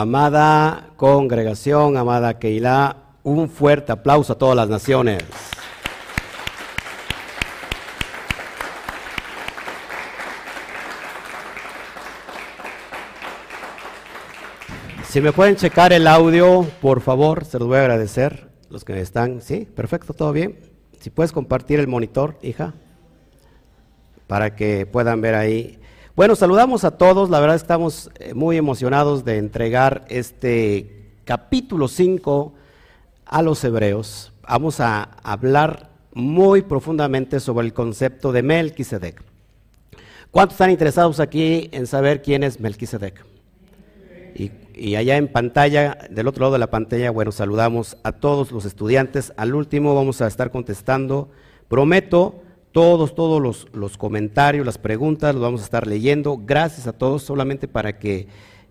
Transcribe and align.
Amada 0.00 0.90
congregación, 0.94 1.96
amada 1.96 2.38
Keilah, 2.38 2.94
un 3.24 3.48
fuerte 3.48 3.90
aplauso 3.90 4.34
a 4.34 4.38
todas 4.38 4.54
las 4.54 4.68
naciones. 4.68 5.24
Si 15.08 15.20
me 15.20 15.32
pueden 15.32 15.56
checar 15.56 15.92
el 15.92 16.06
audio, 16.06 16.64
por 16.80 17.00
favor, 17.00 17.44
se 17.44 17.58
los 17.58 17.66
voy 17.66 17.78
a 17.78 17.80
agradecer. 17.80 18.52
Los 18.70 18.84
que 18.84 19.00
están, 19.00 19.42
sí, 19.42 19.66
perfecto, 19.66 20.14
todo 20.14 20.32
bien. 20.32 20.60
Si 21.00 21.10
puedes 21.10 21.32
compartir 21.32 21.80
el 21.80 21.88
monitor, 21.88 22.38
hija, 22.40 22.72
para 24.28 24.54
que 24.54 24.86
puedan 24.86 25.20
ver 25.20 25.34
ahí. 25.34 25.80
Bueno, 26.18 26.34
saludamos 26.34 26.82
a 26.82 26.90
todos. 26.90 27.30
La 27.30 27.38
verdad 27.38 27.54
estamos 27.54 28.10
eh, 28.18 28.34
muy 28.34 28.56
emocionados 28.56 29.24
de 29.24 29.38
entregar 29.38 30.04
este 30.08 31.12
capítulo 31.24 31.86
5 31.86 32.54
a 33.24 33.40
los 33.40 33.62
hebreos. 33.62 34.32
Vamos 34.42 34.80
a 34.80 35.10
hablar 35.22 35.90
muy 36.12 36.62
profundamente 36.62 37.38
sobre 37.38 37.68
el 37.68 37.72
concepto 37.72 38.32
de 38.32 38.42
Melquisedec. 38.42 39.22
¿Cuántos 40.32 40.54
están 40.54 40.72
interesados 40.72 41.20
aquí 41.20 41.68
en 41.70 41.86
saber 41.86 42.20
quién 42.20 42.42
es 42.42 42.58
Melquisedec? 42.58 43.24
Y, 44.34 44.50
y, 44.74 44.96
allá 44.96 45.18
en 45.18 45.28
pantalla, 45.28 45.98
del 46.10 46.26
otro 46.26 46.40
lado 46.40 46.54
de 46.54 46.58
la 46.58 46.70
pantalla, 46.70 47.12
bueno, 47.12 47.30
saludamos 47.30 47.96
a 48.02 48.10
todos 48.10 48.50
los 48.50 48.64
estudiantes. 48.64 49.32
Al 49.36 49.54
último 49.54 49.94
vamos 49.94 50.20
a 50.20 50.26
estar 50.26 50.50
contestando, 50.50 51.28
prometo, 51.68 52.42
todos, 52.72 53.14
todos 53.14 53.40
los, 53.40 53.68
los 53.72 53.96
comentarios, 53.96 54.66
las 54.66 54.78
preguntas, 54.78 55.34
los 55.34 55.42
vamos 55.42 55.60
a 55.62 55.64
estar 55.64 55.86
leyendo. 55.86 56.40
Gracias 56.44 56.86
a 56.86 56.92
todos, 56.92 57.22
solamente 57.22 57.68
para 57.68 57.98
que, 57.98 58.28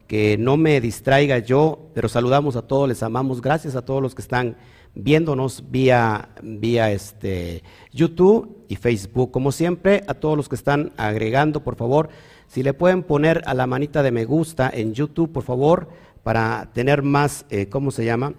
que 0.08 0.38
no 0.38 0.58
me 0.58 0.80
distraiga 0.82 1.40
yo, 1.40 1.90
pero 1.94 2.10
saludamos 2.10 2.56
a 2.56 2.62
todos, 2.62 2.88
les 2.88 3.04
amamos. 3.04 3.42
Gracias 3.42 3.76
a 3.76 3.84
todos 3.84 4.02
los 4.02 4.16
que 4.16 4.22
están 4.22 4.58
viéndonos 4.96 5.64
vía, 5.70 6.30
vía 6.42 6.92
este, 6.92 7.64
YouTube 7.92 8.66
y 8.68 8.76
Facebook. 8.76 9.32
Como 9.32 9.52
siempre, 9.52 10.04
a 10.08 10.14
todos 10.14 10.38
los 10.38 10.50
que 10.50 10.56
están 10.56 10.94
agregando, 10.98 11.64
por 11.64 11.76
favor, 11.76 12.10
si 12.48 12.64
le 12.64 12.74
pueden 12.74 13.04
poner 13.04 13.44
a 13.46 13.54
la 13.54 13.68
manita 13.68 14.04
de 14.04 14.12
me 14.12 14.26
gusta 14.26 14.70
en 14.74 14.94
YouTube, 14.94 15.32
por 15.32 15.44
favor, 15.44 15.90
para 16.24 16.70
tener 16.74 17.04
más, 17.04 17.46
eh, 17.50 17.68
¿cómo 17.68 17.92
se 17.92 18.06
llama? 18.06 18.34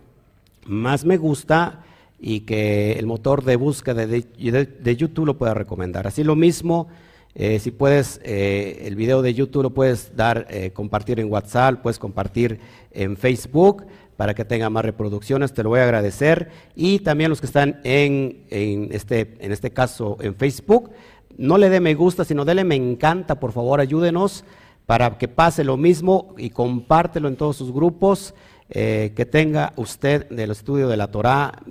Más 0.66 1.04
me 1.04 1.16
gusta 1.16 1.84
y 2.20 2.40
que 2.40 2.92
el 2.92 3.06
motor 3.06 3.44
de 3.44 3.56
búsqueda 3.56 4.06
de, 4.06 4.96
YouTube 4.96 5.26
lo 5.26 5.38
pueda 5.38 5.54
recomendar. 5.54 6.06
Así 6.06 6.24
lo 6.24 6.36
mismo, 6.36 6.88
eh, 7.34 7.58
si 7.58 7.70
puedes, 7.70 8.20
eh, 8.24 8.82
el 8.86 8.96
video 8.96 9.22
de 9.22 9.34
YouTube 9.34 9.62
lo 9.62 9.70
puedes 9.70 10.16
dar, 10.16 10.46
eh, 10.50 10.72
compartir 10.72 11.20
en 11.20 11.30
WhatsApp, 11.30 11.80
puedes 11.82 11.98
compartir 11.98 12.58
en 12.90 13.16
Facebook 13.16 13.86
para 14.16 14.34
que 14.34 14.44
tenga 14.44 14.68
más 14.68 14.84
reproducciones, 14.84 15.54
te 15.54 15.62
lo 15.62 15.68
voy 15.68 15.80
a 15.80 15.84
agradecer. 15.84 16.50
Y 16.74 16.98
también 17.00 17.30
los 17.30 17.40
que 17.40 17.46
están 17.46 17.80
en, 17.84 18.44
en, 18.50 18.88
este, 18.90 19.36
en 19.38 19.52
este 19.52 19.70
caso 19.70 20.16
en 20.20 20.34
Facebook, 20.34 20.90
no 21.36 21.56
le 21.56 21.68
dé 21.68 21.78
me 21.78 21.94
gusta, 21.94 22.24
sino 22.24 22.44
dele 22.44 22.64
me 22.64 22.74
encanta, 22.74 23.38
por 23.38 23.52
favor, 23.52 23.78
ayúdenos 23.78 24.44
para 24.86 25.18
que 25.18 25.28
pase 25.28 25.62
lo 25.62 25.76
mismo 25.76 26.34
y 26.38 26.50
compártelo 26.50 27.28
en 27.28 27.36
todos 27.36 27.56
sus 27.56 27.72
grupos. 27.72 28.34
Eh, 28.70 29.12
que 29.16 29.24
tenga 29.24 29.72
usted 29.76 30.28
del 30.28 30.50
estudio 30.50 30.88
de 30.88 30.96
la 30.96 31.10
Torá, 31.10 31.62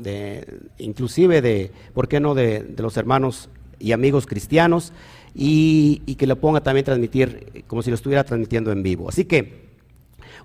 inclusive 0.80 1.42
de, 1.42 1.72
¿por 1.94 2.08
qué 2.08 2.20
no?, 2.20 2.34
de, 2.34 2.74
los 2.78 2.98
hermanos 2.98 3.50
y 3.78 3.92
amigos 3.92 4.26
cristianos, 4.26 4.94
y, 5.36 6.16
que 6.16 6.26
lo 6.26 6.38
ponga 6.38 6.62
también 6.62 6.86
transmitir 6.86 7.64
como 7.68 7.84
si 7.84 7.92
lo 7.92 7.96
estuviera 7.96 8.24
transmitiendo 8.24 8.72
en 8.72 8.82
vivo. 8.82 9.10
Así 9.10 9.26
que, 9.26 9.68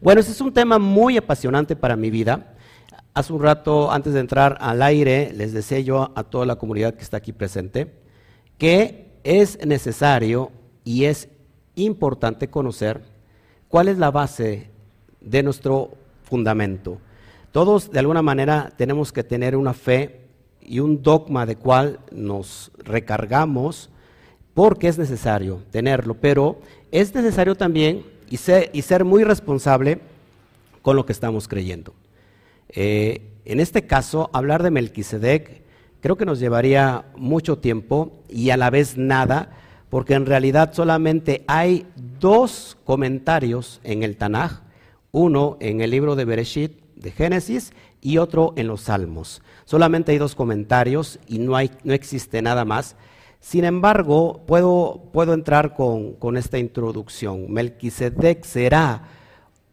bueno, 0.03 0.21
este 0.21 0.33
es 0.33 0.41
un 0.43 0.53
tema 0.53 0.79
muy 0.79 1.17
apasionante 1.17 1.75
para 1.75 1.97
mi 1.97 2.11
vida. 2.11 2.55
Hace 3.15 3.33
un 3.33 3.43
rato, 3.43 3.91
antes 3.91 4.13
de 4.13 4.21
entrar 4.21 4.59
al 4.61 4.83
aire, 4.83 5.33
les 5.35 5.55
decía 5.55 5.81
yo 5.81 6.13
a 6.15 6.25
toda 6.25 6.45
la 6.45 6.57
comunidad 6.57 6.95
que 6.95 7.03
está 7.03 7.17
aquí 7.17 7.33
presente 7.33 8.03
que 8.63 9.09
es 9.25 9.67
necesario 9.67 10.53
y 10.85 11.07
es 11.07 11.29
importante 11.75 12.49
conocer 12.49 13.03
cuál 13.67 13.89
es 13.89 13.99
la 13.99 14.13
base 14.13 14.71
de 15.21 15.43
nuestro 15.43 15.95
fundamento. 16.33 16.97
Todos 17.51 17.91
de 17.91 17.99
alguna 17.99 18.23
manera 18.23 18.73
tenemos 18.79 19.13
que 19.13 19.23
tener 19.23 19.55
una 19.55 19.75
fe 19.75 20.23
y 20.63 20.81
un 20.81 21.03
dogma 21.03 21.45
de 21.45 21.57
cual 21.57 21.99
nos 22.11 22.73
recargamos 22.79 23.91
porque 24.55 24.89
es 24.89 24.97
necesario 24.97 25.61
tenerlo, 25.71 26.15
pero 26.15 26.59
es 26.91 27.15
necesario 27.15 27.55
también 27.55 28.07
y 28.31 28.39
ser, 28.39 29.05
muy 29.05 29.25
responsable 29.25 30.01
con 30.81 30.97
lo 30.97 31.05
que 31.05 31.13
estamos 31.13 31.49
creyendo. 31.49 31.93
Eh, 32.71 33.21
en 33.45 33.61
este 33.61 33.87
caso, 33.87 34.31
hablar 34.33 34.63
de 34.63 34.71
Melquisedec 34.71 35.61
creo 36.01 36.17
que 36.17 36.25
nos 36.25 36.41
llevaría 36.41 37.05
mucho 37.15 37.59
tiempo 37.59 38.23
y 38.31 38.49
a 38.49 38.57
la 38.57 38.71
vez 38.71 38.97
nada, 38.97 39.51
porque 39.91 40.15
en 40.15 40.25
realidad 40.25 40.73
solamente 40.73 41.45
hay 41.47 41.85
dos 42.19 42.79
comentarios 42.87 43.83
en 43.85 44.03
el 44.03 44.17
Tanaj 44.17 44.62
uno 45.13 45.59
en 45.61 45.81
el 45.83 45.91
libro 45.91 46.17
de 46.17 46.25
Bereshit, 46.25 46.83
de 46.97 47.11
Génesis, 47.13 47.73
y 48.01 48.19
otro 48.19 48.55
en 48.57 48.67
los 48.67 48.83
Salmos. 48.83 49.43
Solamente 49.65 50.13
hay 50.13 50.19
dos 50.19 50.35
comentarios 50.35 51.21
y 51.29 51.39
no, 51.39 51.55
hay, 51.55 51.71
no 51.85 51.93
existe 51.93 52.43
nada 52.43 52.65
más. 52.65 52.97
Sin 53.41 53.65
embargo, 53.65 54.41
puedo, 54.47 55.03
puedo 55.13 55.35
entrar 55.35 55.75
con, 55.75 56.15
con, 56.15 56.37
esta 56.37 56.59
introducción. 56.59 57.53
Melquisedec 57.53 58.45
será 58.45 59.09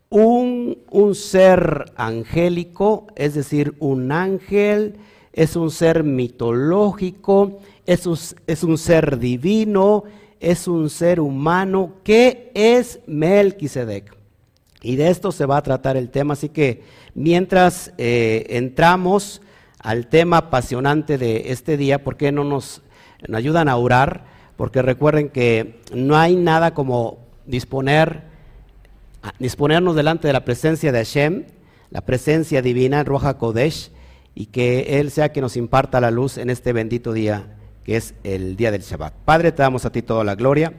un, 0.10 0.80
un 0.90 1.16
ser 1.16 1.86
angélico, 1.96 3.08
es 3.16 3.36
decir, 3.36 3.76
un 3.80 4.12
ángel, 4.12 4.98
es 5.34 5.56
un 5.56 5.72
ser 5.72 6.04
mitológico, 6.04 7.60
es 7.86 8.06
un, 8.06 8.18
es 8.48 8.64
un 8.64 8.78
ser 8.78 9.20
divino, 9.20 10.04
es 10.40 10.68
un 10.68 10.90
ser 10.90 11.20
humano. 11.20 11.94
¿Qué 12.04 12.52
es 12.54 13.00
Melquisedec? 13.08 14.19
Y 14.82 14.96
de 14.96 15.10
esto 15.10 15.32
se 15.32 15.46
va 15.46 15.58
a 15.58 15.64
tratar 15.64 15.98
el 15.98 16.10
tema, 16.10 16.34
así 16.34 16.50
que 16.50 16.84
mientras 17.14 17.94
eh, 17.98 18.46
entramos 18.50 19.42
al 19.80 20.08
tema 20.08 20.38
apasionante 20.38 21.18
de 21.18 21.52
este 21.52 21.76
día, 21.76 22.04
¿por 22.04 22.16
qué 22.16 22.32
no 22.32 22.44
nos, 22.44 22.82
ayudan 23.34 23.68
a 23.68 23.76
orar? 23.76 24.26
Porque 24.56 24.82
recuerden 24.82 25.30
que 25.30 25.82
no 25.94 26.18
hay 26.18 26.36
nada 26.36 26.74
como 26.74 27.20
disponer, 27.46 28.24
disponernos 29.38 29.96
delante 29.96 30.28
de 30.28 30.34
la 30.34 30.46
presencia 30.46 30.92
de 30.92 31.00
Hashem, 31.00 31.46
la 31.92 32.02
presencia 32.02 32.62
divina, 32.62 33.04
Roja 33.04 33.38
Kodesh, 33.38 33.92
y 34.36 34.46
que 34.48 35.00
Él 35.00 35.12
sea 35.12 35.30
quien 35.30 35.44
nos 35.44 35.58
imparta 35.58 36.00
la 36.00 36.12
luz 36.12 36.38
en 36.38 36.50
este 36.50 36.72
bendito 36.72 37.12
día, 37.12 37.58
que 37.84 37.98
es 37.98 38.14
el 38.24 38.56
día 38.56 38.72
del 38.72 38.82
Shabbat. 38.82 39.14
Padre, 39.26 39.52
te 39.52 39.62
damos 39.62 39.86
a 39.86 39.92
ti 39.92 40.02
toda 40.02 40.24
la 40.24 40.36
gloria. 40.36 40.74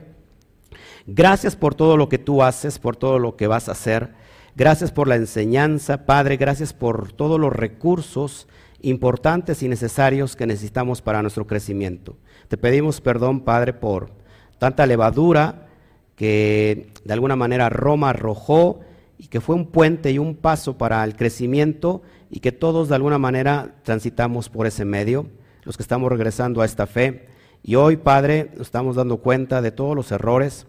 Gracias 1.07 1.55
por 1.55 1.75
todo 1.75 1.97
lo 1.97 2.09
que 2.09 2.17
tú 2.17 2.43
haces, 2.43 2.79
por 2.79 2.95
todo 2.95 3.19
lo 3.19 3.35
que 3.35 3.47
vas 3.47 3.69
a 3.69 3.73
hacer. 3.73 4.13
Gracias 4.55 4.91
por 4.91 5.07
la 5.07 5.15
enseñanza, 5.15 6.05
Padre. 6.05 6.37
Gracias 6.37 6.73
por 6.73 7.11
todos 7.13 7.39
los 7.39 7.53
recursos 7.53 8.47
importantes 8.81 9.63
y 9.63 9.67
necesarios 9.67 10.35
que 10.35 10.47
necesitamos 10.47 11.01
para 11.01 11.21
nuestro 11.21 11.47
crecimiento. 11.47 12.17
Te 12.47 12.57
pedimos 12.57 13.01
perdón, 13.01 13.41
Padre, 13.41 13.73
por 13.73 14.11
tanta 14.57 14.85
levadura 14.85 15.67
que 16.15 16.91
de 17.03 17.13
alguna 17.13 17.35
manera 17.35 17.69
Roma 17.69 18.09
arrojó 18.09 18.81
y 19.17 19.27
que 19.27 19.41
fue 19.41 19.55
un 19.55 19.67
puente 19.67 20.11
y 20.11 20.19
un 20.19 20.35
paso 20.35 20.77
para 20.77 21.03
el 21.03 21.15
crecimiento 21.15 22.01
y 22.29 22.39
que 22.39 22.51
todos 22.51 22.89
de 22.89 22.95
alguna 22.95 23.17
manera 23.17 23.75
transitamos 23.83 24.49
por 24.49 24.67
ese 24.67 24.85
medio, 24.85 25.27
los 25.63 25.77
que 25.77 25.83
estamos 25.83 26.11
regresando 26.11 26.61
a 26.61 26.65
esta 26.65 26.87
fe. 26.87 27.27
Y 27.63 27.75
hoy, 27.75 27.97
Padre, 27.97 28.49
nos 28.57 28.67
estamos 28.67 28.95
dando 28.95 29.17
cuenta 29.17 29.61
de 29.61 29.71
todos 29.71 29.95
los 29.95 30.11
errores, 30.11 30.65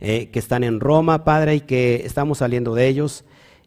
eh, 0.00 0.30
que 0.30 0.38
están 0.38 0.64
en 0.64 0.80
Roma, 0.80 1.24
Padre, 1.24 1.56
y 1.56 1.60
que 1.60 2.02
estamos 2.04 2.38
saliendo 2.38 2.74
de 2.74 2.88
ellos. 2.88 3.24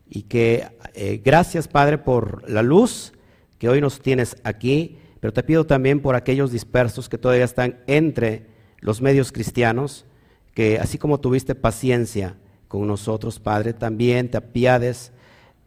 Y 0.10 0.24
que 0.24 0.68
eh, 0.94 1.22
gracias, 1.24 1.68
Padre, 1.68 1.98
por 1.98 2.50
la 2.50 2.62
luz 2.62 3.14
que 3.60 3.70
hoy 3.70 3.82
nos 3.82 4.02
tienes 4.02 4.36
aquí, 4.44 4.98
pero 5.20 5.32
te 5.32 5.44
pido 5.44 5.66
también 5.66 6.02
por 6.02 6.16
aquellos 6.16 6.52
dispersos 6.52 7.08
que 7.08 7.18
todavía 7.18 7.46
están 7.46 7.80
entre 7.88 8.48
los 8.80 9.02
medios 9.02 9.32
cristianos, 9.32 10.06
que 10.54 10.80
así 10.80 10.98
como 10.98 11.20
tuviste 11.20 11.56
paciencia 11.56 12.36
con 12.68 12.88
nosotros, 12.88 13.40
Padre, 13.40 13.74
también 13.74 14.30
te 14.30 14.38
apiades 14.38 15.14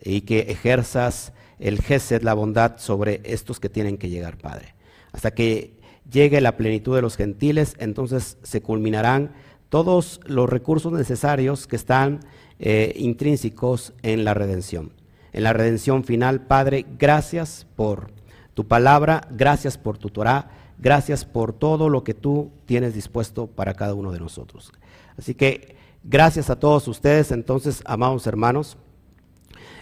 y 0.05 0.23
que 0.23 0.41
ejerzas 0.41 1.33
el 1.59 1.81
gesed, 1.81 2.23
la 2.23 2.35
bondad 2.35 2.79
sobre 2.79 3.21
estos 3.25 3.61
que 3.61 3.69
tienen 3.69 3.97
que 3.97 4.09
llegar, 4.09 4.37
Padre. 4.37 4.75
Hasta 5.13 5.33
que 5.33 5.77
llegue 6.11 6.41
la 6.41 6.57
plenitud 6.57 6.95
de 6.95 7.03
los 7.03 7.17
gentiles, 7.17 7.75
entonces 7.79 8.37
se 8.43 8.61
culminarán 8.61 9.33
todos 9.77 10.23
los 10.25 10.49
recursos 10.49 10.91
necesarios 10.91 11.67
que 11.67 11.77
están 11.77 12.21
eh, 12.59 12.95
intrínsecos 12.97 13.93
en 14.03 14.25
la 14.25 14.33
redención. 14.33 14.91
En 15.35 15.43
la 15.43 15.53
redención 15.53 16.03
final, 16.03 16.41
Padre, 16.41 16.87
gracias 16.99 17.67
por 17.77 18.11
tu 18.55 18.67
palabra, 18.67 19.29
gracias 19.31 19.77
por 19.77 19.99
tu 19.99 20.09
Torah, 20.09 20.49
gracias 20.79 21.27
por 21.27 21.53
todo 21.53 21.91
lo 21.91 22.05
que 22.05 22.15
tú 22.15 22.53
tienes 22.65 22.95
dispuesto 22.95 23.49
para 23.49 23.75
cada 23.75 23.93
uno 23.93 24.13
de 24.13 24.19
nosotros. 24.19 24.73
Así 25.19 25.35
que 25.35 25.77
gracias 26.03 26.49
a 26.49 26.59
todos 26.59 26.89
ustedes, 26.89 27.31
entonces, 27.31 27.83
amados 27.85 28.27
hermanos, 28.27 28.79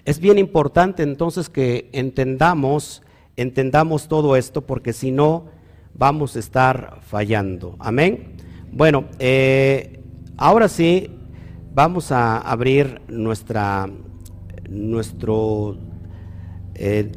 Es 0.05 0.19
bien 0.19 0.39
importante 0.39 1.05
entonces 1.05 1.49
que 1.49 1.89
entendamos, 1.93 3.01
entendamos 3.37 4.09
todo 4.09 4.35
esto, 4.35 4.63
porque 4.63 4.93
si 4.93 5.13
no, 5.13 5.47
vamos 5.95 6.35
a 6.35 6.41
estar 6.41 6.99
fallando. 7.07 7.77
Amén. 7.79 8.34
Bueno, 8.77 9.05
eh, 9.21 10.01
ahora 10.37 10.67
sí, 10.67 11.09
vamos 11.73 12.11
a 12.11 12.39
abrir 12.39 13.01
nuestra, 13.07 13.89
nuestro 14.69 15.79
eh, 16.75 17.13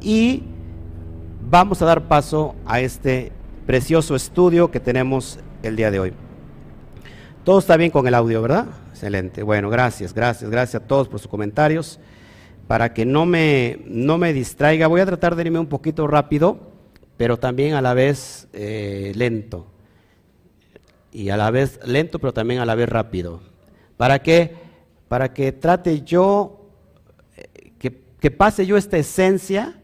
y 0.00 0.42
vamos 1.42 1.82
a 1.82 1.84
dar 1.84 2.08
paso 2.08 2.54
a 2.64 2.80
este 2.80 3.32
precioso 3.66 4.16
estudio 4.16 4.70
que 4.70 4.80
tenemos 4.80 5.38
el 5.62 5.76
día 5.76 5.90
de 5.90 6.00
hoy. 6.00 6.14
Todo 7.44 7.58
está 7.58 7.76
bien 7.76 7.90
con 7.90 8.06
el 8.06 8.14
audio, 8.14 8.40
¿verdad? 8.40 8.68
Excelente. 8.92 9.42
Bueno, 9.42 9.68
gracias, 9.68 10.14
gracias, 10.14 10.50
gracias 10.50 10.82
a 10.82 10.86
todos 10.86 11.08
por 11.08 11.18
sus 11.20 11.28
comentarios. 11.28 12.00
Para 12.66 12.94
que 12.94 13.04
no 13.04 13.26
me, 13.26 13.82
no 13.84 14.16
me 14.16 14.32
distraiga, 14.32 14.86
voy 14.86 15.02
a 15.02 15.06
tratar 15.06 15.36
de 15.36 15.42
irme 15.42 15.58
un 15.58 15.66
poquito 15.66 16.06
rápido, 16.06 16.71
pero 17.22 17.38
también 17.38 17.74
a 17.74 17.80
la 17.80 17.94
vez 17.94 18.48
eh, 18.52 19.12
lento. 19.14 19.68
Y 21.12 21.28
a 21.28 21.36
la 21.36 21.52
vez 21.52 21.78
lento, 21.86 22.18
pero 22.18 22.32
también 22.32 22.58
a 22.58 22.66
la 22.66 22.74
vez 22.74 22.88
rápido. 22.88 23.40
¿Para 23.96 24.24
qué? 24.24 24.56
Para 25.06 25.32
que 25.32 25.52
trate 25.52 26.02
yo, 26.02 26.68
eh, 27.36 27.74
que, 27.78 28.02
que 28.18 28.32
pase 28.32 28.66
yo 28.66 28.76
esta 28.76 28.98
esencia 28.98 29.80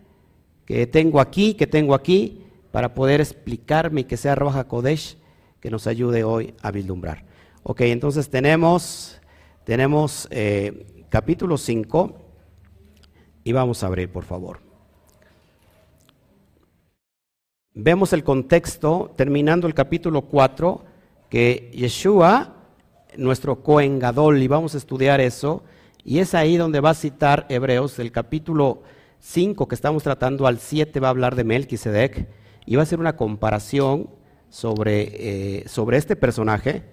que 0.65 0.89
tengo 0.89 1.21
aquí, 1.21 1.55
que 1.55 1.69
tengo 1.69 1.95
aquí, 1.95 2.45
para 2.73 2.93
poder 2.93 3.21
explicarme 3.21 4.01
y 4.01 4.05
que 4.05 4.17
sea 4.17 4.35
Roja 4.35 4.65
Kodesh 4.65 5.17
que 5.61 5.71
nos 5.71 5.87
ayude 5.87 6.25
hoy 6.25 6.55
a 6.61 6.73
vislumbrar. 6.73 7.25
Ok, 7.63 7.83
entonces 7.83 8.31
tenemos, 8.31 9.21
tenemos 9.63 10.27
eh, 10.33 11.05
capítulo 11.09 11.57
5 11.57 12.19
y 13.45 13.53
vamos 13.53 13.85
a 13.85 13.87
abrir, 13.87 14.11
por 14.11 14.25
favor. 14.25 14.68
Vemos 17.75 18.13
el 18.13 18.25
contexto, 18.25 19.13
terminando 19.17 19.67
el 19.67 19.75
capítulo 19.75 20.23
4, 20.23 20.85
que 21.29 21.71
Yeshua, 21.75 22.55
nuestro 23.17 23.63
Cohen 23.63 23.99
Gadol, 23.99 24.43
y 24.43 24.49
vamos 24.49 24.75
a 24.75 24.79
estudiar 24.79 25.21
eso, 25.21 25.63
y 26.03 26.19
es 26.19 26.35
ahí 26.35 26.57
donde 26.57 26.81
va 26.81 26.91
a 26.91 26.95
citar 26.95 27.47
Hebreos, 27.49 27.99
el 27.99 28.11
capítulo 28.11 28.83
5 29.21 29.69
que 29.69 29.75
estamos 29.75 30.03
tratando 30.03 30.47
al 30.47 30.59
7 30.59 30.99
va 31.01 31.09
a 31.09 31.11
hablar 31.11 31.37
de 31.37 31.45
Melquisedec 31.45 32.29
y 32.65 32.77
va 32.77 32.83
a 32.83 32.85
hacer 32.85 33.01
una 33.01 33.17
comparación 33.17 34.09
sobre, 34.49 35.59
eh, 35.61 35.69
sobre 35.69 35.99
este 35.99 36.17
personaje, 36.17 36.85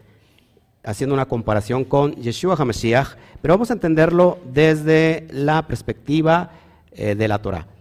haciendo 0.83 1.13
una 1.13 1.27
comparación 1.27 1.85
con 1.85 2.13
Yeshua 2.15 2.55
HaMashiach, 2.57 3.15
pero 3.41 3.53
vamos 3.53 3.69
a 3.69 3.73
entenderlo 3.73 4.39
desde 4.51 5.27
la 5.31 5.65
perspectiva 5.67 6.51
eh, 6.91 7.15
de 7.15 7.27
la 7.27 7.41
Torah. 7.41 7.74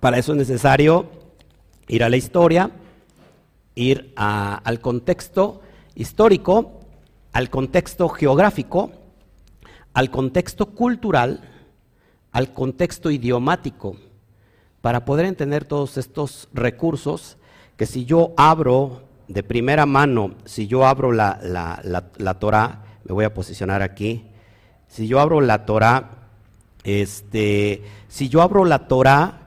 Para 0.00 0.18
eso 0.18 0.32
es 0.32 0.38
necesario 0.38 1.10
ir 1.88 2.04
a 2.04 2.08
la 2.08 2.16
historia, 2.16 2.70
ir 3.74 4.12
al 4.16 4.80
contexto 4.80 5.60
histórico, 5.94 6.80
al 7.32 7.50
contexto 7.50 8.08
geográfico, 8.08 8.92
al 9.92 10.10
contexto 10.10 10.66
cultural, 10.66 11.40
al 12.32 12.52
contexto 12.52 13.10
idiomático 13.10 13.96
para 14.80 15.06
poder 15.06 15.24
entender 15.24 15.64
todos 15.64 15.96
estos 15.96 16.48
recursos 16.52 17.38
que 17.76 17.86
si 17.86 18.04
yo 18.04 18.34
abro 18.36 19.04
de 19.28 19.42
primera 19.42 19.86
mano, 19.86 20.34
si 20.44 20.66
yo 20.66 20.84
abro 20.84 21.10
la, 21.10 21.40
la, 21.42 22.34
Torah, 22.34 22.82
me 23.04 23.14
voy 23.14 23.24
a 23.24 23.32
posicionar 23.32 23.80
aquí, 23.80 24.26
si 24.86 25.08
yo 25.08 25.20
abro 25.20 25.40
la 25.40 25.64
Torah, 25.64 26.28
este, 26.82 27.82
si 28.08 28.28
yo 28.28 28.42
abro 28.42 28.66
la 28.66 28.86
Torah 28.86 29.43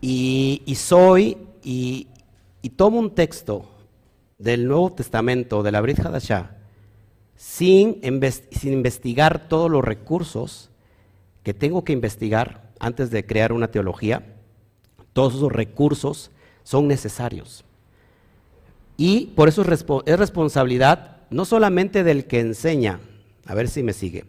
y, 0.00 0.74
soy 0.76 1.36
y, 1.62 2.08
tomo 2.76 2.98
un 2.98 3.14
texto 3.14 3.64
del 4.38 4.66
Nuevo 4.66 4.92
Testamento, 4.92 5.62
de 5.62 5.72
la 5.72 5.80
Brit 5.80 5.98
Hadashah, 5.98 6.56
sin, 7.34 8.00
sin 8.50 8.72
investigar 8.72 9.48
todos 9.48 9.70
los 9.70 9.84
recursos, 9.84 10.70
que 11.42 11.54
tengo 11.54 11.82
que 11.84 11.92
investigar 11.92 12.70
antes 12.78 13.10
de 13.10 13.24
crear 13.24 13.52
una 13.52 13.70
teología, 13.70 14.36
todos 15.12 15.34
esos 15.34 15.50
recursos 15.50 16.30
son 16.62 16.86
necesarios. 16.86 17.64
Y 18.96 19.26
por 19.36 19.48
eso 19.48 19.62
es, 19.62 20.18
responsabilidad 20.18 21.18
no 21.30 21.44
solamente 21.44 22.04
del 22.04 22.26
que 22.26 22.40
enseña, 22.40 23.00
a 23.46 23.54
ver 23.54 23.68
si 23.68 23.82
me 23.82 23.92
sigue, 23.92 24.24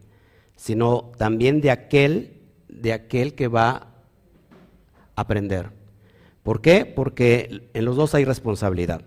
sino 0.56 1.12
también 1.18 1.60
de 1.60 1.71
aquel, 1.71 2.38
de 2.68 2.94
aquel 2.94 3.33
que 3.33 3.48
va 3.48 3.88
aprender. 5.19 5.71
¿Por 6.44 6.62
qué? 6.62 6.86
Porque 6.86 7.69
en 7.74 7.86
los 7.86 7.95
dos 7.95 8.16
hay 8.16 8.25
responsabilidad. 8.25 9.01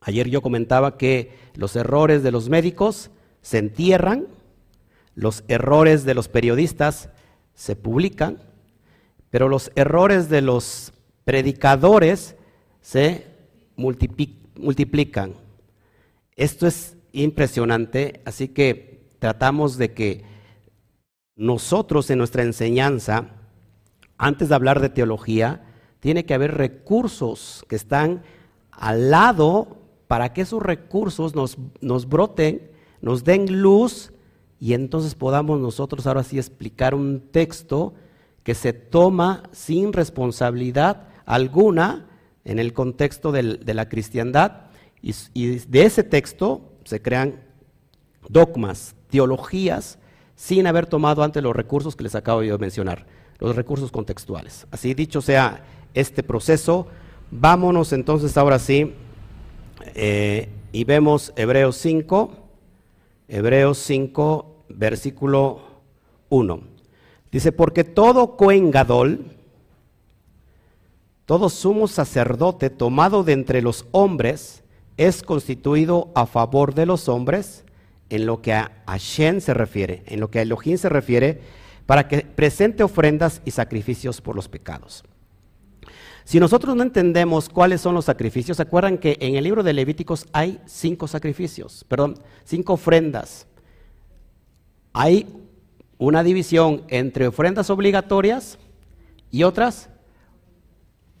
Ayer 0.00 0.28
yo 0.28 0.42
comentaba 0.42 0.96
que 0.96 1.32
los 1.54 1.76
errores 1.76 2.22
de 2.22 2.30
los 2.30 2.48
médicos 2.48 3.10
se 3.42 3.58
entierran, 3.58 4.26
los 5.14 5.44
errores 5.48 6.04
de 6.04 6.14
los 6.14 6.28
periodistas 6.28 7.10
se 7.54 7.74
publican, 7.74 8.38
pero 9.30 9.48
los 9.48 9.72
errores 9.74 10.28
de 10.28 10.42
los 10.42 10.92
predicadores 11.24 12.36
se 12.80 13.26
multiplican. 13.76 15.34
Esto 16.36 16.66
es 16.66 16.96
impresionante, 17.12 18.20
así 18.24 18.48
que 18.48 19.10
tratamos 19.18 19.76
de 19.76 19.92
que 19.92 20.24
nosotros 21.34 22.10
en 22.10 22.18
nuestra 22.18 22.42
enseñanza, 22.42 23.30
antes 24.18 24.48
de 24.48 24.54
hablar 24.54 24.80
de 24.80 24.90
teología, 24.90 25.64
tiene 26.00 26.26
que 26.26 26.34
haber 26.34 26.54
recursos 26.54 27.64
que 27.68 27.76
están 27.76 28.22
al 28.70 29.10
lado 29.10 29.78
para 30.06 30.32
que 30.32 30.42
esos 30.42 30.62
recursos 30.62 31.34
nos, 31.34 31.56
nos 31.80 32.08
broten, 32.08 32.70
nos 33.00 33.24
den 33.24 33.62
luz 33.62 34.12
y 34.60 34.74
entonces 34.74 35.14
podamos 35.14 35.60
nosotros 35.60 36.06
ahora 36.06 36.24
sí 36.24 36.38
explicar 36.38 36.94
un 36.94 37.20
texto 37.30 37.94
que 38.42 38.54
se 38.54 38.72
toma 38.72 39.44
sin 39.52 39.92
responsabilidad 39.92 41.08
alguna 41.26 42.06
en 42.44 42.58
el 42.58 42.72
contexto 42.72 43.30
de 43.30 43.74
la 43.74 43.88
cristiandad 43.88 44.68
y, 45.02 45.12
de 45.58 45.82
ese 45.82 46.02
texto 46.02 46.72
se 46.84 47.02
crean 47.02 47.42
dogmas, 48.28 48.96
teologías, 49.10 49.98
sin 50.34 50.66
haber 50.66 50.86
tomado 50.86 51.22
antes 51.22 51.42
los 51.42 51.54
recursos 51.54 51.94
que 51.96 52.04
les 52.04 52.14
acabo 52.14 52.40
de 52.40 52.56
mencionar, 52.58 53.06
los 53.38 53.56
recursos 53.56 53.90
contextuales. 53.90 54.66
Así 54.70 54.94
dicho 54.94 55.20
sea 55.20 55.64
este 55.94 56.22
proceso, 56.22 56.86
vámonos 57.30 57.92
entonces 57.92 58.36
ahora 58.36 58.58
sí 58.58 58.94
eh, 59.94 60.48
y 60.72 60.84
vemos 60.84 61.32
Hebreos 61.36 61.76
5 61.76 62.48
Hebreos 63.28 63.76
5, 63.78 64.64
versículo 64.70 65.60
1. 66.30 66.60
Dice, 67.30 67.52
porque 67.52 67.84
todo 67.84 68.38
Cohen 68.38 68.72
todo 71.26 71.50
sumo 71.50 71.88
sacerdote 71.88 72.70
tomado 72.70 73.22
de 73.22 73.34
entre 73.34 73.60
los 73.60 73.84
hombres, 73.90 74.64
es 74.96 75.22
constituido 75.22 76.10
a 76.14 76.24
favor 76.24 76.74
de 76.74 76.86
los 76.86 77.10
hombres 77.10 77.64
en 78.08 78.24
lo 78.24 78.40
que 78.40 78.54
a 78.54 78.72
Hashem 78.86 79.42
se 79.42 79.52
refiere, 79.52 80.02
en 80.06 80.20
lo 80.20 80.30
que 80.30 80.38
a 80.38 80.42
Elohim 80.42 80.78
se 80.78 80.88
refiere, 80.88 81.42
para 81.88 82.06
que 82.06 82.20
presente 82.20 82.82
ofrendas 82.82 83.40
y 83.46 83.50
sacrificios 83.50 84.20
por 84.20 84.36
los 84.36 84.46
pecados. 84.46 85.02
Si 86.22 86.38
nosotros 86.38 86.76
no 86.76 86.82
entendemos 86.82 87.48
cuáles 87.48 87.80
son 87.80 87.94
los 87.94 88.04
sacrificios, 88.04 88.58
¿se 88.58 88.62
acuerdan 88.62 88.98
que 88.98 89.16
en 89.22 89.36
el 89.36 89.44
libro 89.44 89.62
de 89.62 89.72
Levíticos 89.72 90.26
hay 90.34 90.60
cinco 90.66 91.08
sacrificios, 91.08 91.86
perdón, 91.88 92.18
cinco 92.44 92.74
ofrendas? 92.74 93.46
Hay 94.92 95.34
una 95.96 96.22
división 96.22 96.82
entre 96.88 97.26
ofrendas 97.26 97.70
obligatorias 97.70 98.58
y 99.30 99.44
otras 99.44 99.88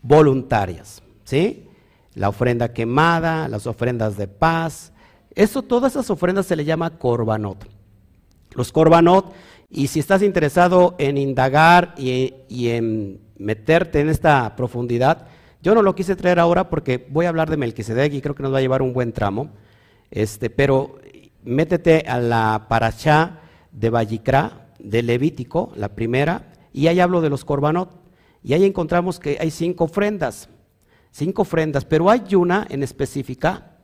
voluntarias, 0.02 1.02
¿sí? 1.24 1.66
La 2.12 2.28
ofrenda 2.28 2.74
quemada, 2.74 3.48
las 3.48 3.66
ofrendas 3.66 4.18
de 4.18 4.28
paz, 4.28 4.92
eso, 5.34 5.62
todas 5.62 5.92
esas 5.92 6.10
ofrendas 6.10 6.44
se 6.44 6.56
le 6.56 6.66
llama 6.66 6.98
korbanot. 6.98 7.66
Los 8.54 8.70
korbanot, 8.70 9.32
y 9.70 9.88
si 9.88 10.00
estás 10.00 10.22
interesado 10.22 10.94
en 10.98 11.18
indagar 11.18 11.94
y, 11.98 12.32
en 12.68 13.20
meterte 13.36 14.00
en 14.00 14.08
esta 14.08 14.56
profundidad. 14.56 15.28
Yo 15.62 15.74
no 15.74 15.82
lo 15.82 15.94
quise 15.94 16.16
traer 16.16 16.38
ahora 16.38 16.70
porque 16.70 17.06
voy 17.10 17.26
a 17.26 17.28
hablar 17.28 17.50
de 17.50 17.56
Melquisedec 17.56 18.12
y 18.14 18.20
creo 18.20 18.34
que 18.34 18.42
nos 18.42 18.52
va 18.52 18.58
a 18.58 18.62
llevar 18.62 18.82
un 18.82 18.92
buen 18.92 19.12
tramo. 19.12 19.50
Este, 20.10 20.50
pero 20.50 20.98
métete 21.44 22.04
a 22.08 22.18
la 22.18 22.66
parachá 22.68 23.40
de 23.70 23.90
Vallicrá, 23.90 24.72
de 24.78 25.02
Levítico, 25.02 25.72
la 25.76 25.94
primera, 25.94 26.52
y 26.72 26.86
ahí 26.86 27.00
hablo 27.00 27.20
de 27.20 27.30
los 27.30 27.44
corbanot. 27.44 27.90
Y 28.42 28.54
ahí 28.54 28.64
encontramos 28.64 29.20
que 29.20 29.36
hay 29.40 29.50
cinco 29.50 29.84
ofrendas, 29.84 30.48
cinco 31.10 31.42
ofrendas, 31.42 31.84
pero 31.84 32.08
hay 32.08 32.34
una 32.34 32.66
en 32.70 32.82
específica 32.82 33.76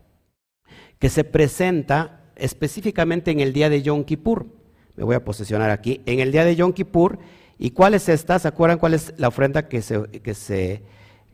que 0.99 1.11
se 1.11 1.25
presenta 1.25 2.25
específicamente 2.37 3.31
en 3.31 3.41
el 3.41 3.53
día 3.53 3.69
de 3.69 3.83
Yom 3.83 4.05
Kippur. 4.05 4.64
Me 4.97 5.05
voy 5.05 5.17
a 5.17 5.25
posicionar 5.25 5.71
aquí. 5.71 6.03
En 6.07 6.21
el 6.21 6.31
día 6.31 6.45
de 6.45 6.57
Yom 6.57 6.73
Kippur, 6.73 7.19
¿y 7.59 7.71
cuál 7.71 7.95
es 7.95 8.09
esta? 8.09 8.39
¿Se 8.39 8.49
acuerdan 8.49 8.79
cuál 8.79 8.95
es 8.95 9.13
la 9.17 9.29
ofrenda 9.29 9.69
que 9.69 9.83
se, 9.83 10.03
que 10.23 10.35
se, 10.35 10.83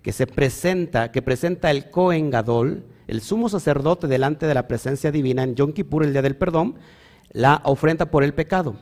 que 0.03 0.13
se 0.13 0.27
presenta, 0.27 1.13
que 1.13 1.21
presenta 1.21 1.71
el 1.71 1.91
Kohen 1.91 2.31
Gadol, 2.31 2.85
el 3.07 3.21
sumo 3.21 3.49
sacerdote 3.49 4.07
delante 4.07 4.47
de 4.47 4.55
la 4.55 4.67
presencia 4.67 5.11
divina 5.13 5.43
en 5.43 5.57
Yom 5.57 5.73
Kippur, 5.73 6.05
el 6.05 6.13
día 6.13 6.23
del 6.23 6.37
perdón, 6.37 6.77
la 7.33 7.61
ofrenda 7.65 8.07
por 8.07 8.25
el 8.25 8.33
pecado? 8.33 8.77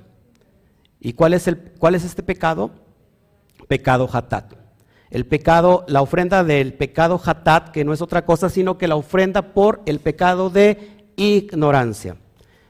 ¿Y 1.01 1.15
cuál 1.15 1.35
es, 1.35 1.49
el, 1.49 1.59
cuál 1.79 1.95
es 1.95 2.05
este 2.05 2.23
pecado? 2.23 2.71
Pecado 3.67 4.09
hatat. 4.13 4.55
El 5.11 5.27
pecado, 5.27 5.85
la 5.89 6.03
ofrenda 6.03 6.45
del 6.45 6.75
pecado 6.75 7.21
hatat, 7.25 7.71
que 7.71 7.85
no 7.85 7.93
es 7.93 8.03
otra 8.03 8.25
cosa 8.25 8.49
sino 8.49 8.79
que 8.79 8.89
la 8.89 8.97
ofrenda 8.97 9.55
por 9.55 9.83
el 9.87 9.99
pecado 9.99 10.51
de 10.51 11.07
ignorancia. 11.17 12.17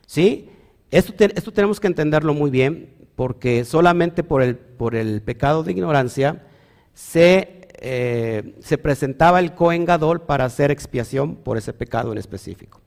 ¿Sí? 0.06 0.48
Esto, 0.90 1.52
tenemos 1.52 1.80
que 1.80 1.86
entenderlo 1.86 2.32
muy 2.32 2.50
bien, 2.50 2.94
porque 3.14 3.64
solamente 3.64 4.22
por 4.22 4.42
el, 4.42 5.22
pecado 5.22 5.62
de 5.62 5.72
ignorancia 5.72 6.46
se, 6.94 7.68
eh, 7.80 8.54
se 8.60 8.78
presentaba 8.78 9.40
el 9.40 9.54
Cohen 9.54 9.84
Gadol 9.84 10.22
para 10.22 10.46
hacer 10.46 10.70
expiación 10.70 11.36
por 11.36 11.58
ese 11.58 11.74
pecado 11.74 12.10
en 12.12 12.18
específico. 12.18 12.80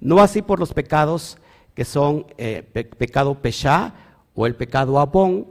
No 0.00 0.20
así 0.20 0.42
por 0.42 0.60
los 0.60 0.72
pecados 0.72 1.38
que 1.74 1.84
son 1.84 2.26
eh, 2.38 2.62
pecado 2.98 3.34
pesha 3.42 3.94
o 4.34 4.46
el 4.46 4.54
pecado 4.54 5.00
abón, 5.00 5.46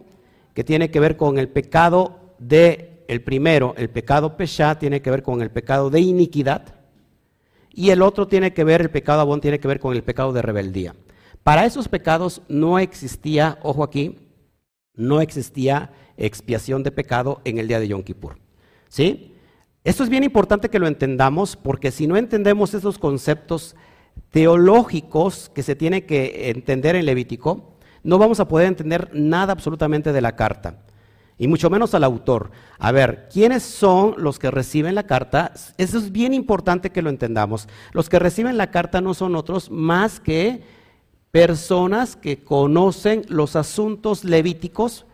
que 0.54 0.64
tiene 0.64 0.92
que 0.92 1.00
ver 1.02 1.18
con 1.18 1.38
el 1.38 1.50
pecado 1.50 2.34
de, 2.40 3.04
el 3.10 3.22
primero, 3.22 3.74
el 3.78 3.90
pecado 3.90 4.38
pesha, 4.38 4.80
tiene 4.80 5.02
que 5.02 5.12
ver 5.12 5.22
con 5.22 5.42
el 5.42 5.52
pecado 5.52 5.90
de 5.90 6.00
iniquidad, 6.00 6.76
y 7.74 7.90
el 7.90 8.02
otro 8.02 8.28
tiene 8.28 8.54
que 8.54 8.64
ver, 8.64 8.82
el 8.82 8.90
pecado 8.90 9.22
abón 9.22 9.42
tiene 9.42 9.60
que 9.60 9.68
ver 9.68 9.80
con 9.80 9.96
el 9.96 10.04
pecado 10.04 10.32
de 10.32 10.42
rebeldía. 10.42 10.96
Para 11.50 11.66
esos 11.66 11.88
pecados 11.88 12.44
no 12.48 12.78
existía, 12.78 13.58
ojo 13.64 13.84
aquí, 13.84 14.20
no 14.94 15.20
existía 15.20 15.92
expiación 16.16 16.84
de 16.84 16.92
pecado 16.92 17.42
en 17.44 17.58
el 17.58 17.68
día 17.68 17.80
de 17.80 17.88
Yom 17.88 18.04
Kippur. 18.04 18.38
¿Sí? 18.88 19.34
Esto 19.84 20.04
es 20.04 20.10
bien 20.10 20.24
importante 20.24 20.70
que 20.70 20.78
lo 20.78 20.86
entendamos 20.86 21.56
porque 21.56 21.90
si 21.90 22.06
no 22.06 22.18
entendemos 22.18 22.76
esos 22.76 23.00
conceptos 23.00 23.76
teológicos 24.30 25.50
que 25.50 25.64
se 25.64 25.76
tienen 25.76 26.06
que 26.06 26.52
entender 26.52 26.96
en 26.96 27.08
Levítico, 27.08 27.80
no 28.04 28.20
vamos 28.20 28.40
a 28.40 28.48
poder 28.48 28.68
entender 28.68 29.10
nada 29.14 29.52
absolutamente 29.52 30.14
de 30.14 30.22
la 30.22 30.36
carta, 30.36 30.84
y 31.40 31.48
mucho 31.48 31.72
menos 31.72 31.96
al 31.96 32.04
autor. 32.04 32.52
A 32.78 32.92
ver, 32.92 33.28
¿quiénes 33.34 33.64
son 33.64 34.14
los 34.20 34.38
que 34.38 34.52
reciben 34.52 34.94
la 34.94 35.08
carta? 35.08 35.54
Eso 35.80 35.98
es 35.98 36.12
bien 36.12 36.36
importante 36.36 36.92
que 36.92 37.02
lo 37.02 37.10
entendamos. 37.10 37.68
Los 37.92 38.08
que 38.08 38.20
reciben 38.20 38.56
la 38.56 38.70
carta 38.70 39.02
no 39.02 39.16
son 39.16 39.36
otros 39.36 39.72
más 39.72 40.20
que 40.20 40.78
personas 41.32 42.16
que 42.16 42.44
conocen 42.44 43.24
los 43.28 43.56
asuntos 43.56 44.24
levíticos, 44.24 45.06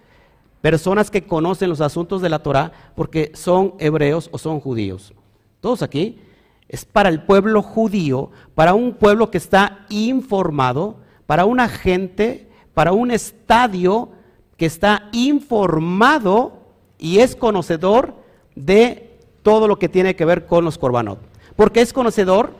personas 0.61 1.11
que 1.11 1.25
conocen 1.25 1.69
los 1.69 1.81
asuntos 1.81 2.21
de 2.21 2.29
la 2.29 2.39
Torah, 2.39 2.71
porque 2.95 3.31
son 3.35 3.75
hebreos 3.79 4.29
o 4.31 4.37
son 4.37 4.59
judíos. 4.59 5.13
Todos 5.59 5.81
aquí 5.81 6.19
es 6.67 6.85
para 6.85 7.09
el 7.09 7.23
pueblo 7.23 7.61
judío, 7.61 8.31
para 8.55 8.73
un 8.73 8.93
pueblo 8.93 9.29
que 9.29 9.37
está 9.37 9.85
informado, 9.89 10.97
para 11.25 11.45
una 11.45 11.67
gente 11.67 12.45
para 12.75 12.91
un 12.91 13.09
estadio 13.09 14.09
que 14.57 14.67
está 14.67 15.09
informado 15.11 16.59
y 16.99 17.19
es 17.19 17.35
conocedor 17.35 18.13
de 18.55 19.17
todo 19.41 19.67
lo 19.67 19.79
que 19.79 19.89
tiene 19.89 20.15
que 20.15 20.25
ver 20.25 20.45
con 20.45 20.63
los 20.63 20.77
corbanot. 20.77 21.19
¿Por 21.55 21.71
qué 21.71 21.81
es 21.81 21.93
conocedor? 21.93 22.51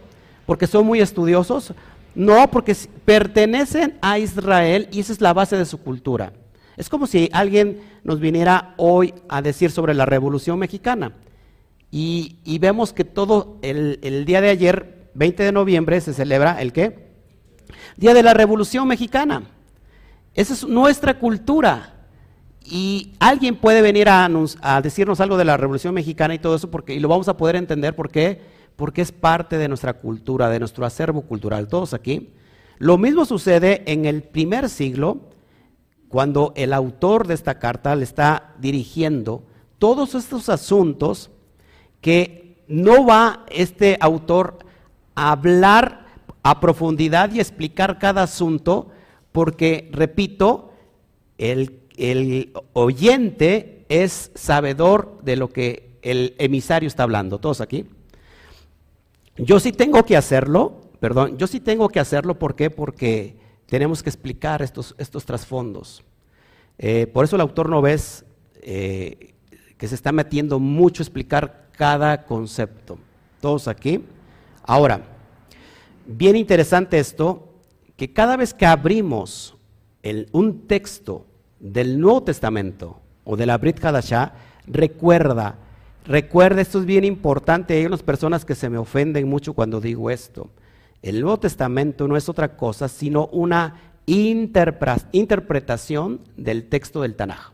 Porque 0.46 0.68
son 0.68 0.86
muy 0.86 1.02
estudiosos. 1.02 1.74
No, 2.15 2.50
porque 2.50 2.75
pertenecen 3.03 3.98
a 4.01 4.17
Israel 4.19 4.88
y 4.91 5.01
esa 5.01 5.13
es 5.13 5.22
la 5.22 5.34
base 5.34 5.57
de 5.57 5.65
su 5.65 5.79
cultura. 5.79 6.34
Es 6.77 6.89
como 6.89 7.07
si 7.07 7.29
alguien 7.31 7.81
nos 8.03 8.19
viniera 8.19 8.74
hoy 8.77 9.13
a 9.29 9.41
decir 9.41 9.72
sobre 9.72 9.93
la 9.93 10.05
Revolución 10.05 10.60
Mexicana. 10.60 11.13
Y, 11.91 12.57
vemos 12.60 12.91
que 12.91 13.05
todo 13.05 13.57
el, 13.62 14.25
día 14.25 14.41
de 14.41 14.50
ayer, 14.50 15.10
20 15.13 15.43
de 15.43 15.51
noviembre, 15.53 16.01
se 16.01 16.13
celebra 16.13 16.62
el 16.62 16.74
qué? 16.74 17.07
Día 17.95 18.13
de 18.13 18.24
la 18.24 18.34
Revolución 18.34 18.88
Mexicana. 18.88 19.43
Esa 20.34 20.53
es 20.53 20.67
nuestra 20.67 21.19
cultura. 21.19 21.93
Y 22.65 23.13
alguien 23.19 23.55
puede 23.55 23.81
venir 23.81 24.10
a, 24.10 24.29
decirnos 24.84 25.22
algo 25.22 25.38
de 25.38 25.45
la 25.45 25.55
Revolución 25.55 25.93
Mexicana 25.93 26.36
y 26.36 26.39
todo 26.39 26.55
eso, 26.55 26.69
porque, 26.69 26.95
y 26.95 27.00
lo 27.00 27.07
vamos 27.07 27.29
a 27.29 27.38
poder 27.38 27.55
entender 27.55 27.95
por 27.95 28.10
qué, 28.10 28.41
porque 28.75 29.01
es 29.01 29.12
parte 29.12 29.58
de 29.58 29.67
nuestra 29.67 29.94
cultura, 29.94 30.50
de 30.50 30.60
nuestro 30.60 30.86
acervo 30.86 31.22
cultural, 31.22 31.67
todos 31.67 31.94
aquí. 31.94 32.32
Lo 32.77 32.98
mismo 32.98 33.25
sucede 33.25 33.84
en 33.91 34.05
el 34.05 34.24
primer 34.24 34.70
siglo, 34.70 35.29
cuando 36.10 36.53
el 36.55 36.74
autor 36.74 37.27
de 37.27 37.34
esta 37.34 37.60
carta 37.60 37.96
le 37.96 38.03
está 38.03 38.53
dirigiendo 38.60 39.44
todos 39.79 40.15
estos 40.15 40.50
asuntos 40.50 41.32
que 42.01 42.63
no 42.67 43.05
va 43.05 43.46
este 43.50 43.98
autor 44.00 44.60
a 45.15 45.32
hablar 45.32 46.05
a 46.44 46.60
profundidad 46.60 47.32
y 47.34 47.39
explicar 47.39 47.98
cada 47.98 48.24
asunto, 48.24 48.91
porque, 49.32 49.89
repito, 49.91 50.74
el, 51.38 51.82
oyente 52.74 53.86
es 53.89 54.32
sabedor 54.36 55.20
de 55.24 55.36
lo 55.36 55.50
que 55.50 55.98
el 56.01 56.36
emisario 56.38 56.88
está 56.88 57.03
hablando. 57.03 57.39
¿Todos 57.39 57.62
aquí? 57.62 57.86
Yo 59.38 59.60
sí 59.60 59.72
tengo 59.72 60.04
que 60.06 60.15
hacerlo, 60.15 60.82
perdón, 61.00 61.38
yo 61.38 61.48
sí 61.48 61.60
tengo 61.60 61.89
que 61.89 62.00
hacerlo, 62.00 62.39
¿por 62.39 62.56
qué? 62.56 62.70
Porque 62.70 63.38
tenemos 63.65 64.01
que 64.01 64.10
explicar 64.10 64.62
estos, 64.62 64.96
estos 64.98 65.25
trasfondos. 65.25 66.04
Eh, 66.77 67.08
por 67.08 67.25
eso 67.25 67.36
el 67.36 67.42
autor 67.42 67.70
no 67.70 67.82
ves 67.82 68.25
eh, 68.62 69.34
que 69.77 69.88
se 69.88 69.96
está 69.96 70.12
metiendo 70.12 70.60
mucho 70.60 71.01
a 71.01 71.06
explicar 71.06 71.70
cada 71.72 72.24
concepto. 72.24 72.98
Todos 73.42 73.68
aquí. 73.68 74.04
Ahora, 74.63 75.01
bien 76.06 76.36
interesante 76.36 76.98
esto, 77.00 77.54
que 77.98 78.13
cada 78.13 78.38
vez 78.38 78.54
que 78.54 78.65
abrimos 78.65 79.56
un 80.32 80.68
texto 80.68 81.25
del 81.60 82.00
Nuevo 82.00 82.24
Testamento 82.24 83.01
o 83.24 83.36
de 83.36 83.46
la 83.46 83.58
Brit 83.58 83.84
Hadashah, 83.84 84.34
recuerda, 84.68 85.58
recuerda, 86.08 86.62
esto 86.62 86.80
es 86.80 86.86
bien 86.86 87.04
importante, 87.04 87.76
hay 87.76 87.86
unas 87.86 88.04
personas 88.04 88.46
que 88.46 88.56
se 88.56 88.70
me 88.70 88.78
ofenden 88.78 89.28
mucho 89.28 89.54
cuando 89.54 89.82
digo 89.82 90.10
esto. 90.10 90.50
El 91.02 91.22
Nuevo 91.22 91.40
Testamento 91.40 92.08
no 92.08 92.18
es 92.18 92.30
otra 92.30 92.58
cosa 92.58 92.88
sino 92.88 93.28
una 93.28 93.76
interpretación 94.06 96.22
del 96.38 96.70
texto 96.70 97.02
del 97.02 97.16
Tanaj. 97.16 97.52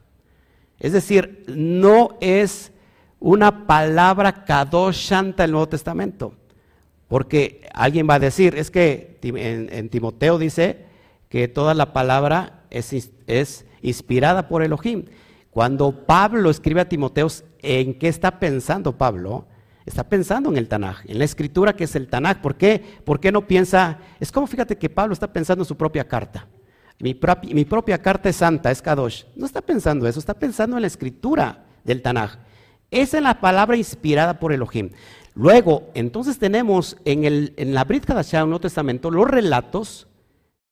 Es 0.79 0.93
decir, 0.93 1.43
no 1.47 2.17
es 2.21 2.71
una 3.19 3.67
palabra 3.67 4.45
kadosh 4.45 5.09
shanta 5.09 5.45
el 5.45 5.51
Nuevo 5.51 5.69
Testamento. 5.69 6.33
Porque 7.07 7.67
alguien 7.73 8.07
va 8.09 8.15
a 8.15 8.19
decir, 8.19 8.57
es 8.57 8.71
que 8.71 9.19
en, 9.21 9.89
Timoteo 9.89 10.39
dice 10.39 10.85
que 11.29 11.47
toda 11.47 11.73
la 11.73 11.93
palabra 11.93 12.63
es, 12.69 13.11
es, 13.27 13.65
inspirada 13.81 14.47
por 14.47 14.63
Elohim. 14.63 15.05
Cuando 15.51 16.05
Pablo 16.05 16.49
escribe 16.49 16.81
a 16.81 16.89
Timoteo, 16.89 17.27
¿en 17.59 17.99
qué 17.99 18.07
está 18.07 18.39
pensando 18.39 18.97
Pablo? 18.97 19.45
Está 19.85 20.07
pensando 20.07 20.49
en 20.49 20.57
el 20.57 20.69
Tanaj, 20.69 21.01
en 21.05 21.19
la 21.19 21.25
escritura 21.25 21.75
que 21.75 21.83
es 21.83 21.95
el 21.95 22.07
Tanaj. 22.07 22.41
¿Por 22.41 22.55
qué? 22.55 22.81
¿Por 23.03 23.19
qué 23.19 23.31
no 23.31 23.45
piensa? 23.45 23.99
Es 24.19 24.31
como 24.31 24.47
fíjate 24.47 24.77
que 24.77 24.89
Pablo 24.89 25.13
está 25.13 25.31
pensando 25.31 25.63
en 25.63 25.67
su 25.67 25.75
propia 25.75 26.07
carta. 26.07 26.47
Mi, 26.99 27.15
propia 27.65 27.97
carta 27.97 28.29
es 28.29 28.37
santa, 28.37 28.71
es 28.71 28.81
Kadosh. 28.81 29.23
No 29.35 29.45
está 29.45 29.61
pensando 29.61 30.07
eso, 30.07 30.19
está 30.19 30.35
pensando 30.35 30.77
en 30.77 30.81
la 30.81 30.87
escritura 30.87 31.65
del 31.83 32.01
Tanaj. 32.01 32.37
Esa 32.89 33.17
es 33.17 33.23
la 33.23 33.41
palabra 33.41 33.75
inspirada 33.75 34.39
por 34.39 34.53
Elohim. 34.53 34.91
Luego, 35.33 35.89
entonces 35.95 36.37
tenemos 36.37 36.97
en, 37.03 37.25
el, 37.25 37.53
en 37.57 37.73
la 37.73 37.83
Brit 37.85 38.09
Hadashah, 38.09 38.37
en 38.37 38.43
el 38.43 38.49
Nuevo 38.49 38.61
Testamento, 38.61 39.09
los 39.09 39.27
relatos, 39.27 40.07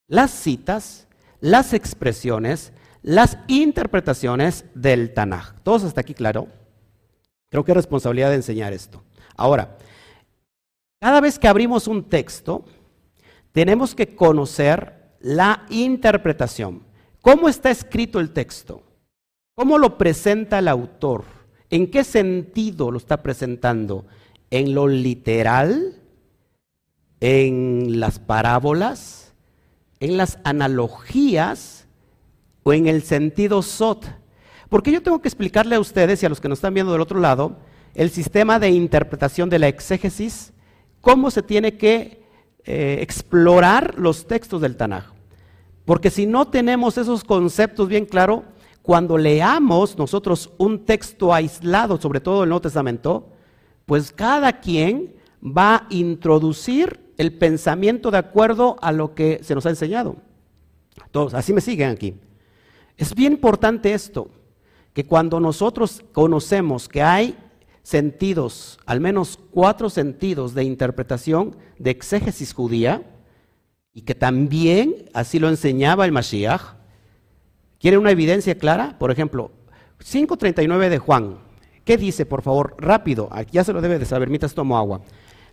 las 0.07 0.31
citas, 0.31 1.07
las 1.41 1.73
expresiones, 1.73 2.73
las 3.01 3.37
interpretaciones 3.47 4.65
del 4.73 5.13
Tanaj. 5.13 5.55
¿Todos 5.63 5.83
hasta 5.83 6.01
aquí 6.01 6.13
claro? 6.13 6.47
Creo 7.49 7.63
que 7.63 7.71
es 7.71 7.77
responsabilidad 7.77 8.29
de 8.29 8.35
enseñar 8.35 8.73
esto. 8.73 9.03
Ahora, 9.35 9.77
cada 10.99 11.21
vez 11.21 11.39
que 11.39 11.47
abrimos 11.47 11.87
un 11.87 12.03
texto, 12.03 12.65
tenemos 13.51 13.95
que 13.95 14.15
conocer 14.15 15.15
la 15.19 15.65
interpretación. 15.69 16.83
¿Cómo 17.21 17.49
está 17.49 17.71
escrito 17.71 18.19
el 18.19 18.31
texto? 18.31 18.83
¿Cómo 19.55 19.77
lo 19.77 19.97
presenta 19.97 20.59
el 20.59 20.67
autor? 20.67 21.25
¿En 21.69 21.89
qué 21.89 22.03
sentido 22.03 22.91
lo 22.91 22.97
está 22.97 23.21
presentando? 23.23 24.05
en 24.51 24.73
lo 24.73 24.87
literal, 24.87 25.95
en 27.19 27.99
las 27.99 28.19
parábolas, 28.19 29.33
en 29.99 30.17
las 30.17 30.39
analogías 30.43 31.78
o 32.69 32.73
en 32.73 32.87
el 32.87 33.01
sentido 33.01 33.61
sot. 33.63 34.05
Porque 34.69 34.91
yo 34.91 35.01
tengo 35.01 35.21
que 35.21 35.27
explicarle 35.27 35.75
a 35.75 35.79
ustedes 35.79 36.21
y 36.21 36.25
a 36.27 36.29
los 36.29 36.39
que 36.39 36.47
nos 36.47 36.59
están 36.59 36.75
viendo 36.75 36.91
del 36.91 37.01
otro 37.01 37.19
lado 37.19 37.57
el 37.95 38.11
sistema 38.11 38.59
de 38.59 38.69
interpretación 38.69 39.49
de 39.49 39.57
la 39.57 39.67
exégesis, 39.67 40.53
cómo 41.01 41.31
se 41.31 41.41
tiene 41.41 41.77
que 41.77 42.23
eh, 42.65 42.99
explorar 43.01 43.95
los 43.97 44.27
textos 44.27 44.61
del 44.61 44.77
Tanaj. 44.77 45.05
Porque 45.85 46.11
si 46.11 46.27
no 46.27 46.47
tenemos 46.47 46.99
esos 46.99 47.23
conceptos 47.23 47.87
bien 47.87 48.05
claros, 48.05 48.41
cuando 48.83 49.17
leamos 49.17 49.97
nosotros 49.97 50.51
un 50.59 50.85
texto 50.85 51.33
aislado, 51.33 51.99
sobre 51.99 52.19
todo 52.19 52.43
el 52.43 52.49
Nuevo 52.49 52.61
Testamento, 52.61 53.29
pues 53.87 54.11
cada 54.11 54.59
quien 54.59 55.15
va 55.43 55.75
a 55.75 55.87
introducir 55.89 56.99
el 57.17 57.33
pensamiento 57.33 58.11
de 58.11 58.19
acuerdo 58.19 58.77
a 58.81 58.91
lo 58.91 59.15
que 59.15 59.39
se 59.41 59.55
nos 59.55 59.65
ha 59.65 59.69
enseñado. 59.69 60.17
Todos, 61.11 61.33
así 61.33 61.53
me 61.53 61.61
siguen 61.61 61.89
aquí. 61.89 62.15
Es 62.99 63.15
bien 63.15 63.31
importante 63.31 63.93
esto, 63.93 64.29
que 64.93 65.05
cuando 65.05 65.39
nosotros 65.39 66.03
conocemos 66.11 66.89
que 66.89 67.01
hay 67.01 67.37
sentidos, 67.81 68.77
al 68.85 68.99
menos 68.99 69.39
cuatro 69.51 69.89
sentidos 69.89 70.53
de 70.53 70.65
interpretación 70.65 71.55
de 71.77 71.91
exégesis 71.91 72.53
judía, 72.53 73.01
y 73.93 74.01
que 74.01 74.15
también 74.15 75.09
así 75.13 75.39
lo 75.39 75.47
enseñaba 75.47 76.03
el 76.03 76.11
Mashiach, 76.11 76.75
¿quieren 77.79 78.01
una 78.01 78.11
evidencia 78.11 78.57
clara? 78.57 78.97
Por 78.99 79.11
ejemplo, 79.11 79.53
5.39 79.99 80.89
de 80.89 80.99
Juan, 80.99 81.37
¿qué 81.85 81.95
dice, 81.95 82.25
por 82.25 82.41
favor? 82.41 82.75
Rápido, 82.79 83.29
aquí 83.31 83.53
ya 83.53 83.63
se 83.63 83.71
lo 83.71 83.79
debe 83.79 83.97
de 83.97 84.05
saber, 84.05 84.27
mientras 84.27 84.53
tomo 84.53 84.77
agua. 84.77 84.99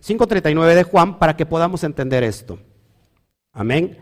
5.39 0.05 0.75
de 0.75 0.83
Juan 0.83 1.17
para 1.17 1.37
que 1.37 1.45
podamos 1.45 1.85
entender 1.85 2.25
esto. 2.25 2.59
Amén. 3.53 3.97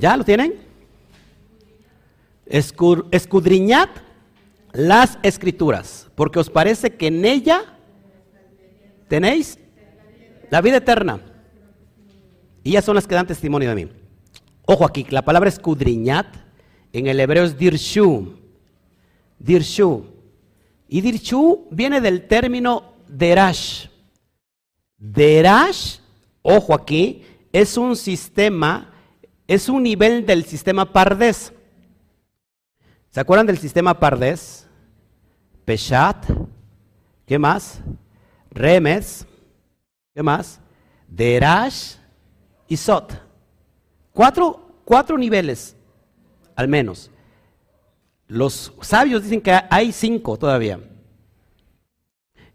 ¿Ya 0.00 0.16
lo 0.16 0.24
tienen? 0.24 0.54
escudriñad 3.12 3.88
las 4.72 5.18
escrituras, 5.22 6.08
porque 6.16 6.40
os 6.40 6.50
parece 6.50 6.96
que 6.96 7.06
en 7.06 7.24
ella 7.24 7.78
tenéis 9.06 9.58
la 10.50 10.60
vida 10.60 10.78
eterna. 10.78 11.20
Y 12.64 12.70
ellas 12.70 12.84
son 12.84 12.96
las 12.96 13.06
que 13.06 13.14
dan 13.14 13.26
testimonio 13.26 13.68
de 13.68 13.74
mí. 13.74 13.92
Ojo 14.66 14.84
aquí, 14.84 15.06
la 15.10 15.22
palabra 15.22 15.48
escudriñad 15.48 16.26
en 16.92 17.06
el 17.06 17.20
hebreo 17.20 17.44
es 17.44 17.56
dirshu. 17.56 18.36
Dirshu. 19.38 20.06
Y 20.88 21.02
dirshu 21.02 21.68
viene 21.70 22.00
del 22.00 22.26
término 22.26 22.94
derash. 23.06 23.86
Derash, 24.96 25.98
ojo 26.42 26.74
aquí, 26.74 27.22
es 27.52 27.76
un 27.76 27.94
sistema, 27.96 28.89
es 29.50 29.68
un 29.68 29.82
nivel 29.82 30.24
del 30.24 30.44
sistema 30.44 30.92
Pardes. 30.92 31.52
¿Se 33.10 33.18
acuerdan 33.18 33.48
del 33.48 33.58
sistema 33.58 33.98
Pardes? 33.98 34.68
Peshat, 35.64 36.24
¿qué 37.26 37.36
más? 37.36 37.80
Remes, 38.52 39.26
¿qué 40.14 40.22
más? 40.22 40.60
Derash 41.08 41.96
y 42.68 42.76
Sot. 42.76 43.20
Cuatro, 44.12 45.18
niveles, 45.18 45.74
al 46.54 46.68
menos. 46.68 47.10
Los 48.28 48.72
sabios 48.82 49.24
dicen 49.24 49.40
que 49.40 49.58
hay 49.68 49.90
cinco 49.90 50.38
todavía. 50.38 50.78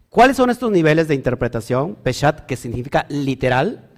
¿Cuáles 0.08 0.38
son 0.38 0.48
estos 0.48 0.72
niveles 0.72 1.08
de 1.08 1.14
interpretación? 1.14 1.94
Peshat, 1.96 2.46
que 2.46 2.56
significa 2.56 3.04
literal. 3.10 3.90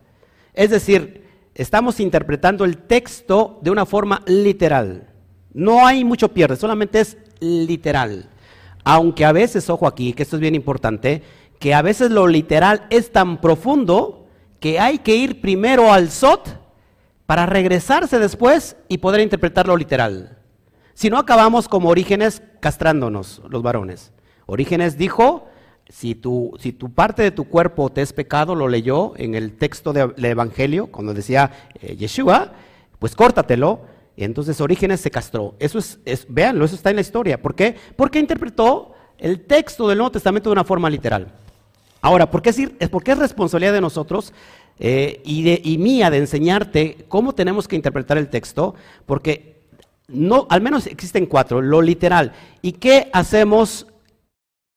Es 0.52 0.71
decir, 0.71 1.27
estamos 1.59 1.99
interpretando 2.00 2.65
el 2.65 2.79
texto 2.79 3.59
de 3.62 3.71
una 3.71 3.85
forma 3.85 4.23
literal. 4.27 5.09
No 5.53 5.87
hay 5.87 6.05
mucho 6.05 6.33
pierde, 6.33 6.57
solamente 6.57 7.01
es 7.01 7.18
literal. 7.40 8.31
Aunque 8.85 9.25
a 9.25 9.33
veces, 9.33 9.68
ojo 9.68 9.87
aquí, 9.87 10.12
que 10.12 10.23
esto 10.23 10.37
es 10.37 10.40
bien 10.40 10.55
importante, 10.55 11.23
que 11.59 11.75
a 11.75 11.83
veces 11.83 12.12
lo 12.12 12.29
literal 12.29 12.87
es 12.90 13.12
tan 13.12 13.40
profundo 13.40 14.29
que 14.61 14.79
hay 14.79 14.99
que 14.99 15.16
ir 15.16 15.40
primero 15.40 15.92
al 15.92 16.11
SOT 16.11 16.49
para 17.27 17.44
regresarse 17.44 18.18
después 18.21 18.77
y 18.88 18.99
poder 18.99 19.21
interpretarlo 19.21 19.77
literal. 19.77 20.38
Si 20.94 21.11
no, 21.11 21.18
acabamos 21.18 21.68
como 21.68 21.90
Orígenes 21.90 22.40
castrándonos, 22.61 23.42
los 23.49 23.62
varones. 23.62 24.12
Orígenes 24.47 24.97
dijo, 24.97 25.49
si 25.88 26.14
tu, 26.14 26.53
si 26.61 26.72
parte 26.72 27.22
de 27.22 27.31
tu 27.31 27.44
cuerpo 27.44 27.90
te 27.90 28.03
es 28.03 28.12
pecado, 28.12 28.55
lo 28.55 28.68
leyó 28.68 29.14
en 29.16 29.35
el 29.35 29.57
texto 29.57 29.92
del 29.92 30.24
Evangelio, 30.24 30.88
cuando 30.88 31.14
decía 31.14 31.51
eh, 31.81 31.96
Yeshua, 31.96 32.53
pues 32.98 33.14
córtatelo. 33.14 33.81
Y 34.16 34.24
entonces 34.24 34.61
Orígenes 34.61 35.01
se 35.01 35.11
castró. 35.11 35.55
Eso 35.61 35.79
es, 35.79 36.01
es, 36.05 36.27
véanlo, 36.29 36.64
eso 36.64 36.74
está 36.74 36.90
en 36.90 36.96
la 36.96 37.03
historia. 37.03 37.40
¿Por 37.40 37.55
qué? 37.55 37.77
Porque 37.96 38.18
interpretó 38.18 38.92
el 39.16 39.40
texto 39.46 39.88
del 39.88 39.98
Nuevo 39.98 40.11
Testamento 40.11 40.51
de 40.51 40.55
una 40.55 40.64
forma 40.64 40.90
literal. 40.90 41.33
Ahora, 42.01 42.31
¿por 42.31 42.42
qué 42.42 42.51
es, 42.51 42.88
porque 42.90 43.12
es 43.12 43.18
responsabilidad 43.18 43.72
de 43.72 43.81
nosotros 43.81 44.33
eh, 44.79 45.20
y, 45.24 45.79
mía 45.79 46.11
de 46.11 46.18
enseñarte 46.18 47.05
cómo 47.09 47.35
tenemos 47.35 47.66
que 47.66 47.77
interpretar 47.77 48.18
el 48.18 48.29
texto? 48.29 48.74
Porque 49.07 49.62
no, 50.07 50.46
al 50.48 50.61
menos 50.61 50.87
existen 50.87 51.27
cuatro, 51.27 51.61
lo 51.61 51.83
literal. 51.83 52.33
¿Y 52.62 52.72
qué 52.72 53.11
hacemos 53.12 53.87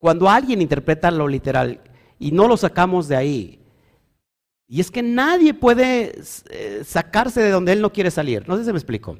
cuando 0.02 0.28
alguien 0.28 0.62
interpreta 0.62 1.12
lo 1.12 1.28
literal 1.28 1.80
y 2.18 2.32
no 2.32 2.48
lo 2.48 2.58
sacamos 2.58 3.08
de 3.08 3.16
ahí? 3.16 3.60
Y 4.68 4.82
es 4.82 4.90
que 4.90 5.04
nadie 5.04 5.54
puede 5.54 6.20
eh, 6.50 6.82
sacarse 6.84 7.40
de 7.42 7.52
donde 7.52 7.74
él 7.74 7.82
no 7.82 7.94
quiere 7.94 8.10
salir. 8.10 8.48
No 8.48 8.58
sé 8.58 8.66
si 8.66 8.72
me 8.72 8.78
explico. 8.78 9.18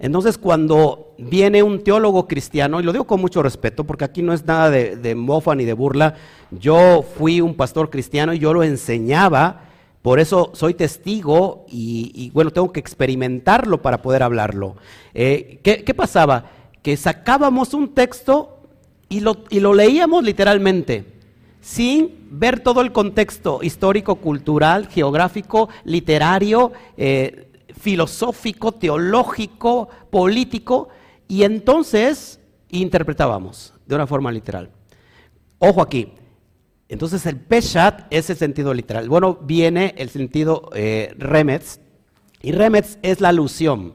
Entonces, 0.00 0.36
cuando 0.36 1.14
viene 1.18 1.62
un 1.62 1.84
teólogo 1.84 2.26
cristiano, 2.26 2.80
y 2.80 2.82
lo 2.82 2.92
digo 2.92 3.06
con 3.06 3.20
mucho 3.20 3.42
respeto, 3.42 3.84
porque 3.84 4.04
aquí 4.04 4.22
no 4.22 4.32
es 4.32 4.44
nada 4.44 4.70
de, 4.70 5.14
mofa 5.14 5.54
ni 5.54 5.64
de 5.64 5.74
burla, 5.74 6.14
yo 6.50 7.04
fui 7.16 7.40
un 7.40 7.54
pastor 7.54 7.90
cristiano 7.90 8.32
y 8.32 8.38
yo 8.38 8.52
lo 8.52 8.64
enseñaba, 8.64 9.62
por 10.02 10.18
eso 10.18 10.50
soy 10.54 10.74
testigo 10.74 11.66
y, 11.68 12.30
bueno, 12.32 12.50
tengo 12.50 12.72
que 12.72 12.80
experimentarlo 12.80 13.82
para 13.82 14.02
poder 14.02 14.22
hablarlo. 14.22 14.76
Eh, 15.14 15.60
¿qué, 15.62 15.94
pasaba? 15.94 16.46
Que 16.82 16.96
sacábamos 16.96 17.74
un 17.74 17.92
texto 17.94 18.57
y 19.08 19.20
lo, 19.20 19.74
leíamos 19.74 20.22
literalmente 20.22 21.04
sin 21.60 22.28
ver 22.30 22.60
todo 22.60 22.80
el 22.80 22.92
contexto 22.92 23.60
histórico, 23.62 24.16
cultural, 24.16 24.88
geográfico, 24.88 25.68
literario, 25.84 26.72
eh, 26.96 27.50
filosófico, 27.78 28.72
teológico, 28.72 29.88
político, 30.10 30.88
y 31.26 31.42
entonces 31.42 32.40
interpretábamos 32.70 33.74
de 33.86 33.94
una 33.94 34.06
forma 34.06 34.30
literal. 34.30 34.70
Ojo 35.58 35.82
aquí, 35.82 36.12
entonces 36.88 37.26
el 37.26 37.36
Peshat 37.36 38.06
es 38.10 38.30
el 38.30 38.36
sentido 38.36 38.72
literal. 38.72 39.08
Bueno, 39.08 39.38
viene 39.42 39.94
el 39.98 40.10
sentido 40.10 40.70
eh, 40.74 41.14
Remetz, 41.18 41.80
y 42.40 42.52
Remetz 42.52 42.98
es 43.02 43.20
la 43.20 43.30
alusión. 43.30 43.94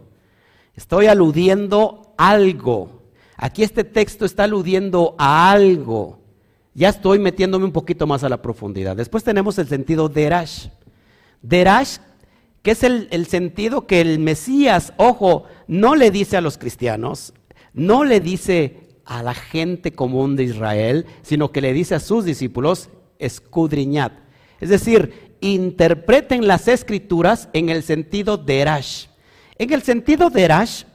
Estoy 0.76 1.08
aludiendo 1.08 2.14
algo. 2.18 3.03
Aquí 3.38 3.64
este 3.64 3.84
texto 3.84 4.26
está 4.26 4.44
aludiendo 4.44 5.16
a 5.18 5.52
algo. 5.52 6.20
Ya 6.74 6.90
estoy 6.90 7.20
metiéndome 7.20 7.66
un 7.66 7.72
poquito 7.72 8.08
más 8.08 8.24
a 8.24 8.30
la 8.30 8.42
profundidad. 8.42 8.96
Después 8.96 9.24
tenemos 9.24 9.58
el 9.60 9.68
sentido 9.68 10.10
Derash. 10.10 10.68
Derash 11.42 11.98
que 12.64 12.72
es 12.72 12.84
el, 12.84 13.28
sentido 13.28 13.86
que 13.86 14.00
el 14.00 14.20
Mesías, 14.20 14.94
ojo, 14.96 15.44
no 15.68 15.96
le 15.96 16.12
dice 16.12 16.38
a 16.38 16.42
los 16.42 16.58
cristianos, 16.58 17.34
no 17.74 18.06
le 18.06 18.22
dice 18.22 18.88
a 19.04 19.22
la 19.22 19.34
gente 19.34 19.92
común 19.92 20.38
de 20.38 20.46
Israel, 20.46 21.06
sino 21.24 21.52
que 21.52 21.60
le 21.60 21.74
dice 21.74 21.96
a 21.96 22.00
sus 22.00 22.24
discípulos, 22.24 22.90
escudriñad. 23.20 24.14
Es 24.62 24.70
decir, 24.70 25.36
interpreten 25.42 26.48
las 26.48 26.70
escrituras 26.70 27.50
en 27.52 27.68
el 27.68 27.84
sentido 27.84 28.38
de 28.38 28.62
Erash. 28.62 29.08
En 29.58 29.74
el 29.74 29.84
sentido 29.84 30.30
de 30.30 30.44
Erash, 30.44 30.86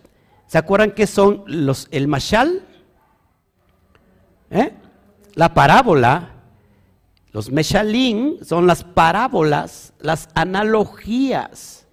¿se 0.49 0.59
acuerdan 0.59 0.91
qué 0.91 1.07
son 1.07 1.45
los, 1.47 1.87
el 1.93 2.09
mashal? 2.09 2.67
¿Eh? 4.51 4.73
La 5.35 5.55
parábola 5.55 6.35
los 7.33 7.51
meshalim 7.51 8.43
son 8.43 8.67
las 8.67 8.85
parábolas, 8.85 9.93
las 10.01 10.29
analogías. 10.35 11.87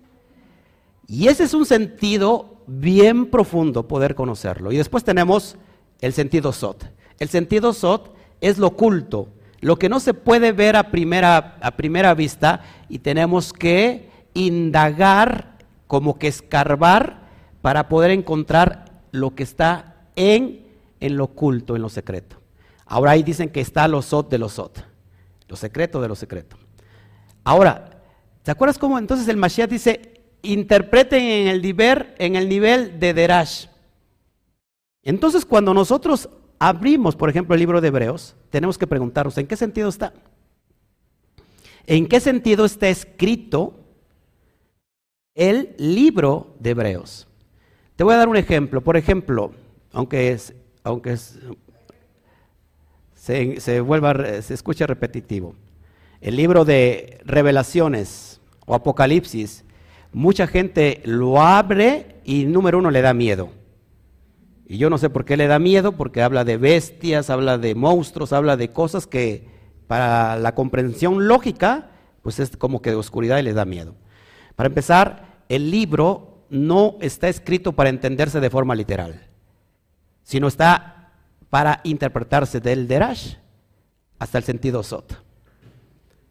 Y 1.07 1.27
ese 1.27 1.43
es 1.43 1.53
un 1.53 1.65
sentido 1.65 2.63
bien 2.67 3.29
profundo 3.29 3.87
poder 3.87 4.15
conocerlo. 4.15 4.71
Y 4.71 4.77
después 4.77 5.03
tenemos 5.03 5.57
el 6.01 6.13
sentido 6.13 6.51
sot. 6.51 6.91
El 7.19 7.29
sentido 7.29 7.73
sot 7.73 8.15
es 8.41 8.57
lo 8.57 8.67
oculto, 8.67 9.29
lo 9.59 9.77
que 9.77 9.89
no 9.89 9.99
se 9.99 10.13
puede 10.13 10.51
ver 10.51 10.75
a 10.75 10.89
primera, 10.91 11.57
a 11.61 11.71
primera 11.71 12.13
vista 12.13 12.61
y 12.89 12.99
tenemos 12.99 13.53
que 13.53 14.09
indagar, 14.33 15.57
como 15.87 16.17
que 16.17 16.27
escarbar, 16.27 17.24
para 17.65 17.89
poder 17.89 18.11
encontrar 18.11 19.01
lo 19.09 19.33
que 19.33 19.41
está 19.41 19.95
en, 20.15 20.67
en 20.99 21.17
lo 21.17 21.23
oculto, 21.23 21.75
en 21.75 21.81
lo 21.81 21.89
secreto. 21.89 22.39
Ahora 22.85 23.09
ahí 23.09 23.23
dicen 23.23 23.49
que 23.49 23.59
está 23.59 23.87
lo 23.87 24.03
sot 24.03 24.29
de 24.29 24.37
lo 24.37 24.49
sot. 24.49 24.85
Lo 25.47 25.55
secreto 25.55 25.99
de 25.99 26.07
lo 26.07 26.13
secreto. 26.13 26.57
Ahora, 27.43 28.03
¿te 28.43 28.51
acuerdas 28.51 28.77
cómo 28.77 28.99
entonces 28.99 29.27
el 29.29 29.37
Mashiach 29.37 29.67
dice, 29.67 30.21
interpreten 30.43 31.23
en 31.23 31.47
el, 31.47 31.59
nivel, 31.59 32.13
en 32.19 32.35
el 32.35 32.47
nivel 32.47 32.99
de 32.99 33.15
Derash. 33.15 33.65
Entonces, 35.01 35.43
cuando 35.43 35.73
nosotros 35.73 36.29
abrimos, 36.59 37.15
por 37.15 37.31
ejemplo, 37.31 37.55
el 37.55 37.61
libro 37.61 37.81
de 37.81 37.87
Hebreos, 37.87 38.35
tenemos 38.51 38.77
que 38.77 38.85
preguntarnos, 38.85 39.39
¿en 39.39 39.47
qué 39.47 39.57
sentido 39.57 39.89
está? 39.89 40.13
¿En 41.87 42.05
qué 42.05 42.19
sentido 42.19 42.63
está 42.63 42.89
escrito 42.89 43.73
el 45.33 45.73
libro 45.79 46.55
de 46.59 46.69
Hebreos? 46.69 47.27
Te 47.95 48.03
voy 48.03 48.13
a 48.13 48.17
dar 48.17 48.27
un 48.27 48.37
ejemplo. 48.37 48.81
Por 48.81 48.97
ejemplo, 48.97 49.51
aunque 49.93 50.31
es, 50.31 50.53
aunque 50.83 51.17
se, 53.15 53.59
se, 53.59 53.79
vuelva, 53.79 54.41
se 54.41 54.53
escucha 54.53 54.85
repetitivo. 54.85 55.55
El 56.19 56.35
libro 56.35 56.65
de 56.65 57.19
Revelaciones 57.23 58.41
o 58.65 58.75
Apocalipsis, 58.75 59.63
mucha 60.11 60.47
gente 60.47 61.01
lo 61.05 61.41
abre 61.41 62.17
y 62.25 62.45
número 62.45 62.79
uno 62.79 62.91
le 62.91 63.01
da 63.01 63.13
miedo. 63.13 63.49
Y 64.67 64.77
yo 64.77 64.89
no 64.89 64.97
sé 64.97 65.09
por 65.09 65.25
qué 65.25 65.37
le 65.37 65.47
da 65.47 65.59
miedo, 65.59 65.91
porque 65.93 66.21
habla 66.21 66.43
de 66.43 66.57
bestias, 66.57 67.29
habla 67.29 67.57
de 67.57 67.75
monstruos, 67.75 68.33
habla 68.33 68.57
de 68.57 68.69
cosas 68.69 69.05
que 69.05 69.47
para 69.87 70.37
la 70.37 70.55
comprensión 70.55 71.27
lógica, 71.27 71.91
pues 72.23 72.39
es 72.39 72.57
como 72.57 72.81
que 72.81 72.89
de 72.89 72.95
oscuridad 72.95 73.37
y 73.37 73.43
le 73.43 73.53
da 73.53 73.65
miedo. 73.65 73.95
Para 74.55 74.67
empezar, 74.67 75.43
el 75.47 75.69
libro 75.69 76.34
no 76.49 76.97
está 77.01 77.29
escrito 77.29 77.73
para 77.73 77.89
entenderse 77.89 78.39
de 78.39 78.49
forma 78.49 78.75
literal, 78.75 79.21
sino 80.23 80.47
está 80.47 81.11
para 81.49 81.81
interpretarse 81.83 82.59
del 82.59 82.87
derash 82.87 83.35
hasta 84.19 84.37
el 84.37 84.43
sentido 84.43 84.83
sot. 84.83 85.23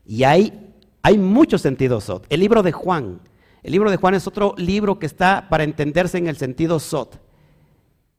Y 0.06 0.24
hay, 0.24 0.74
hay 1.02 1.18
muchos 1.18 1.62
sentidos 1.62 2.04
sot. 2.04 2.26
El 2.28 2.40
libro 2.40 2.62
de 2.62 2.72
Juan, 2.72 3.20
el 3.62 3.72
libro 3.72 3.90
de 3.90 3.96
Juan 3.96 4.14
es 4.14 4.26
otro 4.26 4.54
libro 4.56 4.98
que 4.98 5.06
está 5.06 5.48
para 5.48 5.64
entenderse 5.64 6.18
en 6.18 6.26
el 6.26 6.36
sentido 6.36 6.78
sot 6.78 7.24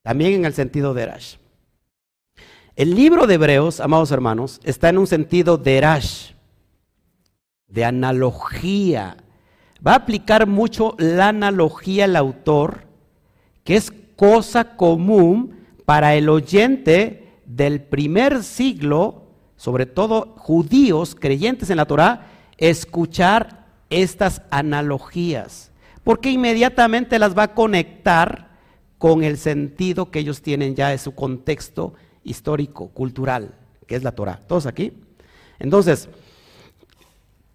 también 0.05 0.33
en 0.33 0.45
el 0.45 0.53
sentido 0.53 0.93
de 0.93 1.01
Erash. 1.01 1.37
El 2.75 2.93
libro 2.93 3.25
de 3.25 3.33
Hebreos, 3.33 3.79
amados 3.79 4.11
hermanos, 4.11 4.61
está 4.63 4.89
en 4.89 4.99
un 4.99 5.07
sentido 5.07 5.57
de 5.57 5.77
Erash, 5.77 6.33
de 7.67 7.85
analogía. 7.85 9.17
Va 9.85 9.93
a 9.93 9.95
aplicar 9.95 10.47
mucho 10.47 10.95
la 10.97 11.29
analogía 11.29 12.05
el 12.05 12.15
autor, 12.15 12.85
que 13.63 13.75
es 13.75 13.91
cosa 14.15 14.75
común 14.75 15.65
para 15.85 16.15
el 16.15 16.29
oyente 16.29 17.33
del 17.45 17.81
primer 17.81 18.43
siglo, 18.43 19.23
sobre 19.55 19.85
todo 19.85 20.33
judíos 20.37 21.15
creyentes 21.15 21.69
en 21.69 21.77
la 21.77 21.85
Torah, 21.85 22.27
escuchar 22.57 23.65
estas 23.89 24.41
analogías, 24.49 25.71
porque 26.03 26.31
inmediatamente 26.31 27.19
las 27.19 27.37
va 27.37 27.43
a 27.43 27.53
conectar 27.53 28.49
con 28.97 29.23
el 29.23 29.37
sentido 29.37 30.09
que 30.09 30.19
ellos 30.19 30.41
tienen 30.41 30.75
ya 30.75 30.89
de 30.89 30.97
su 30.97 31.13
contexto 31.13 31.93
histórico, 32.23 32.89
cultural, 32.89 33.53
que 33.87 33.95
es 33.95 34.03
la 34.03 34.13
Torah. 34.13 34.39
¿Todos 34.47 34.65
aquí? 34.65 34.93
Entonces, 35.59 36.09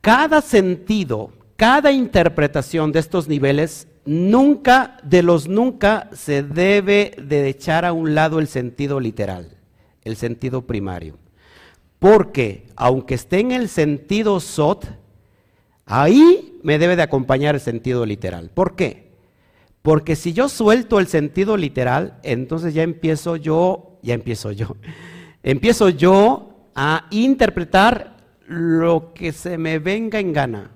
cada 0.00 0.40
sentido, 0.40 1.32
cada 1.60 1.92
interpretación 1.92 2.90
de 2.90 3.00
estos 3.00 3.28
niveles, 3.28 3.86
nunca, 4.06 4.96
de 5.02 5.22
los 5.22 5.46
nunca, 5.46 6.08
se 6.14 6.42
debe 6.42 7.12
de 7.22 7.48
echar 7.50 7.84
a 7.84 7.92
un 7.92 8.14
lado 8.14 8.38
el 8.38 8.48
sentido 8.48 8.98
literal, 8.98 9.58
el 10.02 10.16
sentido 10.16 10.62
primario. 10.62 11.18
Porque, 11.98 12.66
aunque 12.76 13.14
esté 13.14 13.40
en 13.40 13.52
el 13.52 13.68
sentido 13.68 14.40
sot, 14.40 14.86
ahí 15.84 16.58
me 16.62 16.78
debe 16.78 16.96
de 16.96 17.02
acompañar 17.02 17.56
el 17.56 17.60
sentido 17.60 18.06
literal. 18.06 18.48
¿Por 18.48 18.74
qué? 18.74 19.10
Porque 19.82 20.16
si 20.16 20.32
yo 20.32 20.48
suelto 20.48 20.98
el 20.98 21.08
sentido 21.08 21.58
literal, 21.58 22.20
entonces 22.22 22.72
ya 22.72 22.84
empiezo 22.84 23.36
yo, 23.36 23.98
ya 24.02 24.14
empiezo 24.14 24.50
yo, 24.50 24.76
empiezo 25.42 25.90
yo 25.90 26.70
a 26.74 27.06
interpretar 27.10 28.16
lo 28.46 29.12
que 29.12 29.32
se 29.32 29.58
me 29.58 29.78
venga 29.78 30.20
en 30.20 30.32
gana, 30.32 30.70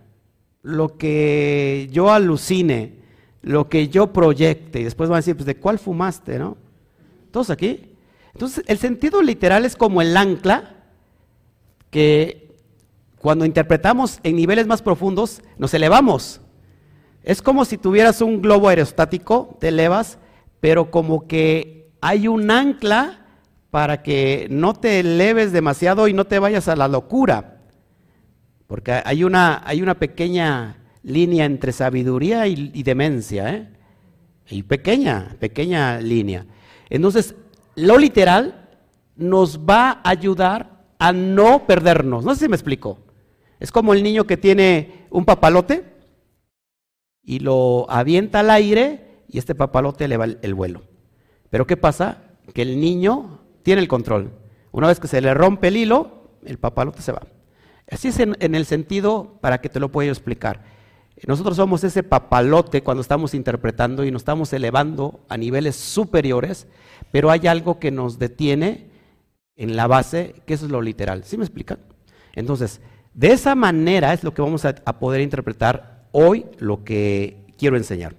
lo 0.65 0.97
que 0.97 1.89
yo 1.93 2.11
alucine, 2.11 2.97
lo 3.43 3.69
que 3.69 3.89
yo 3.89 4.13
proyecte. 4.13 4.81
Y 4.81 4.85
después 4.85 5.11
van 5.11 5.17
a 5.17 5.21
decir, 5.21 5.37
pues, 5.37 5.47
¿de 5.47 5.57
cuál 5.57 5.79
fumaste, 5.79 6.39
no? 6.39 6.57
¿Todos 7.31 7.51
aquí? 7.51 7.93
Entonces, 8.33 8.65
el 8.67 8.79
sentido 8.79 9.23
literal 9.23 9.67
es 9.67 9.77
como 9.77 10.01
el 10.01 10.17
ancla 10.17 10.75
que 11.91 12.57
cuando 13.19 13.45
interpretamos 13.45 14.21
en 14.23 14.37
niveles 14.37 14.67
más 14.67 14.83
profundos 14.83 15.43
nos 15.59 15.73
elevamos. 15.75 16.41
Es 17.23 17.43
como 17.43 17.65
si 17.65 17.77
tuvieras 17.79 18.23
un 18.23 18.41
globo 18.41 18.69
aerostático, 18.69 19.57
te 19.61 19.69
elevas, 19.69 20.19
pero 20.61 20.91
como 20.91 21.27
que 21.27 21.93
hay 22.01 22.27
un 22.27 22.51
ancla 22.51 23.27
para 23.71 24.03
que 24.03 24.47
no 24.51 24.73
te 24.73 25.01
eleves 25.01 25.53
demasiado 25.53 26.09
y 26.09 26.15
no 26.15 26.25
te 26.25 26.39
vayas 26.39 26.69
a 26.69 26.77
la 26.77 26.89
locura. 26.89 27.54
Porque 28.75 28.91
hay 29.05 29.23
una, 29.23 29.63
hay 29.65 29.83
una 29.83 29.95
pequeña 29.95 30.79
línea 31.05 31.45
entre 31.45 31.71
sabiduría 31.71 32.49
y, 32.49 32.83
demencia, 32.83 33.55
¿eh? 33.55 33.69
Y 34.51 34.65
pequeña, 34.65 35.37
pequeña 35.39 36.01
línea. 36.01 36.45
Entonces, 36.91 37.37
lo 37.77 37.99
literal 37.99 38.69
nos 39.15 39.61
va 39.61 40.01
a 40.03 40.11
ayudar 40.11 40.87
a 40.99 41.13
no 41.13 41.69
perdernos. 41.69 42.25
No 42.25 42.35
sé 42.35 42.47
si 42.47 42.49
me 42.49 42.57
explico. 42.57 42.99
Es 43.61 43.71
como 43.71 43.95
el 43.95 44.03
niño 44.03 44.27
que 44.27 44.37
tiene 44.37 45.07
un 45.09 45.25
papalote 45.25 45.85
y 47.23 47.39
lo 47.39 47.89
avienta 47.89 48.41
al 48.41 48.51
aire 48.51 49.23
y 49.29 49.39
este 49.39 49.55
papalote 49.55 50.09
le 50.09 50.17
va 50.17 50.25
el, 50.25 50.55
vuelo. 50.55 50.83
Pero 51.49 51.65
¿qué 51.65 51.77
pasa? 51.77 52.25
Que 52.53 52.63
el 52.63 52.81
niño 52.81 53.39
tiene 53.63 53.83
el 53.83 53.87
control. 53.87 54.33
Una 54.73 54.89
vez 54.89 54.99
que 54.99 55.07
se 55.07 55.21
le 55.21 55.33
rompe 55.33 55.69
el 55.69 55.77
hilo, 55.77 56.33
el 56.45 56.59
papalote 56.59 57.01
se 57.01 57.13
va. 57.13 57.23
Así 57.91 58.09
es 58.09 58.19
en, 58.19 58.55
el 58.55 58.65
sentido 58.65 59.39
para 59.41 59.61
que 59.61 59.69
te 59.69 59.81
lo 59.81 59.93
pueda 59.93 60.11
explicar. 60.11 60.63
Nosotros 61.27 61.57
somos 61.57 61.85
ese 61.85 62.03
papalote 62.03 62.83
cuando 62.83 63.01
estamos 63.01 63.35
interpretando 63.35 64.05
y 64.05 64.11
nos 64.11 64.23
estamos 64.23 64.53
elevando 64.53 65.21
a 65.29 65.37
niveles 65.37 65.77
superiores, 65.77 66.67
pero 67.13 67.31
hay 67.31 67.47
algo 67.47 67.79
que 67.79 67.91
nos 67.91 68.19
detiene 68.19 68.91
en 69.57 69.77
la 69.77 69.87
base, 69.87 70.35
que 70.47 70.55
eso 70.55 70.67
es 70.67 70.73
lo 70.73 70.83
literal. 70.83 71.25
¿Sí 71.25 71.37
me 71.37 71.45
explican? 71.45 71.79
Entonces, 72.35 72.81
de 73.13 73.33
esa 73.33 73.55
manera 73.55 74.13
es 74.13 74.25
lo 74.25 74.35
que 74.35 74.43
vamos 74.43 74.65
a, 74.65 74.75
a 74.85 74.99
poder 74.99 75.21
interpretar 75.21 76.09
hoy 76.11 76.47
lo 76.59 76.85
que 76.85 77.47
quiero 77.57 77.77
enseñar. 77.77 78.17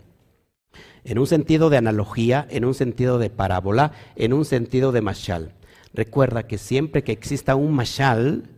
En 1.04 1.19
un 1.19 1.28
sentido 1.28 1.69
de 1.69 1.78
analogía, 1.78 2.47
en 2.49 2.65
un 2.65 2.73
sentido 2.73 3.19
de 3.19 3.30
parábola, 3.30 3.91
en 4.15 4.32
un 4.32 4.45
sentido 4.45 4.91
de 4.91 5.01
mashal. 5.01 5.54
Recuerda 5.93 6.47
que 6.47 6.58
siempre 6.58 7.04
que 7.04 7.12
exista 7.12 7.56
un 7.56 7.73
mashal, 7.73 8.55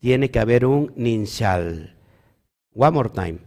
tiene 0.00 0.30
que 0.30 0.40
haber 0.40 0.66
un 0.66 0.92
ninshal. 0.96 1.94
One 2.74 2.90
more 2.90 3.10
time. 3.10 3.38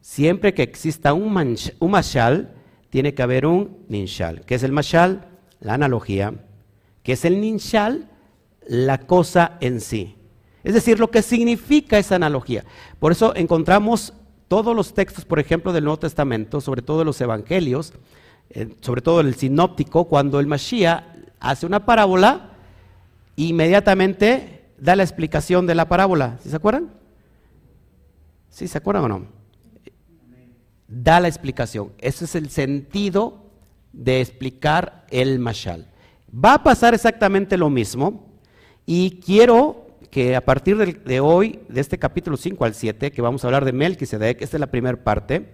Siempre 0.00 0.54
que 0.54 0.62
exista 0.62 1.14
un, 1.14 1.32
mashal, 1.32 2.54
tiene 2.90 3.14
que 3.14 3.22
haber 3.22 3.46
un 3.46 3.78
ninshal. 3.88 4.42
¿Qué 4.44 4.54
es 4.54 4.62
el 4.62 4.72
mashal? 4.72 5.26
La 5.60 5.74
analogía. 5.74 6.34
¿Qué 7.02 7.12
es 7.12 7.24
el 7.24 7.40
ninshal? 7.40 8.10
La 8.68 8.98
cosa 8.98 9.56
en 9.60 9.80
sí. 9.80 10.16
Es 10.64 10.74
decir, 10.74 11.00
lo 11.00 11.10
que 11.10 11.22
significa 11.22 11.98
esa 11.98 12.16
analogía. 12.16 12.64
Por 13.00 13.12
eso 13.12 13.34
encontramos 13.34 14.12
todos 14.48 14.76
los 14.76 14.92
textos, 14.92 15.24
por 15.24 15.38
ejemplo, 15.38 15.72
del 15.72 15.84
Nuevo 15.84 15.98
Testamento, 15.98 16.60
sobre 16.60 16.82
todo 16.82 17.04
los 17.04 17.20
evangelios, 17.20 17.94
eh, 18.50 18.68
sobre 18.80 19.00
todo 19.00 19.20
el 19.20 19.34
sinóptico, 19.34 20.04
cuando 20.04 20.38
el 20.38 20.46
Mashiach 20.46 21.04
hace 21.40 21.64
una 21.64 21.86
parábola, 21.86 22.50
inmediatamente 23.36 24.51
da 24.82 24.96
la 24.96 25.04
explicación 25.04 25.64
de 25.68 25.76
la 25.76 25.88
parábola. 25.88 26.38
¿Sí 26.42 26.50
se 26.50 26.56
acuerdan? 26.56 26.90
¿Sí 28.50 28.66
se 28.66 28.78
acuerdan 28.78 29.04
o 29.04 29.08
no? 29.08 29.26
Da 30.88 31.20
la 31.20 31.28
explicación. 31.28 31.92
Ese 31.98 32.24
es 32.24 32.34
el 32.34 32.50
sentido 32.50 33.46
de 33.92 34.20
explicar 34.20 35.06
el 35.10 35.38
mashal. 35.38 35.86
Va 36.34 36.54
a 36.54 36.62
pasar 36.64 36.94
exactamente 36.94 37.56
lo 37.56 37.70
mismo 37.70 38.26
y 38.84 39.20
quiero 39.24 39.86
que 40.10 40.34
a 40.34 40.44
partir 40.44 40.76
de, 40.76 41.20
hoy, 41.20 41.60
de 41.68 41.80
este 41.80 41.96
capítulo 41.96 42.36
5 42.36 42.64
al 42.64 42.74
7, 42.74 43.12
que 43.12 43.22
vamos 43.22 43.44
a 43.44 43.46
hablar 43.46 43.64
de 43.64 43.72
Melquisedec, 43.72 44.42
esta 44.42 44.56
es 44.56 44.60
la 44.60 44.70
primera 44.70 45.02
parte, 45.02 45.52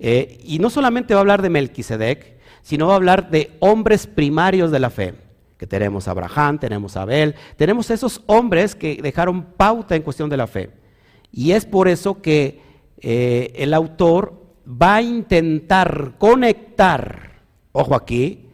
eh, 0.00 0.38
y 0.42 0.58
no 0.58 0.70
solamente 0.70 1.14
va 1.14 1.20
a 1.20 1.22
hablar 1.22 1.40
de 1.40 1.50
Melquisedec, 1.50 2.36
sino 2.62 2.88
va 2.88 2.94
a 2.94 2.96
hablar 2.96 3.30
de 3.30 3.56
hombres 3.60 4.08
primarios 4.08 4.72
de 4.72 4.80
la 4.80 4.90
fe, 4.90 5.14
que 5.56 5.66
tenemos 5.66 6.06
a 6.06 6.10
Abraham, 6.10 6.58
tenemos 6.58 6.96
a 6.96 7.02
Abel, 7.02 7.34
tenemos 7.56 7.90
esos 7.90 8.22
hombres 8.26 8.74
que 8.74 9.00
dejaron 9.02 9.42
pauta 9.42 9.96
en 9.96 10.02
cuestión 10.02 10.28
de 10.28 10.36
la 10.36 10.46
fe. 10.46 10.70
Y 11.32 11.52
es 11.52 11.64
por 11.64 11.88
eso 11.88 12.20
que 12.20 12.60
eh, 12.98 13.52
el 13.56 13.74
autor 13.74 14.42
va 14.66 14.96
a 14.96 15.02
intentar 15.02 16.14
conectar, 16.18 17.42
ojo 17.72 17.94
aquí, 17.94 18.48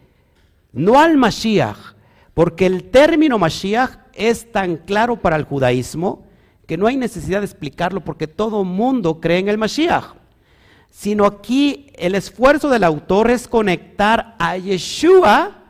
no 0.73 0.99
al 1.01 1.17
Mashiach, 1.17 1.95
porque 2.35 2.67
el 2.67 2.91
término 2.91 3.39
Mashiach 3.39 3.99
es 4.15 4.51
tan 4.53 4.77
claro 4.77 5.17
para 5.21 5.37
el 5.37 5.45
judaísmo 5.45 6.27
que 6.67 6.77
no 6.77 6.87
hay 6.87 6.97
necesidad 6.97 7.41
de 7.41 7.47
explicarlo 7.47 8.03
porque 8.03 8.27
todo 8.27 8.65
mundo 8.65 9.21
cree 9.21 9.39
en 9.39 9.49
el 9.49 9.59
Mashiach. 9.59 10.15
sino 10.91 11.25
aquí 11.25 11.87
el 11.95 12.15
esfuerzo 12.15 12.69
del 12.69 12.85
autor 12.85 13.31
es 13.31 13.49
conectar 13.49 14.37
a 14.39 14.59
Yeshua 14.59 15.62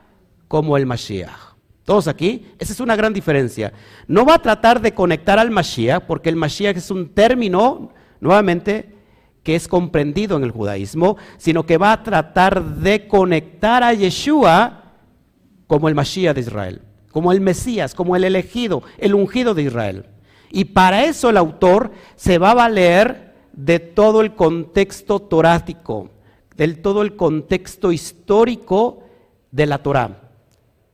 como 0.52 0.76
el 0.76 0.84
Mashiach. 0.84 1.54
Todos 1.82 2.08
aquí, 2.08 2.46
esa 2.58 2.74
es 2.74 2.80
una 2.80 2.94
gran 2.94 3.14
diferencia. 3.14 3.72
No 4.06 4.26
va 4.26 4.34
a 4.34 4.42
tratar 4.42 4.82
de 4.82 4.92
conectar 4.92 5.38
al 5.38 5.50
Mashiach, 5.50 6.02
porque 6.02 6.28
el 6.28 6.36
Mashiach 6.36 6.76
es 6.76 6.90
un 6.90 7.08
término, 7.08 7.88
nuevamente, 8.20 8.94
que 9.42 9.54
es 9.54 9.66
comprendido 9.66 10.36
en 10.36 10.44
el 10.44 10.50
judaísmo, 10.50 11.16
sino 11.38 11.64
que 11.64 11.78
va 11.78 11.92
a 11.92 12.02
tratar 12.02 12.62
de 12.62 13.08
conectar 13.08 13.82
a 13.82 13.94
Yeshua 13.94 14.92
como 15.66 15.88
el 15.88 15.94
Mashiach 15.94 16.34
de 16.34 16.42
Israel, 16.42 16.82
como 17.10 17.32
el 17.32 17.40
Mesías, 17.40 17.94
como 17.94 18.14
el 18.14 18.22
elegido, 18.22 18.82
el 18.98 19.14
ungido 19.14 19.54
de 19.54 19.62
Israel. 19.62 20.04
Y 20.50 20.66
para 20.66 21.06
eso 21.06 21.30
el 21.30 21.38
autor 21.38 21.92
se 22.14 22.36
va 22.36 22.50
a 22.50 22.56
valer 22.56 23.32
de 23.54 23.78
todo 23.78 24.20
el 24.20 24.34
contexto 24.34 25.18
torático, 25.18 26.10
del 26.58 26.82
todo 26.82 27.00
el 27.00 27.16
contexto 27.16 27.90
histórico 27.90 29.04
de 29.50 29.64
la 29.64 29.78
Torá. 29.78 30.21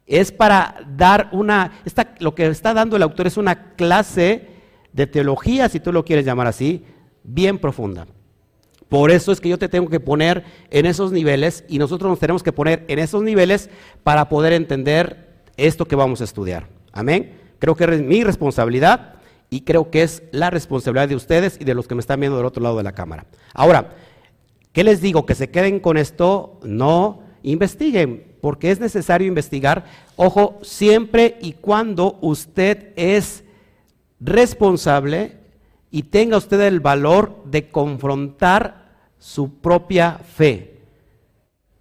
Es 0.08 0.32
para 0.32 0.86
dar 0.96 1.28
una, 1.30 1.80
lo 2.18 2.34
que 2.34 2.46
está 2.46 2.74
dando 2.74 2.96
el 2.96 3.02
autor 3.02 3.28
es 3.28 3.36
una 3.36 3.74
clase 3.74 4.48
de 4.92 5.06
teología, 5.06 5.68
si 5.68 5.78
tú 5.78 5.92
lo 5.92 6.04
quieres 6.04 6.24
llamar 6.24 6.48
así, 6.48 6.84
bien 7.22 7.58
profunda. 7.58 8.06
Por 8.88 9.10
eso 9.10 9.32
es 9.32 9.40
que 9.40 9.50
yo 9.50 9.58
te 9.58 9.68
tengo 9.68 9.90
que 9.90 10.00
poner 10.00 10.44
en 10.70 10.86
esos 10.86 11.12
niveles 11.12 11.64
y 11.68 11.78
nosotros 11.78 12.08
nos 12.10 12.18
tenemos 12.18 12.42
que 12.42 12.52
poner 12.52 12.84
en 12.88 12.98
esos 12.98 13.22
niveles 13.22 13.68
para 14.02 14.28
poder 14.30 14.54
entender 14.54 15.28
esto 15.56 15.86
que 15.86 15.94
vamos 15.94 16.22
a 16.22 16.24
estudiar. 16.24 16.68
Amén. 16.92 17.34
Creo 17.58 17.76
que 17.76 17.84
es 17.84 18.02
mi 18.02 18.24
responsabilidad 18.24 19.16
y 19.50 19.62
creo 19.62 19.90
que 19.90 20.02
es 20.02 20.22
la 20.30 20.48
responsabilidad 20.50 21.08
de 21.08 21.16
ustedes 21.16 21.58
y 21.60 21.64
de 21.64 21.74
los 21.74 21.86
que 21.86 21.94
me 21.94 22.00
están 22.00 22.20
viendo 22.20 22.38
del 22.38 22.46
otro 22.46 22.62
lado 22.62 22.78
de 22.78 22.82
la 22.82 22.92
cámara. 22.92 23.26
Ahora, 23.52 23.94
¿qué 24.72 24.84
les 24.84 25.02
digo? 25.02 25.26
Que 25.26 25.34
se 25.34 25.50
queden 25.50 25.80
con 25.80 25.98
esto, 25.98 26.58
no 26.62 27.22
investiguen, 27.42 28.27
porque 28.40 28.70
es 28.70 28.81
necesario 28.81 29.27
investigar, 29.27 29.85
ojo, 30.16 30.59
siempre 30.62 31.37
y 31.40 31.53
cuando 31.53 32.18
usted 32.20 32.92
es 32.96 33.44
responsable 34.20 35.37
y 35.90 36.05
tenga 36.05 36.37
usted 36.37 36.61
el 36.61 36.81
valor 36.81 37.42
de 37.44 37.68
confrontar 37.70 38.88
su 39.18 39.59
propia 39.61 40.18
fe. 40.18 40.79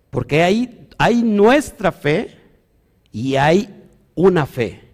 Porque 0.10 0.44
hay, 0.44 0.88
hay 0.98 1.22
nuestra 1.22 1.92
fe 1.92 2.38
y 3.12 3.36
hay 3.36 3.74
una 4.16 4.46
fe. 4.46 4.88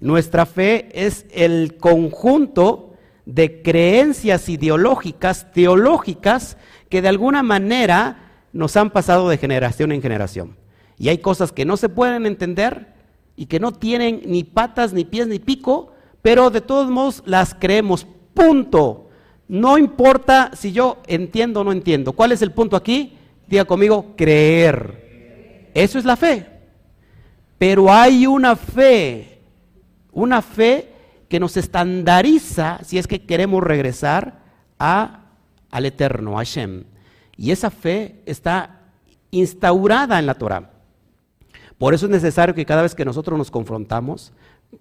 Nuestra 0.00 0.46
fe 0.46 0.88
es 0.92 1.26
el 1.30 1.76
conjunto 1.76 2.94
de 3.26 3.62
creencias 3.62 4.48
ideológicas, 4.48 5.52
teológicas, 5.52 6.56
que 6.88 7.02
de 7.02 7.08
alguna 7.08 7.42
manera 7.42 8.46
nos 8.52 8.76
han 8.76 8.90
pasado 8.90 9.28
de 9.28 9.38
generación 9.38 9.92
en 9.92 10.00
generación. 10.00 10.57
Y 10.98 11.08
hay 11.08 11.18
cosas 11.18 11.52
que 11.52 11.64
no 11.64 11.76
se 11.76 11.88
pueden 11.88 12.26
entender 12.26 12.94
y 13.36 13.46
que 13.46 13.60
no 13.60 13.72
tienen 13.72 14.22
ni 14.26 14.44
patas, 14.44 14.92
ni 14.92 15.04
pies, 15.04 15.28
ni 15.28 15.38
pico, 15.38 15.92
pero 16.22 16.50
de 16.50 16.60
todos 16.60 16.90
modos 16.90 17.22
las 17.24 17.54
creemos 17.54 18.06
Punto. 18.38 19.10
No 19.48 19.78
importa 19.78 20.52
si 20.54 20.70
yo 20.70 21.02
entiendo 21.08 21.60
o 21.60 21.64
no 21.64 21.72
entiendo. 21.72 22.12
¿Cuál 22.12 22.30
es 22.30 22.40
el 22.40 22.52
punto 22.52 22.76
aquí? 22.76 23.18
Diga 23.48 23.64
conmigo, 23.64 24.14
creer. 24.16 25.70
Eso 25.74 25.98
es 25.98 26.04
la 26.04 26.16
fe. 26.16 26.46
Pero 27.58 27.92
hay 27.92 28.28
una 28.28 28.54
fe, 28.54 29.40
una 30.12 30.40
fe 30.40 30.92
que 31.28 31.40
nos 31.40 31.56
estandariza 31.56 32.78
si 32.84 32.96
es 32.96 33.08
que 33.08 33.26
queremos 33.26 33.64
regresar 33.64 34.38
a, 34.78 35.24
al 35.72 35.86
Eterno, 35.86 36.34
a 36.34 36.44
Hashem. 36.44 36.84
Y 37.36 37.50
esa 37.50 37.70
fe 37.72 38.22
está 38.24 38.82
instaurada 39.32 40.20
en 40.20 40.26
la 40.26 40.34
Torah. 40.34 40.70
Por 41.78 41.94
eso 41.94 42.06
es 42.06 42.10
necesario 42.10 42.54
que 42.54 42.66
cada 42.66 42.82
vez 42.82 42.94
que 42.94 43.04
nosotros 43.04 43.38
nos 43.38 43.50
confrontamos, 43.50 44.32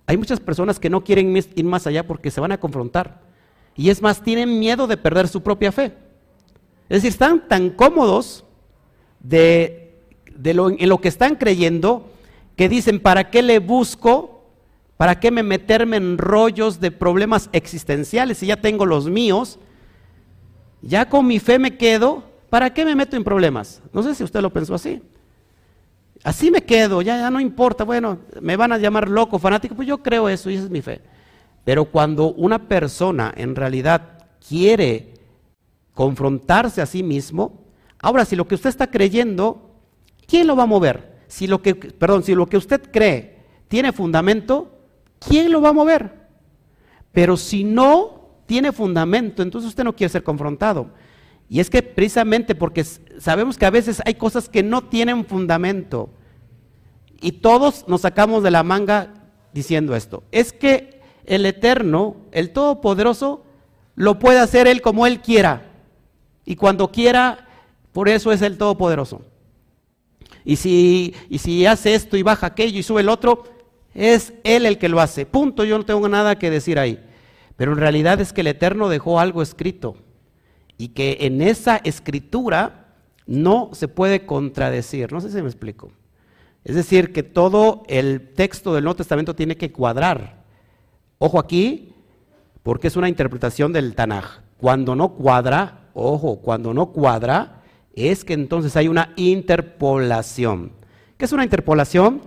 hay 0.06 0.18
muchas 0.18 0.40
personas 0.40 0.80
que 0.80 0.90
no 0.90 1.04
quieren 1.04 1.36
ir 1.36 1.66
más 1.66 1.88
allá 1.88 2.06
porque 2.06 2.32
se 2.32 2.42
van 2.42 2.52
a 2.52 2.60
confrontar. 2.60 3.22
Y 3.76 3.92
es 3.92 4.02
más, 4.02 4.22
tienen 4.24 4.60
miedo 4.60 4.88
de 4.88 4.98
perder 4.98 5.28
su 5.28 5.42
propia 5.42 5.72
fe. 5.72 5.94
Es 6.90 6.98
decir, 6.98 7.10
están 7.10 7.48
tan 7.48 7.70
cómodos 7.70 8.44
de, 9.20 10.02
en 10.44 10.90
lo 10.90 11.00
que 11.00 11.08
están 11.08 11.36
creyendo 11.36 12.10
que 12.56 12.68
dicen, 12.68 13.00
¿para 13.00 13.30
qué 13.30 13.44
le 13.44 13.60
busco? 13.60 14.46
¿Para 14.98 15.20
qué 15.20 15.30
me 15.30 15.44
meterme 15.44 15.98
en 15.98 16.18
rollos 16.18 16.80
de 16.80 16.90
problemas 16.90 17.50
existenciales 17.54 18.40
si 18.40 18.48
ya 18.48 18.60
tengo 18.60 18.86
los 18.86 19.08
míos? 19.08 19.60
Ya 20.82 21.08
con 21.08 21.28
mi 21.28 21.38
fe 21.38 21.60
me 21.60 21.78
quedo, 21.78 22.24
¿para 22.50 22.74
qué 22.74 22.84
me 22.84 22.96
meto 22.96 23.16
en 23.16 23.24
problemas? 23.24 23.84
No 23.94 24.02
sé 24.02 24.16
si 24.16 24.24
usted 24.24 24.42
lo 24.42 24.52
pensó 24.52 24.74
así. 24.74 25.04
Así 26.28 26.52
me 26.52 26.62
quedo, 26.62 27.02
ya, 27.02 27.18
ya 27.18 27.30
no 27.32 27.40
importa, 27.40 27.86
bueno, 27.86 28.20
me 28.42 28.58
van 28.58 28.74
a 28.74 28.78
llamar 28.78 29.08
loco, 29.08 29.40
fanático, 29.40 29.76
pues 29.76 29.88
yo 29.88 30.00
creo 30.04 30.28
eso 30.28 30.50
y 30.50 30.56
esa 30.56 30.66
es 30.66 30.70
mi 30.70 30.82
fe. 30.82 31.00
Pero 31.64 31.86
cuando 31.86 32.34
una 32.34 32.68
persona 32.68 33.34
en 33.38 33.56
realidad 33.56 34.26
quiere 34.46 35.14
confrontarse 35.94 36.82
a 36.82 36.86
sí 36.86 37.02
mismo, 37.02 37.64
ahora 38.02 38.26
si 38.26 38.36
lo 38.36 38.46
que 38.46 38.56
usted 38.56 38.70
está 38.70 38.92
creyendo, 38.92 39.72
¿quién 40.28 40.48
lo 40.48 40.58
va 40.58 40.64
a 40.64 40.66
mover? 40.66 41.14
Si 41.28 41.48
lo 41.48 41.62
que, 41.62 41.76
perdón, 41.76 42.24
si 42.24 42.36
lo 42.36 42.48
que 42.48 42.58
usted 42.58 42.92
cree 42.92 43.46
tiene 43.70 43.94
fundamento, 43.94 44.82
¿quién 45.26 45.50
lo 45.50 45.62
va 45.62 45.70
a 45.70 45.74
mover? 45.74 46.28
Pero 47.14 47.38
si 47.38 47.64
no 47.64 48.42
tiene 48.48 48.74
fundamento, 48.74 49.44
entonces 49.44 49.70
usted 49.70 49.86
no 49.86 49.96
quiere 49.96 50.12
ser 50.12 50.24
confrontado. 50.24 50.90
Y 51.48 51.62
es 51.62 51.70
que 51.70 51.82
precisamente 51.82 52.54
porque 52.54 52.84
sabemos 52.84 53.58
que 53.58 53.66
a 53.66 53.70
veces 53.70 54.02
hay 54.06 54.16
cosas 54.16 54.50
que 54.50 54.62
no 54.62 54.84
tienen 54.84 55.24
fundamento. 55.24 56.10
Y 57.22 57.34
todos 57.34 57.86
nos 57.88 58.02
sacamos 58.02 58.44
de 58.44 58.52
la 58.52 58.64
manga 58.64 59.14
diciendo 59.54 59.96
esto. 59.96 60.24
Es 60.32 60.54
que 60.54 61.02
el 61.26 61.46
Eterno, 61.46 62.18
el 62.32 62.52
Todopoderoso, 62.52 63.44
lo 63.96 64.20
puede 64.20 64.40
hacer 64.40 64.68
Él 64.68 64.82
como 64.82 65.08
Él 65.08 65.22
quiera. 65.22 65.72
Y 66.46 66.56
cuando 66.56 66.92
quiera, 66.92 67.48
por 67.92 68.10
eso 68.10 68.32
es 68.32 68.42
el 68.42 68.58
Todopoderoso. 68.58 69.22
Y 70.46 70.56
si, 70.56 71.14
y 71.30 71.40
si 71.40 71.66
hace 71.66 71.96
esto 71.96 72.16
y 72.16 72.24
baja 72.24 72.48
aquello 72.48 72.80
y 72.80 72.84
sube 72.84 73.02
el 73.02 73.10
otro, 73.10 73.44
es 73.94 74.34
Él 74.44 74.66
el 74.66 74.78
que 74.78 74.90
lo 74.90 75.02
hace. 75.02 75.26
Punto, 75.26 75.66
yo 75.66 75.78
no 75.78 75.86
tengo 75.86 76.08
nada 76.08 76.38
que 76.38 76.50
decir 76.50 76.80
ahí. 76.80 77.04
Pero 77.58 77.74
en 77.74 77.80
realidad 77.80 78.22
es 78.22 78.32
que 78.32 78.42
el 78.42 78.48
Eterno 78.48 78.88
dejó 78.88 79.20
algo 79.20 79.42
escrito. 79.42 79.98
Y 80.78 80.90
que 80.90 81.18
en 81.22 81.42
esa 81.42 81.78
escritura 81.78 82.94
no 83.26 83.72
se 83.74 83.88
puede 83.88 84.26
contradecir. 84.26 85.12
No 85.12 85.20
sé 85.20 85.32
si 85.32 85.42
me 85.42 85.48
explico. 85.48 85.92
Es 86.64 86.76
decir, 86.76 87.14
que 87.14 87.24
todo 87.24 87.84
el 87.88 88.34
texto 88.34 88.74
del 88.74 88.84
Nuevo 88.84 88.98
Testamento 88.98 89.36
tiene 89.36 89.56
que 89.56 89.72
cuadrar. 89.72 90.44
Ojo 91.18 91.40
aquí, 91.40 91.94
porque 92.64 92.88
es 92.88 92.96
una 92.96 93.10
interpretación 93.10 93.72
del 93.72 93.96
Tanaj. 93.96 94.42
Cuando 94.58 94.96
no 94.96 95.14
cuadra, 95.14 95.90
ojo, 95.94 96.40
cuando 96.42 96.74
no 96.74 96.92
cuadra, 96.92 97.64
es 97.94 98.24
que 98.26 98.34
entonces 98.34 98.76
hay 98.76 98.88
una 98.88 99.14
interpolación. 99.16 100.74
¿Qué 101.18 101.26
es 101.26 101.32
una 101.32 101.44
interpolación? 101.44 102.22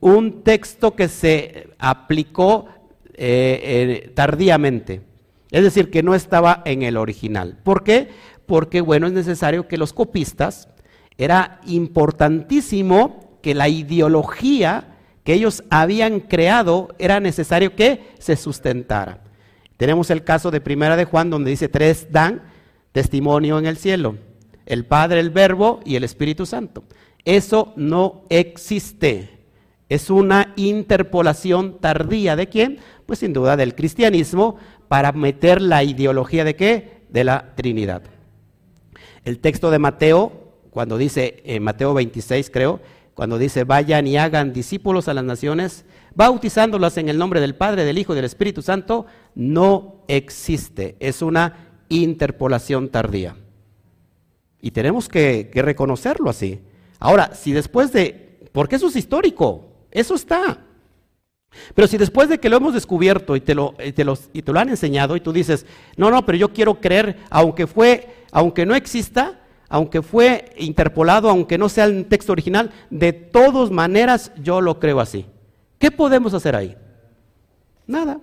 Un 0.00 0.42
texto 0.42 0.94
que 0.94 1.08
se 1.08 1.70
aplicó 1.78 2.66
eh, 3.14 4.04
eh, 4.04 4.12
tardíamente. 4.14 5.02
Es 5.50 5.64
decir, 5.64 5.90
que 5.90 6.02
no 6.02 6.14
estaba 6.14 6.62
en 6.64 6.82
el 6.82 6.96
original. 6.96 7.58
¿Por 7.64 7.82
qué? 7.82 8.10
Porque, 8.46 8.80
bueno, 8.80 9.06
es 9.06 9.12
necesario 9.12 9.66
que 9.66 9.78
los 9.78 9.92
copistas, 9.92 10.68
era 11.16 11.60
importantísimo 11.66 13.27
que 13.40 13.54
la 13.54 13.68
ideología 13.68 14.98
que 15.28 15.34
ellos 15.34 15.62
habían 15.68 16.20
creado, 16.20 16.88
era 16.98 17.20
necesario 17.20 17.76
que 17.76 18.14
se 18.18 18.34
sustentara. 18.34 19.20
Tenemos 19.76 20.08
el 20.08 20.24
caso 20.24 20.50
de 20.50 20.62
Primera 20.62 20.96
de 20.96 21.04
Juan, 21.04 21.28
donde 21.28 21.50
dice, 21.50 21.68
tres 21.68 22.06
dan 22.10 22.44
testimonio 22.92 23.58
en 23.58 23.66
el 23.66 23.76
cielo, 23.76 24.16
el 24.64 24.86
Padre, 24.86 25.20
el 25.20 25.28
Verbo 25.28 25.80
y 25.84 25.96
el 25.96 26.04
Espíritu 26.04 26.46
Santo. 26.46 26.84
Eso 27.26 27.74
no 27.76 28.22
existe. 28.30 29.44
Es 29.90 30.08
una 30.08 30.54
interpolación 30.56 31.78
tardía 31.78 32.34
de 32.34 32.48
quién? 32.48 32.78
Pues 33.04 33.18
sin 33.18 33.34
duda 33.34 33.58
del 33.58 33.74
cristianismo 33.74 34.56
para 34.88 35.12
meter 35.12 35.60
la 35.60 35.84
ideología 35.84 36.42
de 36.42 36.56
qué? 36.56 37.02
De 37.10 37.24
la 37.24 37.54
Trinidad. 37.54 38.00
El 39.26 39.40
texto 39.40 39.70
de 39.70 39.78
Mateo, 39.78 40.54
cuando 40.70 40.96
dice 40.96 41.42
en 41.44 41.62
Mateo 41.62 41.92
26 41.92 42.48
creo, 42.48 42.80
cuando 43.18 43.36
dice 43.36 43.64
vayan 43.64 44.06
y 44.06 44.16
hagan 44.16 44.52
discípulos 44.52 45.08
a 45.08 45.12
las 45.12 45.24
naciones, 45.24 45.84
bautizándolas 46.14 46.98
en 46.98 47.08
el 47.08 47.18
nombre 47.18 47.40
del 47.40 47.56
Padre, 47.56 47.84
del 47.84 47.98
Hijo 47.98 48.12
y 48.12 48.14
del 48.14 48.24
Espíritu 48.24 48.62
Santo, 48.62 49.06
no 49.34 50.04
existe. 50.06 50.94
Es 51.00 51.20
una 51.20 51.82
interpolación 51.88 52.90
tardía. 52.90 53.34
Y 54.60 54.70
tenemos 54.70 55.08
que, 55.08 55.50
reconocerlo 55.52 56.30
así. 56.30 56.60
Ahora, 57.00 57.34
si 57.34 57.50
después 57.50 57.92
de... 57.92 58.38
Porque 58.52 58.76
eso 58.76 58.86
es 58.86 58.94
histórico, 58.94 59.66
eso 59.90 60.14
está. 60.14 60.60
Pero 61.74 61.88
si 61.88 61.98
después 61.98 62.28
de 62.28 62.38
que 62.38 62.48
lo 62.48 62.58
hemos 62.58 62.74
descubierto 62.74 63.34
y 63.34 63.40
te 63.40 63.56
lo, 63.56 63.72
te 63.72 64.06
y 64.32 64.42
te 64.42 64.52
lo 64.52 64.60
han 64.60 64.68
enseñado 64.68 65.16
y 65.16 65.20
tú 65.20 65.32
dices, 65.32 65.66
no, 65.96 66.12
no, 66.12 66.24
pero 66.24 66.38
yo 66.38 66.52
quiero 66.52 66.80
creer, 66.80 67.16
aunque 67.30 67.66
fue, 67.66 68.26
aunque 68.30 68.64
no 68.64 68.76
exista, 68.76 69.40
aunque 69.68 70.02
fue 70.02 70.52
interpolado, 70.56 71.28
aunque 71.28 71.58
no 71.58 71.68
sea 71.68 71.84
el 71.84 72.06
texto 72.06 72.32
original, 72.32 72.70
de 72.90 73.12
todas 73.12 73.70
maneras 73.70 74.32
yo 74.42 74.60
lo 74.60 74.78
creo 74.80 75.00
así. 75.00 75.26
¿Qué 75.78 75.90
podemos 75.90 76.34
hacer 76.34 76.56
ahí? 76.56 76.76
Nada. 77.86 78.20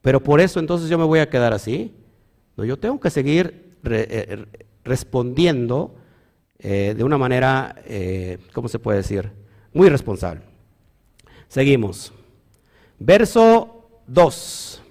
Pero 0.00 0.22
por 0.22 0.40
eso 0.40 0.58
entonces 0.60 0.88
yo 0.88 0.98
me 0.98 1.04
voy 1.04 1.20
a 1.20 1.30
quedar 1.30 1.52
así. 1.52 1.94
Yo 2.56 2.78
tengo 2.78 2.98
que 3.00 3.10
seguir 3.10 3.76
eh, 3.84 4.44
respondiendo 4.84 5.94
eh, 6.58 6.94
de 6.96 7.02
una 7.04 7.18
manera, 7.18 7.74
eh, 7.86 8.38
¿cómo 8.52 8.68
se 8.68 8.78
puede 8.78 8.98
decir? 8.98 9.30
Muy 9.72 9.88
responsable. 9.88 10.42
Seguimos. 11.48 12.12
Verso 12.98 13.88
2. 14.06 14.82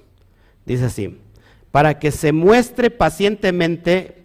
Dice 0.65 0.85
así, 0.85 1.17
para 1.71 1.97
que 1.97 2.11
se 2.11 2.33
muestre 2.33 2.91
pacientemente 2.91 4.20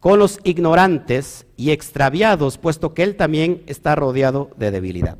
con 0.00 0.18
los 0.18 0.38
ignorantes 0.44 1.46
y 1.56 1.70
extraviados, 1.70 2.58
puesto 2.58 2.94
que 2.94 3.02
él 3.02 3.16
también 3.16 3.62
está 3.66 3.94
rodeado 3.94 4.50
de 4.56 4.70
debilidad. 4.70 5.18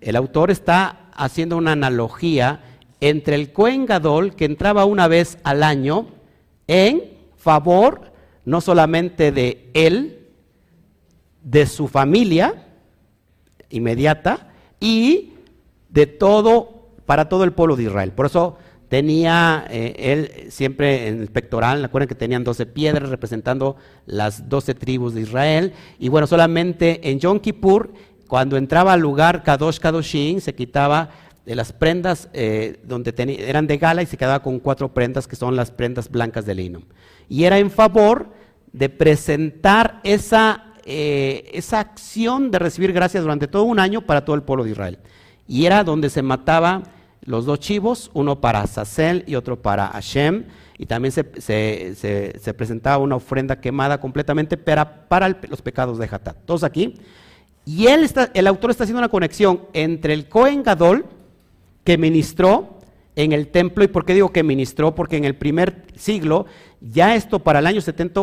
El 0.00 0.16
autor 0.16 0.50
está 0.50 1.10
haciendo 1.14 1.56
una 1.56 1.72
analogía 1.72 2.60
entre 3.00 3.36
el 3.36 3.52
Cohen 3.52 3.86
Gadol, 3.86 4.34
que 4.34 4.44
entraba 4.44 4.84
una 4.84 5.08
vez 5.08 5.38
al 5.44 5.62
año, 5.62 6.08
en 6.66 7.02
favor 7.36 8.12
no 8.44 8.60
solamente 8.60 9.32
de 9.32 9.70
él, 9.74 10.28
de 11.42 11.66
su 11.66 11.88
familia 11.88 12.66
inmediata 13.70 14.48
y 14.80 15.34
de 15.88 16.06
todo, 16.06 16.90
para 17.06 17.28
todo 17.28 17.44
el 17.44 17.52
pueblo 17.52 17.76
de 17.76 17.84
Israel. 17.84 18.12
Por 18.12 18.26
eso 18.26 18.58
Tenía 18.94 19.66
eh, 19.70 19.92
él 19.98 20.52
siempre 20.52 21.08
en 21.08 21.20
el 21.20 21.26
pectoral, 21.26 21.84
acuerdan 21.84 22.06
que 22.06 22.14
tenían 22.14 22.44
12 22.44 22.64
piedras 22.66 23.08
representando 23.08 23.74
las 24.06 24.48
12 24.48 24.72
tribus 24.74 25.14
de 25.14 25.22
Israel. 25.22 25.72
Y 25.98 26.10
bueno, 26.10 26.28
solamente 26.28 27.10
en 27.10 27.18
Yom 27.18 27.40
Kippur, 27.40 27.92
cuando 28.28 28.56
entraba 28.56 28.92
al 28.92 29.00
lugar 29.00 29.42
Kadosh 29.42 29.80
Kadoshin, 29.80 30.40
se 30.40 30.54
quitaba 30.54 31.10
de 31.44 31.56
las 31.56 31.72
prendas 31.72 32.28
eh, 32.34 32.78
donde 32.84 33.12
eran 33.40 33.66
de 33.66 33.78
gala 33.78 34.00
y 34.00 34.06
se 34.06 34.16
quedaba 34.16 34.40
con 34.44 34.60
cuatro 34.60 34.94
prendas 34.94 35.26
que 35.26 35.34
son 35.34 35.56
las 35.56 35.72
prendas 35.72 36.08
blancas 36.08 36.46
de 36.46 36.54
lino. 36.54 36.82
Y 37.28 37.42
era 37.42 37.58
en 37.58 37.72
favor 37.72 38.28
de 38.72 38.90
presentar 38.90 40.02
esa, 40.04 40.66
eh, 40.84 41.50
esa 41.52 41.80
acción 41.80 42.52
de 42.52 42.60
recibir 42.60 42.92
gracias 42.92 43.24
durante 43.24 43.48
todo 43.48 43.64
un 43.64 43.80
año 43.80 44.02
para 44.02 44.24
todo 44.24 44.36
el 44.36 44.44
pueblo 44.44 44.62
de 44.62 44.70
Israel. 44.70 45.00
Y 45.48 45.66
era 45.66 45.82
donde 45.82 46.10
se 46.10 46.22
mataba 46.22 46.84
los 47.24 47.46
dos 47.46 47.58
chivos, 47.60 48.10
uno 48.14 48.40
para 48.40 48.66
Sasel 48.66 49.24
y 49.26 49.34
otro 49.34 49.60
para 49.60 49.88
Hashem, 49.88 50.44
y 50.78 50.86
también 50.86 51.12
se, 51.12 52.54
presentaba 52.56 52.98
una 52.98 53.16
ofrenda 53.16 53.60
quemada 53.60 54.00
completamente 54.00 54.56
para, 54.56 55.40
los 55.48 55.62
pecados 55.62 55.98
de 55.98 56.08
Hatat. 56.10 56.36
Todos 56.44 56.64
aquí. 56.64 56.94
Y 57.64 57.86
él 57.86 58.02
está, 58.04 58.30
el 58.34 58.46
autor 58.46 58.70
está 58.70 58.84
haciendo 58.84 58.98
una 58.98 59.08
conexión 59.08 59.62
entre 59.72 60.12
el 60.12 60.28
Cohen 60.28 60.62
Gadol, 60.62 61.06
que 61.82 61.96
ministró 61.96 62.78
en 63.16 63.32
el 63.32 63.48
templo, 63.48 63.84
y 63.84 63.88
por 63.88 64.04
qué 64.04 64.14
digo 64.14 64.32
que 64.32 64.42
ministró, 64.42 64.94
porque 64.94 65.16
en 65.16 65.24
el 65.24 65.36
primer 65.36 65.84
siglo, 65.94 66.46
ya 66.80 67.14
esto 67.14 67.38
para 67.38 67.60
el 67.60 67.66
año 67.66 67.80
70, 67.80 68.22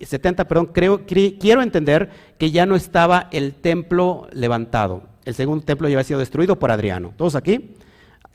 70 0.00 0.48
perdón, 0.48 0.70
creo, 0.72 1.04
quiero 1.06 1.62
entender 1.62 2.10
que 2.38 2.50
ya 2.50 2.66
no 2.66 2.74
estaba 2.74 3.28
el 3.30 3.54
templo 3.54 4.26
levantado. 4.32 5.04
El 5.24 5.34
segundo 5.34 5.64
templo 5.64 5.88
ya 5.88 5.96
había 5.96 6.04
sido 6.04 6.18
destruido 6.18 6.58
por 6.58 6.70
Adriano. 6.70 7.12
¿Todos 7.16 7.34
aquí? 7.34 7.76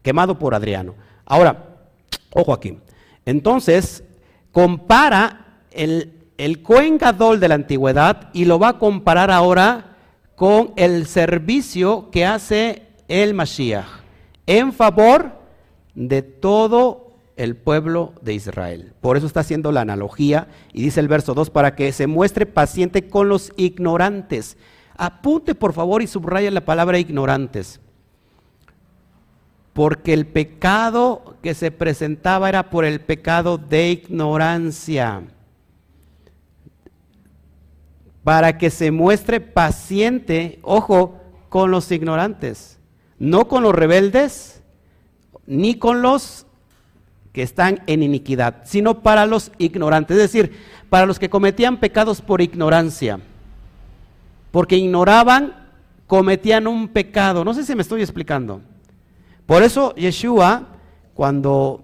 Quemado 0.06 0.38
por 0.38 0.54
Adriano. 0.54 0.94
Ahora, 1.26 1.78
ojo 2.32 2.54
aquí. 2.54 2.78
Entonces, 3.26 4.04
compara 4.52 5.64
el, 5.72 6.30
el 6.38 6.62
Cohen 6.62 7.00
de 7.00 7.48
la 7.48 7.56
antigüedad 7.56 8.30
y 8.32 8.46
lo 8.46 8.60
va 8.60 8.70
a 8.70 8.78
comparar 8.78 9.32
ahora 9.32 9.98
con 10.36 10.74
el 10.76 11.08
servicio 11.08 12.12
que 12.12 12.24
hace 12.24 12.84
el 13.08 13.34
Mashiach 13.34 13.88
en 14.46 14.74
favor 14.74 15.32
de 15.96 16.22
todo 16.22 17.16
el 17.36 17.56
pueblo 17.56 18.14
de 18.22 18.36
Israel. 18.36 18.94
Por 19.02 19.18
eso 19.18 19.26
está 19.26 19.40
haciendo 19.40 19.72
la 19.72 19.82
analogía 19.82 20.50
y 20.72 20.84
dice 20.84 21.00
el 21.00 21.08
verso 21.08 21.34
2 21.34 21.50
para 21.50 21.76
que 21.76 21.92
se 21.92 22.06
muestre 22.06 22.46
paciente 22.46 23.08
con 23.08 23.28
los 23.28 23.52
ignorantes. 23.58 24.56
Apunte 24.98 25.56
por 25.56 25.74
favor 25.74 26.04
y 26.04 26.08
subraya 26.08 26.52
la 26.52 26.64
palabra 26.64 27.00
ignorantes 27.00 27.82
porque 29.76 30.14
el 30.14 30.26
pecado 30.26 31.36
que 31.44 31.54
se 31.54 31.70
presentaba 31.70 32.48
era 32.48 32.70
por 32.70 32.86
el 32.86 33.02
pecado 33.02 33.58
de 33.58 33.90
ignorancia, 33.92 35.24
para 38.24 38.58
que 38.58 38.70
se 38.70 38.92
muestre 38.92 39.42
paciente, 39.42 40.60
ojo, 40.62 41.20
con 41.50 41.72
los 41.72 41.92
ignorantes, 41.92 42.80
no 43.20 43.50
con 43.50 43.64
los 43.64 43.76
rebeldes, 43.76 44.64
ni 45.46 45.76
con 45.76 46.02
los 46.02 46.48
que 47.34 47.44
están 47.44 47.82
en 47.86 48.02
iniquidad, 48.02 48.62
sino 48.64 49.02
para 49.04 49.26
los 49.26 49.52
ignorantes, 49.58 50.16
es 50.16 50.24
decir, 50.32 50.58
para 50.90 51.06
los 51.06 51.20
que 51.20 51.30
cometían 51.30 51.82
pecados 51.82 52.22
por 52.22 52.40
ignorancia, 52.40 53.20
porque 54.52 54.78
ignoraban, 54.78 55.68
cometían 56.08 56.66
un 56.66 56.88
pecado. 56.88 57.44
No 57.44 57.54
sé 57.54 57.66
si 57.66 57.76
me 57.76 57.82
estoy 57.82 58.02
explicando. 58.02 58.62
Por 59.46 59.64
eso 59.64 59.94
Yeshua, 59.96 60.68
cuando 61.14 61.84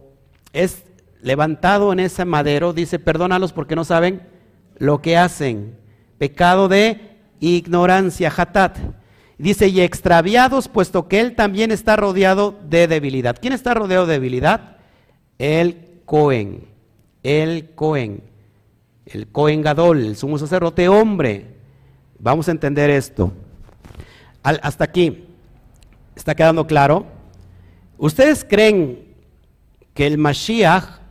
es 0.53 0.83
levantado 1.21 1.93
en 1.93 1.99
ese 1.99 2.25
madero, 2.25 2.73
dice, 2.73 2.99
perdónalos 2.99 3.53
porque 3.53 3.75
no 3.75 3.83
saben 3.83 4.21
lo 4.77 5.01
que 5.01 5.17
hacen. 5.17 5.77
Pecado 6.17 6.67
de 6.67 7.17
ignorancia, 7.39 8.33
hatat. 8.35 8.77
Dice, 9.37 9.67
y 9.67 9.81
extraviados, 9.81 10.67
puesto 10.67 11.07
que 11.07 11.19
él 11.19 11.35
también 11.35 11.71
está 11.71 11.95
rodeado 11.95 12.55
de 12.67 12.87
debilidad. 12.87 13.37
¿Quién 13.39 13.53
está 13.53 13.73
rodeado 13.73 14.05
de 14.05 14.13
debilidad? 14.13 14.77
El 15.37 16.01
Cohen. 16.05 16.67
El 17.23 17.71
Cohen. 17.75 18.23
El 19.05 19.27
Cohen 19.27 19.61
Gadol, 19.61 20.05
el 20.05 20.15
sumo 20.15 20.37
sacerdote 20.37 20.87
hombre. 20.89 21.55
Vamos 22.19 22.47
a 22.47 22.51
entender 22.51 22.89
esto. 22.89 23.33
hasta 24.43 24.83
aquí. 24.83 25.25
¿Está 26.15 26.35
quedando 26.35 26.67
claro? 26.67 27.20
¿Ustedes 28.01 28.43
creen 28.43 29.13
que 29.93 30.07
el 30.07 30.17
Mashiach 30.17 31.01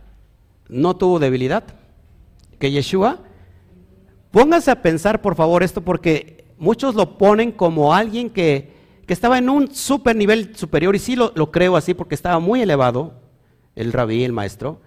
no 0.67 0.97
tuvo 0.97 1.19
debilidad? 1.19 1.63
¿Que 2.59 2.69
Yeshua? 2.69 3.19
Pónganse 4.29 4.71
a 4.71 4.81
pensar, 4.81 5.21
por 5.21 5.35
favor, 5.35 5.63
esto 5.63 5.79
porque 5.79 6.43
muchos 6.57 6.93
lo 6.95 7.17
ponen 7.17 7.53
como 7.53 7.93
alguien 7.93 8.29
que, 8.29 8.73
estaba 9.07 9.37
en 9.37 9.49
un 9.49 9.73
super 9.73 10.17
nivel 10.17 10.53
superior, 10.55 10.93
y 10.93 10.99
sí 10.99 11.15
lo, 11.15 11.33
creo 11.49 11.77
así 11.77 11.93
porque 11.93 12.15
estaba 12.15 12.39
muy 12.39 12.61
elevado, 12.61 13.13
el 13.73 13.93
rabí, 13.93 14.25
el 14.25 14.33
maestro. 14.33 14.81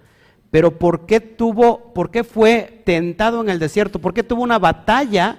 Pero 0.51 0.79
¿por 0.79 1.07
qué 1.07 1.21
tuvo, 1.21 1.95
por 1.95 2.11
qué 2.11 2.23
fue 2.23 2.83
tentado 2.85 3.41
en 3.41 3.49
el 3.49 3.59
desierto? 3.59 3.99
¿Por 3.99 4.13
qué 4.13 4.23
tuvo 4.23 4.43
una 4.43 4.59
batalla 4.59 5.39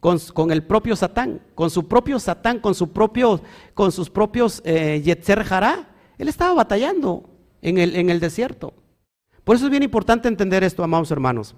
con, 0.00 0.50
el 0.50 0.64
propio 0.64 0.96
Satán? 0.96 1.40
Con 1.54 1.70
su 1.70 1.86
propio 1.86 2.18
Satán, 2.18 2.58
con, 2.58 2.74
su 2.74 2.90
propio, 2.90 3.40
con 3.74 3.92
sus 3.92 4.10
propios 4.10 4.62
eh, 4.64 5.00
Yetzer 5.04 5.44
Hará. 5.48 5.90
Él 6.18 6.28
estaba 6.28 6.54
batallando 6.54 7.28
en 7.60 7.78
el, 7.78 7.96
en 7.96 8.10
el 8.10 8.20
desierto. 8.20 8.74
Por 9.44 9.56
eso 9.56 9.66
es 9.66 9.70
bien 9.70 9.82
importante 9.82 10.28
entender 10.28 10.62
esto, 10.64 10.84
amados 10.84 11.10
hermanos. 11.10 11.54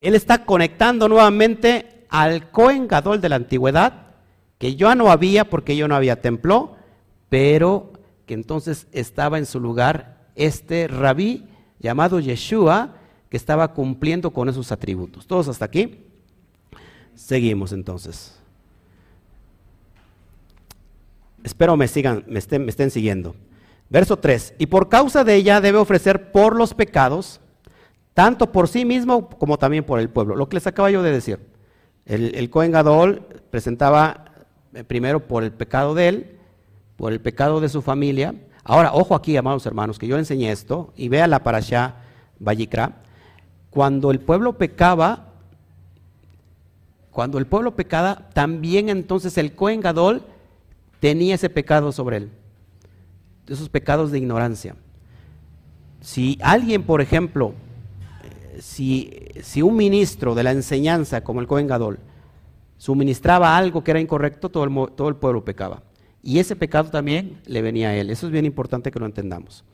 Él 0.00 0.14
está 0.14 0.44
conectando 0.44 1.08
nuevamente 1.08 2.06
al 2.08 2.50
Cohen 2.50 2.86
Gadol 2.86 3.20
de 3.20 3.28
la 3.28 3.36
antigüedad, 3.36 4.14
que 4.58 4.76
ya 4.76 4.94
no 4.94 5.10
había 5.10 5.50
porque 5.50 5.76
yo 5.76 5.88
no 5.88 5.96
había 5.96 6.20
templo, 6.20 6.76
pero 7.28 7.92
que 8.26 8.34
entonces 8.34 8.86
estaba 8.92 9.38
en 9.38 9.46
su 9.46 9.60
lugar 9.60 10.28
este 10.34 10.88
rabí 10.88 11.44
llamado 11.78 12.20
Yeshua, 12.20 12.94
que 13.28 13.36
estaba 13.36 13.74
cumpliendo 13.74 14.32
con 14.32 14.48
esos 14.48 14.70
atributos. 14.72 15.26
¿Todos 15.26 15.48
hasta 15.48 15.64
aquí? 15.64 16.06
Seguimos 17.14 17.72
entonces. 17.72 18.38
Espero 21.46 21.76
me 21.76 21.86
sigan, 21.86 22.24
me 22.26 22.40
estén, 22.40 22.90
siguiendo. 22.90 23.36
Verso 23.88 24.16
3, 24.16 24.54
y 24.58 24.66
por 24.66 24.88
causa 24.88 25.22
de 25.22 25.36
ella 25.36 25.60
debe 25.60 25.78
ofrecer 25.78 26.32
por 26.32 26.56
los 26.56 26.74
pecados, 26.74 27.40
tanto 28.14 28.50
por 28.50 28.66
sí 28.66 28.84
mismo 28.84 29.28
como 29.28 29.56
también 29.56 29.84
por 29.84 30.00
el 30.00 30.10
pueblo. 30.10 30.34
Lo 30.34 30.48
que 30.48 30.56
les 30.56 30.66
acabo 30.66 30.88
yo 30.88 31.04
de 31.04 31.12
decir. 31.12 31.38
El, 32.04 32.34
el 32.34 32.50
Cohen 32.50 32.72
Gadol 32.72 33.22
presentaba 33.48 34.24
eh, 34.74 34.82
primero 34.82 35.28
por 35.28 35.44
el 35.44 35.52
pecado 35.52 35.94
de 35.94 36.08
él, 36.08 36.38
por 36.96 37.12
el 37.12 37.20
pecado 37.20 37.60
de 37.60 37.68
su 37.68 37.80
familia. 37.80 38.34
Ahora, 38.64 38.92
ojo 38.92 39.14
aquí, 39.14 39.36
amados 39.36 39.64
hermanos, 39.66 40.00
que 40.00 40.08
yo 40.08 40.18
enseñé 40.18 40.50
esto, 40.50 40.92
y 40.96 41.08
vea 41.08 41.28
la 41.28 41.44
parasha 41.44 41.94
Vallicra. 42.40 43.02
Cuando 43.70 44.10
el 44.10 44.18
pueblo 44.18 44.58
pecaba, 44.58 45.28
cuando 47.12 47.38
el 47.38 47.46
pueblo 47.46 47.76
pecaba, 47.76 48.30
también 48.32 48.88
entonces 48.88 49.38
el 49.38 49.54
Cohen 49.54 49.80
Gadol 49.80 50.24
tenía 51.00 51.34
ese 51.34 51.50
pecado 51.50 51.92
sobre 51.92 52.18
él. 52.18 52.30
esos 53.48 53.68
pecados 53.68 54.10
de 54.10 54.18
ignorancia. 54.18 54.74
Si 56.00 56.38
alguien, 56.42 56.82
por 56.82 57.00
ejemplo, 57.00 57.54
eh, 58.24 58.60
si, 58.60 59.12
si 59.42 59.62
un 59.62 59.76
ministro 59.76 60.34
de 60.34 60.42
la 60.42 60.50
enseñanza, 60.50 61.22
como 61.22 61.40
el 61.40 61.46
Cohen 61.46 61.66
Gadol, 61.66 61.98
suministraba 62.78 63.56
algo 63.56 63.82
que 63.82 63.92
era 63.92 64.00
incorrecto, 64.00 64.48
todo 64.48 64.64
el, 64.64 64.94
todo 64.94 65.08
el 65.08 65.16
pueblo 65.16 65.44
pecaba. 65.44 65.82
Y 66.22 66.40
ese 66.40 66.56
pecado 66.56 66.90
también 66.90 67.40
le 67.46 67.62
venía 67.62 67.90
a 67.90 67.94
él. 67.94 68.10
Eso 68.10 68.26
es 68.26 68.32
bien 68.32 68.44
importante 68.44 68.90
que 68.90 68.98
lo 68.98 69.06
entendamos. 69.06 69.64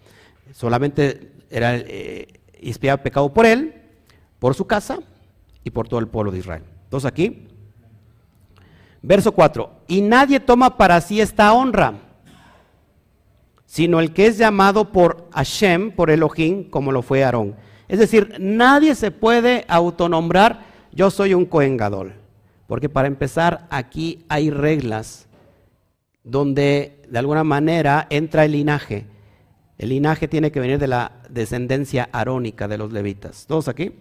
Solamente 0.53 1.33
era 1.51 1.77
eh, 1.77 2.29
pecado 3.03 3.33
por 3.33 3.47
él, 3.47 3.75
por 4.39 4.55
su 4.55 4.67
casa 4.67 5.01
y 5.65 5.71
por 5.71 5.89
todo 5.89 6.01
el 6.01 6.09
pueblo 6.09 6.31
de 6.31 6.39
Israel. 6.39 6.63
Entonces 6.85 7.09
aquí, 7.09 7.49
verso 9.03 9.33
4, 9.33 9.71
y 9.89 10.01
nadie 10.01 10.41
toma 10.41 10.77
para 10.77 11.01
sí 11.01 11.21
esta 11.21 11.53
honra, 11.53 11.95
sino 13.67 14.01
el 14.01 14.13
que 14.13 14.27
es 14.27 14.39
llamado 14.39 14.93
por 14.93 15.29
Hashem, 15.33 15.93
por 15.93 16.11
Elohim, 16.11 16.69
como 16.71 16.93
lo 16.93 17.03
fue 17.03 17.25
Aarón. 17.25 17.57
Es 17.89 17.99
decir, 17.99 18.37
nadie 18.39 18.95
se 18.95 19.11
puede 19.11 19.65
autonombrar, 19.69 20.61
yo 20.93 21.11
soy 21.11 21.35
un 21.35 21.47
Cohen 21.47 21.77
Gadol. 21.77 22.15
Porque 22.67 22.89
para 22.89 23.09
empezar, 23.09 23.67
aquí 23.71 24.25
hay 24.29 24.51
reglas 24.51 25.27
donde 26.25 27.03
de 27.09 27.19
alguna 27.19 27.45
manera 27.45 28.07
entra 28.09 28.45
el 28.45 28.53
linaje. 28.53 29.07
El 29.77 29.91
linaje 29.91 30.29
tiene 30.29 30.53
que 30.53 30.61
venir 30.61 30.79
de 30.79 30.87
la 30.87 31.13
descendencia 31.29 32.09
arónica 32.13 32.69
de 32.69 32.79
los 32.79 32.93
levitas. 32.93 33.47
¿Todos 33.47 33.69
aquí? 33.69 33.93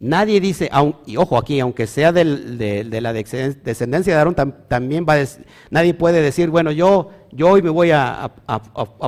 Nadie 0.00 0.40
dice, 0.40 0.70
y 1.06 1.16
ojo 1.16 1.36
aquí, 1.36 1.58
aunque 1.58 1.88
sea 1.88 2.12
de, 2.12 2.24
la 2.24 3.12
descendencia 3.12 4.12
de 4.12 4.18
Aarón, 4.18 4.36
también 4.68 5.04
va 5.08 5.16
nadie 5.70 5.92
puede 5.92 6.22
decir, 6.22 6.50
bueno, 6.50 6.70
yo, 6.70 7.10
yo 7.32 7.50
hoy 7.50 7.62
me 7.62 7.70
voy 7.70 7.90
a, 7.90 8.30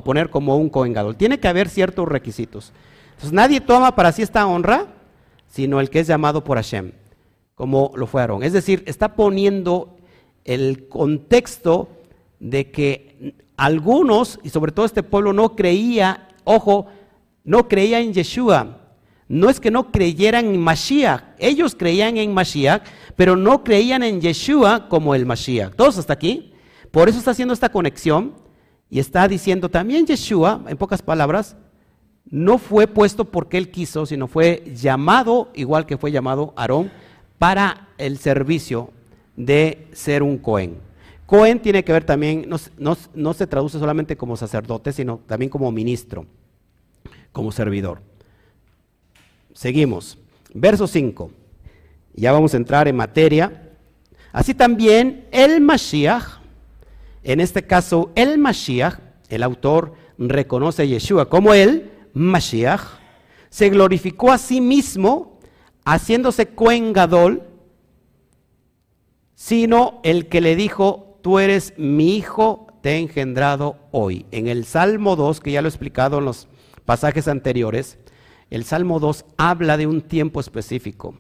poner 0.04 0.30
como 0.30 0.56
un 0.56 0.68
coengador. 0.68 1.14
Tiene 1.14 1.38
que 1.38 1.46
haber 1.48 1.68
ciertos 1.68 2.08
requisitos. 2.08 2.72
Entonces 3.10 3.32
nadie 3.32 3.60
toma 3.60 3.94
para 3.94 4.10
sí 4.10 4.22
esta 4.22 4.46
honra, 4.46 4.88
sino 5.46 5.78
el 5.80 5.90
que 5.90 6.00
es 6.00 6.06
llamado 6.06 6.42
por 6.42 6.56
Hashem 6.56 6.92
como 7.60 7.92
lo 7.94 8.06
fue 8.06 8.22
Aarón. 8.22 8.42
Es 8.42 8.54
decir, 8.54 8.82
está 8.86 9.16
poniendo 9.16 9.98
el 10.46 10.88
contexto 10.88 11.90
de 12.38 12.70
que 12.70 13.34
algunos, 13.58 14.40
y 14.42 14.48
sobre 14.48 14.72
todo 14.72 14.86
este 14.86 15.02
pueblo, 15.02 15.34
no 15.34 15.56
creía, 15.56 16.26
ojo, 16.44 16.86
no 17.44 17.68
creía 17.68 18.00
en 18.00 18.14
Yeshua. 18.14 18.79
No 19.30 19.48
es 19.48 19.60
que 19.60 19.70
no 19.70 19.92
creyeran 19.92 20.46
en 20.46 20.60
Mashiach, 20.60 21.22
ellos 21.38 21.76
creían 21.76 22.16
en 22.16 22.34
Mashiach, 22.34 22.82
pero 23.14 23.36
no 23.36 23.62
creían 23.62 24.02
en 24.02 24.20
Yeshua 24.20 24.88
como 24.88 25.14
el 25.14 25.24
Mashiach. 25.24 25.76
¿Todos 25.76 25.98
hasta 25.98 26.12
aquí? 26.12 26.52
Por 26.90 27.08
eso 27.08 27.18
está 27.20 27.30
haciendo 27.30 27.54
esta 27.54 27.68
conexión 27.68 28.34
y 28.90 28.98
está 28.98 29.28
diciendo 29.28 29.68
también 29.68 30.04
Yeshua, 30.04 30.64
en 30.66 30.76
pocas 30.76 31.00
palabras, 31.00 31.56
no 32.28 32.58
fue 32.58 32.88
puesto 32.88 33.24
porque 33.24 33.56
él 33.56 33.70
quiso, 33.70 34.04
sino 34.04 34.26
fue 34.26 34.64
llamado, 34.74 35.52
igual 35.54 35.86
que 35.86 35.96
fue 35.96 36.10
llamado 36.10 36.52
Aarón, 36.56 36.90
para 37.38 37.86
el 37.98 38.18
servicio 38.18 38.90
de 39.36 39.86
ser 39.92 40.24
un 40.24 40.38
Cohen. 40.38 40.78
Cohen 41.26 41.60
tiene 41.60 41.84
que 41.84 41.92
ver 41.92 42.02
también, 42.02 42.48
no, 42.48 43.34
se 43.34 43.46
traduce 43.46 43.78
solamente 43.78 44.16
como 44.16 44.36
sacerdote, 44.36 44.90
sino 44.90 45.20
también 45.28 45.50
como 45.50 45.70
ministro, 45.70 46.26
como 47.30 47.52
servidor. 47.52 48.09
Seguimos. 49.54 50.18
Verso 50.54 50.86
5. 50.86 51.30
Ya 52.14 52.32
vamos 52.32 52.54
a 52.54 52.56
entrar 52.56 52.88
en 52.88 52.96
materia. 52.96 53.70
Así 54.32 54.54
también 54.54 55.26
el 55.32 55.60
Mashiach, 55.60 56.40
en 57.22 57.40
este 57.40 57.66
caso 57.66 58.10
el 58.14 58.38
Mashiach, 58.38 58.98
el 59.28 59.42
autor 59.42 59.94
reconoce 60.18 60.82
a 60.82 60.84
Yeshua 60.84 61.28
como 61.28 61.54
el 61.54 61.90
Mashiach, 62.12 62.82
se 63.48 63.70
glorificó 63.70 64.30
a 64.30 64.38
sí 64.38 64.60
mismo 64.60 65.40
haciéndose 65.84 66.46
cuengadol, 66.48 67.42
sino 69.34 70.00
el 70.04 70.28
que 70.28 70.40
le 70.40 70.54
dijo, 70.54 71.18
tú 71.22 71.38
eres 71.38 71.74
mi 71.76 72.16
hijo, 72.16 72.66
te 72.82 72.92
he 72.92 72.98
engendrado 72.98 73.76
hoy. 73.90 74.26
En 74.30 74.46
el 74.46 74.64
Salmo 74.64 75.16
2, 75.16 75.40
que 75.40 75.52
ya 75.52 75.62
lo 75.62 75.68
he 75.68 75.70
explicado 75.70 76.18
en 76.18 76.26
los 76.26 76.48
pasajes 76.84 77.26
anteriores, 77.26 77.98
el 78.50 78.64
Salmo 78.64 78.98
2 78.98 79.24
habla 79.36 79.76
de 79.76 79.86
un 79.86 80.02
tiempo 80.02 80.40
específico. 80.40 81.14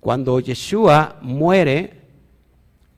Cuando 0.00 0.40
Yeshua 0.40 1.18
muere 1.22 2.02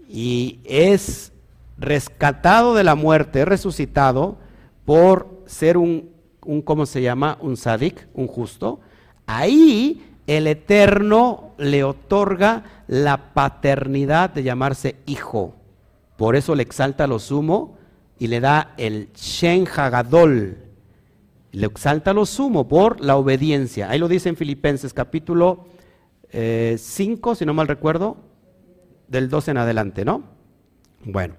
y 0.08 0.60
es 0.64 1.32
rescatado 1.78 2.74
de 2.74 2.84
la 2.84 2.94
muerte, 2.94 3.44
resucitado 3.44 4.38
por 4.84 5.42
ser 5.46 5.76
un, 5.76 6.10
un 6.44 6.62
¿cómo 6.62 6.86
se 6.86 7.02
llama? 7.02 7.38
Un 7.40 7.56
sadik, 7.56 8.08
un 8.14 8.26
justo. 8.26 8.80
Ahí 9.26 10.02
el 10.26 10.46
Eterno 10.46 11.52
le 11.58 11.84
otorga 11.84 12.64
la 12.88 13.34
paternidad 13.34 14.30
de 14.30 14.42
llamarse 14.42 14.96
hijo. 15.06 15.54
Por 16.16 16.34
eso 16.34 16.54
le 16.54 16.62
exalta 16.62 17.06
lo 17.06 17.18
sumo 17.18 17.76
y 18.18 18.28
le 18.28 18.40
da 18.40 18.74
el 18.78 19.12
Shen 19.14 19.66
Hagadol. 19.68 20.65
Le 21.56 21.66
exalta 21.66 22.12
lo 22.12 22.26
sumo 22.26 22.68
por 22.68 23.00
la 23.00 23.16
obediencia. 23.16 23.88
Ahí 23.88 23.98
lo 23.98 24.08
dice 24.08 24.28
en 24.28 24.36
Filipenses 24.36 24.92
capítulo 24.92 25.68
5, 26.30 26.32
eh, 26.32 26.76
si 26.78 27.46
no 27.46 27.54
mal 27.54 27.66
recuerdo, 27.66 28.18
del 29.08 29.30
12 29.30 29.52
en 29.52 29.56
adelante, 29.56 30.04
¿no? 30.04 30.22
Bueno. 31.02 31.34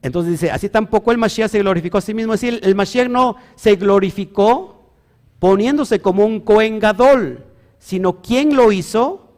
Entonces 0.00 0.30
dice, 0.30 0.52
así 0.52 0.68
tampoco 0.68 1.10
el 1.10 1.18
Mashiach 1.18 1.50
se 1.50 1.58
glorificó 1.58 1.98
a 1.98 2.02
sí 2.02 2.14
mismo. 2.14 2.34
Es 2.34 2.40
decir, 2.40 2.60
el 2.62 2.76
Mashiach 2.76 3.08
no 3.08 3.34
se 3.56 3.74
glorificó 3.74 4.92
poniéndose 5.40 6.00
como 6.00 6.24
un 6.24 6.38
coengadol 6.38 7.46
sino 7.80 8.22
¿quién 8.22 8.54
lo 8.54 8.70
hizo? 8.70 9.32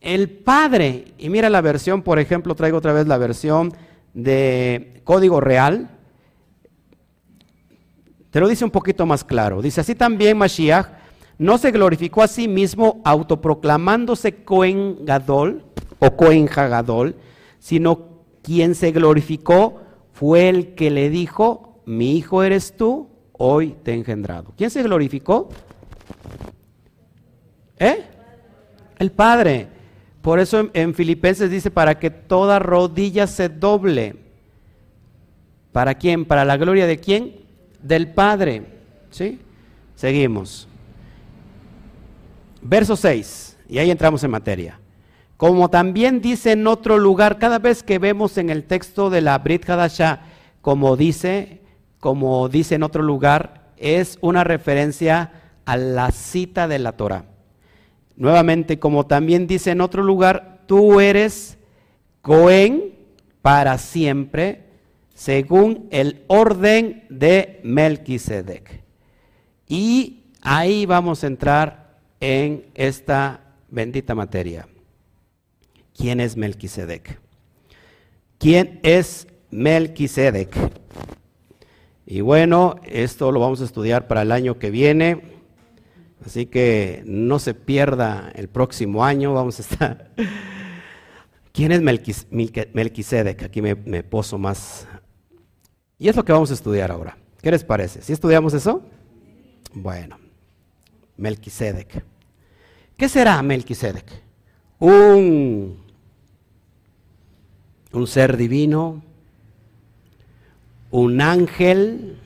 El 0.00 0.30
Padre. 0.30 1.14
Y 1.16 1.28
mira 1.30 1.48
la 1.48 1.60
versión, 1.60 2.02
por 2.02 2.18
ejemplo, 2.18 2.56
traigo 2.56 2.78
otra 2.78 2.92
vez 2.92 3.06
la 3.06 3.18
versión 3.18 3.72
de 4.14 5.00
Código 5.04 5.40
Real. 5.40 5.97
Te 8.30 8.40
lo 8.40 8.48
dice 8.48 8.64
un 8.64 8.70
poquito 8.70 9.06
más 9.06 9.24
claro. 9.24 9.62
Dice, 9.62 9.80
así 9.80 9.94
también 9.94 10.36
Mashiach 10.36 10.86
no 11.38 11.56
se 11.56 11.70
glorificó 11.70 12.22
a 12.22 12.28
sí 12.28 12.48
mismo 12.48 13.00
autoproclamándose 13.04 14.44
Cohen 14.44 15.04
Gadol 15.04 15.64
o 15.98 16.16
Cohen 16.16 16.48
Hagadol, 16.54 17.14
sino 17.58 18.08
quien 18.42 18.74
se 18.74 18.92
glorificó 18.92 19.80
fue 20.12 20.48
el 20.48 20.74
que 20.74 20.90
le 20.90 21.10
dijo, 21.10 21.80
mi 21.86 22.16
hijo 22.16 22.42
eres 22.42 22.76
tú, 22.76 23.08
hoy 23.32 23.76
te 23.82 23.92
he 23.92 23.94
engendrado. 23.94 24.52
¿Quién 24.56 24.70
se 24.70 24.82
glorificó? 24.82 25.48
¿Eh? 27.78 28.04
El 28.98 29.12
Padre. 29.12 29.68
Por 30.20 30.40
eso 30.40 30.68
en, 30.74 30.94
Filipenses 30.94 31.50
dice, 31.50 31.70
para 31.70 31.98
que 31.98 32.10
toda 32.10 32.58
rodilla 32.58 33.26
se 33.26 33.48
doble. 33.48 34.16
¿Para 35.72 35.94
quién? 35.94 36.24
¿Para 36.24 36.44
la 36.44 36.56
gloria 36.56 36.86
de 36.86 36.98
quién? 36.98 37.47
Del 37.82 38.12
Padre. 38.12 38.62
¿Sí? 39.10 39.40
Seguimos. 39.94 40.68
Verso 42.62 42.96
6. 42.96 43.58
Y 43.68 43.78
ahí 43.78 43.90
entramos 43.90 44.22
en 44.24 44.30
materia. 44.30 44.80
Como 45.36 45.70
también 45.70 46.20
dice 46.20 46.52
en 46.52 46.66
otro 46.66 46.98
lugar, 46.98 47.38
cada 47.38 47.58
vez 47.58 47.82
que 47.82 47.98
vemos 47.98 48.38
en 48.38 48.50
el 48.50 48.64
texto 48.64 49.08
de 49.08 49.20
la 49.20 49.38
Brit 49.38 49.68
Hadashah, 49.68 50.22
como 50.60 50.96
dice, 50.96 51.60
como 52.00 52.48
dice 52.48 52.74
en 52.74 52.82
otro 52.82 53.02
lugar, 53.02 53.70
es 53.76 54.18
una 54.20 54.42
referencia 54.42 55.32
a 55.64 55.76
la 55.76 56.10
cita 56.10 56.66
de 56.66 56.80
la 56.80 56.92
Torah. 56.92 57.24
Nuevamente, 58.16 58.80
como 58.80 59.06
también 59.06 59.46
dice 59.46 59.70
en 59.70 59.80
otro 59.80 60.02
lugar, 60.02 60.62
tú 60.66 60.98
eres 60.98 61.56
Cohen 62.20 62.94
para 63.40 63.78
siempre, 63.78 64.64
según 65.18 65.88
el 65.90 66.22
orden 66.28 67.04
de 67.10 67.58
Melquisedec. 67.64 68.84
Y 69.66 70.22
ahí 70.42 70.86
vamos 70.86 71.24
a 71.24 71.26
entrar 71.26 71.98
en 72.20 72.66
esta 72.74 73.40
bendita 73.68 74.14
materia. 74.14 74.68
¿Quién 75.92 76.20
es 76.20 76.36
Melquisedec? 76.36 77.18
¿Quién 78.38 78.78
es 78.84 79.26
Melquisedec? 79.50 80.54
Y 82.06 82.20
bueno, 82.20 82.76
esto 82.84 83.32
lo 83.32 83.40
vamos 83.40 83.60
a 83.60 83.64
estudiar 83.64 84.06
para 84.06 84.22
el 84.22 84.30
año 84.30 84.60
que 84.60 84.70
viene. 84.70 85.22
Así 86.24 86.46
que 86.46 87.02
no 87.06 87.40
se 87.40 87.54
pierda 87.54 88.30
el 88.36 88.48
próximo 88.48 89.04
año, 89.04 89.34
vamos 89.34 89.58
a 89.58 89.62
estar. 89.62 90.12
¿Quién 91.52 91.72
es 91.72 91.82
Melquisedec? 91.82 93.42
Aquí 93.42 93.60
me, 93.60 93.74
me 93.74 94.04
poso 94.04 94.38
más. 94.38 94.86
Y 95.98 96.08
es 96.08 96.16
lo 96.16 96.24
que 96.24 96.32
vamos 96.32 96.50
a 96.50 96.54
estudiar 96.54 96.90
ahora. 96.90 97.16
¿Qué 97.42 97.50
les 97.50 97.64
parece? 97.64 98.02
¿Sí 98.02 98.12
estudiamos 98.12 98.54
eso? 98.54 98.82
Bueno, 99.72 100.18
Melquisedec. 101.16 102.04
¿Qué 102.96 103.08
será 103.08 103.42
Melquisedec? 103.42 104.06
Un, 104.78 105.78
un 107.92 108.06
ser 108.06 108.36
divino, 108.36 109.02
un 110.90 111.20
ángel, 111.20 112.18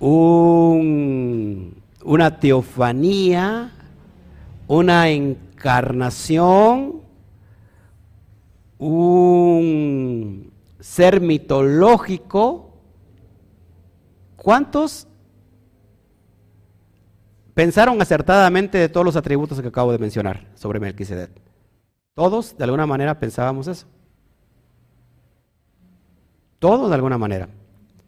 una 0.00 2.40
teofanía, 2.40 3.72
una 4.68 5.08
encarnación, 5.08 7.00
un 8.78 10.45
ser 10.86 11.20
mitológico. 11.20 12.72
¿Cuántos 14.36 15.08
pensaron 17.54 18.00
acertadamente 18.00 18.78
de 18.78 18.88
todos 18.88 19.04
los 19.04 19.16
atributos 19.16 19.60
que 19.60 19.68
acabo 19.68 19.90
de 19.90 19.98
mencionar 19.98 20.46
sobre 20.54 20.78
Melquisedec? 20.78 21.30
Todos, 22.14 22.56
de 22.56 22.64
alguna 22.64 22.86
manera, 22.86 23.18
pensábamos 23.18 23.66
eso. 23.66 23.86
Todos, 26.60 26.88
de 26.88 26.94
alguna 26.94 27.18
manera. 27.18 27.48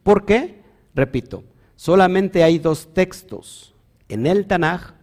¿Por 0.01 0.25
qué? 0.25 0.63
Repito, 0.95 1.43
solamente 1.75 2.43
hay 2.43 2.59
dos 2.59 2.93
textos 2.93 3.75
en 4.07 4.25
el 4.25 4.47
Tanaj 4.47 4.93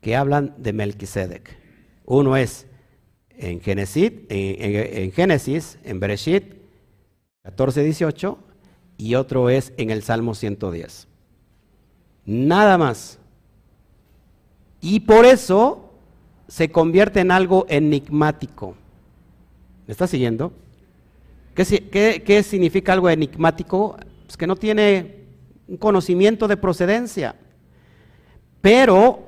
que 0.00 0.16
hablan 0.16 0.54
de 0.56 0.72
Melquisedec. 0.72 1.58
Uno 2.06 2.36
es 2.36 2.66
en 3.30 3.60
Génesis, 3.60 4.12
en, 4.28 5.02
en 5.02 5.12
Génesis, 5.12 5.78
en 5.82 6.00
Bereshit 6.00 6.57
14, 7.48 7.82
18, 7.82 8.38
y 8.98 9.14
otro 9.14 9.48
es 9.48 9.72
en 9.78 9.88
el 9.88 10.02
Salmo 10.02 10.34
110. 10.34 11.08
Nada 12.26 12.76
más. 12.76 13.18
Y 14.82 15.00
por 15.00 15.24
eso 15.24 15.94
se 16.46 16.70
convierte 16.70 17.20
en 17.20 17.30
algo 17.30 17.64
enigmático. 17.70 18.74
¿Me 19.86 19.92
está 19.92 20.06
siguiendo? 20.06 20.52
¿Qué, 21.54 22.22
qué 22.22 22.42
significa 22.42 22.92
algo 22.92 23.08
enigmático? 23.08 23.96
Pues 24.26 24.36
que 24.36 24.46
no 24.46 24.54
tiene 24.54 25.24
un 25.68 25.78
conocimiento 25.78 26.48
de 26.48 26.58
procedencia. 26.58 27.34
Pero, 28.60 29.26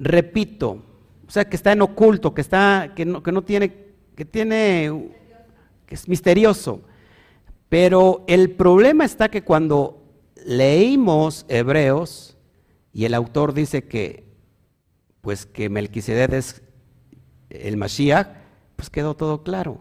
repito, 0.00 0.82
o 1.24 1.30
sea, 1.30 1.44
que 1.48 1.54
está 1.54 1.70
en 1.70 1.82
oculto, 1.82 2.34
que, 2.34 2.40
está, 2.40 2.94
que, 2.96 3.04
no, 3.04 3.22
que 3.22 3.30
no 3.30 3.42
tiene, 3.42 3.72
que 4.16 4.24
tiene, 4.24 5.12
que 5.86 5.94
es 5.94 6.08
misterioso. 6.08 6.82
Pero 7.74 8.22
el 8.28 8.52
problema 8.52 9.04
está 9.04 9.30
que 9.30 9.42
cuando 9.42 10.00
leímos 10.46 11.44
Hebreos 11.48 12.36
y 12.92 13.04
el 13.04 13.14
autor 13.14 13.52
dice 13.52 13.88
que, 13.88 14.28
pues 15.22 15.44
que 15.44 15.68
Melquisedec 15.68 16.32
es 16.34 16.62
el 17.50 17.76
Mashiach, 17.76 18.28
pues 18.76 18.90
quedó 18.90 19.16
todo 19.16 19.42
claro. 19.42 19.80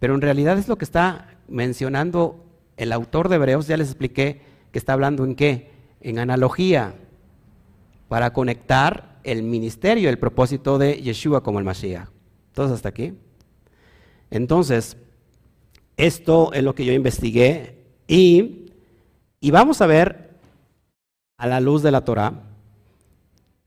Pero 0.00 0.16
en 0.16 0.20
realidad 0.20 0.58
es 0.58 0.66
lo 0.66 0.76
que 0.78 0.84
está 0.84 1.38
mencionando 1.46 2.44
el 2.76 2.90
autor 2.90 3.28
de 3.28 3.36
Hebreos, 3.36 3.68
ya 3.68 3.76
les 3.76 3.90
expliqué 3.90 4.42
que 4.72 4.80
está 4.80 4.94
hablando 4.94 5.24
en 5.24 5.36
qué, 5.36 5.70
en 6.00 6.18
analogía, 6.18 6.96
para 8.08 8.32
conectar 8.32 9.20
el 9.22 9.44
ministerio, 9.44 10.10
el 10.10 10.18
propósito 10.18 10.76
de 10.76 11.00
Yeshua 11.00 11.44
como 11.44 11.60
el 11.60 11.64
Mashiach. 11.64 12.08
¿Todos 12.52 12.72
hasta 12.72 12.88
aquí? 12.88 13.14
Entonces, 14.28 14.96
esto 15.96 16.52
es 16.52 16.62
lo 16.62 16.74
que 16.74 16.84
yo 16.84 16.92
investigué 16.92 17.76
y, 18.06 18.72
y 19.40 19.50
vamos 19.50 19.80
a 19.80 19.86
ver 19.86 20.38
a 21.36 21.46
la 21.46 21.60
luz 21.60 21.82
de 21.82 21.90
la 21.90 22.04
Torah, 22.04 22.42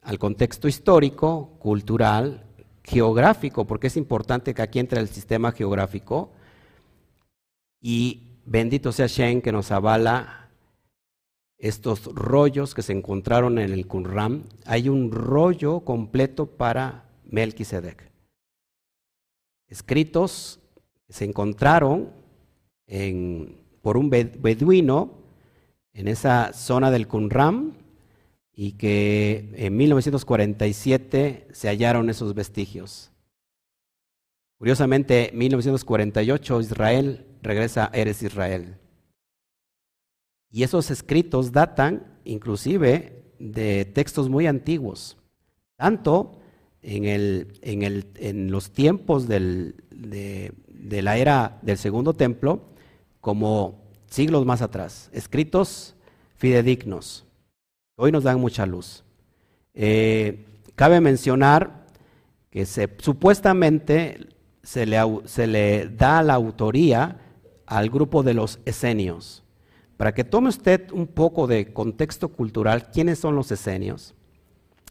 al 0.02 0.20
contexto 0.20 0.68
histórico, 0.68 1.58
cultural, 1.60 2.44
geográfico, 2.84 3.66
porque 3.66 3.88
es 3.88 3.98
importante 3.98 4.54
que 4.54 4.62
aquí 4.62 4.80
entre 4.80 5.00
el 5.00 5.10
sistema 5.10 5.52
geográfico 5.52 6.32
y 7.82 8.40
bendito 8.46 8.92
sea 8.92 9.08
Shen 9.08 9.42
que 9.42 9.52
nos 9.52 9.72
avala 9.72 10.50
estos 11.58 12.06
rollos 12.14 12.74
que 12.76 12.82
se 12.82 12.94
encontraron 12.94 13.58
en 13.60 13.72
el 13.72 13.88
Qumran. 13.88 14.44
Hay 14.66 14.90
un 14.90 15.12
rollo 15.12 15.82
completo 15.82 16.46
para 16.46 17.06
Melquisedec. 17.26 18.12
Escritos 19.68 20.60
se 21.10 21.26
encontraron 21.26 22.12
por 23.82 23.98
un 23.98 24.10
beduino 24.10 25.26
en 25.94 26.08
esa 26.08 26.54
zona 26.54 26.92
del 26.92 27.08
Qumran 27.08 27.74
y 28.54 28.74
que 28.74 29.52
en 29.56 29.76
1947 29.76 31.48
se 31.52 31.68
hallaron 31.68 32.10
esos 32.10 32.34
vestigios. 32.34 33.12
Curiosamente, 34.58 35.32
en 35.32 35.38
1948 35.38 36.62
Israel 36.62 37.26
regresa 37.42 37.90
a 37.92 37.98
Eres 37.98 38.24
Israel. 38.24 38.78
Y 40.50 40.64
esos 40.64 40.90
escritos 40.90 41.52
datan 41.52 42.20
inclusive 42.24 43.26
de 43.40 43.86
textos 43.86 44.30
muy 44.30 44.48
antiguos, 44.48 45.18
tanto 45.76 46.40
en, 46.82 47.06
el, 47.06 47.60
en, 47.62 47.84
el, 47.84 48.08
en 48.16 48.52
los 48.52 48.72
tiempos 48.72 49.28
del, 49.28 49.76
de, 49.92 50.54
de 50.88 51.02
la 51.02 51.18
era 51.18 51.58
del 51.62 51.78
segundo 51.78 52.14
templo 52.14 52.62
como 53.22 53.82
siglos 54.08 54.46
más 54.46 54.62
atrás, 54.62 55.10
escritos 55.14 55.96
fidedignos. 56.36 57.26
Hoy 57.98 58.12
nos 58.12 58.24
dan 58.24 58.40
mucha 58.40 58.66
luz. 58.66 59.04
Eh, 59.74 60.46
cabe 60.76 61.02
mencionar 61.02 61.88
que 62.52 62.66
se, 62.66 62.90
supuestamente 63.00 64.28
se 64.64 64.86
le, 64.86 65.00
se 65.26 65.48
le, 65.48 65.90
da 65.90 66.22
la 66.22 66.36
autoría 66.36 67.20
al 67.66 67.90
grupo 67.90 68.22
de 68.22 68.34
los 68.34 68.60
esenios. 68.66 69.44
Para 69.98 70.14
que 70.14 70.24
tome 70.24 70.50
usted 70.50 70.92
un 70.92 71.08
poco 71.08 71.48
de 71.48 71.74
contexto 71.74 72.30
cultural, 72.30 72.92
¿quiénes 72.92 73.20
son 73.20 73.36
los 73.36 73.52
esenios? 73.52 74.14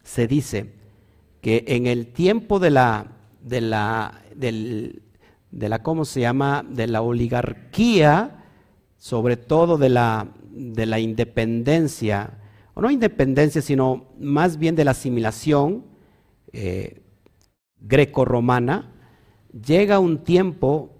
Se 0.03 0.27
dice 0.27 0.73
que 1.41 1.65
en 1.69 1.87
el 1.87 2.09
tiempo 2.09 2.59
de 2.59 2.71
la, 2.71 3.13
de 3.43 3.61
la, 3.61 4.23
del, 4.35 5.04
de 5.55 5.69
la, 5.69 5.83
¿cómo 5.83 6.05
se 6.05 6.21
llama?, 6.21 6.67
de 6.69 6.89
la 6.89 7.01
oligarquía, 7.01 8.45
sobre 8.97 9.37
todo 9.37 9.79
de 9.79 9.89
la, 9.89 10.29
de 10.51 10.85
la 10.85 10.99
independencia, 10.99 12.39
o 12.75 12.83
no 12.83 12.91
independencia, 12.91 13.63
sino 13.63 14.07
más 14.19 14.59
bien 14.59 14.75
de 14.75 14.85
la 14.85 14.91
asimilación 14.91 15.85
eh, 16.53 17.03
greco-romana, 17.79 18.91
llega 19.53 20.01
un 20.01 20.25
tiempo 20.25 20.91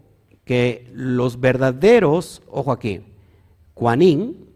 que 0.45 0.89
los 0.93 1.41
verdaderos, 1.41 2.41
ojo 2.47 2.71
aquí, 2.71 3.01
cuanín, 3.75 4.51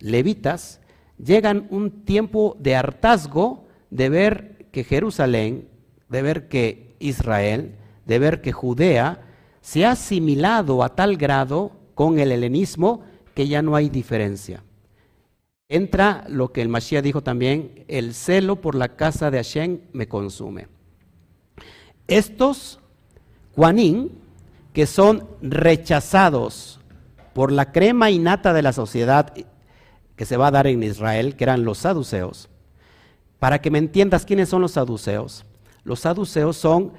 levitas, 0.00 0.80
llegan 1.16 1.68
un 1.70 2.04
tiempo 2.04 2.56
de 2.58 2.74
hartazgo 2.74 3.68
de 3.90 4.08
ver 4.08 4.66
que 4.72 4.82
Jerusalén, 4.82 5.68
de 6.08 6.22
ver 6.22 6.48
que 6.48 6.96
Israel, 6.98 7.76
de 8.04 8.18
ver 8.18 8.40
que 8.40 8.50
Judea 8.50 9.26
se 9.68 9.84
ha 9.84 9.90
asimilado 9.90 10.82
a 10.82 10.94
tal 10.94 11.18
grado 11.18 11.72
con 11.94 12.18
el 12.18 12.32
helenismo 12.32 13.02
que 13.34 13.48
ya 13.48 13.60
no 13.60 13.76
hay 13.76 13.90
diferencia. 13.90 14.64
Entra 15.68 16.24
lo 16.26 16.52
que 16.54 16.62
el 16.62 16.70
Mashiach 16.70 17.04
dijo 17.04 17.22
también, 17.22 17.84
el 17.86 18.14
celo 18.14 18.62
por 18.62 18.74
la 18.74 18.96
casa 18.96 19.30
de 19.30 19.36
Hashem 19.36 19.80
me 19.92 20.08
consume. 20.08 20.68
Estos 22.06 22.80
Juanín, 23.54 24.12
que 24.72 24.86
son 24.86 25.28
rechazados 25.42 26.80
por 27.34 27.52
la 27.52 27.70
crema 27.70 28.10
innata 28.10 28.54
de 28.54 28.62
la 28.62 28.72
sociedad 28.72 29.34
que 30.16 30.24
se 30.24 30.38
va 30.38 30.46
a 30.46 30.52
dar 30.52 30.66
en 30.66 30.82
Israel, 30.82 31.36
que 31.36 31.44
eran 31.44 31.64
los 31.64 31.76
saduceos, 31.76 32.48
para 33.38 33.60
que 33.60 33.70
me 33.70 33.76
entiendas 33.76 34.24
quiénes 34.24 34.48
son 34.48 34.62
los 34.62 34.72
saduceos. 34.72 35.44
Los 35.84 36.00
saduceos 36.00 36.56
son 36.56 36.94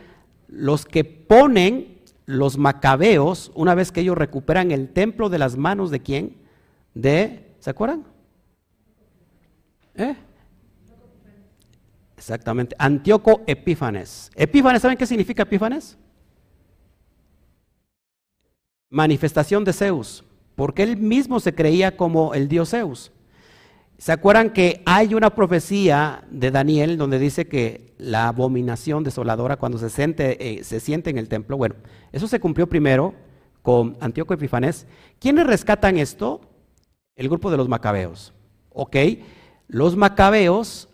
los 0.48 0.86
que 0.86 1.04
ponen 1.04 1.98
los 2.30 2.60
macabeos, 2.60 3.52
una 3.56 3.74
vez 3.74 3.92
que 3.92 4.02
ellos 4.02 4.16
recuperan 4.16 4.70
el 4.70 4.90
templo 4.90 5.30
de 5.30 5.40
las 5.40 5.58
manos 5.58 5.90
de 5.90 6.00
quién? 6.00 6.38
De, 6.94 7.56
¿se 7.60 7.72
acuerdan? 7.72 8.06
¿Eh? 9.96 10.16
Exactamente, 12.16 12.76
Antíoco 12.78 13.42
Epífanes. 13.48 14.30
Epífanes, 14.36 14.84
¿saben 14.84 14.96
qué 14.96 15.08
significa 15.08 15.42
Epífanes? 15.42 15.98
Manifestación 18.92 19.64
de 19.64 19.74
Zeus, 19.74 20.24
porque 20.56 20.84
él 20.84 20.98
mismo 20.98 21.40
se 21.40 21.56
creía 21.56 21.98
como 21.98 22.36
el 22.36 22.48
dios 22.48 22.70
Zeus. 22.70 23.12
¿Se 24.00 24.14
acuerdan 24.14 24.52
que 24.52 24.82
hay 24.86 25.14
una 25.14 25.36
profecía 25.36 26.24
de 26.32 26.52
Daniel 26.52 26.98
donde 26.98 27.20
dice 27.20 27.50
que 27.50 27.94
la 27.98 28.30
abominación 28.30 29.04
desoladora 29.04 29.58
cuando 29.58 29.78
se 29.78 29.90
siente, 29.90 30.38
eh, 30.40 30.64
se 30.64 30.80
siente 30.80 31.10
en 31.10 31.18
el 31.18 31.28
templo? 31.28 31.58
Bueno, 31.58 31.76
eso 32.14 32.26
se 32.26 32.40
cumplió 32.40 32.70
primero 32.70 33.14
con 33.62 33.98
Antíoco 34.00 34.34
Epifanés. 34.34 34.88
¿Quiénes 35.20 35.46
rescatan 35.46 35.98
esto? 35.98 36.40
El 37.18 37.28
grupo 37.28 37.52
de 37.52 37.58
los 37.58 37.68
macabeos. 37.68 38.34
¿Ok? 38.70 38.96
Los 39.68 39.98
macabeos, 39.98 40.88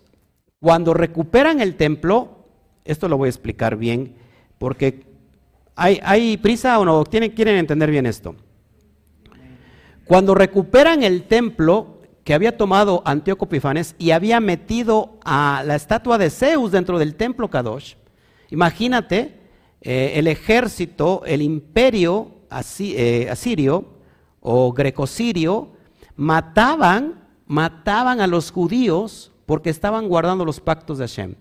cuando 0.58 0.92
recuperan 0.92 1.60
el 1.60 1.76
templo, 1.76 2.48
esto 2.84 3.08
lo 3.08 3.18
voy 3.18 3.28
a 3.28 3.30
explicar 3.30 3.76
bien, 3.76 4.16
porque 4.58 5.06
hay, 5.76 6.00
hay 6.02 6.38
prisa 6.38 6.76
o 6.80 6.84
no, 6.84 7.04
¿Tienen, 7.04 7.30
quieren 7.30 7.54
entender 7.54 7.88
bien 7.88 8.06
esto. 8.06 8.34
Cuando 10.06 10.34
recuperan 10.34 11.04
el 11.04 11.22
templo 11.28 11.95
que 12.26 12.34
había 12.34 12.56
tomado 12.56 13.02
Antíoco 13.04 13.44
Epifanes 13.44 13.94
y 14.00 14.10
había 14.10 14.40
metido 14.40 15.20
a 15.24 15.62
la 15.64 15.76
estatua 15.76 16.18
de 16.18 16.28
Zeus 16.28 16.72
dentro 16.72 16.98
del 16.98 17.14
templo 17.14 17.48
Kadosh, 17.48 17.94
imagínate 18.50 19.38
eh, 19.80 20.14
el 20.16 20.26
ejército, 20.26 21.22
el 21.24 21.40
imperio 21.40 22.32
eh, 22.80 23.28
asirio 23.30 23.84
o 24.40 24.72
greco-sirio, 24.72 25.70
mataban, 26.16 27.28
mataban 27.46 28.20
a 28.20 28.26
los 28.26 28.50
judíos 28.50 29.30
porque 29.46 29.70
estaban 29.70 30.08
guardando 30.08 30.44
los 30.44 30.58
pactos 30.58 30.98
de 30.98 31.06
Hashem. 31.06 31.36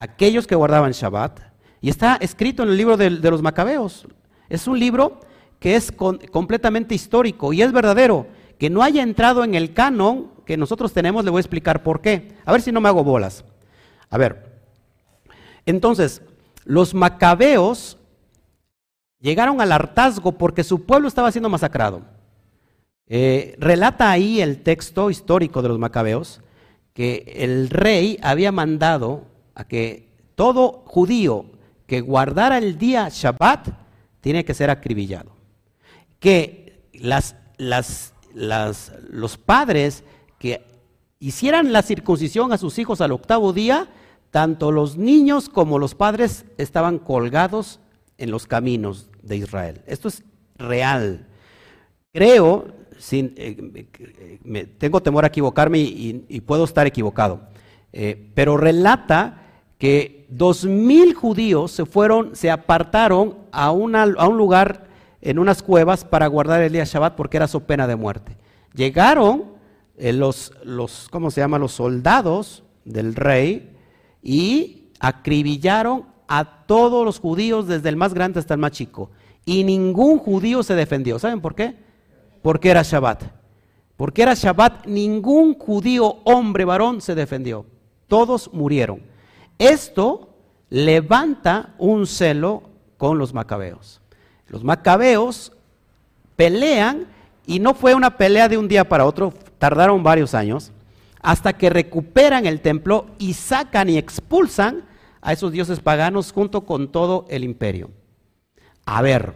Aquellos 0.00 0.44
que 0.48 0.56
guardaban 0.56 0.90
Shabbat. 0.90 1.38
Y 1.80 1.88
está 1.88 2.16
escrito 2.16 2.64
en 2.64 2.70
el 2.70 2.76
libro 2.76 2.96
de, 2.96 3.10
los 3.10 3.42
Macabeos. 3.42 4.08
Es 4.48 4.66
un 4.66 4.76
libro 4.76 5.20
que 5.60 5.76
es 5.76 5.92
completamente 5.92 6.96
histórico 6.96 7.52
y 7.52 7.62
es 7.62 7.70
verdadero. 7.70 8.26
Que 8.60 8.68
no 8.68 8.82
haya 8.82 9.02
entrado 9.02 9.42
en 9.42 9.54
el 9.54 9.72
canon 9.72 10.30
que 10.44 10.58
nosotros 10.58 10.92
tenemos, 10.92 11.24
le 11.24 11.30
voy 11.30 11.38
a 11.38 11.40
explicar 11.40 11.82
por 11.82 12.02
qué. 12.02 12.36
A 12.44 12.52
ver 12.52 12.60
si 12.60 12.72
no 12.72 12.82
me 12.82 12.90
hago 12.90 13.02
bolas. 13.02 13.42
A 14.10 14.18
ver. 14.18 14.60
Entonces, 15.64 16.20
los 16.64 16.92
Macabeos 16.92 17.96
llegaron 19.18 19.62
al 19.62 19.72
hartazgo 19.72 20.32
porque 20.32 20.62
su 20.62 20.84
pueblo 20.84 21.08
estaba 21.08 21.32
siendo 21.32 21.48
masacrado. 21.48 22.02
Eh, 23.06 23.56
relata 23.58 24.10
ahí 24.10 24.42
el 24.42 24.62
texto 24.62 25.08
histórico 25.08 25.62
de 25.62 25.68
los 25.68 25.78
Macabeos 25.78 26.42
que 26.92 27.32
el 27.38 27.70
rey 27.70 28.18
había 28.22 28.52
mandado 28.52 29.24
a 29.54 29.64
que 29.64 30.10
todo 30.34 30.82
judío 30.84 31.46
que 31.86 32.02
guardara 32.02 32.58
el 32.58 32.76
día 32.76 33.08
Shabbat 33.10 33.68
tiene 34.20 34.44
que 34.44 34.52
ser 34.52 34.68
acribillado. 34.68 35.32
Que 36.18 36.90
las, 36.92 37.36
las, 37.56 38.12
las, 38.34 38.92
los 39.10 39.36
padres 39.36 40.04
que 40.38 40.64
hicieran 41.18 41.72
la 41.72 41.82
circuncisión 41.82 42.52
a 42.52 42.58
sus 42.58 42.78
hijos 42.78 43.00
al 43.00 43.12
octavo 43.12 43.52
día, 43.52 43.88
tanto 44.30 44.72
los 44.72 44.96
niños 44.96 45.48
como 45.48 45.78
los 45.78 45.94
padres 45.94 46.44
estaban 46.56 46.98
colgados 46.98 47.80
en 48.18 48.30
los 48.30 48.46
caminos 48.46 49.10
de 49.22 49.36
Israel. 49.36 49.82
Esto 49.86 50.08
es 50.08 50.22
real. 50.56 51.26
Creo, 52.12 52.68
sin, 52.98 53.34
eh, 53.36 54.74
tengo 54.78 55.02
temor 55.02 55.24
a 55.24 55.28
equivocarme 55.28 55.78
y, 55.78 56.40
puedo 56.40 56.64
estar 56.64 56.86
equivocado, 56.86 57.40
eh, 57.92 58.30
pero 58.34 58.56
relata 58.56 59.42
que 59.78 60.26
dos 60.28 60.64
mil 60.64 61.14
judíos 61.14 61.72
se 61.72 61.86
fueron, 61.86 62.36
se 62.36 62.50
apartaron 62.50 63.38
a, 63.52 63.70
una, 63.70 64.02
a 64.02 64.28
un 64.28 64.36
lugar 64.36 64.89
en 65.22 65.38
unas 65.38 65.62
cuevas 65.62 66.04
para 66.04 66.26
guardar 66.26 66.62
el 66.62 66.72
día 66.72 66.84
Shabbat 66.84 67.14
porque 67.14 67.36
era 67.36 67.48
su 67.48 67.62
pena 67.62 67.86
de 67.86 67.96
muerte. 67.96 68.36
Llegaron 68.74 69.44
eh, 69.96 70.12
los, 70.12 70.52
los, 70.64 71.08
¿cómo 71.10 71.30
se 71.30 71.40
llama? 71.40 71.58
Los 71.58 71.72
soldados 71.72 72.64
del 72.84 73.14
rey 73.14 73.76
y 74.22 74.90
acribillaron 74.98 76.06
a 76.28 76.64
todos 76.66 77.04
los 77.04 77.18
judíos, 77.18 77.66
desde 77.66 77.88
el 77.88 77.96
más 77.96 78.14
grande 78.14 78.38
hasta 78.38 78.54
el 78.54 78.60
más 78.60 78.70
chico. 78.70 79.10
Y 79.44 79.64
ningún 79.64 80.18
judío 80.18 80.62
se 80.62 80.74
defendió. 80.74 81.18
¿Saben 81.18 81.40
por 81.40 81.54
qué? 81.54 81.76
Porque 82.40 82.70
era 82.70 82.82
Shabbat. 82.82 83.24
Porque 83.96 84.22
era 84.22 84.34
Shabbat, 84.34 84.86
ningún 84.86 85.58
judío, 85.58 86.18
hombre, 86.24 86.64
varón, 86.64 87.00
se 87.00 87.14
defendió. 87.14 87.66
Todos 88.06 88.50
murieron. 88.52 89.02
Esto 89.58 90.34
levanta 90.70 91.74
un 91.78 92.06
celo 92.06 92.62
con 92.96 93.18
los 93.18 93.34
macabeos. 93.34 93.99
Los 94.50 94.64
macabeos 94.64 95.52
pelean 96.34 97.06
y 97.46 97.60
no 97.60 97.72
fue 97.72 97.94
una 97.94 98.16
pelea 98.16 98.48
de 98.48 98.58
un 98.58 98.66
día 98.66 98.88
para 98.88 99.06
otro, 99.06 99.32
tardaron 99.58 100.02
varios 100.02 100.34
años, 100.34 100.72
hasta 101.22 101.52
que 101.52 101.70
recuperan 101.70 102.46
el 102.46 102.60
templo 102.60 103.06
y 103.18 103.34
sacan 103.34 103.88
y 103.88 103.96
expulsan 103.96 104.84
a 105.20 105.32
esos 105.32 105.52
dioses 105.52 105.78
paganos 105.78 106.32
junto 106.32 106.62
con 106.62 106.90
todo 106.90 107.26
el 107.28 107.44
imperio. 107.44 107.90
A 108.84 109.02
ver, 109.02 109.34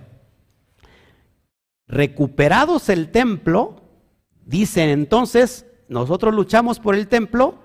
recuperados 1.86 2.88
el 2.88 3.12
templo, 3.12 3.82
dicen 4.44 4.88
entonces, 4.88 5.64
nosotros 5.88 6.34
luchamos 6.34 6.80
por 6.80 6.96
el 6.96 7.06
templo, 7.06 7.60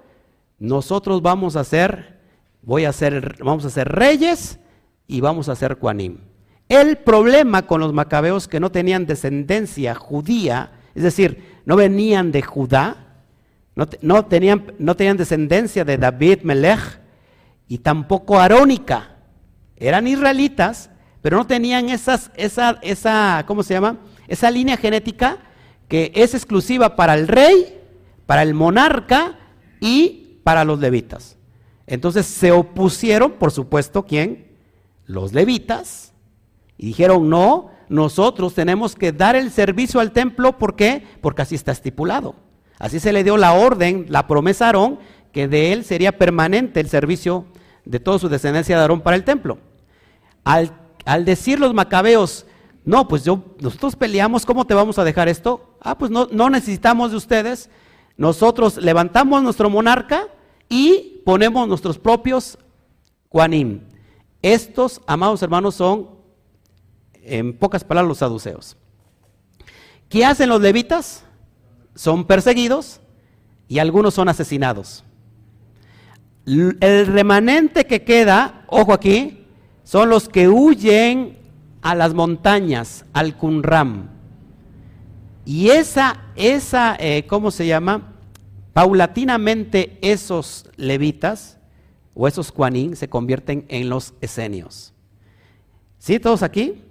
nosotros 0.59 1.23
vamos 1.23 1.55
a 1.55 1.63
ser, 1.63 2.19
voy 2.61 2.85
a 2.85 2.93
ser, 2.93 3.37
vamos 3.43 3.65
a 3.65 3.71
ser 3.71 3.89
reyes 3.89 4.59
y 5.07 5.21
vamos 5.21 5.49
a 5.49 5.55
ser 5.55 5.79
Juanim. 5.79 6.28
El 6.69 6.97
problema 6.99 7.63
con 7.63 7.81
los 7.81 7.93
macabeos 7.93 8.47
que 8.47 8.59
no 8.59 8.71
tenían 8.71 9.07
descendencia 9.07 9.95
judía, 9.95 10.71
es 10.93 11.01
decir, 11.01 11.61
no 11.65 11.75
venían 11.75 12.31
de 12.31 12.43
Judá, 12.43 13.07
no, 14.01 14.25
tenían, 14.25 14.75
tenían 14.95 15.17
descendencia 15.17 15.83
de 15.85 15.97
David 15.97 16.41
Melech 16.43 16.99
y 17.67 17.79
tampoco 17.79 18.39
arónica. 18.39 19.15
Eran 19.77 20.07
israelitas, 20.07 20.89
pero 21.21 21.37
no 21.37 21.47
tenían 21.47 21.89
esas, 21.89 22.29
esa, 22.35 22.77
esa, 22.81 23.43
¿cómo 23.47 23.63
se 23.63 23.73
llama? 23.73 23.97
Esa 24.27 24.51
línea 24.51 24.77
genética 24.77 25.37
que 25.87 26.11
es 26.13 26.35
exclusiva 26.35 26.95
para 26.95 27.15
el 27.15 27.27
rey, 27.27 27.79
para 28.25 28.43
el 28.43 28.53
monarca 28.53 29.39
y 29.79 30.39
para 30.43 30.65
los 30.65 30.79
levitas. 30.79 31.37
Entonces 31.87 32.27
se 32.27 32.51
opusieron, 32.51 33.31
por 33.31 33.51
supuesto, 33.51 34.05
¿quién? 34.05 34.47
Los 35.05 35.33
levitas. 35.33 36.08
Y 36.79 36.87
dijeron, 36.87 37.29
no, 37.29 37.69
nosotros 37.89 38.53
tenemos 38.53 38.95
que 38.95 39.11
dar 39.11 39.35
el 39.35 39.51
servicio 39.51 39.99
al 39.99 40.13
templo, 40.13 40.57
¿por 40.57 40.77
qué? 40.77 41.05
Porque 41.19 41.41
así 41.41 41.53
está 41.53 41.73
estipulado. 41.73 42.35
Así 42.79 43.01
se 43.01 43.11
le 43.11 43.25
dio 43.25 43.35
la 43.35 43.51
orden, 43.51 44.05
la 44.07 44.27
promesa 44.27 44.63
a 44.63 44.67
Aarón, 44.67 44.99
que 45.33 45.49
de 45.49 45.73
él 45.73 45.83
sería 45.83 46.17
permanente 46.17 46.79
el 46.79 46.87
servicio 46.87 47.45
de 47.83 47.99
toda 47.99 48.17
su 48.17 48.29
descendencia 48.29 48.77
de 48.77 48.81
Aarón 48.81 49.01
para 49.01 49.17
el 49.17 49.25
templo. 49.25 49.57
Al, 50.45 50.71
decir 51.25 51.59
los 51.59 51.73
macabeos, 51.73 52.45
no, 52.85 53.09
pues 53.09 53.25
yo, 53.25 53.43
nosotros 53.59 53.97
peleamos, 53.97 54.45
¿cómo 54.45 54.65
te 54.65 54.73
vamos 54.73 54.97
a 54.97 55.03
dejar 55.03 55.27
esto? 55.27 55.75
Ah, 55.81 55.97
pues 55.97 56.11
no, 56.11 56.29
no 56.31 56.49
necesitamos 56.49 57.11
de 57.11 57.17
ustedes. 57.17 57.69
Nosotros 58.15 58.77
levantamos 58.77 59.43
nuestro 59.43 59.69
monarca 59.69 60.29
y 60.69 61.21
ponemos 61.25 61.67
nuestros 61.67 61.99
propios 61.99 62.57
Juanim. 63.27 63.81
Estos, 64.41 65.01
amados 65.05 65.43
hermanos, 65.43 65.75
son, 65.75 66.18
en 67.23 67.53
pocas 67.53 67.83
palabras, 67.83 68.09
los 68.09 68.17
saduceos. 68.19 68.77
¿Qué 70.09 70.25
hacen 70.25 70.49
los 70.49 70.61
levitas? 70.61 71.23
son 71.99 72.23
perseguidos 72.23 73.01
y 73.67 73.79
algunos 73.79 74.13
son 74.13 74.29
asesinados. 74.29 75.03
El 76.45 77.07
remanente 77.07 77.85
que 77.85 78.05
queda, 78.05 78.63
ojo 78.67 78.93
aquí, 78.93 79.45
son 79.83 80.09
los 80.09 80.29
que 80.29 80.47
huyen 80.47 81.37
a 81.81 81.95
las 81.95 82.13
montañas, 82.13 83.03
al 83.11 83.35
Qumram. 83.35 84.07
Y 85.43 85.71
esa, 85.71 86.23
esa 86.37 86.95
eh, 86.99 87.25
¿cómo 87.27 87.51
se 87.51 87.67
llama? 87.67 88.13
Paulatinamente 88.71 89.97
esos 90.01 90.69
levitas 90.77 91.57
o 92.15 92.29
esos 92.29 92.49
cuanín 92.49 92.95
se 92.95 93.09
convierten 93.09 93.65
en 93.67 93.89
los 93.89 94.13
esenios. 94.21 94.93
¿Sí? 95.97 96.17
¿Todos 96.17 96.43
aquí? 96.43 96.81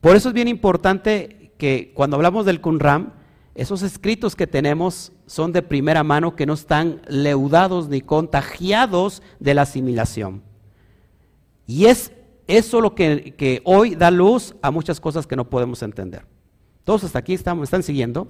Por 0.00 0.16
eso 0.16 0.28
es 0.28 0.34
bien 0.34 0.48
importante 0.48 1.52
que 1.58 1.92
cuando 1.94 2.16
hablamos 2.16 2.46
del 2.46 2.60
Qumram, 2.60 3.12
esos 3.54 3.82
escritos 3.82 4.36
que 4.36 4.46
tenemos 4.46 5.12
son 5.26 5.52
de 5.52 5.62
primera 5.62 6.04
mano 6.04 6.36
que 6.36 6.46
no 6.46 6.52
están 6.52 7.02
leudados 7.08 7.88
ni 7.88 8.00
contagiados 8.00 9.22
de 9.40 9.54
la 9.54 9.62
asimilación. 9.62 10.42
Y 11.66 11.86
es 11.86 12.12
eso 12.46 12.80
lo 12.80 12.94
que, 12.94 13.60
hoy 13.64 13.96
da 13.96 14.12
luz 14.12 14.54
a 14.62 14.70
muchas 14.70 15.00
cosas 15.00 15.26
que 15.26 15.34
no 15.34 15.50
podemos 15.50 15.82
entender. 15.82 16.24
Todos 16.84 17.02
hasta 17.02 17.18
aquí 17.18 17.34
estamos, 17.34 17.64
están 17.64 17.82
siguiendo. 17.82 18.28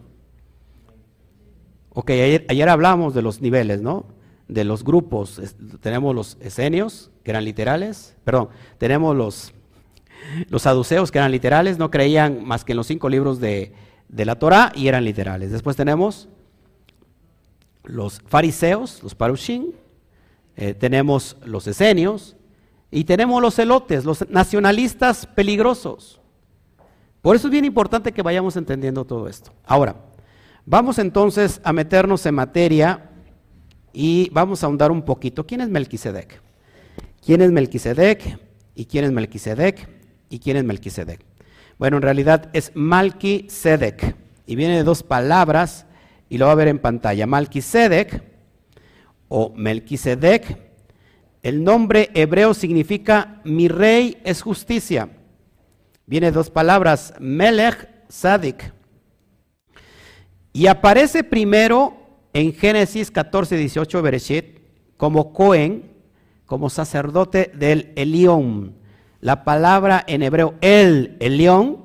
Ok, 1.91 2.11
ayer, 2.11 2.47
ayer 2.49 2.69
hablábamos 2.69 3.15
de 3.15 3.23
los 3.23 3.41
niveles, 3.43 3.83
¿no? 3.83 4.07
De 4.49 4.65
los 4.65 4.83
grupos. 4.83 5.41
tenemos 5.81 6.15
los 6.15 6.39
esenios, 6.41 7.11
que 7.23 7.31
eran 7.33 7.45
literales, 7.45 8.17
perdón, 8.25 8.49
tenemos 8.79 9.15
los, 9.15 9.53
los 10.49 10.63
saduceos, 10.63 11.11
que 11.11 11.19
eran 11.19 11.33
literales, 11.33 11.79
no 11.79 11.91
creían 11.91 12.45
más 12.45 12.65
que 12.65 12.73
en 12.73 12.77
los 12.77 12.87
cinco 12.87 13.09
libros 13.09 13.41
de, 13.41 13.73
de 14.09 14.25
la 14.25 14.39
Torah 14.39 14.73
y 14.75 14.89
eran 14.89 15.05
literales. 15.05 15.51
Después 15.51 15.77
tenemos 15.77 16.29
los 17.85 18.21
fariseos, 18.27 19.03
los 19.03 19.15
parushim, 19.15 19.73
eh, 20.57 20.75
tenemos 20.75 21.37
los 21.45 21.67
esenios 21.67 22.37
y 22.91 23.05
tenemos 23.05 23.41
los 23.41 23.55
celotes, 23.55 24.05
los 24.05 24.29
nacionalistas 24.29 25.27
peligrosos. 25.27 26.21
Por 27.23 27.37
eso 27.37 27.49
es 27.49 27.53
bien 27.53 27.65
importante 27.65 28.13
que 28.13 28.23
vayamos 28.23 28.57
entendiendo 28.57 29.05
todo 29.05 29.29
esto. 29.29 29.53
Ahora, 29.65 29.97
vamos 30.65 30.99
entonces 30.99 31.61
a 31.65 31.73
meternos 31.73 32.25
en 32.27 32.35
materia 32.35 33.11
y 33.93 34.31
vamos 34.31 34.63
a 34.63 34.67
ahondar 34.67 34.91
un 34.91 35.03
poquito. 35.03 35.47
¿Quién 35.47 35.61
es 35.61 35.69
Melquisedec? 35.69 36.41
¿Quién 37.25 37.43
es 37.43 37.51
Melquisedec? 37.51 38.39
¿Y 38.75 38.85
quién 38.87 39.05
es 39.05 39.13
Melquisedec? 39.13 39.98
¿Y 40.31 40.39
quién 40.39 40.57
es 40.57 40.65
Melquisedec? 40.65 41.21
Bueno, 41.79 41.97
en 41.97 42.03
realidad 42.03 42.51
es 42.53 42.73
Malki 42.75 43.47
Sedek. 43.49 44.17
y 44.47 44.57
viene 44.57 44.77
de 44.77 44.83
dos 44.83 45.03
palabras 45.03 45.87
y 46.29 46.39
lo 46.39 46.47
va 46.47 46.53
a 46.53 46.57
ver 46.57 46.69
en 46.69 46.79
pantalla. 46.79 47.27
Malquisedec 47.27 48.23
o 49.29 49.53
Melquisedec. 49.55 50.59
El 51.43 51.63
nombre 51.63 52.11
hebreo 52.15 52.55
significa 52.55 53.41
mi 53.45 53.69
rey 53.69 54.19
es 54.25 54.43
justicia. 54.43 55.11
Viene 56.07 56.27
de 56.29 56.33
dos 56.33 56.51
palabras, 56.51 57.15
Melech 57.21 57.89
Sadik. 58.09 58.73
Y 60.53 60.67
aparece 60.67 61.23
primero 61.23 61.97
en 62.33 62.53
Génesis 62.55 63.11
14, 63.11 63.57
18, 63.57 64.03
Bereshit, 64.03 64.61
como 64.97 65.33
Cohen, 65.33 65.93
como 66.47 66.71
sacerdote 66.71 67.53
del 67.55 67.93
Elión. 67.95 68.78
La 69.21 69.45
palabra 69.45 70.05
en 70.07 70.23
hebreo 70.23 70.55
el 70.61 71.17
Elión 71.21 71.85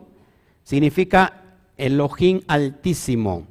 significa 0.63 1.41
Elohim 1.77 2.41
altísimo. 2.47 3.47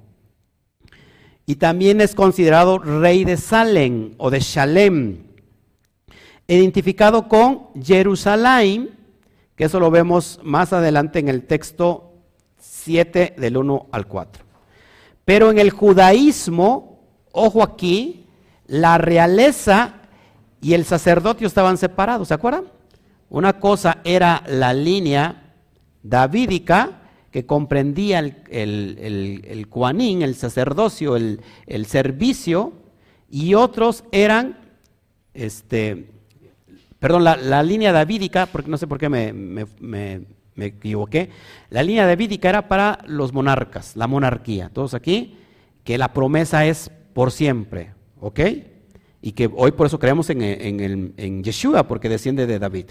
Y 1.47 1.57
también 1.57 2.01
es 2.01 2.15
considerado 2.15 2.79
rey 2.79 3.25
de 3.25 3.37
Salem 3.37 4.15
o 4.19 4.31
de 4.31 4.41
Shalem, 4.41 5.25
identificado 6.47 7.29
con 7.29 7.69
Jerusalén, 7.83 8.91
que 9.57 9.65
eso 9.65 9.81
lo 9.81 9.91
vemos 9.91 10.39
más 10.45 10.73
adelante 10.73 11.19
en 11.19 11.29
el 11.29 11.45
texto 11.45 12.13
7 12.59 13.35
del 13.37 13.57
1 13.57 13.87
al 13.91 14.07
4. 14.07 14.45
Pero 15.25 15.51
en 15.51 15.59
el 15.59 15.71
judaísmo, 15.71 17.01
ojo 17.33 17.63
aquí, 17.63 18.27
la 18.67 18.99
realeza 18.99 19.95
y 20.61 20.75
el 20.75 20.85
sacerdocio 20.85 21.47
estaban 21.47 21.77
separados, 21.77 22.29
¿se 22.29 22.35
acuerdan? 22.35 22.65
Una 23.33 23.55
cosa 23.55 24.03
era 24.05 24.45
la 24.47 24.75
línea 24.75 25.55
davídica, 26.03 27.01
que 27.31 27.47
comprendía 27.47 28.19
el, 28.19 28.37
el, 28.51 28.99
el, 29.47 30.23
el 30.23 30.35
sacerdocio, 30.35 31.17
el, 31.17 31.87
servicio, 31.87 32.75
y 33.31 33.55
otros 33.55 34.05
eran, 34.13 34.59
este, 35.33 36.11
perdón, 36.99 37.25
la, 37.25 37.63
línea 37.63 37.91
davídica, 37.91 38.45
porque 38.45 38.71
no 38.71 38.77
sé 38.77 38.87
por 38.87 38.99
qué 38.99 39.09
me, 39.09 39.33
me, 39.33 40.27
equivoqué, 40.59 41.31
la 41.71 41.83
línea 41.83 42.07
davídica 42.07 42.51
era 42.51 42.69
para 42.69 42.99
los 43.07 43.33
monarcas, 43.33 43.97
la 43.97 44.09
monarquía, 44.09 44.69
todos 44.69 44.93
aquí, 44.93 45.39
que 45.85 45.97
la 45.97 46.13
promesa 46.13 46.67
es 46.67 46.91
por 47.15 47.33
siempre, 47.33 47.95
¿ok? 48.21 48.41
Y 49.23 49.33
que 49.33 49.49
hoy 49.57 49.73
por 49.73 49.87
eso 49.87 49.99
creemos 49.99 50.29
en, 50.29 50.43
en, 50.43 51.15
en 51.17 51.43
Yeshua, 51.43 51.89
porque 51.89 52.11
desciende 52.11 52.47
de 52.47 52.59
David. 52.59 52.89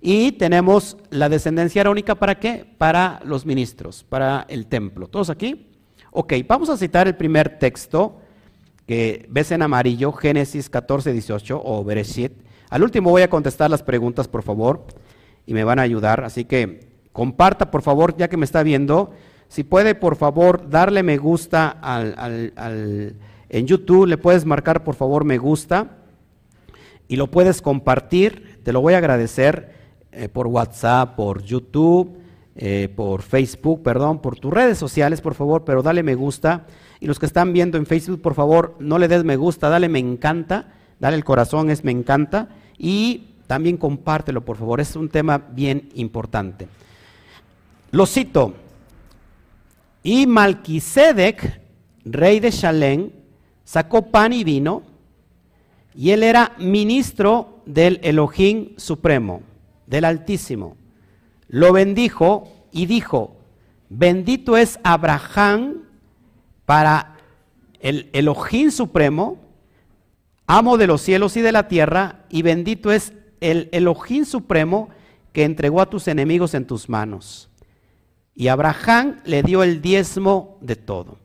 Y 0.00 0.32
tenemos 0.32 0.96
la 1.10 1.28
descendencia 1.28 1.80
arónica 1.80 2.14
para 2.14 2.38
qué? 2.38 2.64
Para 2.78 3.20
los 3.24 3.44
ministros, 3.44 4.04
para 4.08 4.46
el 4.48 4.66
templo. 4.66 5.08
¿Todos 5.08 5.30
aquí? 5.30 5.66
Ok, 6.10 6.34
vamos 6.46 6.70
a 6.70 6.76
citar 6.76 7.08
el 7.08 7.16
primer 7.16 7.58
texto 7.58 8.20
que 8.86 9.26
ves 9.28 9.50
en 9.52 9.62
amarillo, 9.62 10.12
Génesis 10.12 10.70
14, 10.70 11.12
18 11.12 11.60
o 11.62 11.84
Bereshit. 11.84 12.32
Al 12.70 12.82
último 12.82 13.10
voy 13.10 13.22
a 13.22 13.30
contestar 13.30 13.70
las 13.70 13.82
preguntas, 13.82 14.28
por 14.28 14.42
favor, 14.42 14.86
y 15.46 15.52
me 15.52 15.64
van 15.64 15.78
a 15.78 15.82
ayudar. 15.82 16.24
Así 16.24 16.44
que 16.44 16.88
comparta, 17.12 17.70
por 17.70 17.82
favor, 17.82 18.16
ya 18.16 18.28
que 18.28 18.36
me 18.36 18.44
está 18.44 18.62
viendo. 18.62 19.12
Si 19.48 19.64
puede, 19.64 19.94
por 19.94 20.16
favor, 20.16 20.70
darle 20.70 21.02
me 21.02 21.18
gusta 21.18 21.68
al, 21.68 23.14
en 23.48 23.66
YouTube, 23.66 24.06
le 24.06 24.18
puedes 24.18 24.44
marcar, 24.44 24.84
por 24.84 24.94
favor, 24.94 25.24
me 25.24 25.38
gusta 25.38 25.96
y 27.08 27.16
lo 27.16 27.30
puedes 27.30 27.62
compartir. 27.62 28.60
Te 28.62 28.72
lo 28.72 28.80
voy 28.80 28.94
a 28.94 28.98
agradecer. 28.98 29.77
Eh, 30.18 30.28
por 30.28 30.48
WhatsApp, 30.48 31.14
por 31.14 31.44
YouTube, 31.44 32.18
eh, 32.56 32.92
por 32.96 33.22
Facebook, 33.22 33.84
perdón, 33.84 34.20
por 34.20 34.36
tus 34.36 34.52
redes 34.52 34.76
sociales, 34.76 35.20
por 35.20 35.34
favor, 35.34 35.64
pero 35.64 35.80
dale 35.80 36.02
me 36.02 36.16
gusta. 36.16 36.66
Y 36.98 37.06
los 37.06 37.20
que 37.20 37.26
están 37.26 37.52
viendo 37.52 37.78
en 37.78 37.86
Facebook, 37.86 38.20
por 38.20 38.34
favor, 38.34 38.74
no 38.80 38.98
le 38.98 39.06
des 39.06 39.22
me 39.22 39.36
gusta, 39.36 39.68
dale 39.68 39.88
me 39.88 40.00
encanta, 40.00 40.72
dale 40.98 41.16
el 41.16 41.22
corazón, 41.22 41.70
es 41.70 41.84
me 41.84 41.92
encanta. 41.92 42.48
Y 42.76 43.28
también 43.46 43.76
compártelo, 43.76 44.44
por 44.44 44.56
favor, 44.56 44.80
es 44.80 44.96
un 44.96 45.08
tema 45.08 45.38
bien 45.38 45.88
importante. 45.94 46.66
Lo 47.92 48.04
cito. 48.04 48.54
Y 50.02 50.26
Malquisedec, 50.26 51.60
rey 52.04 52.40
de 52.40 52.50
Shalem, 52.50 53.10
sacó 53.62 54.10
pan 54.10 54.32
y 54.32 54.42
vino, 54.42 54.82
y 55.94 56.10
él 56.10 56.24
era 56.24 56.56
ministro 56.58 57.60
del 57.66 58.00
Elohim 58.02 58.70
Supremo 58.76 59.42
del 59.88 60.04
Altísimo. 60.04 60.76
Lo 61.48 61.72
bendijo 61.72 62.48
y 62.70 62.86
dijo, 62.86 63.36
bendito 63.88 64.56
es 64.56 64.78
Abraham 64.84 65.84
para 66.66 67.16
el 67.80 68.10
Elohim 68.12 68.70
Supremo, 68.70 69.38
amo 70.46 70.76
de 70.76 70.86
los 70.86 71.00
cielos 71.00 71.36
y 71.36 71.40
de 71.40 71.52
la 71.52 71.68
tierra, 71.68 72.26
y 72.28 72.42
bendito 72.42 72.92
es 72.92 73.14
el 73.40 73.68
Elohim 73.72 74.24
Supremo 74.24 74.90
que 75.32 75.44
entregó 75.44 75.80
a 75.80 75.88
tus 75.88 76.08
enemigos 76.08 76.54
en 76.54 76.66
tus 76.66 76.88
manos. 76.88 77.48
Y 78.34 78.48
Abraham 78.48 79.20
le 79.24 79.42
dio 79.42 79.62
el 79.62 79.80
diezmo 79.80 80.58
de 80.60 80.76
todo. 80.76 81.18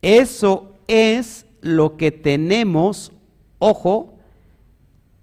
Eso 0.00 0.76
es 0.86 1.44
lo 1.60 1.96
que 1.96 2.12
tenemos, 2.12 3.12
ojo, 3.58 4.14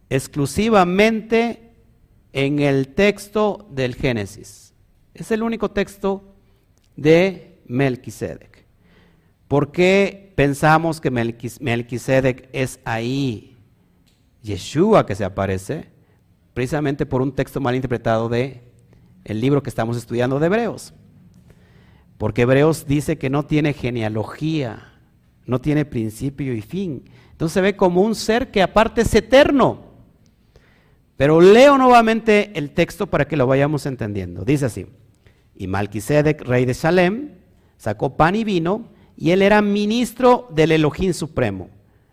exclusivamente 0.09 1.66
en 2.37 2.59
el 2.59 2.89
texto 2.89 3.67
del 3.71 3.95
Génesis. 3.95 4.71
Es 5.15 5.31
el 5.31 5.41
único 5.41 5.71
texto 5.71 6.35
de 6.95 7.63
Melquisedec. 7.65 8.63
¿Por 9.47 9.71
qué 9.71 10.33
pensamos 10.35 11.01
que 11.01 11.09
Melquisedec 11.09 12.47
es 12.53 12.79
ahí 12.85 13.57
Yeshua 14.43 15.07
que 15.07 15.15
se 15.15 15.25
aparece? 15.25 15.87
Precisamente 16.53 17.07
por 17.07 17.23
un 17.23 17.33
texto 17.33 17.59
mal 17.59 17.73
interpretado 17.73 18.29
de 18.29 18.61
el 19.23 19.41
libro 19.41 19.63
que 19.63 19.71
estamos 19.71 19.97
estudiando 19.97 20.37
de 20.37 20.45
Hebreos. 20.45 20.93
Porque 22.19 22.43
Hebreos 22.43 22.85
dice 22.85 23.17
que 23.17 23.31
no 23.31 23.47
tiene 23.47 23.73
genealogía, 23.73 24.93
no 25.47 25.59
tiene 25.59 25.85
principio 25.85 26.53
y 26.53 26.61
fin. 26.61 27.09
Entonces 27.31 27.53
se 27.55 27.61
ve 27.61 27.75
como 27.75 28.01
un 28.01 28.13
ser 28.13 28.51
que 28.51 28.61
aparte 28.61 29.01
es 29.01 29.15
eterno. 29.15 29.86
Pero 31.17 31.41
leo 31.41 31.77
nuevamente 31.77 32.51
el 32.55 32.71
texto 32.71 33.07
para 33.07 33.27
que 33.27 33.37
lo 33.37 33.47
vayamos 33.47 33.85
entendiendo. 33.85 34.45
Dice 34.45 34.65
así, 34.65 34.85
y 35.55 35.67
Malquisedec, 35.67 36.41
rey 36.43 36.65
de 36.65 36.75
Salem, 36.75 37.31
sacó 37.77 38.15
pan 38.15 38.35
y 38.35 38.43
vino, 38.43 38.89
y 39.17 39.31
él 39.31 39.41
era 39.41 39.61
ministro 39.63 40.47
del 40.51 40.71
Elohim 40.71 41.13
Supremo. 41.13 41.69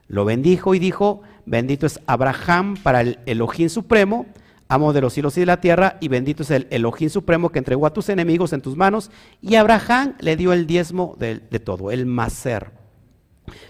Lo 0.09 0.25
bendijo 0.25 0.75
y 0.75 0.79
dijo, 0.79 1.23
bendito 1.45 1.87
es 1.87 2.01
Abraham 2.07 2.77
para 2.83 3.03
el 3.03 3.19
Elohim 3.27 3.69
Supremo, 3.69 4.27
amo 4.69 4.95
de 4.95 5.03
los 5.03 5.13
cielos 5.13 5.37
y 5.37 5.41
de 5.41 5.47
la 5.47 5.61
tierra, 5.61 5.99
y 6.01 6.09
bendito 6.09 6.43
es 6.43 6.51
el 6.51 6.67
Elohim 6.71 7.11
Supremo 7.11 7.51
que 7.51 7.59
entregó 7.59 7.87
a 7.87 7.93
tus 7.93 8.09
enemigos 8.09 8.55
en 8.55 8.63
tus 8.63 8.77
manos, 8.77 9.11
y 9.43 9.57
Abraham 9.57 10.15
le 10.21 10.37
dio 10.37 10.55
el 10.55 10.67
diezmo 10.67 11.15
de, 11.19 11.39
todo, 11.61 11.91
el 11.91 12.07
maser. 12.07 12.73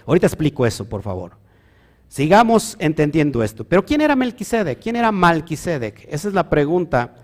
Ahorita 0.05 0.27
explico 0.27 0.65
eso, 0.65 0.87
por 0.87 1.01
favor. 1.01 1.44
Sigamos 2.07 2.75
entendiendo 2.79 3.43
esto. 3.43 3.63
Pero 3.63 3.85
¿quién 3.85 4.01
era 4.01 4.15
Melquisedec? 4.15 4.79
¿Quién 4.79 4.95
era 4.95 5.11
Malquisedec? 5.11 6.07
Esa 6.09 6.27
es 6.27 6.33
la 6.33 6.49
pregunta 6.49 7.15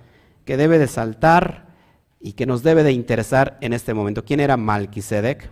que 0.45 0.57
debe 0.57 0.79
de 0.79 0.88
saltar 0.88 1.67
y 2.19 2.34
que 2.34 2.45
nos 2.45 2.63
debe 2.63 2.84
de 2.84 2.91
interesar 2.91 3.57
en 3.61 3.73
este 3.73 3.93
momento. 3.93 4.25
¿Quién 4.25 4.39
era 4.39 4.57
Malquisedec? 4.57 5.51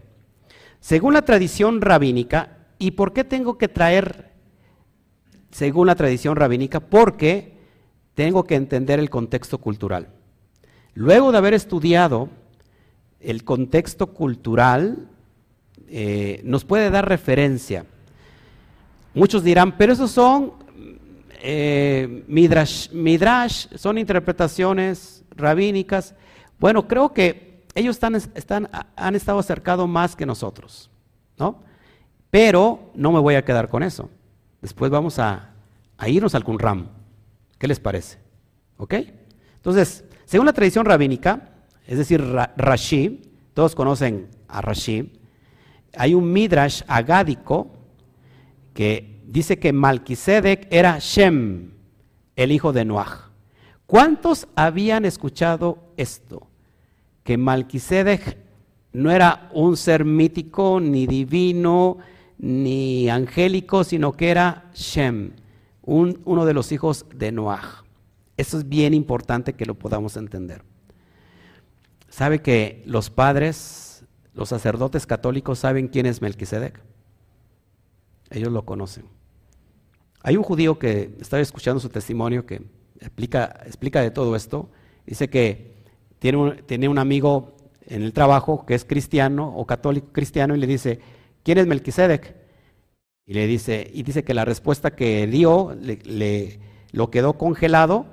Según 0.80 1.14
la 1.14 1.24
tradición 1.24 1.82
rabínica, 1.82 2.58
¿y 2.78 2.92
por 2.92 3.14
qué 3.14 3.24
tengo 3.24 3.58
que 3.58 3.68
traer 3.68 4.32
según 5.52 5.88
la 5.88 5.96
tradición 5.96 6.36
rabínica? 6.36 6.80
Porque 6.80 7.58
tengo 8.14 8.44
que 8.44 8.56
entender 8.56 9.00
el 9.00 9.10
contexto 9.10 9.60
cultural. 9.60 10.10
Luego 10.94 11.32
de 11.32 11.38
haber 11.38 11.54
estudiado 11.54 12.30
el 13.20 13.44
contexto 13.44 14.08
cultural, 14.08 15.10
eh, 15.88 16.42
nos 16.44 16.66
puede 16.66 16.90
dar 16.90 17.08
referencia 17.08 17.86
Muchos 19.14 19.44
dirán, 19.44 19.78
pero 19.78 19.94
esos 19.94 20.12
son 20.12 20.54
eh, 21.42 22.24
midrash, 22.28 23.68
son 23.76 23.98
interpretaciones 23.98 25.24
rabínicas. 25.32 26.14
Bueno, 26.60 26.88
creo 26.88 27.14
que 27.14 27.64
ellos 27.76 28.00
han 28.04 28.16
estado 29.16 29.40
acercados 29.40 29.88
más 29.88 30.16
que 30.16 30.26
nosotros, 30.26 30.90
¿no? 31.38 31.64
Pero 32.30 32.92
no 32.94 33.12
me 33.12 33.20
voy 33.20 33.36
a 33.36 33.46
quedar 33.46 33.70
con 33.70 33.84
eso. 33.84 34.10
Después 34.62 34.92
vamos 34.92 35.18
a, 35.20 35.54
irnos 36.06 36.36
al 36.36 36.44
Qumran. 36.44 36.90
¿Qué 37.58 37.68
les 37.68 37.80
parece? 37.80 38.20
¿Ok? 38.78 38.96
Entonces, 39.56 40.06
según 40.26 40.46
la 40.46 40.54
tradición 40.54 40.86
rabínica, 40.86 41.50
es 41.88 41.98
decir, 41.98 42.24
Rashi, 42.56 43.22
todos 43.54 43.76
conocen 43.76 44.28
a 44.48 44.62
Rashi, 44.62 45.20
hay 45.98 46.14
un 46.14 46.32
midrash 46.32 46.84
agádico 46.88 47.79
que 48.80 49.20
dice 49.26 49.60
que 49.60 49.74
Malquisedec 49.74 50.70
era 50.72 51.00
Shem, 51.00 51.72
el 52.38 52.54
hijo 52.54 52.72
de 52.72 52.86
Noah. 52.86 53.30
¿Cuántos 53.86 54.48
habían 54.56 55.04
escuchado 55.04 55.92
esto? 55.98 56.48
Que 57.26 57.38
Malquisedec 57.38 58.38
no 58.94 59.12
era 59.12 59.50
un 59.54 59.76
ser 59.76 60.06
mítico, 60.06 60.80
ni 60.80 61.08
divino, 61.08 61.98
ni 62.38 63.10
angélico, 63.10 63.84
sino 63.84 64.14
que 64.14 64.30
era 64.30 64.72
Shem, 64.74 65.34
uno 65.82 66.46
de 66.46 66.54
los 66.54 66.72
hijos 66.72 67.06
de 67.14 67.34
Noah. 67.34 67.84
Eso 68.38 68.60
es 68.60 68.70
bien 68.70 68.94
importante 68.94 69.56
que 69.56 69.66
lo 69.66 69.76
podamos 69.76 70.16
entender. 70.16 70.64
¿Sabe 72.08 72.42
que 72.42 72.82
los 72.86 73.10
padres, 73.10 74.06
los 74.34 74.48
sacerdotes 74.48 75.06
católicos 75.06 75.60
saben 75.60 75.90
quién 75.90 76.06
es 76.06 76.22
Melquisedec? 76.22 76.82
Ellos 78.30 78.52
lo 78.52 78.66
conocen. 78.66 79.06
Hay 80.22 80.38
un 80.38 80.44
judío 80.44 80.78
que 80.78 81.16
estaba 81.20 81.42
escuchando 81.42 81.80
su 81.80 81.90
testimonio 81.90 82.46
que 82.46 82.62
explica, 83.00 83.62
explica 83.66 84.02
de 84.02 84.12
todo 84.12 84.36
esto. 84.36 84.70
Dice 85.06 85.30
que 85.30 85.76
tiene 86.20 86.38
un, 86.38 86.58
tiene 86.66 86.90
un 86.90 87.00
amigo 87.00 87.56
en 87.88 88.04
el 88.04 88.14
trabajo 88.14 88.66
que 88.66 88.76
es 88.76 88.86
cristiano 88.86 89.54
o 89.56 89.66
católico 89.66 90.10
cristiano 90.12 90.56
y 90.56 90.60
le 90.60 90.68
dice, 90.68 91.00
¿quién 91.44 91.58
es 91.58 91.68
Melquisedec? 91.68 92.36
Y 93.26 93.34
le 93.34 93.48
dice, 93.48 93.90
y 93.94 94.04
dice 94.04 94.24
que 94.24 94.34
la 94.34 94.46
respuesta 94.46 94.92
que 94.92 95.28
dio 95.28 95.76
le, 95.82 96.60
lo 96.92 97.10
quedó 97.12 97.34
congelado, 97.34 98.06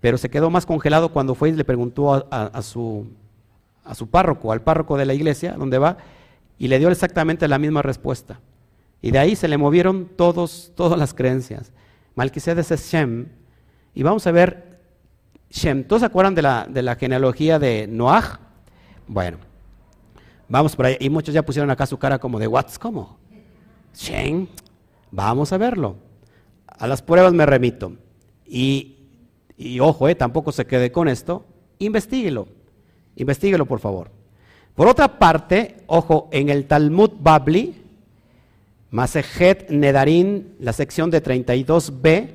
pero 0.00 0.18
se 0.18 0.30
quedó 0.30 0.50
más 0.50 0.66
congelado 0.66 1.10
cuando 1.12 1.34
fue 1.34 1.50
y 1.50 1.52
le 1.52 1.64
preguntó 1.64 2.26
a, 2.30 2.62
su, 2.62 3.06
a 3.84 3.94
su 3.94 4.08
párroco, 4.08 4.52
al 4.52 4.62
párroco 4.62 4.96
de 4.96 5.06
la 5.06 5.14
iglesia, 5.14 5.52
donde 5.52 5.78
va, 5.78 5.98
y 6.58 6.68
le 6.68 6.78
dio 6.78 6.90
exactamente 6.90 7.48
la 7.48 7.58
misma 7.58 7.82
respuesta. 7.82 8.40
Y 9.04 9.10
de 9.10 9.18
ahí 9.18 9.36
se 9.36 9.48
le 9.48 9.58
movieron 9.58 10.08
todos, 10.16 10.72
todas 10.74 10.98
las 10.98 11.12
creencias. 11.12 11.74
Melquisedec 12.14 12.70
es 12.70 12.90
Shem. 12.90 13.28
Y 13.94 14.02
vamos 14.02 14.26
a 14.26 14.32
ver 14.32 14.80
Shem. 15.50 15.84
¿Todos 15.84 16.00
se 16.00 16.06
acuerdan 16.06 16.34
de 16.34 16.40
la, 16.40 16.66
de 16.66 16.80
la 16.80 16.96
genealogía 16.96 17.58
de 17.58 17.86
Noah? 17.86 18.40
Bueno, 19.06 19.36
vamos 20.48 20.74
por 20.74 20.86
ahí. 20.86 20.96
Y 21.00 21.10
muchos 21.10 21.34
ya 21.34 21.44
pusieron 21.44 21.70
acá 21.70 21.84
su 21.84 21.98
cara 21.98 22.18
como 22.18 22.38
de, 22.38 22.46
¿what's 22.46 22.78
cómo? 22.78 23.18
Shem. 23.94 24.46
Vamos 25.10 25.52
a 25.52 25.58
verlo. 25.58 25.96
A 26.66 26.86
las 26.86 27.02
pruebas 27.02 27.34
me 27.34 27.44
remito. 27.44 27.92
Y, 28.46 28.96
y 29.58 29.80
ojo, 29.80 30.08
eh, 30.08 30.14
tampoco 30.14 30.50
se 30.50 30.64
quede 30.64 30.90
con 30.90 31.08
esto. 31.08 31.44
Investíguelo. 31.78 32.48
Investíguelo, 33.16 33.66
por 33.66 33.80
favor. 33.80 34.10
Por 34.74 34.88
otra 34.88 35.18
parte, 35.18 35.82
ojo, 35.88 36.30
en 36.32 36.48
el 36.48 36.64
Talmud 36.64 37.10
Babli, 37.20 37.83
Masejet 38.94 39.70
Nedarín, 39.70 40.54
la 40.60 40.72
sección 40.72 41.10
de 41.10 41.20
32b, 41.20 42.28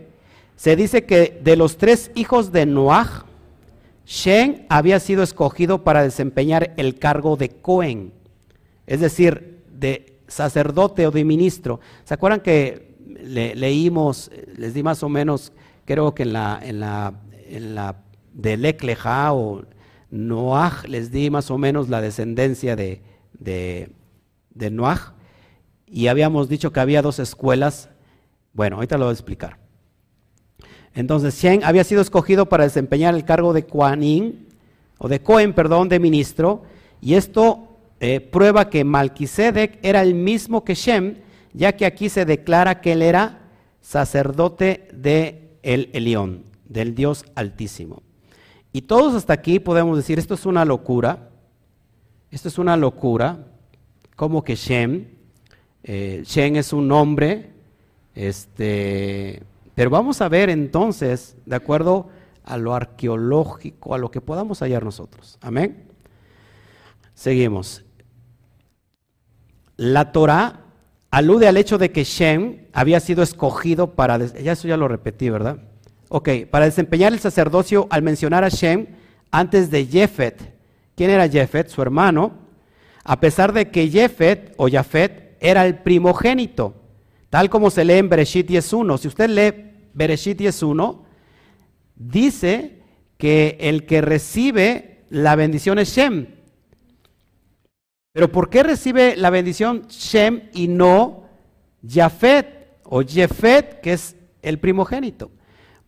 se 0.57 0.75
dice 0.75 1.05
que 1.05 1.39
de 1.41 1.55
los 1.55 1.77
tres 1.77 2.11
hijos 2.15 2.51
de 2.51 2.65
Noah, 2.65 3.25
Shem 4.05 4.65
había 4.67 4.99
sido 4.99 5.23
escogido 5.23 5.85
para 5.85 6.03
desempeñar 6.03 6.73
el 6.75 6.99
cargo 6.99 7.37
de 7.37 7.47
Cohen, 7.47 8.11
es 8.87 8.99
decir, 8.99 9.61
de 9.71 10.17
sacerdote 10.27 11.07
o 11.07 11.11
de 11.11 11.23
ministro. 11.23 11.79
¿Se 12.03 12.13
acuerdan 12.13 12.41
que 12.41 12.93
leímos, 13.07 14.29
les 14.57 14.73
di 14.73 14.83
más 14.83 15.01
o 15.01 15.07
menos, 15.07 15.53
creo 15.85 16.13
que 16.13 16.23
en 16.23 16.33
la, 16.33 16.59
en 16.61 16.81
la, 16.81 17.95
de 18.33 18.57
Lecleja 18.57 19.31
o 19.31 19.63
Noah, 20.11 20.83
les 20.89 21.09
di 21.09 21.29
más 21.29 21.51
o 21.51 21.57
menos 21.57 21.87
la 21.87 22.01
descendencia 22.01 22.75
de, 22.75 23.01
de, 23.31 23.91
de 24.49 24.71
Noah? 24.71 25.15
Y 25.91 26.07
habíamos 26.07 26.49
dicho 26.49 26.71
que 26.71 26.79
había 26.79 27.01
dos 27.01 27.19
escuelas. 27.19 27.89
Bueno, 28.53 28.77
ahorita 28.77 28.97
lo 28.97 29.05
voy 29.05 29.11
a 29.11 29.13
explicar. 29.13 29.57
Entonces, 30.93 31.35
Shem 31.35 31.61
había 31.63 31.83
sido 31.83 32.01
escogido 32.01 32.47
para 32.47 32.63
desempeñar 32.63 33.15
el 33.15 33.25
cargo 33.25 33.53
de 33.53 33.65
Koanin, 33.65 34.47
o 34.97 35.07
de 35.07 35.21
Cohen, 35.21 35.53
perdón, 35.53 35.89
de 35.89 35.99
ministro, 35.99 36.63
y 37.01 37.13
esto 37.13 37.77
eh, 37.99 38.19
prueba 38.19 38.69
que 38.69 38.83
Malquisedec 38.83 39.79
era 39.81 40.01
el 40.01 40.13
mismo 40.13 40.63
que 40.63 40.75
Shem, 40.75 41.15
ya 41.53 41.75
que 41.75 41.85
aquí 41.85 42.09
se 42.09 42.25
declara 42.25 42.81
que 42.81 42.93
él 42.93 43.01
era 43.01 43.39
sacerdote 43.81 44.89
de 44.93 45.57
el 45.63 45.89
Elión, 45.93 46.43
del 46.65 46.95
Dios 46.95 47.25
Altísimo. 47.35 48.03
Y 48.71 48.83
todos 48.83 49.15
hasta 49.15 49.33
aquí 49.33 49.59
podemos 49.59 49.97
decir, 49.97 50.19
esto 50.19 50.33
es 50.33 50.45
una 50.45 50.65
locura, 50.65 51.29
esto 52.29 52.49
es 52.49 52.57
una 52.57 52.77
locura, 52.77 53.47
como 54.15 54.43
que 54.43 54.55
Shem 54.55 55.18
eh, 55.91 56.21
Shen 56.23 56.55
es 56.55 56.71
un 56.71 56.87
nombre, 56.87 57.49
este, 58.13 59.41
pero 59.73 59.89
vamos 59.89 60.21
a 60.21 60.29
ver 60.29 60.51
entonces, 60.51 61.35
de 61.47 61.55
acuerdo 61.55 62.09
a 62.43 62.57
lo 62.57 62.75
arqueológico, 62.75 63.95
a 63.95 63.97
lo 63.97 64.11
que 64.11 64.21
podamos 64.21 64.59
hallar 64.59 64.83
nosotros. 64.83 65.39
Amén. 65.41 65.87
Seguimos. 67.15 67.83
La 69.77 70.11
Torah 70.11 70.59
alude 71.09 71.47
al 71.47 71.57
hecho 71.57 71.79
de 71.79 71.91
que 71.91 72.03
Shem 72.03 72.67
había 72.71 72.99
sido 72.99 73.23
escogido 73.23 73.95
para, 73.95 74.19
ya 74.19 74.51
eso 74.51 74.67
ya 74.67 74.77
lo 74.77 74.87
repetí, 74.87 75.31
¿verdad? 75.31 75.57
Ok, 76.09 76.29
para 76.51 76.65
desempeñar 76.65 77.13
el 77.13 77.19
sacerdocio 77.19 77.87
al 77.89 78.03
mencionar 78.03 78.43
a 78.43 78.49
Shem 78.49 78.85
antes 79.31 79.71
de 79.71 79.87
Jefet. 79.87 80.53
¿Quién 80.95 81.09
era 81.09 81.27
Jefet? 81.27 81.67
Su 81.67 81.81
hermano. 81.81 82.33
A 83.03 83.19
pesar 83.19 83.53
de 83.53 83.71
que 83.71 83.89
Jefet 83.89 84.53
o 84.57 84.69
Jafet 84.69 85.28
era 85.39 85.65
el 85.65 85.79
primogénito, 85.79 86.75
tal 87.29 87.49
como 87.49 87.69
se 87.69 87.85
lee 87.85 87.97
en 87.97 88.09
Bereshit 88.09 88.49
10.1. 88.49 88.97
Si 88.97 89.07
usted 89.07 89.29
lee 89.29 89.89
Bereshit 89.93 90.39
10.1, 90.39 90.99
dice 91.95 92.81
que 93.17 93.57
el 93.59 93.85
que 93.85 94.01
recibe 94.01 95.05
la 95.09 95.35
bendición 95.35 95.79
es 95.79 95.89
Shem. 95.89 96.27
Pero 98.13 98.31
¿por 98.31 98.49
qué 98.49 98.63
recibe 98.63 99.15
la 99.15 99.29
bendición 99.29 99.87
Shem 99.87 100.49
y 100.53 100.67
no 100.67 101.25
Jafet 101.87 102.79
o 102.83 103.01
Jefet, 103.01 103.81
que 103.81 103.93
es 103.93 104.15
el 104.41 104.59
primogénito? 104.59 105.31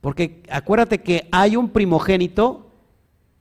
Porque 0.01 0.43
acuérdate 0.49 1.01
que 1.01 1.27
hay 1.31 1.55
un 1.55 1.69
primogénito 1.69 2.71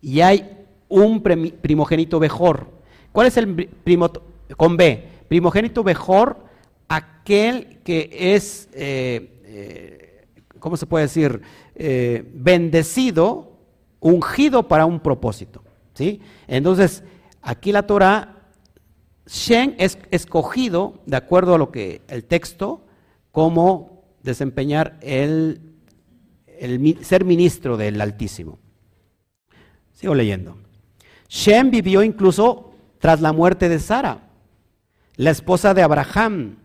y 0.00 0.20
hay 0.20 0.58
un 0.88 1.22
primogénito 1.22 2.20
mejor. 2.20 2.68
¿Cuál 3.12 3.26
es 3.26 3.36
el 3.36 3.68
primo 3.68 4.10
con 4.56 4.76
B? 4.76 5.09
Primogénito 5.30 5.84
mejor, 5.84 6.44
aquel 6.88 7.78
que 7.84 8.10
es, 8.34 8.68
eh, 8.72 9.40
eh, 9.44 10.26
¿cómo 10.58 10.76
se 10.76 10.86
puede 10.86 11.04
decir? 11.04 11.40
Eh, 11.76 12.28
bendecido, 12.34 13.52
ungido 14.00 14.66
para 14.66 14.86
un 14.86 14.98
propósito. 14.98 15.62
¿sí? 15.94 16.20
Entonces, 16.48 17.04
aquí 17.42 17.70
la 17.70 17.86
Torah, 17.86 18.48
Shen 19.24 19.76
es 19.78 19.98
escogido, 20.10 21.00
de 21.06 21.18
acuerdo 21.18 21.54
a 21.54 21.58
lo 21.58 21.70
que 21.70 22.02
el 22.08 22.24
texto, 22.24 22.84
como 23.30 24.02
desempeñar 24.24 24.98
el, 25.00 25.60
el 26.58 27.04
ser 27.04 27.24
ministro 27.24 27.76
del 27.76 28.00
Altísimo. 28.00 28.58
Sigo 29.92 30.12
leyendo. 30.12 30.58
Shem 31.28 31.70
vivió 31.70 32.02
incluso 32.02 32.72
tras 32.98 33.20
la 33.20 33.32
muerte 33.32 33.68
de 33.68 33.78
Sara 33.78 34.26
la 35.20 35.30
esposa 35.30 35.74
de 35.74 35.82
Abraham. 35.82 36.56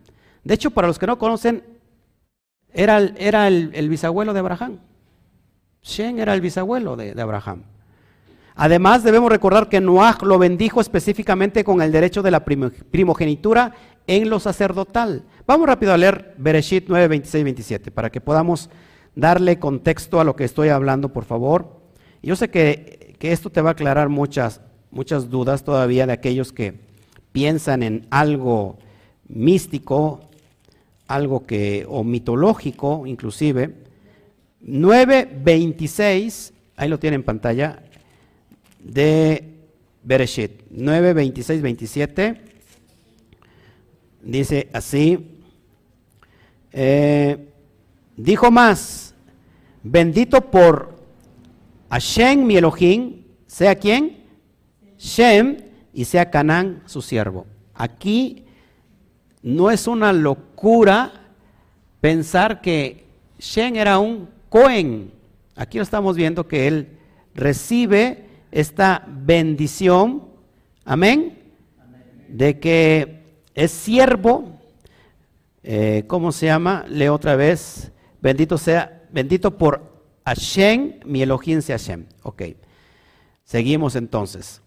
De 0.45 0.53
hecho, 0.53 0.71
para 0.71 0.87
los 0.87 0.97
que 0.97 1.07
no 1.07 1.19
conocen, 1.19 1.61
era, 2.71 2.97
el, 2.99 3.13
era 3.17 3.49
el, 3.49 3.89
bisabuelo 3.89 4.31
de 4.33 4.39
Abraham. 4.39 4.79
Shem 5.83 6.19
era 6.19 6.33
el 6.33 6.39
bisabuelo 6.39 6.95
de, 6.95 7.21
Abraham. 7.21 7.63
Además, 8.55 9.03
debemos 9.03 9.29
recordar 9.29 9.67
que 9.67 9.81
Noah 9.81 10.19
lo 10.21 10.39
bendijo 10.39 10.79
específicamente 10.79 11.65
con 11.65 11.81
el 11.81 11.91
derecho 11.91 12.23
de 12.23 12.31
la 12.31 12.45
primogenitura 12.45 13.73
en 14.07 14.29
lo 14.29 14.39
sacerdotal. 14.39 15.23
Vamos 15.45 15.67
rápido 15.67 15.91
a 15.91 15.97
leer 15.97 16.33
Bereshit 16.37 16.85
9, 16.87 17.09
26 17.09 17.43
27 17.43 17.91
para 17.91 18.09
que 18.09 18.21
podamos 18.21 18.69
darle 19.15 19.59
contexto 19.59 20.21
a 20.21 20.23
lo 20.23 20.37
que 20.37 20.45
estoy 20.45 20.69
hablando, 20.69 21.09
por 21.11 21.25
favor. 21.25 21.81
Yo 22.23 22.37
sé 22.37 22.49
que, 22.49 23.17
que 23.19 23.33
esto 23.33 23.49
te 23.49 23.59
va 23.59 23.71
a 23.71 23.73
aclarar 23.73 24.07
muchas, 24.07 24.61
muchas 24.91 25.29
dudas 25.29 25.65
todavía 25.65 26.07
de 26.07 26.13
aquellos 26.13 26.53
que, 26.53 26.84
piensan 27.35 27.83
en 27.83 28.07
algo 28.11 28.77
místico, 29.27 30.21
algo 31.05 31.45
que, 31.45 31.85
o 31.85 32.05
mitológico 32.05 33.05
inclusive. 33.05 33.75
9.26, 34.65 36.53
ahí 36.77 36.87
lo 36.87 36.97
tiene 36.97 37.15
en 37.15 37.23
pantalla, 37.23 37.83
de 38.79 39.43
Bereshit. 40.01 40.61
9, 40.69 41.13
26, 41.13 41.61
27. 41.61 42.41
Dice 44.23 44.69
así. 44.71 45.41
Eh, 46.71 47.49
dijo 48.15 48.49
más, 48.49 49.13
bendito 49.83 50.39
por 50.39 50.95
Hashem 51.89 52.45
mi 52.45 52.55
Elohim, 52.55 53.23
sea 53.45 53.75
quien, 53.75 54.23
Shem, 54.97 55.64
y 55.95 56.05
sea 56.05 56.29
Canán 56.29 56.83
su 56.85 57.01
siervo. 57.01 57.47
Aquí 57.73 58.43
no 59.41 59.71
es 59.71 59.87
una 59.87 60.11
locura 60.11 61.13
pensar 62.01 62.61
que 62.61 63.05
Shen 63.39 63.77
era 63.77 63.97
un 63.97 64.29
Cohen. 64.49 65.11
Aquí 65.55 65.77
lo 65.77 65.83
estamos 65.83 66.17
viendo 66.17 66.47
que 66.47 66.67
él 66.67 66.89
recibe 67.33 68.25
esta 68.51 69.03
bendición. 69.07 70.23
Amén. 70.83 71.39
de 72.27 72.59
que 72.59 73.23
es 73.53 73.71
siervo, 73.71 74.59
eh, 75.63 76.03
¿cómo 76.07 76.31
se 76.31 76.47
llama? 76.47 76.85
Leo 76.89 77.13
otra 77.13 77.35
vez, 77.35 77.91
bendito 78.21 78.57
sea, 78.57 79.03
bendito 79.11 79.57
por 79.57 80.03
Hashem, 80.25 80.99
mi 81.05 81.21
Elohim 81.21 81.61
sea 81.61 81.77
Hashem. 81.77 82.05
Ok, 82.23 82.43
seguimos 83.45 83.95
entonces. 83.95 84.61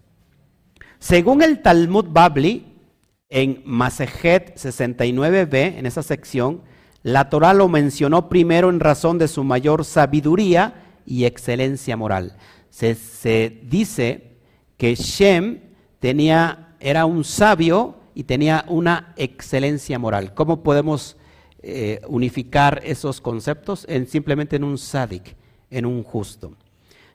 Según 0.98 1.42
el 1.42 1.62
Talmud 1.62 2.06
Babli, 2.08 2.66
en 3.28 3.62
Masejet 3.64 4.56
69b, 4.56 5.78
en 5.78 5.86
esa 5.86 6.02
sección, 6.02 6.62
la 7.02 7.30
Torah 7.30 7.54
lo 7.54 7.68
mencionó 7.68 8.28
primero 8.28 8.70
en 8.70 8.80
razón 8.80 9.18
de 9.18 9.28
su 9.28 9.44
mayor 9.44 9.84
sabiduría 9.84 10.74
y 11.06 11.24
excelencia 11.24 11.96
moral. 11.96 12.36
Se, 12.70 13.60
dice 13.64 14.38
que 14.76 14.94
Shem 14.94 15.60
era 16.00 17.06
un 17.06 17.24
sabio 17.24 17.96
y 18.14 18.24
tenía 18.24 18.64
una 18.68 19.14
excelencia 19.16 19.98
moral. 19.98 20.34
¿Cómo 20.34 20.62
podemos 20.62 21.16
eh, 21.62 22.00
unificar 22.08 22.80
esos 22.84 23.20
conceptos? 23.20 23.86
En, 23.88 24.06
simplemente 24.06 24.56
en 24.56 24.64
un 24.64 24.78
sádic, 24.78 25.36
en 25.70 25.86
un 25.86 26.02
justo. 26.02 26.52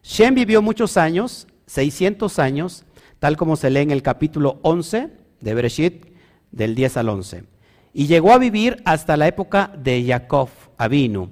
Shem 0.01 0.36
vivió 0.36 0.61
muchos 0.61 0.97
años, 0.97 1.47
600 1.65 2.39
años, 2.39 2.86
tal 3.24 3.38
como 3.38 3.55
se 3.55 3.69
lee 3.69 3.80
en 3.80 3.91
el 3.91 4.01
capítulo 4.01 4.59
11 4.63 5.09
de 5.39 5.53
Bereshit, 5.53 6.07
del 6.51 6.76
10 6.76 6.97
al 6.97 7.07
11. 7.07 7.45
Y 7.93 8.07
llegó 8.07 8.34
a 8.34 8.38
vivir 8.38 8.82
hasta 8.84 9.15
la 9.15 9.30
época 9.30 9.71
de 9.78 10.03
Jacob 10.05 10.49
Avinu, 10.78 11.30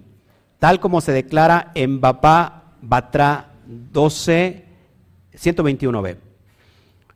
tal 0.57 0.79
como 0.79 1.01
se 1.01 1.11
declara 1.11 1.73
en 1.75 1.99
Bapá 1.99 2.77
Batra 2.81 3.55
12, 3.67 4.63
121b. 5.33 6.15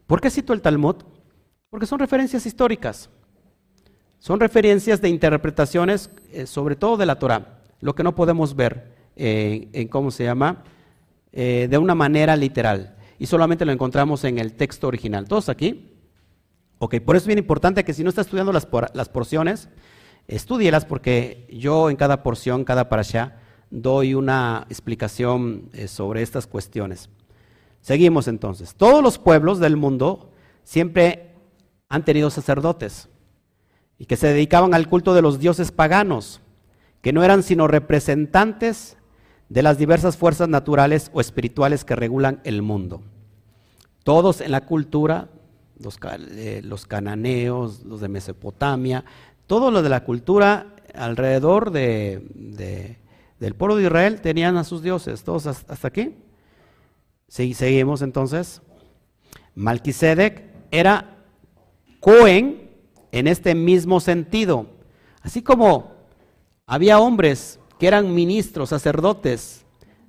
¿Por 0.07 0.19
qué 0.19 0.29
cito 0.29 0.51
el 0.51 0.61
Talmud? 0.61 0.97
Porque 1.69 1.85
son 1.85 1.99
referencias 1.99 2.45
históricas. 2.45 3.09
Son 4.19 4.41
referencias 4.41 4.99
de 4.99 5.07
interpretaciones, 5.07 6.09
eh, 6.33 6.45
sobre 6.45 6.75
todo 6.75 6.97
de 6.97 7.05
la 7.05 7.17
Torah, 7.17 7.61
lo 7.79 7.95
que 7.95 8.03
no 8.03 8.13
podemos 8.13 8.57
ver 8.57 8.91
eh, 9.15 9.69
en 9.71 9.87
cómo 9.87 10.11
se 10.11 10.25
llama, 10.25 10.65
eh, 11.31 11.69
de 11.71 11.77
una 11.77 11.95
manera 11.95 12.35
literal 12.35 12.94
y 13.19 13.25
solamente 13.25 13.65
lo 13.65 13.71
encontramos 13.71 14.23
en 14.23 14.39
el 14.39 14.53
texto 14.53 14.87
original. 14.87 15.27
¿Todos 15.27 15.49
aquí? 15.49 15.93
Ok, 16.77 16.99
por 16.99 17.15
eso 17.15 17.23
es 17.23 17.27
bien 17.27 17.39
importante 17.39 17.83
que 17.83 17.93
si 17.93 18.03
no 18.03 18.09
está 18.09 18.21
estudiando 18.21 18.51
las, 18.51 18.67
las 18.93 19.09
porciones, 19.09 19.69
estudielas 20.27 20.85
porque 20.85 21.47
yo 21.51 21.89
en 21.89 21.95
cada 21.95 22.23
porción, 22.23 22.65
cada 22.65 22.89
parasha, 22.89 23.37
doy 23.69 24.13
una 24.13 24.65
explicación 24.69 25.69
eh, 25.73 25.87
sobre 25.87 26.21
estas 26.21 26.47
cuestiones. 26.47 27.09
Seguimos 27.81 28.27
entonces. 28.27 28.75
Todos 28.75 29.03
los 29.03 29.19
pueblos 29.19 29.59
del 29.59 29.77
mundo 29.77 30.31
siempre 30.63 31.35
han 31.89 32.03
tenido 32.03 32.29
sacerdotes 32.29 33.09
y 33.97 34.05
que 34.05 34.17
se 34.17 34.27
dedicaban 34.27 34.73
al 34.73 34.89
culto 34.89 35.13
de 35.13 35.21
los 35.21 35.39
dioses 35.39 35.71
paganos, 35.71 36.41
que 37.01 37.13
no 37.13 37.23
eran 37.23 37.43
sino 37.43 37.67
representantes 37.67 38.94
de 39.49 39.63
las 39.63 39.77
diversas 39.77 40.17
fuerzas 40.17 40.49
naturales 40.49 41.11
o 41.13 41.21
espirituales 41.21 41.85
que 41.85 41.95
regulan 41.95 42.41
el 42.43 42.61
mundo. 42.61 43.01
Todos 44.03 44.41
en 44.41 44.51
la 44.51 44.65
cultura, 44.65 45.29
los, 45.79 45.97
eh, 46.01 46.63
cananeos, 46.87 47.83
los 47.83 48.01
de 48.01 48.07
Mesopotamia, 48.07 49.05
todo 49.47 49.71
lo 49.71 49.81
de 49.81 49.89
la 49.89 50.03
cultura 50.03 50.75
alrededor 50.93 51.71
de, 51.71 52.97
del 53.39 53.53
pueblo 53.55 53.75
de 53.75 53.83
Israel 53.83 54.21
tenían 54.21 54.57
a 54.57 54.63
sus 54.63 54.81
dioses. 54.81 55.23
¿Todos 55.23 55.45
hasta 55.47 55.87
aquí? 55.87 56.15
Sí, 57.27 57.53
seguimos 57.53 58.01
entonces. 58.01 58.61
Malquisedec 59.55 60.43
era 60.71 61.17
Cohen 61.99 62.69
en 63.11 63.27
este 63.27 63.55
mismo 63.55 63.99
sentido. 63.99 64.67
Así 65.21 65.41
como 65.41 65.95
había 66.65 66.99
hombres 66.99 67.59
que 67.79 67.87
eran 67.87 68.13
ministros, 68.13 68.69
sacerdotes 68.69 69.65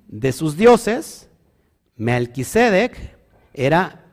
de 0.07 0.31
sus 0.31 0.57
dioses, 0.57 1.29
Melquisedec 1.95 3.17
era 3.53 4.05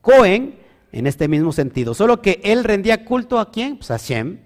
Cohen 0.00 0.58
en 0.92 1.06
este 1.06 1.28
mismo 1.28 1.52
sentido. 1.52 1.94
Solo 1.94 2.22
que 2.22 2.40
él 2.44 2.64
rendía 2.64 3.04
culto 3.04 3.38
a 3.38 3.50
quién? 3.50 3.76
Pues 3.76 3.90
a 3.90 3.98
Shem, 3.98 4.38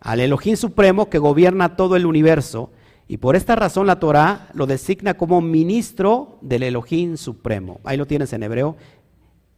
al 0.00 0.20
Elohim 0.20 0.56
Supremo 0.56 1.08
que 1.08 1.18
gobierna 1.18 1.76
todo 1.76 1.96
el 1.96 2.06
universo. 2.06 2.70
Y 3.08 3.16
por 3.16 3.36
esta 3.36 3.56
razón 3.56 3.86
la 3.86 3.98
Torah 3.98 4.48
lo 4.54 4.66
designa 4.66 5.14
como 5.14 5.40
ministro 5.40 6.38
del 6.42 6.62
Elohim 6.62 7.16
Supremo. 7.16 7.80
Ahí 7.84 7.96
lo 7.96 8.06
tienes 8.06 8.32
en 8.32 8.42
hebreo. 8.42 8.76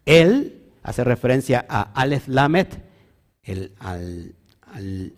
Él 0.04 0.62
hace 0.82 1.04
referencia 1.04 1.66
a 1.68 1.82
Aleph 1.82 2.28
Lamet, 2.28 2.82
al, 3.80 4.34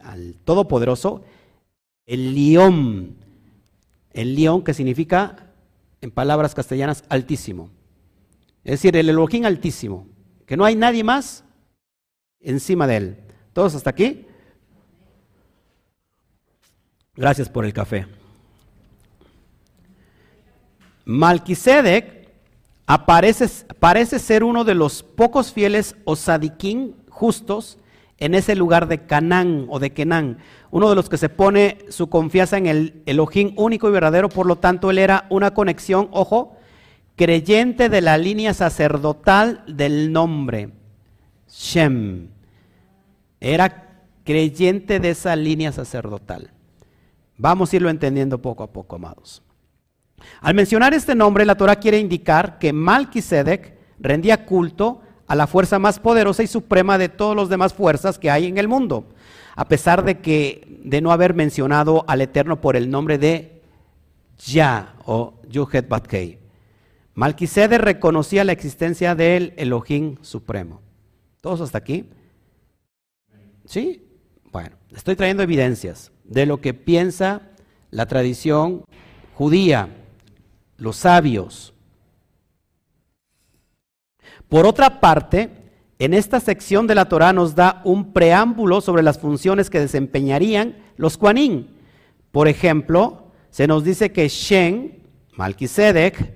al 0.00 0.34
Todopoderoso, 0.44 1.22
el 2.08 2.34
león, 2.34 3.16
el 4.12 4.34
león 4.34 4.64
que 4.64 4.72
significa, 4.72 5.52
en 6.00 6.10
palabras 6.10 6.54
castellanas, 6.54 7.04
altísimo. 7.10 7.70
Es 8.64 8.72
decir, 8.72 8.96
el 8.96 9.10
Elohim 9.10 9.44
altísimo, 9.44 10.08
que 10.46 10.56
no 10.56 10.64
hay 10.64 10.74
nadie 10.74 11.04
más 11.04 11.44
encima 12.40 12.86
de 12.86 12.96
él. 12.96 13.16
¿Todos 13.52 13.74
hasta 13.74 13.90
aquí? 13.90 14.24
Gracias 17.14 17.48
por 17.50 17.66
el 17.66 17.74
café. 17.74 18.06
Malquisedec 21.04 22.30
aparece, 22.86 23.48
parece 23.78 24.18
ser 24.18 24.44
uno 24.44 24.64
de 24.64 24.74
los 24.74 25.02
pocos 25.02 25.52
fieles 25.52 25.94
o 26.04 26.16
sadiquín 26.16 26.96
justos 27.10 27.78
en 28.18 28.34
ese 28.34 28.56
lugar 28.56 28.88
de 28.88 29.06
Canaán 29.06 29.66
o 29.68 29.78
de 29.78 29.92
Kenán, 29.92 30.38
uno 30.70 30.88
de 30.90 30.96
los 30.96 31.08
que 31.08 31.16
se 31.16 31.28
pone 31.28 31.78
su 31.88 32.08
confianza 32.08 32.58
en 32.58 32.66
el 32.66 33.02
Elohim 33.06 33.52
único 33.56 33.88
y 33.88 33.92
verdadero, 33.92 34.28
por 34.28 34.46
lo 34.46 34.56
tanto 34.56 34.90
él 34.90 34.98
era 34.98 35.26
una 35.30 35.54
conexión, 35.54 36.08
ojo, 36.10 36.56
creyente 37.16 37.88
de 37.88 38.00
la 38.00 38.18
línea 38.18 38.54
sacerdotal 38.54 39.62
del 39.66 40.12
nombre, 40.12 40.70
Shem. 41.48 42.28
Era 43.40 44.02
creyente 44.24 44.98
de 44.98 45.10
esa 45.10 45.36
línea 45.36 45.72
sacerdotal. 45.72 46.50
Vamos 47.36 47.72
a 47.72 47.76
irlo 47.76 47.88
entendiendo 47.88 48.42
poco 48.42 48.64
a 48.64 48.72
poco, 48.72 48.96
amados. 48.96 49.42
Al 50.40 50.54
mencionar 50.54 50.92
este 50.92 51.14
nombre, 51.14 51.46
la 51.46 51.56
Torah 51.56 51.76
quiere 51.76 51.98
indicar 51.98 52.58
que 52.58 52.72
Malquisedec 52.72 53.78
rendía 54.00 54.44
culto 54.44 55.02
a 55.28 55.34
la 55.34 55.46
fuerza 55.46 55.78
más 55.78 56.00
poderosa 56.00 56.42
y 56.42 56.46
suprema 56.46 56.98
de 56.98 57.10
todas 57.10 57.36
las 57.36 57.48
demás 57.48 57.74
fuerzas 57.74 58.18
que 58.18 58.30
hay 58.30 58.46
en 58.46 58.58
el 58.58 58.66
mundo, 58.66 59.04
a 59.54 59.68
pesar 59.68 60.04
de 60.04 60.20
que 60.20 60.66
de 60.82 61.00
no 61.00 61.12
haber 61.12 61.34
mencionado 61.34 62.04
al 62.08 62.22
Eterno 62.22 62.60
por 62.60 62.76
el 62.76 62.90
nombre 62.90 63.18
de 63.18 63.62
Ya 64.38 64.94
o 65.04 65.34
Yuhet 65.48 65.88
Batkei. 65.88 66.38
Malquisede 67.14 67.78
reconocía 67.78 68.44
la 68.44 68.52
existencia 68.52 69.14
del 69.14 69.52
Elohim 69.56 70.16
supremo. 70.22 70.80
¿Todos 71.40 71.60
hasta 71.60 71.78
aquí? 71.78 72.08
¿Sí? 73.66 74.06
Bueno, 74.50 74.76
estoy 74.94 75.14
trayendo 75.14 75.42
evidencias 75.42 76.10
de 76.24 76.46
lo 76.46 76.60
que 76.60 76.74
piensa 76.74 77.42
la 77.90 78.06
tradición 78.06 78.84
judía, 79.34 79.88
los 80.76 80.96
sabios, 80.96 81.74
por 84.48 84.66
otra 84.66 85.00
parte, 85.00 85.50
en 85.98 86.14
esta 86.14 86.40
sección 86.40 86.86
de 86.86 86.94
la 86.94 87.06
Torah 87.06 87.32
nos 87.32 87.54
da 87.54 87.80
un 87.84 88.12
preámbulo 88.12 88.80
sobre 88.80 89.02
las 89.02 89.18
funciones 89.18 89.68
que 89.68 89.80
desempeñarían 89.80 90.76
los 90.96 91.18
Kuanín. 91.18 91.68
Por 92.30 92.48
ejemplo, 92.48 93.32
se 93.50 93.66
nos 93.66 93.84
dice 93.84 94.12
que 94.12 94.28
Shen, 94.28 95.02
Malquisedec, 95.34 96.34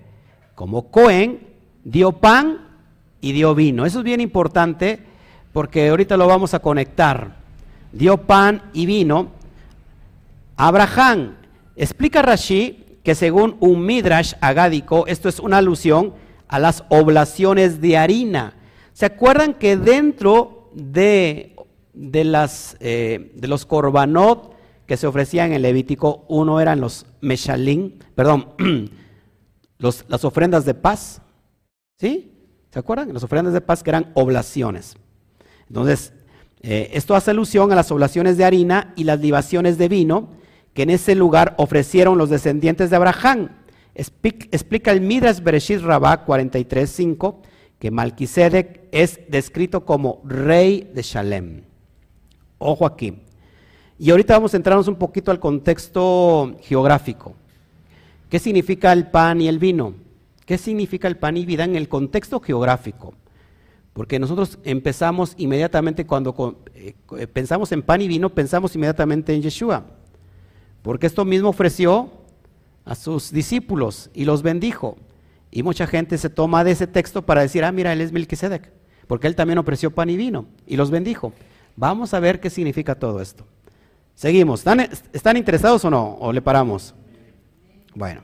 como 0.55 0.91
Cohen, 0.91 1.47
dio 1.85 2.13
pan 2.13 2.69
y 3.21 3.33
dio 3.33 3.55
vino. 3.55 3.87
Eso 3.87 4.01
es 4.01 4.05
bien 4.05 4.21
importante 4.21 5.01
porque 5.53 5.89
ahorita 5.89 6.17
lo 6.17 6.27
vamos 6.27 6.55
a 6.55 6.59
conectar. 6.59 7.37
Dio 7.93 8.17
pan 8.19 8.63
y 8.73 8.87
vino. 8.87 9.31
Abraham, 10.57 11.37
explica 11.77 12.23
Rashi 12.23 12.99
que 13.05 13.15
según 13.15 13.57
un 13.61 13.85
midrash 13.85 14.35
agádico, 14.41 15.07
esto 15.07 15.29
es 15.29 15.39
una 15.39 15.59
alusión 15.59 16.15
a 16.53 16.59
las 16.59 16.85
oblaciones 16.91 17.81
de 17.81 17.97
harina. 17.97 18.53
¿Se 18.93 19.07
acuerdan 19.07 19.55
que 19.55 19.79
dentro 19.79 20.71
de, 20.75 21.57
de, 21.95 22.25
las, 22.25 22.77
eh, 22.81 23.33
de 23.35 23.49
los 23.49 23.65
korbanot 23.65 24.55
que 24.87 24.99
se 24.99 25.07
ofrecían 25.07 25.55
en 25.55 25.63
Levítico, 25.63 26.27
uno 26.29 26.61
eran 26.61 26.79
los 26.79 27.07
meshalín, 27.23 28.01
perdón, 28.15 28.51
las 29.79 30.25
ofrendas 30.27 30.67
de 30.67 30.75
paz? 30.75 31.23
¿Sí? 31.99 32.35
¿Se 32.71 32.79
acuerdan? 32.79 33.15
Las 33.15 33.25
ofrendas 33.25 33.55
de 33.55 33.63
paz 33.63 33.83
que 33.83 33.89
eran 33.89 34.13
oblaciones. 34.13 34.97
Entonces, 35.69 36.13
eh, 36.61 36.91
esto 36.93 37.15
hace 37.15 37.31
alusión 37.31 37.73
a 37.73 37.77
las 37.77 37.91
oblaciones 37.91 38.37
de 38.37 38.45
harina 38.45 38.93
y 38.95 39.05
las 39.05 39.21
libaciones 39.21 39.79
de 39.79 39.89
vino 39.89 40.29
que 40.75 40.83
en 40.83 40.91
ese 40.91 41.15
lugar 41.15 41.55
ofrecieron 41.57 42.19
los 42.19 42.29
descendientes 42.29 42.91
de 42.91 42.97
Abraham 42.97 43.49
Explica 43.95 44.91
el 44.91 45.01
Midrash 45.01 45.41
Bereshit 45.41 45.81
Rabá 45.81 46.25
43.5 46.25 47.37
que 47.79 47.91
Malquisedec 47.91 48.89
es 48.93 49.21
descrito 49.29 49.85
como 49.85 50.21
rey 50.25 50.91
de 50.95 51.03
Shalem. 51.03 51.63
Ojo 52.59 52.87
aquí. 52.87 53.15
Y 53.99 54.11
ahorita 54.11 54.35
vamos 54.35 54.55
a 54.55 54.57
entrarnos 54.57 54.89
un 54.89 54.95
poquito 54.97 55.31
al 55.31 55.41
contexto 55.41 56.57
geográfico. 56.63 57.35
¿Qué 58.31 58.39
significa 58.39 58.93
el 58.93 59.09
pan 59.09 59.41
y 59.41 59.49
el 59.49 59.59
vino? 59.59 59.95
¿Qué 60.47 60.59
significa 60.59 61.09
el 61.09 61.17
pan 61.17 61.37
y 61.37 61.45
vida 61.45 61.65
en 61.65 61.77
el 61.77 61.89
contexto 61.89 62.41
geográfico? 62.41 63.15
Porque 63.93 64.19
nosotros 64.19 64.59
empezamos 64.65 65.35
inmediatamente 65.37 66.07
cuando 66.07 66.63
eh, 66.75 66.95
pensamos 67.27 67.73
en 67.73 67.83
pan 67.83 68.01
y 68.01 68.09
vino, 68.09 68.31
pensamos 68.31 68.75
inmediatamente 68.75 69.35
en 69.35 69.43
Yeshua. 69.43 69.85
Porque 70.83 71.07
esto 71.07 71.25
mismo 71.25 71.49
ofreció 71.49 72.11
a 72.85 72.95
sus 72.95 73.31
discípulos 73.31 74.11
y 74.15 74.25
los 74.25 74.43
bendijo. 74.43 74.97
Y 75.51 75.63
mucha 75.63 75.87
gente 75.87 76.19
se 76.19 76.31
toma 76.31 76.65
de 76.65 76.73
ese 76.73 76.87
texto 76.87 77.23
para 77.23 77.43
decir, 77.43 77.65
ah, 77.65 77.73
mira, 77.73 77.93
él 77.93 78.01
es 78.01 78.13
Melquisedec, 78.13 78.71
porque 79.07 79.27
él 79.27 79.37
también 79.37 79.59
ofreció 79.59 79.91
pan 79.91 80.11
y 80.11 80.17
vino 80.17 80.47
y 80.67 80.77
los 80.77 80.91
bendijo. 80.91 81.33
Vamos 81.77 82.15
a 82.15 82.21
ver 82.21 82.41
qué 82.41 82.51
significa 82.51 82.95
todo 82.95 83.21
esto. 83.21 83.47
Seguimos. 84.15 84.61
¿Están, 84.61 84.81
¿Están, 85.13 85.37
interesados 85.37 85.85
o 85.85 85.91
no? 85.91 86.17
¿O 86.21 86.33
le 86.33 86.43
paramos? 86.43 86.95
Bueno, 87.95 88.23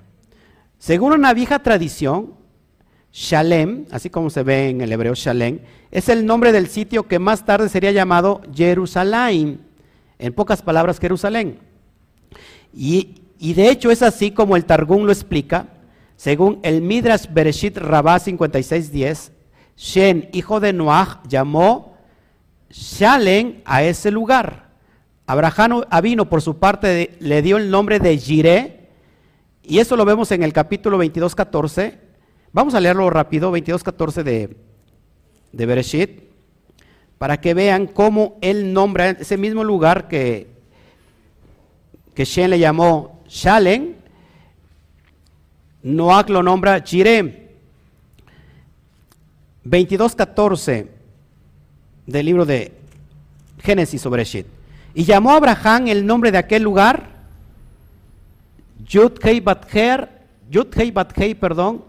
según 0.78 1.12
una 1.12 1.34
vieja 1.34 1.58
tradición, 1.58 2.34
Shalem, 3.12 3.86
así 3.90 4.10
como 4.10 4.30
se 4.30 4.42
ve 4.42 4.68
en 4.68 4.80
el 4.80 4.92
hebreo 4.92 5.14
Shalem, 5.14 5.60
es 5.90 6.08
el 6.08 6.26
nombre 6.26 6.52
del 6.52 6.68
sitio 6.68 7.08
que 7.08 7.18
más 7.18 7.44
tarde 7.44 7.68
sería 7.68 7.90
llamado 7.90 8.42
Jerusalén. 8.54 9.60
En 10.18 10.32
pocas 10.32 10.62
palabras, 10.62 10.98
Jerusalén. 10.98 11.58
Y, 12.74 13.22
de 13.38 13.70
hecho 13.70 13.90
es 13.90 14.02
así 14.02 14.32
como 14.32 14.56
el 14.56 14.64
Targum 14.64 15.04
lo 15.04 15.12
explica, 15.12 15.68
según 16.16 16.58
el 16.62 16.82
Midrash 16.82 17.26
Bereshit 17.30 17.76
Rabá 17.76 18.18
5610, 18.18 19.32
Shen, 19.76 20.28
hijo 20.32 20.58
de 20.58 20.72
Noah, 20.72 21.22
llamó 21.28 21.96
Shalem 22.70 23.62
a 23.64 23.84
ese 23.84 24.10
lugar. 24.10 24.70
Abraham 25.26 25.82
vino 26.02 26.28
por 26.28 26.42
su 26.42 26.58
parte 26.58 27.16
le 27.20 27.42
dio 27.42 27.56
el 27.56 27.70
nombre 27.70 28.00
de 28.00 28.18
Jireh, 28.18 28.88
y 29.62 29.78
eso 29.78 29.96
lo 29.96 30.04
vemos 30.04 30.32
en 30.32 30.42
el 30.42 30.52
capítulo 30.52 30.98
22, 30.98 31.34
14. 31.34 31.98
Vamos 32.52 32.74
a 32.74 32.80
leerlo 32.80 33.08
rápido, 33.10 33.52
22, 33.52 33.84
14 33.84 34.24
de, 34.24 34.56
de 35.52 35.66
Bereshit, 35.66 36.22
para 37.18 37.40
que 37.40 37.54
vean 37.54 37.86
cómo 37.86 38.38
él 38.40 38.72
nombra 38.72 39.10
ese 39.10 39.36
mismo 39.36 39.62
lugar 39.62 40.08
que, 40.08 40.48
que 42.14 42.24
Shen 42.24 42.50
le 42.50 42.58
llamó 42.58 43.17
Shalem, 43.28 43.94
Noach 45.82 46.28
lo 46.28 46.42
nombra 46.42 46.80
Jireh. 46.80 47.46
22.14 49.64 50.86
del 52.06 52.26
libro 52.26 52.46
de 52.46 52.72
Génesis 53.62 54.00
sobre 54.00 54.24
Shit. 54.24 54.46
Y 54.94 55.04
llamó 55.04 55.32
a 55.32 55.36
Abraham 55.36 55.88
el 55.88 56.06
nombre 56.06 56.32
de 56.32 56.38
aquel 56.38 56.62
lugar, 56.62 57.10
Yud 58.88 59.18
Hei 59.22 59.40
Bather, 59.40 60.08
Yud 60.50 60.68
Hei 60.74 60.90
Bathei, 60.90 61.34
perdón, 61.34 61.84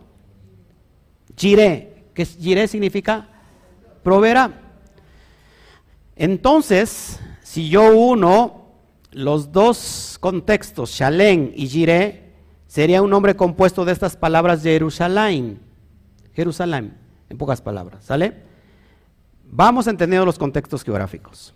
Jireh, 1.38 2.04
que 2.14 2.26
Jireh 2.26 2.68
significa 2.68 3.28
proveerá. 4.04 4.52
Entonces, 6.16 7.20
si 7.42 7.70
yo 7.70 7.96
uno 7.96 8.59
los 9.12 9.51
dos 9.51 10.18
contextos, 10.20 10.91
Shalem 10.91 11.51
y 11.55 11.68
Jireh, 11.68 12.34
sería 12.68 13.01
un 13.01 13.10
nombre 13.10 13.36
compuesto 13.36 13.86
de 13.86 13.91
estas 13.91 14.16
palabras 14.16 14.62
Jerusalén. 14.62 15.60
Jerusalén, 16.34 16.97
en 17.30 17.38
pocas 17.38 17.62
palabras, 17.62 18.05
¿sale? 18.05 18.43
Vamos 19.45 19.88
entendiendo 19.88 20.26
los 20.26 20.38
contextos 20.38 20.84
geográficos. 20.84 21.53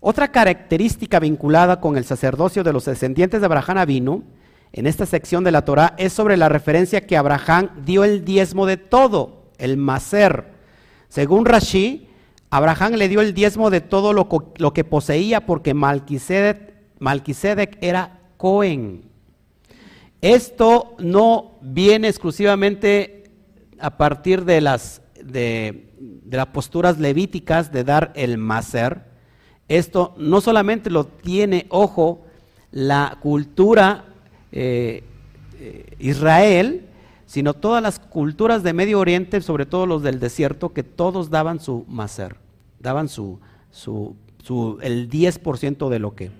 Otra 0.00 0.30
característica 0.30 1.18
vinculada 1.18 1.80
con 1.80 1.96
el 1.96 2.04
sacerdocio 2.04 2.62
de 2.62 2.72
los 2.72 2.84
descendientes 2.84 3.40
de 3.40 3.46
Abraham 3.46 3.78
Avinu 3.78 4.24
en 4.72 4.86
esta 4.86 5.06
sección 5.06 5.44
de 5.44 5.50
la 5.50 5.64
Torah 5.64 5.94
es 5.96 6.12
sobre 6.12 6.36
la 6.36 6.48
referencia 6.48 7.06
que 7.06 7.16
Abraham 7.16 7.70
dio 7.84 8.04
el 8.04 8.24
diezmo 8.24 8.66
de 8.66 8.76
todo, 8.76 9.50
el 9.58 9.76
maser. 9.76 10.52
Según 11.08 11.46
Rashi, 11.46 12.07
Abraham 12.50 12.94
le 12.94 13.08
dio 13.08 13.20
el 13.20 13.34
diezmo 13.34 13.70
de 13.70 13.80
todo 13.80 14.12
lo, 14.12 14.72
que 14.72 14.84
poseía 14.84 15.44
porque 15.44 15.74
Malquisedec, 15.74 17.78
era 17.80 18.20
Cohen. 18.36 19.02
Esto 20.20 20.96
no 20.98 21.58
viene 21.60 22.08
exclusivamente 22.08 23.30
a 23.78 23.96
partir 23.96 24.44
de 24.44 24.60
las, 24.60 25.02
de, 25.22 25.92
las 26.30 26.46
posturas 26.46 26.98
levíticas 26.98 27.70
de 27.70 27.84
dar 27.84 28.12
el 28.16 28.38
maser. 28.38 29.04
Esto 29.68 30.14
no 30.16 30.40
solamente 30.40 30.88
lo 30.88 31.06
tiene, 31.06 31.66
ojo, 31.68 32.24
la 32.70 33.18
cultura 33.20 34.06
eh, 34.50 35.04
eh, 35.60 35.96
Israel, 35.98 36.87
sino 37.28 37.52
todas 37.52 37.82
las 37.82 37.98
culturas 37.98 38.62
de 38.62 38.72
Medio 38.72 38.98
Oriente, 38.98 39.42
sobre 39.42 39.66
todo 39.66 39.84
los 39.84 40.02
del 40.02 40.18
desierto, 40.18 40.72
que 40.72 40.82
todos 40.82 41.28
daban 41.28 41.60
su 41.60 41.84
maser, 41.86 42.36
daban 42.80 43.10
su, 43.10 43.38
su, 43.70 44.16
el 44.80 45.10
10% 45.10 45.90
de 45.90 45.98
lo 45.98 46.14
que 46.14 46.30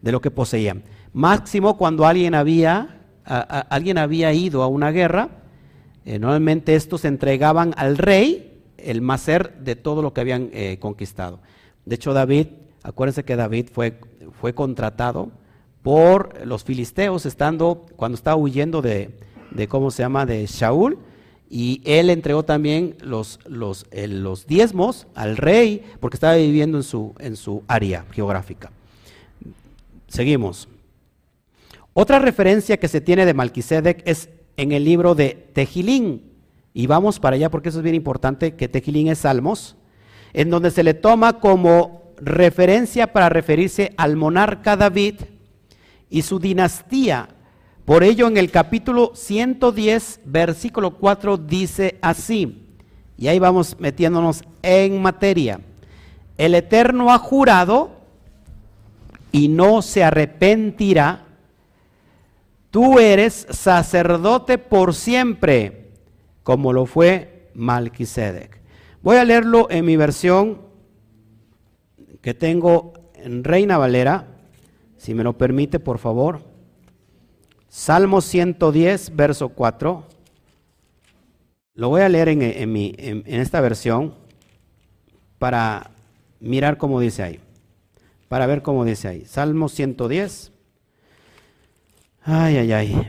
de 0.00 0.12
lo 0.12 0.20
que 0.20 0.30
poseían. 0.30 0.84
Máximo 1.12 1.76
cuando 1.76 2.06
alguien 2.06 2.36
había, 2.36 3.00
alguien 3.24 3.98
había 3.98 4.32
ido 4.32 4.62
a 4.62 4.68
una 4.68 4.92
guerra, 4.92 5.30
eh, 6.04 6.20
normalmente 6.20 6.76
estos 6.76 7.04
entregaban 7.04 7.74
al 7.76 7.98
rey 7.98 8.62
el 8.76 9.00
maser 9.00 9.58
de 9.58 9.74
todo 9.74 10.02
lo 10.02 10.12
que 10.12 10.20
habían 10.20 10.50
eh, 10.52 10.78
conquistado. 10.78 11.40
De 11.84 11.96
hecho, 11.96 12.12
David, 12.12 12.46
acuérdense 12.84 13.24
que 13.24 13.34
David 13.34 13.70
fue, 13.72 13.98
fue 14.40 14.54
contratado 14.54 15.32
por 15.82 16.46
los 16.46 16.62
filisteos 16.62 17.26
estando, 17.26 17.86
cuando 17.96 18.14
estaba 18.14 18.36
huyendo 18.36 18.82
de, 18.82 19.26
de 19.56 19.68
cómo 19.68 19.90
se 19.90 20.02
llama, 20.02 20.26
de 20.26 20.46
Shaul, 20.46 20.98
y 21.48 21.80
él 21.84 22.10
entregó 22.10 22.44
también 22.44 22.96
los, 23.00 23.38
los, 23.46 23.86
los 23.92 24.46
diezmos 24.46 25.06
al 25.14 25.36
rey 25.36 25.84
porque 26.00 26.16
estaba 26.16 26.34
viviendo 26.34 26.78
en 26.78 26.84
su, 26.84 27.14
en 27.18 27.36
su 27.36 27.62
área 27.68 28.04
geográfica. 28.10 28.70
Seguimos. 30.08 30.68
Otra 31.92 32.18
referencia 32.18 32.78
que 32.78 32.88
se 32.88 33.00
tiene 33.00 33.24
de 33.24 33.34
Malquisedec 33.34 34.02
es 34.06 34.28
en 34.56 34.72
el 34.72 34.84
libro 34.84 35.14
de 35.14 35.48
Tejilín. 35.52 36.32
Y 36.74 36.86
vamos 36.86 37.20
para 37.20 37.36
allá 37.36 37.50
porque 37.50 37.70
eso 37.70 37.78
es 37.78 37.84
bien 37.84 37.94
importante, 37.94 38.54
que 38.54 38.68
Tejilín 38.68 39.08
es 39.08 39.20
Salmos, 39.20 39.76
en 40.32 40.50
donde 40.50 40.70
se 40.70 40.82
le 40.82 40.94
toma 40.94 41.40
como 41.40 42.12
referencia 42.18 43.12
para 43.12 43.28
referirse 43.28 43.92
al 43.96 44.16
monarca 44.16 44.76
David 44.76 45.14
y 46.10 46.22
su 46.22 46.38
dinastía 46.38 47.28
por 47.86 48.02
ello 48.02 48.26
en 48.26 48.36
el 48.36 48.50
capítulo 48.50 49.12
110, 49.14 50.22
versículo 50.24 50.96
4 50.96 51.36
dice 51.36 51.98
así, 52.02 52.66
y 53.16 53.28
ahí 53.28 53.38
vamos 53.38 53.78
metiéndonos 53.78 54.42
en 54.62 55.00
materia. 55.00 55.60
El 56.36 56.56
Eterno 56.56 57.12
ha 57.12 57.18
jurado 57.18 57.92
y 59.30 59.46
no 59.46 59.82
se 59.82 60.02
arrepentirá. 60.02 61.26
Tú 62.72 62.98
eres 62.98 63.46
sacerdote 63.50 64.58
por 64.58 64.92
siempre, 64.92 65.92
como 66.42 66.72
lo 66.72 66.86
fue 66.86 67.50
Malquisedec. 67.54 68.60
Voy 69.00 69.16
a 69.16 69.24
leerlo 69.24 69.68
en 69.70 69.84
mi 69.84 69.96
versión 69.96 70.60
que 72.20 72.34
tengo 72.34 72.94
en 73.14 73.44
Reina 73.44 73.78
Valera, 73.78 74.26
si 74.96 75.14
me 75.14 75.22
lo 75.22 75.38
permite, 75.38 75.78
por 75.78 75.98
favor. 75.98 76.45
Salmo 77.76 78.22
110, 78.22 79.14
verso 79.14 79.50
4. 79.50 80.02
Lo 81.74 81.90
voy 81.90 82.00
a 82.00 82.08
leer 82.08 82.30
en, 82.30 82.40
en, 82.40 83.22
esta 83.26 83.60
versión 83.60 84.14
para 85.38 85.90
mirar 86.40 86.78
cómo 86.78 87.00
dice 87.00 87.22
ahí. 87.22 87.40
Para 88.28 88.46
ver 88.46 88.62
cómo 88.62 88.86
dice 88.86 89.08
ahí. 89.08 89.26
Salmo 89.26 89.68
110. 89.68 90.52
Ay, 92.22 92.56
ay, 92.56 92.72
ay. 92.72 93.08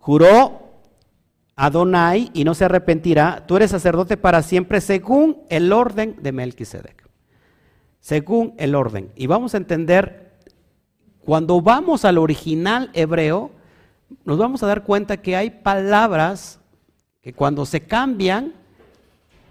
Juró 0.00 0.82
Adonai 1.54 2.32
y 2.34 2.42
no 2.42 2.54
se 2.54 2.64
arrepentirá. 2.64 3.46
Tú 3.46 3.54
eres 3.54 3.70
sacerdote 3.70 4.16
para 4.16 4.42
siempre 4.42 4.80
según 4.80 5.44
el 5.48 5.72
orden 5.72 6.16
de 6.20 6.32
Melquisedec. 6.32 7.08
Según 8.00 8.54
el 8.58 8.74
orden. 8.74 9.12
Y 9.14 9.28
vamos 9.28 9.54
a 9.54 9.58
entender 9.58 10.25
cuando 11.26 11.60
vamos 11.60 12.04
al 12.04 12.18
original 12.18 12.88
hebreo, 12.94 13.50
nos 14.24 14.38
vamos 14.38 14.62
a 14.62 14.68
dar 14.68 14.84
cuenta 14.84 15.16
que 15.16 15.34
hay 15.34 15.50
palabras 15.50 16.60
que 17.20 17.32
cuando 17.32 17.66
se 17.66 17.80
cambian, 17.80 18.54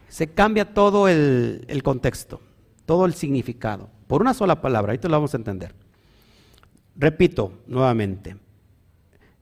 se 0.07 0.27
cambia 0.27 0.73
todo 0.73 1.09
el, 1.09 1.81
contexto, 1.83 2.39
todo 2.85 3.05
el 3.05 3.13
significado, 3.13 3.89
por 4.07 4.21
una 4.21 4.33
sola 4.33 4.61
palabra, 4.61 4.93
ahí 4.93 4.99
te 4.99 5.09
lo 5.09 5.17
vamos 5.17 5.33
a 5.33 5.37
entender. 5.37 5.75
Repito 6.95 7.51
nuevamente, 7.67 8.37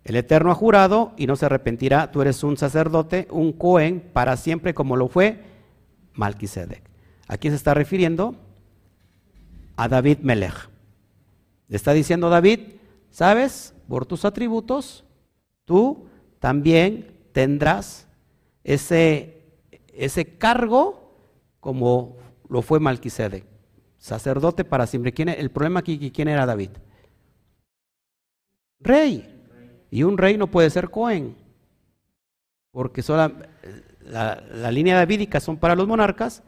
El 0.03 0.15
Eterno 0.15 0.49
ha 0.49 0.55
jurado 0.55 1.13
y 1.15 1.27
no 1.27 1.35
se 1.35 1.45
arrepentirá. 1.45 2.11
Tú 2.11 2.23
eres 2.23 2.43
un 2.43 2.57
sacerdote, 2.57 3.27
un 3.29 3.53
Cohen, 3.53 4.09
para 4.11 4.37
siempre 4.37 4.73
como 4.73 4.97
lo 4.97 5.07
fue 5.07 5.43
Malquisedec. 6.13 6.81
Aquí 7.27 7.49
se 7.49 7.55
está 7.55 7.75
refiriendo 7.75 8.33
a 9.75 9.87
David 9.87 10.17
Melech. 10.23 10.72
Está 11.73 11.93
diciendo 11.93 12.29
David, 12.29 12.75
¿sabes? 13.09 13.73
Por 13.87 14.05
tus 14.05 14.25
atributos, 14.25 15.03
tú 15.65 16.05
también 16.37 17.17
tendrás 17.31 18.07
ese, 18.63 19.41
ese 19.91 20.37
cargo 20.37 21.17
como 21.59 22.17
lo 22.47 22.61
fue 22.61 22.79
Malquisedec. 22.79 23.43
Sacerdote 23.97 24.63
para 24.63 24.85
siempre. 24.85 25.13
¿Quién, 25.13 25.29
el 25.29 25.49
problema 25.49 25.79
aquí, 25.79 26.11
¿quién 26.11 26.27
era 26.27 26.45
David? 26.45 26.69
Rey. 28.79 29.43
Y 29.89 30.03
un 30.03 30.19
rey 30.19 30.37
no 30.37 30.45
puede 30.45 30.69
ser 30.69 30.91
Cohen. 30.91 31.35
Porque 32.69 33.01
sola, 33.01 33.31
la, 34.01 34.43
la, 34.51 34.71
línea 34.71 34.95
davídica 34.95 35.39
son 35.39 35.57
para 35.57 35.75
los 35.75 35.87
monarcas 35.87 36.43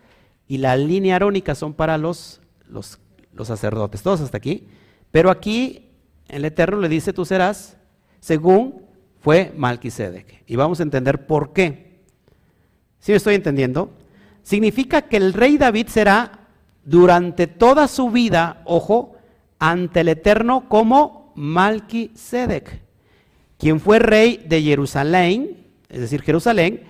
y 0.47 0.59
la 0.59 0.75
línea 0.75 1.15
arónica 1.15 1.55
son 1.55 1.73
para 1.73 1.97
los, 1.97 2.41
los, 2.67 2.99
los 3.33 3.47
sacerdotes. 3.47 4.03
Todos 4.03 4.21
hasta 4.21 4.37
aquí. 4.37 4.67
Pero 5.11 5.29
aquí 5.29 5.89
el 6.27 6.45
Eterno 6.45 6.79
le 6.79 6.89
dice, 6.89 7.13
tú 7.13 7.25
serás 7.25 7.77
según 8.19 8.85
fue 9.19 9.53
Malquisedec. 9.55 10.43
Y 10.45 10.55
vamos 10.55 10.79
a 10.79 10.83
entender 10.83 11.25
por 11.25 11.53
qué. 11.53 12.01
¿Sí 12.99 13.11
me 13.11 13.17
estoy 13.17 13.35
entendiendo? 13.35 13.91
Significa 14.43 15.03
que 15.03 15.17
el 15.17 15.33
rey 15.33 15.57
David 15.57 15.87
será 15.87 16.47
durante 16.83 17.47
toda 17.47 17.87
su 17.87 18.11
vida, 18.11 18.61
ojo, 18.65 19.15
ante 19.57 20.01
el 20.01 20.09
Eterno 20.09 20.69
como 20.69 21.33
Malquisedec, 21.35 22.81
quien 23.57 23.79
fue 23.79 23.99
rey 23.99 24.43
de 24.45 24.61
Jerusalén, 24.61 25.65
es 25.89 26.01
decir, 26.01 26.21
Jerusalén, 26.21 26.83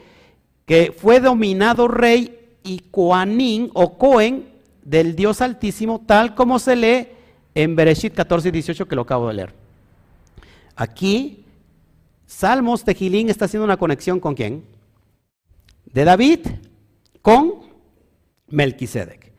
que 0.66 0.94
fue 0.98 1.20
dominado 1.20 1.88
rey 1.88 2.58
y 2.64 2.80
coanín 2.92 3.70
o 3.74 3.98
cohen 3.98 4.50
del 4.84 5.16
Dios 5.16 5.42
Altísimo, 5.42 6.02
tal 6.06 6.36
como 6.36 6.60
se 6.60 6.76
lee 6.76 7.08
en 7.56 7.76
Bereshit 7.76 8.14
14 8.14 8.50
y 8.50 8.52
18 8.52 8.88
que 8.88 8.96
lo 8.96 9.04
acabo 9.04 9.30
de 9.30 9.34
leer. 9.34 9.54
Aquí, 10.76 11.46
Salmos 12.26 12.84
Tejilín 12.84 13.30
está 13.30 13.46
haciendo 13.46 13.66
una 13.66 13.78
conexión 13.78 14.20
con 14.20 14.36
quién? 14.36 14.66
De 15.86 16.04
David 16.04 16.42
con 17.22 17.62
Melquisedec. 18.48 19.32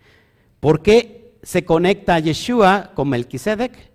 ¿Por 0.60 0.82
qué 0.82 1.38
se 1.42 1.64
conecta 1.64 2.18
Yeshua 2.18 2.92
con 2.94 3.10
Melquisedec? 3.10 3.92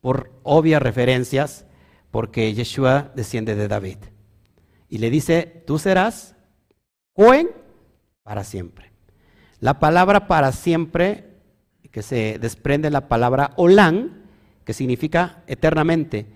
Por 0.00 0.32
obvias 0.42 0.80
referencias, 0.80 1.66
porque 2.10 2.54
Yeshua 2.54 3.10
desciende 3.16 3.56
de 3.56 3.68
David. 3.68 3.98
Y 4.88 4.98
le 4.98 5.10
dice, 5.10 5.64
tú 5.66 5.78
serás 5.78 6.36
Cohen 7.14 7.50
para 8.22 8.44
siempre. 8.44 8.92
La 9.60 9.78
palabra 9.78 10.26
para 10.26 10.52
siempre, 10.52 11.33
que 11.94 12.02
se 12.02 12.40
desprende 12.40 12.90
la 12.90 13.06
palabra 13.06 13.52
Olán, 13.54 14.24
que 14.64 14.72
significa 14.72 15.44
eternamente. 15.46 16.26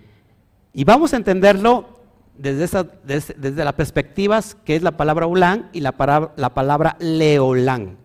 Y 0.72 0.84
vamos 0.84 1.12
a 1.12 1.16
entenderlo 1.16 1.98
desde, 2.36 3.64
las 3.64 3.72
perspectivas 3.72 4.56
que 4.64 4.76
es 4.76 4.84
la 4.84 4.96
palabra 4.96 5.26
Olán 5.26 5.68
y 5.72 5.80
la, 5.80 6.32
la 6.36 6.54
palabra 6.54 6.96
Leolán. 7.00 7.96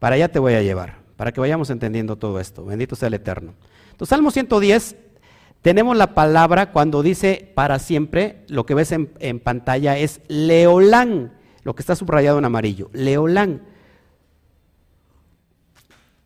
Para 0.00 0.16
allá 0.16 0.32
te 0.32 0.40
voy 0.40 0.54
a 0.54 0.62
llevar, 0.62 0.96
para 1.16 1.30
que 1.30 1.38
vayamos 1.38 1.70
entendiendo 1.70 2.16
todo 2.16 2.40
esto. 2.40 2.64
Bendito 2.64 2.96
sea 2.96 3.06
el 3.06 3.14
Eterno. 3.14 3.54
Entonces, 3.92 4.08
Salmo 4.08 4.32
110, 4.32 4.96
tenemos 5.60 5.96
la 5.96 6.14
palabra 6.14 6.72
cuando 6.72 7.04
dice 7.04 7.52
para 7.54 7.78
siempre, 7.78 8.42
lo 8.48 8.66
que 8.66 8.74
ves 8.74 8.90
en, 8.90 9.12
en 9.20 9.38
pantalla 9.38 9.96
es 9.98 10.20
leolán, 10.26 11.32
lo 11.62 11.76
que 11.76 11.82
está 11.82 11.94
subrayado 11.94 12.40
en 12.40 12.44
amarillo, 12.44 12.90
leolán. 12.92 13.70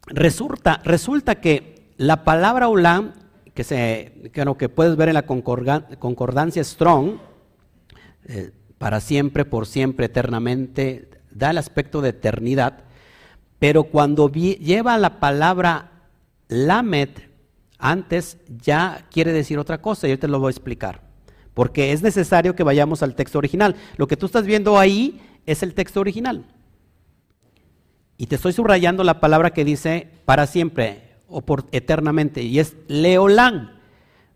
Resulta, 0.07 0.81
resulta 0.85 1.37
que 1.37 1.93
la 1.97 2.25
palabra 2.25 2.69
olán, 2.69 3.15
que, 3.55 3.65
se, 3.65 4.31
que, 4.33 4.55
que 4.59 4.69
puedes 4.69 4.97
ver 4.97 5.09
en 5.09 5.15
la 5.15 5.27
concordancia 5.27 6.63
Strong, 6.63 7.19
eh, 8.27 8.53
para 8.79 9.01
siempre, 9.01 9.45
por 9.45 9.67
siempre, 9.67 10.07
eternamente, 10.07 11.09
da 11.31 11.51
el 11.51 11.59
aspecto 11.59 12.01
de 12.01 12.11
eternidad. 12.11 12.85
Pero 13.59 13.85
cuando 13.85 14.31
lleva 14.31 14.99
la 14.99 15.19
palabra 15.19 15.91
lamed 16.49 17.11
antes, 17.79 18.39
ya 18.63 19.07
quiere 19.11 19.33
decir 19.33 19.59
otra 19.59 19.81
cosa 19.81 20.09
yo 20.09 20.19
te 20.19 20.29
lo 20.29 20.39
voy 20.39 20.49
a 20.49 20.51
explicar. 20.51 21.01
Porque 21.55 21.93
es 21.93 22.03
necesario 22.03 22.55
que 22.55 22.63
vayamos 22.63 23.03
al 23.03 23.15
texto 23.15 23.39
original. 23.39 23.77
Lo 23.97 24.07
que 24.07 24.17
tú 24.17 24.27
estás 24.27 24.45
viendo 24.45 24.79
ahí 24.79 25.21
es 25.47 25.63
el 25.63 25.75
texto 25.75 26.01
original. 26.01 26.45
Y 28.19 28.27
te 28.27 28.37
estoy 28.37 28.53
subrayando 28.53 29.05
la 29.05 29.21
palabra 29.21 29.51
que 29.51 29.65
dice 29.65 30.09
para 30.25 30.47
siempre 30.47 31.17
o 31.29 31.43
por 31.43 31.67
eternamente, 31.73 32.43
y 32.43 32.59
es 32.59 32.77
leolán. 32.89 33.81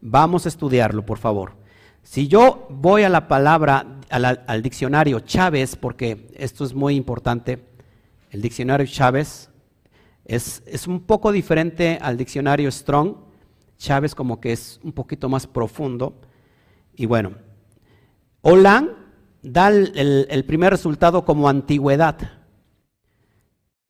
Vamos 0.00 0.44
a 0.44 0.48
estudiarlo, 0.48 1.06
por 1.06 1.18
favor. 1.18 1.52
Si 2.02 2.28
yo 2.28 2.66
voy 2.70 3.02
a 3.02 3.08
la 3.08 3.28
palabra, 3.28 4.00
al 4.10 4.62
diccionario 4.62 5.20
Chávez, 5.20 5.76
porque 5.76 6.28
esto 6.36 6.64
es 6.64 6.74
muy 6.74 6.96
importante, 6.96 7.64
el 8.30 8.42
diccionario 8.42 8.86
Chávez 8.86 9.50
es, 10.24 10.62
es, 10.66 10.86
un 10.86 11.00
poco 11.00 11.32
diferente 11.32 11.98
al 12.00 12.16
diccionario 12.16 12.70
Strong. 12.70 13.16
Chávez 13.76 14.14
como 14.14 14.40
que 14.40 14.52
es 14.52 14.78
un 14.84 14.92
poquito 14.92 15.28
más 15.28 15.46
profundo. 15.46 16.20
Y 16.94 17.06
bueno, 17.06 17.32
Olan 18.42 18.90
da 19.42 19.68
el, 19.68 20.26
el 20.30 20.44
primer 20.44 20.70
resultado 20.70 21.24
como 21.24 21.48
antigüedad. 21.48 22.39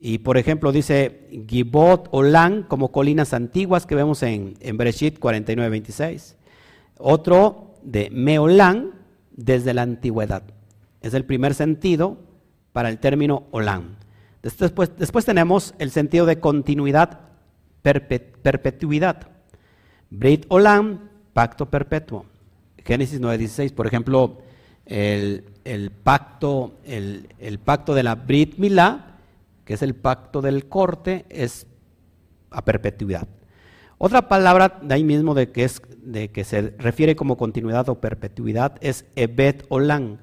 Y 0.00 0.18
por 0.18 0.38
ejemplo 0.38 0.72
dice 0.72 1.28
Gibot 1.46 2.08
Olan 2.10 2.62
como 2.62 2.90
colinas 2.90 3.34
antiguas 3.34 3.86
que 3.86 3.94
vemos 3.94 4.22
en, 4.22 4.54
en 4.60 4.76
Bereshit 4.76 5.20
49-26. 5.20 6.36
Otro 6.96 7.74
de 7.82 8.08
Meolán 8.10 8.92
desde 9.30 9.74
la 9.74 9.82
antigüedad. 9.82 10.42
Es 11.02 11.14
el 11.14 11.24
primer 11.24 11.54
sentido 11.54 12.18
para 12.72 12.88
el 12.88 12.98
término 12.98 13.44
Olan. 13.50 13.96
Después, 14.42 14.90
después 14.96 15.24
tenemos 15.24 15.74
el 15.78 15.90
sentido 15.90 16.24
de 16.24 16.40
continuidad, 16.40 17.20
perpetuidad. 17.82 19.28
Brit 20.08 20.46
Olam, 20.48 21.10
pacto 21.32 21.66
perpetuo. 21.66 22.24
Génesis 22.84 23.20
9:16, 23.20 23.72
por 23.72 23.86
ejemplo, 23.86 24.38
el, 24.86 25.44
pacto, 26.02 26.78
el, 26.84 27.58
pacto 27.62 27.94
de 27.94 28.02
la 28.02 28.14
Brit 28.14 28.56
Milá, 28.56 29.09
que 29.70 29.74
es 29.74 29.82
el 29.82 29.94
pacto 29.94 30.42
del 30.42 30.68
corte, 30.68 31.26
es 31.28 31.68
a 32.50 32.64
perpetuidad. 32.64 33.28
Otra 33.98 34.28
palabra 34.28 34.80
de 34.82 34.92
ahí 34.92 35.04
mismo 35.04 35.32
de 35.32 35.52
que, 35.52 35.62
es, 35.62 35.80
de 36.02 36.32
que 36.32 36.42
se 36.42 36.74
refiere 36.76 37.14
como 37.14 37.36
continuidad 37.36 37.88
o 37.88 38.00
perpetuidad 38.00 38.78
es 38.80 39.04
ebet 39.14 39.64
olam, 39.68 40.18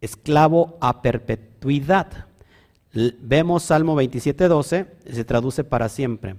esclavo 0.00 0.78
a 0.80 1.02
perpetuidad. 1.02 2.28
Vemos 3.18 3.64
Salmo 3.64 3.96
27, 3.96 4.46
12, 4.46 4.86
se 5.10 5.24
traduce 5.24 5.64
para 5.64 5.88
siempre. 5.88 6.36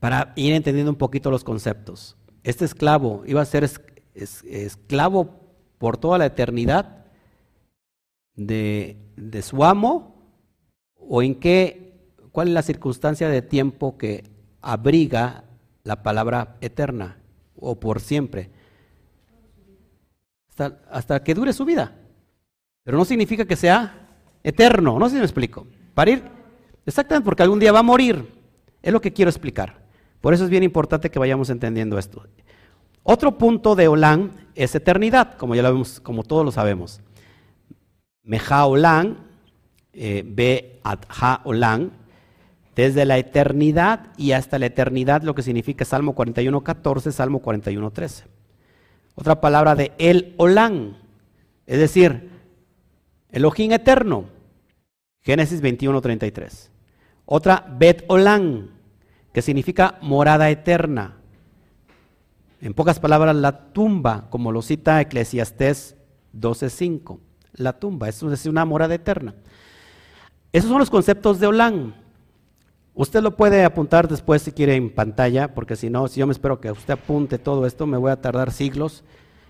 Para 0.00 0.32
ir 0.34 0.54
entendiendo 0.54 0.92
un 0.92 0.96
poquito 0.96 1.30
los 1.30 1.44
conceptos. 1.44 2.16
Este 2.42 2.64
esclavo 2.64 3.22
iba 3.26 3.42
a 3.42 3.44
ser 3.44 3.68
esclavo 4.14 5.40
por 5.76 5.98
toda 5.98 6.16
la 6.16 6.24
eternidad 6.24 7.04
de, 8.34 8.96
de 9.16 9.42
su 9.42 9.62
amo 9.62 10.15
o 11.08 11.22
en 11.22 11.34
qué, 11.34 11.92
cuál 12.32 12.48
es 12.48 12.54
la 12.54 12.62
circunstancia 12.62 13.28
de 13.28 13.42
tiempo 13.42 13.96
que 13.98 14.24
abriga 14.60 15.44
la 15.84 16.02
palabra 16.02 16.56
eterna 16.60 17.18
o 17.56 17.78
por 17.78 18.00
siempre. 18.00 18.50
Hasta, 20.50 20.78
hasta, 20.90 21.22
que 21.22 21.34
dure 21.34 21.52
su 21.52 21.64
vida. 21.64 21.92
Pero 22.82 22.98
no 22.98 23.04
significa 23.04 23.44
que 23.44 23.56
sea 23.56 24.08
eterno. 24.42 24.98
No 24.98 25.06
sé 25.06 25.14
si 25.14 25.18
me 25.18 25.24
explico. 25.24 25.66
Para 25.94 26.10
ir, 26.10 26.22
exactamente 26.84 27.24
porque 27.24 27.42
algún 27.42 27.58
día 27.58 27.72
va 27.72 27.80
a 27.80 27.84
morir. 27.84 28.32
Es 28.82 28.92
lo 28.92 29.00
que 29.00 29.12
quiero 29.12 29.30
explicar. 29.30 29.86
Por 30.20 30.34
eso 30.34 30.44
es 30.44 30.50
bien 30.50 30.62
importante 30.62 31.10
que 31.10 31.18
vayamos 31.18 31.50
entendiendo 31.50 31.98
esto. 31.98 32.24
Otro 33.02 33.38
punto 33.38 33.76
de 33.76 33.86
Olán 33.86 34.32
es 34.54 34.74
eternidad, 34.74 35.36
como 35.36 35.54
ya 35.54 35.62
lo 35.62 35.72
vemos, 35.72 36.00
como 36.00 36.24
todos 36.24 36.44
lo 36.44 36.50
sabemos. 36.50 37.00
Meja 38.24 38.66
Olán, 38.66 39.25
eh, 39.96 40.22
Be 40.26 40.78
Adha 40.84 41.40
Olán, 41.44 41.92
desde 42.74 43.06
la 43.06 43.16
eternidad 43.16 44.12
y 44.18 44.32
hasta 44.32 44.58
la 44.58 44.66
eternidad, 44.66 45.22
lo 45.22 45.34
que 45.34 45.42
significa 45.42 45.86
Salmo 45.86 46.14
41, 46.14 46.62
14, 46.62 47.10
Salmo 47.10 47.40
41, 47.40 47.90
13. 47.90 48.24
Otra 49.14 49.40
palabra 49.40 49.74
de 49.74 49.92
El 49.96 50.34
Olán, 50.36 50.98
es 51.66 51.78
decir, 51.78 52.28
Elohim 53.30 53.72
eterno. 53.72 54.26
Génesis 55.22 55.60
21, 55.60 56.00
33. 56.00 56.70
Otra, 57.24 57.66
Bet 57.78 58.04
Olán, 58.08 58.70
que 59.32 59.42
significa 59.42 59.98
morada 60.02 60.50
eterna. 60.50 61.16
En 62.60 62.74
pocas 62.74 63.00
palabras, 63.00 63.34
la 63.34 63.72
tumba, 63.72 64.28
como 64.30 64.52
lo 64.52 64.62
cita 64.62 65.00
Eclesiastés 65.00 65.96
12.5. 66.32 67.18
La 67.54 67.72
tumba, 67.78 68.08
es 68.08 68.22
una 68.22 68.64
morada 68.64 68.94
eterna. 68.94 69.34
Esos 70.52 70.70
son 70.70 70.78
los 70.78 70.90
conceptos 70.90 71.40
de 71.40 71.46
Olán. 71.46 71.94
Usted 72.94 73.20
lo 73.22 73.36
puede 73.36 73.64
apuntar 73.64 74.08
después 74.08 74.42
si 74.42 74.52
quiere 74.52 74.74
en 74.74 74.90
pantalla, 74.90 75.54
porque 75.54 75.76
si 75.76 75.90
no, 75.90 76.08
si 76.08 76.20
yo 76.20 76.26
me 76.26 76.32
espero 76.32 76.60
que 76.60 76.70
usted 76.70 76.94
apunte 76.94 77.38
todo 77.38 77.66
esto, 77.66 77.86
me 77.86 77.98
voy 77.98 78.10
a 78.10 78.20
tardar 78.20 78.52
siglos 78.52 79.04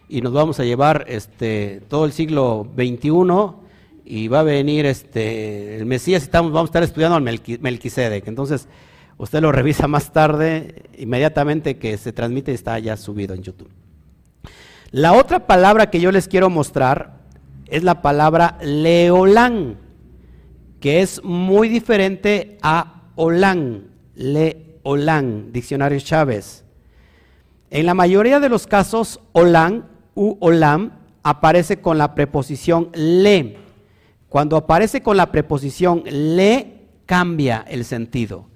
y 0.09 0.21
nos 0.21 0.33
vamos 0.33 0.59
a 0.61 0.65
llevar 0.65 1.05
este, 1.09 1.83
todo 1.89 2.05
el 2.05 2.13
siglo 2.13 2.69
XXI 2.77 3.67
y 4.05 4.29
va 4.29 4.41
a 4.41 4.45
venir 4.45 4.87
este, 4.87 5.77
el 5.77 5.87
Mesías 5.87 6.23
y 6.23 6.27
estamos, 6.27 6.53
vamos 6.53 6.69
a 6.69 6.71
estar 6.71 6.83
estudiando 6.83 7.17
al 7.17 7.23
Melquisedec. 7.23 8.27
Entonces, 8.27 8.69
usted 9.19 9.41
lo 9.41 9.53
revisa 9.53 9.89
más 9.89 10.13
tarde, 10.13 10.85
inmediatamente 10.97 11.79
que 11.79 11.99
se 11.99 12.13
transmite 12.13 12.53
está 12.53 12.79
ya 12.79 12.97
subido 12.97 13.35
en 13.35 13.43
YouTube. 13.43 13.71
La 14.93 15.13
otra 15.13 15.47
palabra 15.47 15.91
que 15.91 16.01
yo 16.01 16.13
les 16.13 16.29
quiero 16.29 16.51
mostrar 16.51 17.19
es 17.67 17.83
la 17.83 18.01
palabra 18.03 18.59
leolán, 18.63 19.77
que 20.81 21.01
es 21.01 21.23
muy 21.25 21.69
diferente 21.69 22.59
a 22.63 23.03
Olán, 23.15 23.89
le 24.15 24.79
Olán, 24.83 25.53
diccionario 25.53 25.99
Chávez. 26.01 26.65
En 27.71 27.87
la 27.87 27.95
mayoría 27.95 28.41
de 28.41 28.49
los 28.49 28.67
casos, 28.67 29.21
Olán 29.33 29.87
u 30.15 30.37
Olam 30.41 30.93
aparece 31.23 31.81
con 31.81 31.99
la 31.99 32.15
preposición 32.15 32.91
le. 32.95 33.57
Cuando 34.29 34.57
aparece 34.57 35.03
con 35.03 35.17
la 35.17 35.33
preposición 35.33 36.05
le, 36.05 36.77
cambia 37.07 37.65
el 37.69 37.85
sentido. 37.85 38.47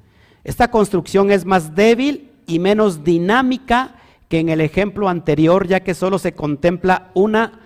Esta 0.45 0.71
construcción 0.71 1.31
es 1.31 1.45
más 1.45 1.75
débil 1.75 2.31
y 2.47 2.59
menos 2.59 3.05
dinámica 3.05 3.97
que 4.29 4.39
en 4.39 4.49
el 4.49 4.61
ejemplo 4.61 5.09
anterior, 5.09 5.67
ya 5.67 5.81
que 5.81 5.95
solo 5.95 6.19
se 6.19 6.35
contempla 6.35 7.11
una, 7.15 7.61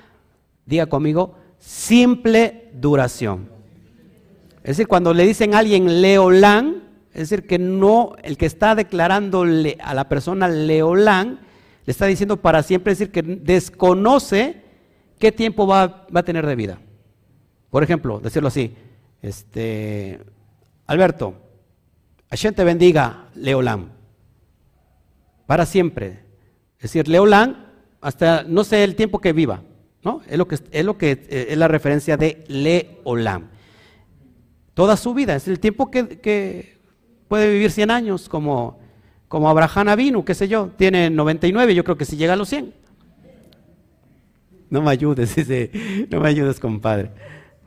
diga 0.67 0.87
conmigo, 0.87 1.35
simple 1.59 2.71
duración. 2.75 3.54
Es 4.65 4.79
decir, 4.79 4.89
cuando 4.89 5.15
le 5.15 5.27
dicen 5.27 5.55
a 5.55 5.59
alguien 5.59 6.01
leolán, 6.01 6.85
es 7.15 7.31
decir, 7.31 7.47
que 7.47 7.61
no, 7.61 8.17
el 8.25 8.37
que 8.37 8.47
está 8.47 8.75
declarándole 8.75 9.79
a 9.81 9.95
la 9.95 10.09
persona 10.09 10.49
Leolán, 10.49 11.39
le 11.87 11.91
está 11.91 12.07
diciendo 12.07 12.39
para 12.39 12.65
siempre, 12.65 12.93
es 12.93 12.99
decir, 12.99 13.13
que 13.13 13.23
desconoce 13.23 14.63
qué 15.21 15.31
tiempo 15.31 15.65
va, 15.65 16.07
a 16.13 16.23
tener 16.25 16.45
de 16.45 16.57
vida. 16.57 16.81
Por 17.71 17.85
ejemplo, 17.85 18.19
decirlo 18.19 18.49
así, 18.49 18.75
este, 19.23 20.19
Alberto, 20.87 21.35
Hashem 22.31 22.53
te 22.53 22.65
bendiga, 22.65 23.29
Leolán, 23.37 23.93
para 25.47 25.67
siempre. 25.67 26.25
Es 26.79 26.85
decir, 26.85 27.07
Leolán, 27.07 27.71
hasta 28.01 28.43
no 28.43 28.65
sé 28.65 28.83
el 28.83 28.97
tiempo 28.97 29.21
que 29.21 29.33
viva, 29.33 29.63
¿no? 30.03 30.21
Es 30.27 30.37
lo 30.37 30.49
que 30.49 30.57
es, 30.73 30.85
lo 30.85 30.99
que, 30.99 31.13
eh, 31.13 31.47
es 31.51 31.59
la 31.59 31.69
referencia 31.69 32.17
de 32.17 32.45
Leolán. 32.49 33.54
Toda 34.75 34.97
su 34.97 35.15
vida, 35.15 35.37
es 35.37 35.49
el 35.49 35.61
tiempo 35.61 35.91
que 35.91 36.75
puede 37.29 37.51
vivir 37.53 37.71
100 37.71 37.91
años, 37.91 38.29
como, 38.29 38.79
como 39.29 39.49
Abraham 39.49 39.89
Avinu, 39.89 40.25
qué 40.25 40.35
sé 40.35 40.47
yo, 40.49 40.71
tiene 40.77 41.11
99, 41.11 41.75
yo 41.75 41.85
creo 41.85 41.97
que 41.97 42.05
si 42.05 42.17
llega 42.17 42.35
a 42.35 42.37
los 42.37 42.49
100. 42.49 42.73
No 44.71 44.83
me 44.83 44.91
ayudes, 44.91 45.35
dice, 45.37 46.07
no 46.11 46.21
me 46.21 46.29
ayudes, 46.29 46.61
compadre. 46.61 47.11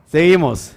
Seguimos. 0.06 0.72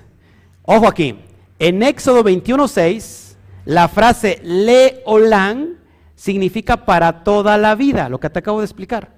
Ojo 0.63 0.87
aquí, 0.87 1.15
en 1.59 1.83
Éxodo 1.83 2.23
21.6, 2.23 3.35
la 3.65 3.87
frase 3.87 4.41
leolán 4.43 5.77
significa 6.15 6.85
para 6.85 7.23
toda 7.23 7.57
la 7.57 7.75
vida, 7.75 8.09
lo 8.09 8.19
que 8.19 8.29
te 8.29 8.39
acabo 8.39 8.59
de 8.59 8.65
explicar. 8.65 9.13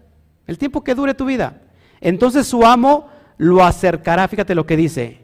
El 0.45 0.57
tiempo 0.57 0.83
que 0.83 0.93
dure 0.93 1.13
tu 1.13 1.25
vida. 1.25 1.61
Entonces 1.99 2.45
su 2.45 2.65
amo 2.65 3.07
lo 3.37 3.63
acercará, 3.63 4.27
fíjate 4.27 4.53
lo 4.53 4.65
que 4.65 4.77
dice, 4.77 5.22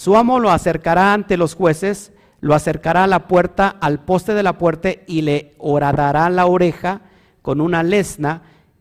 su 0.00 0.16
amo 0.16 0.38
lo 0.38 0.50
acercará 0.50 1.12
ante 1.12 1.36
los 1.36 1.54
jueces 1.54 2.10
lo 2.40 2.54
acercará 2.54 3.04
a 3.04 3.06
la 3.06 3.28
puerta, 3.28 3.68
al 3.68 4.02
poste 4.02 4.32
de 4.32 4.42
la 4.42 4.56
puerta 4.56 4.88
y 5.06 5.20
le 5.20 5.54
horadará 5.58 6.30
la 6.30 6.46
oreja 6.46 7.02
con 7.42 7.60
una 7.60 7.82
lesna 7.82 8.40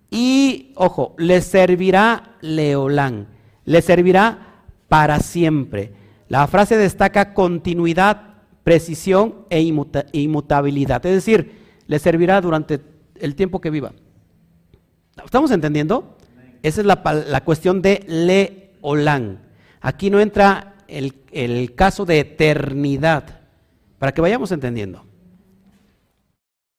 y, 0.10 0.72
ojo, 0.76 1.16
le 1.18 1.42
servirá 1.42 2.38
leolán, 2.40 3.28
le 3.66 3.82
servirá 3.82 4.64
para 4.88 5.20
siempre. 5.20 5.92
La 6.30 6.48
frase 6.48 6.78
destaca 6.78 7.34
continuidad, 7.34 8.36
precisión 8.64 9.46
e 9.50 9.60
inmutabilidad, 10.14 11.06
es 11.06 11.16
decir, 11.16 11.60
le 11.86 12.00
servirá 12.00 12.40
durante 12.40 12.80
el 13.16 13.36
tiempo 13.36 13.60
que 13.60 13.72
viva. 13.72 13.92
¿Estamos 15.22 15.52
entendiendo? 15.52 16.16
Esa 16.64 16.80
es 16.80 16.88
la, 16.88 17.02
la 17.28 17.44
cuestión 17.44 17.82
de 17.82 18.06
leolán. 18.08 19.40
Aquí 19.82 20.10
no 20.10 20.22
entra 20.22 20.76
el, 20.90 21.76
caso 21.76 22.06
de 22.06 22.20
eternidad 22.20 23.42
para 23.98 24.12
que 24.12 24.22
vayamos 24.22 24.52
entendiendo. 24.52 25.06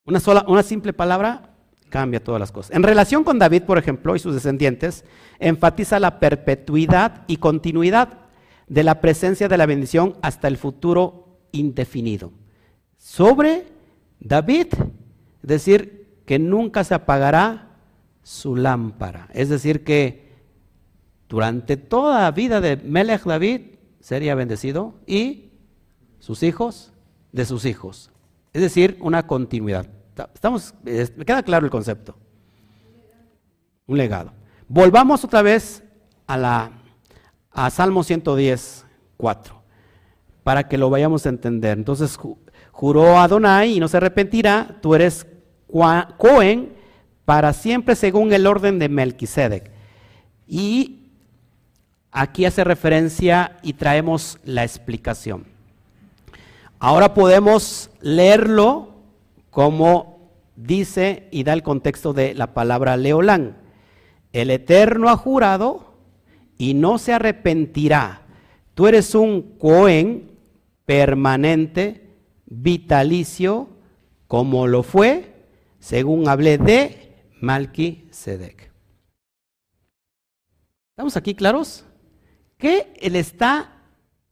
Una, 0.04 0.20
sola, 0.20 0.44
una 0.48 0.62
simple 0.62 0.92
palabra 0.92 1.54
cambia 1.88 2.22
todas 2.22 2.40
las 2.40 2.52
cosas. 2.52 2.74
En 2.74 2.82
relación 2.82 3.24
con 3.24 3.38
David, 3.38 3.62
por 3.64 3.78
ejemplo, 3.78 4.16
y 4.16 4.18
sus 4.18 4.34
descendientes, 4.34 5.04
enfatiza 5.38 6.00
la 6.00 6.20
perpetuidad 6.20 7.24
y 7.26 7.36
continuidad 7.36 8.18
de 8.68 8.84
la 8.84 9.00
presencia 9.00 9.48
de 9.48 9.58
la 9.58 9.66
bendición 9.66 10.16
hasta 10.22 10.48
el 10.48 10.56
futuro 10.56 11.38
indefinido. 11.52 12.32
Sobre 12.96 13.66
David, 14.20 14.68
decir, 15.42 16.00
que 16.24 16.38
nunca 16.38 16.84
se 16.84 16.94
apagará 16.94 17.70
su 18.22 18.54
lámpara. 18.54 19.28
Es 19.32 19.48
decir, 19.48 19.82
que 19.82 20.30
durante 21.28 21.76
toda 21.76 22.22
la 22.22 22.30
vida 22.30 22.60
de 22.60 22.76
Melech 22.76 23.24
David 23.24 23.62
sería 24.00 24.34
bendecido 24.34 24.94
y 25.06 25.52
sus 26.18 26.42
hijos 26.42 26.92
de 27.32 27.44
sus 27.44 27.64
hijos. 27.64 28.10
Es 28.52 28.62
decir, 28.62 28.98
una 29.00 29.26
continuidad. 29.26 29.86
Estamos, 30.34 30.74
me 30.84 31.24
queda 31.24 31.42
claro 31.42 31.64
el 31.64 31.70
concepto. 31.70 32.16
Un 33.86 33.96
legado. 33.96 34.32
Volvamos 34.68 35.24
otra 35.24 35.42
vez 35.42 35.82
a, 36.26 36.36
la, 36.36 36.70
a 37.50 37.70
Salmo 37.70 38.02
110, 38.02 38.86
4, 39.16 39.62
para 40.42 40.68
que 40.68 40.78
lo 40.78 40.90
vayamos 40.90 41.26
a 41.26 41.30
entender. 41.30 41.78
Entonces, 41.78 42.18
juró 42.70 43.18
Adonai 43.18 43.76
y 43.76 43.80
no 43.80 43.88
se 43.88 43.96
arrepentirá, 43.96 44.78
tú 44.80 44.94
eres 44.94 45.26
Cohen 46.18 46.72
para 47.24 47.52
siempre 47.52 47.94
según 47.94 48.32
el 48.32 48.46
orden 48.46 48.78
de 48.78 48.88
Melquisedec. 48.88 49.70
Y 50.46 50.99
aquí 52.12 52.44
hace 52.44 52.64
referencia 52.64 53.58
y 53.62 53.74
traemos 53.74 54.38
la 54.44 54.64
explicación. 54.64 55.44
Ahora 56.78 57.14
podemos 57.14 57.90
leerlo 58.00 58.94
como 59.50 60.30
dice 60.56 61.28
y 61.30 61.44
da 61.44 61.52
el 61.52 61.62
contexto 61.62 62.12
de 62.12 62.34
la 62.34 62.54
palabra 62.54 62.96
leolán. 62.96 63.56
El 64.32 64.50
Eterno 64.50 65.08
ha 65.08 65.16
jurado 65.16 65.94
y 66.56 66.74
no 66.74 66.98
se 66.98 67.12
arrepentirá. 67.12 68.22
Tú 68.74 68.86
eres 68.86 69.14
un 69.14 69.58
Cohen 69.58 70.38
permanente, 70.86 72.08
vitalicio, 72.46 73.68
como 74.26 74.66
lo 74.66 74.82
fue, 74.82 75.34
según 75.80 76.28
hablé 76.28 76.58
de 76.58 77.16
Malki 77.40 78.08
Sedek. 78.10 78.70
¿Estamos 80.92 81.16
aquí 81.16 81.34
claros? 81.34 81.84
¿Qué 82.60 82.92
él 83.00 83.16
está 83.16 83.72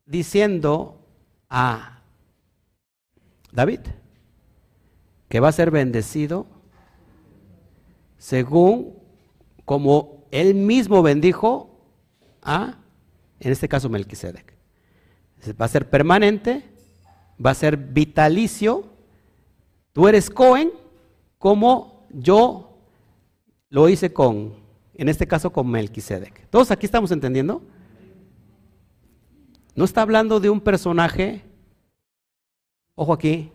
diciendo 0.07 1.05
a 1.51 2.03
David, 3.53 3.81
que 5.29 5.41
va 5.41 5.49
a 5.49 5.53
ser 5.53 5.71
bendecido 5.71 6.47
según 8.19 8.95
como 9.65 10.27
él 10.31 10.55
mismo 10.55 11.03
bendijo 11.03 11.81
a, 12.43 12.79
en 13.41 13.53
este 13.53 13.69
caso, 13.69 13.89
Melquisedec. 13.89 14.55
Va 15.61 15.67
a 15.67 15.69
ser 15.69 15.89
permanente, 15.89 16.65
va 17.45 17.51
a 17.51 17.55
ser 17.55 17.77
vitalicio. 17.77 18.85
Tú 19.93 20.09
eres 20.09 20.31
Cohen 20.31 20.73
como 21.39 22.07
yo 22.11 22.79
lo 23.71 23.89
hice 23.89 24.13
con, 24.13 24.55
en 24.95 25.09
este 25.09 25.27
caso, 25.27 25.51
con 25.51 25.71
Melquisedec. 25.71 26.49
¿Todos 26.51 26.71
aquí 26.71 26.87
estamos 26.87 27.11
entendiendo? 27.13 27.63
No 29.79 29.85
está 29.85 30.03
hablando 30.03 30.41
de 30.41 30.51
un 30.51 30.61
personaje 30.61 31.45
ojo 32.97 33.13
aquí, 33.13 33.53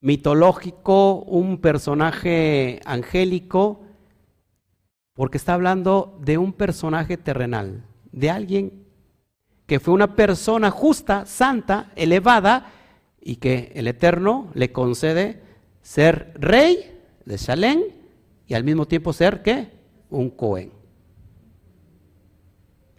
mitológico, 0.00 1.24
un 1.24 1.58
personaje 1.58 2.78
angélico, 2.84 3.80
porque 5.12 5.38
está 5.38 5.54
hablando 5.54 6.16
de 6.22 6.38
un 6.38 6.52
personaje 6.52 7.16
terrenal, 7.16 7.84
de 8.12 8.30
alguien 8.30 8.86
que 9.66 9.80
fue 9.80 9.92
una 9.92 10.14
persona 10.14 10.70
justa, 10.70 11.26
santa, 11.26 11.90
elevada, 11.96 12.70
y 13.20 13.36
que 13.36 13.72
el 13.74 13.88
Eterno 13.88 14.52
le 14.54 14.70
concede 14.70 15.42
ser 15.82 16.32
rey 16.36 16.96
de 17.24 17.36
Shalem 17.38 17.82
y 18.46 18.54
al 18.54 18.62
mismo 18.62 18.86
tiempo 18.86 19.12
ser, 19.12 19.42
¿qué? 19.42 19.68
Un 20.10 20.30
Cohen. 20.30 20.70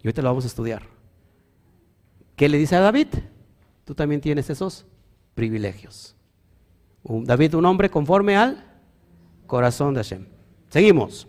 Y 0.02 0.06
ahorita 0.06 0.20
lo 0.20 0.28
vamos 0.28 0.44
a 0.44 0.48
estudiar. 0.48 0.97
¿Qué 2.38 2.48
le 2.48 2.56
dice 2.56 2.76
a 2.76 2.80
David? 2.80 3.08
Tú 3.84 3.96
también 3.96 4.20
tienes 4.20 4.48
esos 4.48 4.86
privilegios. 5.34 6.14
David, 7.02 7.56
un 7.56 7.66
hombre 7.66 7.90
conforme 7.90 8.36
al 8.36 8.64
corazón 9.48 9.92
de 9.92 10.04
Hashem. 10.04 10.24
Seguimos. 10.68 11.26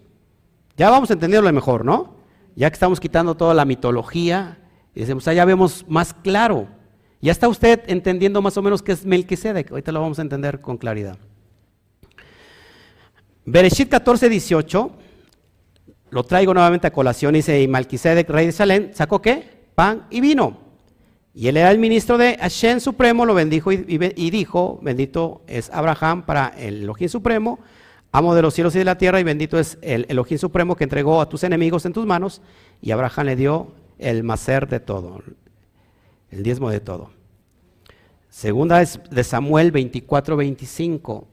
Ya 0.77 0.91
vamos 0.91 1.09
a 1.09 1.13
entenderlo 1.13 1.51
mejor, 1.51 1.83
¿no? 1.83 2.13
Ya 2.55 2.69
que 2.69 2.75
estamos 2.75 2.99
quitando 2.99 3.35
toda 3.35 3.55
la 3.55 3.65
mitología, 3.65 4.59
y 4.93 4.99
decimos, 4.99 5.27
ah, 5.27 5.33
ya 5.33 5.45
vemos 5.45 5.83
más 5.87 6.13
claro. 6.13 6.67
Ya 7.21 7.31
está 7.31 7.47
usted 7.47 7.81
entendiendo 7.87 8.39
más 8.43 8.55
o 8.57 8.61
menos 8.61 8.83
qué 8.83 8.91
es 8.91 9.03
Melquisedec. 9.03 9.71
Ahorita 9.71 9.91
lo 9.91 10.01
vamos 10.01 10.19
a 10.19 10.21
entender 10.21 10.61
con 10.61 10.77
claridad. 10.77 11.17
Bereshit 13.45 13.89
14, 13.89 14.29
18, 14.29 14.91
lo 16.11 16.23
traigo 16.23 16.53
nuevamente 16.53 16.85
a 16.85 16.93
colación, 16.93 17.33
dice, 17.33 17.59
y 17.59 17.67
Melquisedec, 17.67 18.29
rey 18.29 18.45
de 18.45 18.51
Salem, 18.51 18.93
sacó 18.93 19.23
qué? 19.23 19.69
Pan 19.73 20.05
y 20.11 20.21
vino. 20.21 20.68
Y 21.33 21.47
él 21.47 21.57
era 21.57 21.71
el 21.71 21.77
ministro 21.77 22.17
de 22.17 22.37
Hashem 22.37 22.79
Supremo, 22.79 23.25
lo 23.25 23.33
bendijo 23.33 23.71
y, 23.71 23.83
dijo, 24.29 24.79
bendito 24.81 25.41
es 25.47 25.69
Abraham 25.69 26.25
para 26.25 26.47
el 26.57 26.83
Elohim 26.83 27.07
Supremo, 27.07 27.59
amo 28.11 28.33
de 28.33 28.41
los 28.41 28.53
cielos 28.53 28.75
y 28.75 28.79
de 28.79 28.85
la 28.85 28.97
tierra, 28.97 29.19
y 29.19 29.23
bendito 29.23 29.59
es 29.59 29.77
el 29.81 30.05
Elohim 30.09 30.37
Supremo 30.37 30.75
que 30.75 30.83
entregó 30.85 31.21
a 31.21 31.29
tus 31.29 31.43
enemigos 31.43 31.85
en 31.85 31.93
tus 31.93 32.05
manos, 32.05 32.41
y 32.81 32.91
Abraham 32.91 33.27
le 33.27 33.35
dio 33.35 33.71
el 33.99 34.23
macer 34.23 34.67
de 34.67 34.79
todo, 34.79 35.21
el 36.31 36.43
diezmo 36.43 36.71
de 36.71 36.79
todo. 36.79 37.11
Segunda 38.29 38.81
es 38.81 38.99
de 39.09 39.23
Samuel 39.23 39.71
24, 39.71 40.37
25. 40.37 41.27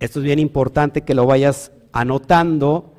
Esto 0.00 0.18
es 0.18 0.24
bien 0.24 0.38
importante 0.38 1.02
que 1.02 1.14
lo 1.14 1.26
vayas 1.26 1.72
anotando 1.92 2.94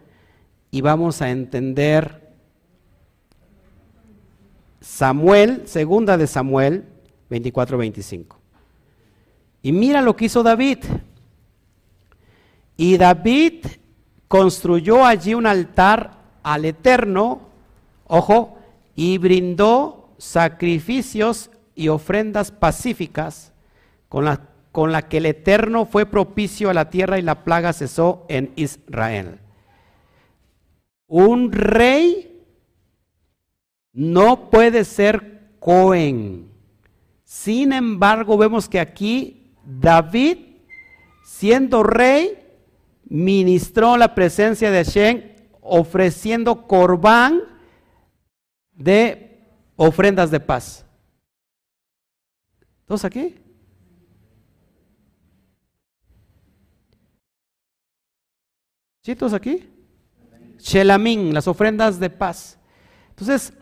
y 0.72 0.82
vamos 0.82 1.22
a 1.22 1.30
entender 1.30 2.25
Samuel, 4.86 5.64
segunda 5.66 6.16
de 6.16 6.28
Samuel 6.28 6.86
24, 7.30 7.78
25. 7.80 8.38
Y 9.64 9.72
mira 9.72 10.02
lo 10.02 10.16
que 10.16 10.26
hizo 10.26 10.44
David. 10.44 10.78
Y 12.78 12.96
David 12.98 13.66
construyó 14.28 15.04
allí 15.04 15.34
un 15.34 15.48
altar 15.48 16.12
al 16.44 16.66
Eterno, 16.66 17.42
ojo, 18.06 18.60
y 18.96 19.18
brindó 19.18 20.12
sacrificios 20.20 21.50
y 21.74 21.88
ofrendas 21.88 22.52
pacíficas 22.52 23.54
con 24.08 24.24
la, 24.24 24.50
con 24.72 24.94
que 25.10 25.18
el 25.18 25.26
Eterno 25.26 25.88
fue 25.88 26.06
propicio 26.06 26.70
a 26.70 26.76
la 26.76 26.92
tierra 26.92 27.18
y 27.18 27.24
la 27.24 27.44
plaga 27.44 27.74
cesó 27.74 28.24
en 28.30 28.54
Israel. 28.56 29.40
Un 31.08 31.52
rey 31.52 32.35
no 33.96 34.50
puede 34.50 34.84
ser 34.84 35.56
Cohen. 35.60 36.52
Sin 37.24 37.74
embargo, 37.74 38.38
vemos 38.38 38.70
que 38.70 38.80
aquí 38.80 39.56
David, 39.66 40.38
siendo 41.26 41.82
rey, 41.82 42.38
ministró 43.06 43.98
la 43.98 44.14
presencia 44.14 44.70
de 44.70 44.84
Hashem 44.84 45.24
ofreciendo 45.62 46.68
corbán 46.68 47.42
de 48.74 49.40
ofrendas 49.78 50.30
de 50.30 50.40
paz. 50.42 50.86
¿Todos 52.86 53.06
aquí? 53.06 53.36
¿Sí, 59.02 59.16
todos 59.16 59.34
aquí? 59.34 59.70
Shelamín, 60.60 61.34
las 61.34 61.48
ofrendas 61.48 62.00
de 62.00 62.10
paz. 62.10 62.60
Entonces, 63.10 63.54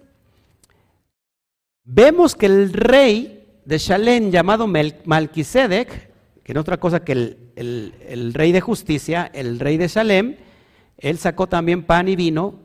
Vemos 1.85 2.35
que 2.35 2.45
el 2.45 2.71
rey 2.71 3.61
de 3.65 3.77
Shalem 3.77 4.31
llamado 4.31 4.67
Malquisedec, 4.67 6.11
que 6.41 6.53
no 6.53 6.61
otra 6.61 6.79
cosa 6.79 7.03
que 7.03 7.11
el, 7.55 8.31
rey 8.33 8.51
de 8.51 8.61
justicia, 8.61 9.29
el 9.33 9.59
rey 9.59 9.77
de 9.77 9.87
Shalem, 9.87 10.37
él 10.97 11.17
sacó 11.17 11.47
también 11.47 11.83
pan 11.83 12.07
y 12.07 12.15
vino 12.15 12.55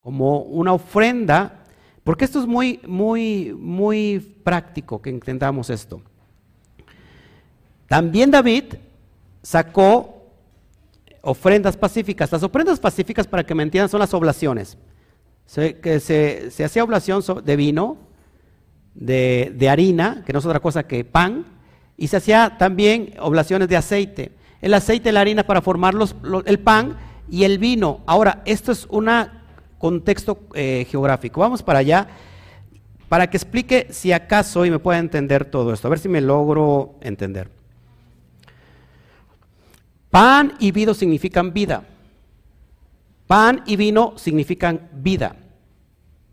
como 0.00 0.40
una 0.40 0.72
ofrenda, 0.72 1.64
porque 2.04 2.24
esto 2.24 2.40
es 2.40 2.46
muy, 2.46 2.80
muy, 2.86 3.54
muy 3.58 4.18
práctico 4.42 5.00
que 5.00 5.10
entendamos 5.10 5.68
esto. 5.68 6.02
También 7.86 8.30
David 8.30 8.74
sacó 9.42 10.26
ofrendas 11.20 11.76
pacíficas. 11.76 12.32
Las 12.32 12.42
ofrendas 12.42 12.80
pacíficas, 12.80 13.26
para 13.26 13.44
que 13.44 13.54
me 13.54 13.62
entiendan, 13.62 13.88
son 13.88 14.00
las 14.00 14.14
oblaciones. 14.14 14.78
que 15.54 16.00
se, 16.00 16.50
se 16.50 16.64
hacía 16.64 16.84
oblación 16.84 17.22
de 17.44 17.56
vino, 17.56 17.98
de, 18.94 19.68
harina, 19.70 20.22
que 20.24 20.32
no 20.32 20.38
es 20.38 20.46
otra 20.46 20.60
cosa 20.60 20.86
que 20.86 21.04
pan, 21.04 21.44
y 21.96 22.08
se 22.08 22.16
hacía 22.16 22.56
también 22.58 23.14
oblaciones 23.20 23.68
de 23.68 23.76
aceite. 23.76 24.32
El 24.60 24.74
aceite 24.74 25.10
y 25.10 25.12
la 25.12 25.20
harina 25.20 25.44
para 25.44 25.60
formar 25.60 25.94
el 26.46 26.58
pan 26.58 26.96
y 27.30 27.44
el 27.44 27.58
vino. 27.58 28.00
Ahora, 28.06 28.42
esto 28.46 28.72
es 28.72 28.86
un 28.86 29.10
contexto 29.78 30.38
eh, 30.54 30.86
geográfico. 30.90 31.40
Vamos 31.40 31.62
para 31.62 31.80
allá 31.80 32.08
para 33.08 33.28
que 33.28 33.36
explique 33.36 33.88
si 33.90 34.12
acaso 34.12 34.64
y 34.64 34.70
me 34.70 34.78
pueda 34.78 34.98
entender 34.98 35.44
todo 35.44 35.72
esto. 35.72 35.86
A 35.86 35.90
ver 35.90 35.98
si 35.98 36.08
me 36.08 36.20
logro 36.20 36.96
entender. 37.00 37.50
Pan 40.10 40.54
y 40.58 40.70
vino 40.72 40.94
significan 40.94 41.52
vida. 41.52 41.84
Pan 43.26 43.62
y 43.66 43.76
vino 43.76 44.14
significan 44.16 44.88
vida. 44.92 45.36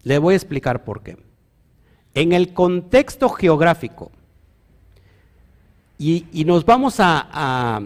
Le 0.03 0.17
voy 0.17 0.33
a 0.33 0.37
explicar 0.37 0.83
por 0.83 1.03
qué. 1.03 1.17
En 2.13 2.33
el 2.33 2.53
contexto 2.53 3.29
geográfico, 3.29 4.11
y, 6.03 6.45
nos 6.45 6.65
vamos 6.65 6.99
a, 6.99 7.79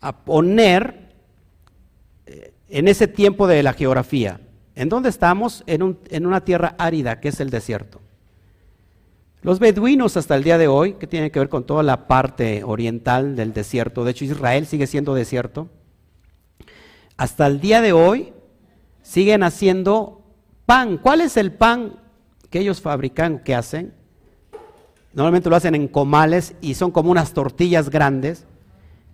a, 0.00 0.12
poner 0.24 1.08
eh, 2.24 2.52
en 2.68 2.86
ese 2.86 3.08
tiempo 3.08 3.48
de 3.48 3.64
la 3.64 3.72
geografía. 3.72 4.40
¿En 4.76 4.88
dónde 4.88 5.08
estamos? 5.08 5.64
En, 5.66 5.98
en, 6.08 6.26
una 6.26 6.44
tierra 6.44 6.76
árida, 6.78 7.18
que 7.18 7.30
es 7.30 7.40
el 7.40 7.50
desierto. 7.50 8.00
Los 9.42 9.58
beduinos 9.58 10.16
hasta 10.16 10.36
el 10.36 10.44
día 10.44 10.56
de 10.56 10.68
hoy, 10.68 10.92
que 10.94 11.08
tienen 11.08 11.32
que 11.32 11.40
ver 11.40 11.48
con 11.48 11.64
toda 11.64 11.82
la 11.82 12.06
parte 12.06 12.62
oriental 12.62 13.34
del 13.34 13.52
desierto, 13.52 14.04
de 14.04 14.12
hecho 14.12 14.24
Israel 14.24 14.66
sigue 14.66 14.86
siendo 14.86 15.12
desierto, 15.12 15.68
hasta 17.16 17.48
el 17.48 17.60
día 17.60 17.80
de 17.80 17.92
hoy 17.92 18.32
siguen 19.02 19.42
haciendo 19.42 20.22
pan. 20.64 20.96
¿Cuál 20.96 21.22
es 21.22 21.36
el 21.36 21.52
pan 21.52 21.99
que 22.50 22.58
ellos 22.58 22.80
fabrican, 22.80 23.38
que 23.38 23.54
hacen, 23.54 23.94
normalmente 25.14 25.48
lo 25.48 25.56
hacen 25.56 25.74
en 25.74 25.88
comales 25.88 26.54
y 26.60 26.74
son 26.74 26.90
como 26.90 27.10
unas 27.10 27.32
tortillas 27.32 27.90
grandes 27.90 28.46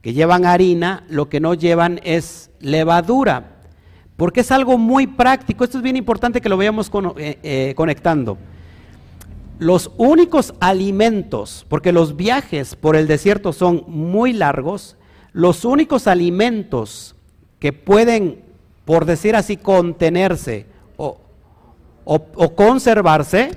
que 0.03 0.13
llevan 0.13 0.47
harina, 0.47 1.05
lo 1.09 1.29
que 1.29 1.41
no 1.41 1.55
llevan 1.55 2.01
es 2.03 2.51
levadura, 2.61 3.57
porque 4.17 4.41
es 4.41 4.51
algo 4.51 4.79
muy 4.79 5.07
práctico, 5.07 5.65
esto 5.65 5.79
es 5.79 5.83
bien 5.83 5.97
importante 5.97 6.41
que 6.41 6.49
lo 6.49 6.57
vayamos 6.57 6.91
eh, 7.17 7.39
eh, 7.43 7.75
conectando. 7.77 8.39
Los 9.59 9.91
únicos 9.97 10.55
alimentos, 10.61 11.67
porque 11.69 11.93
los 11.93 12.17
viajes 12.17 12.77
por 12.77 12.95
el 12.97 13.07
desierto 13.07 13.53
son 13.53 13.85
muy 13.89 14.33
largos, 14.33 14.97
los 15.33 15.65
únicos 15.65 16.07
alimentos 16.07 17.17
que 17.59 17.73
pueden, 17.73 18.43
por 18.85 19.07
decir 19.07 19.35
así, 19.35 19.57
contenerse 19.57 20.67
o, 22.09 22.55
conservarse, 22.55 23.51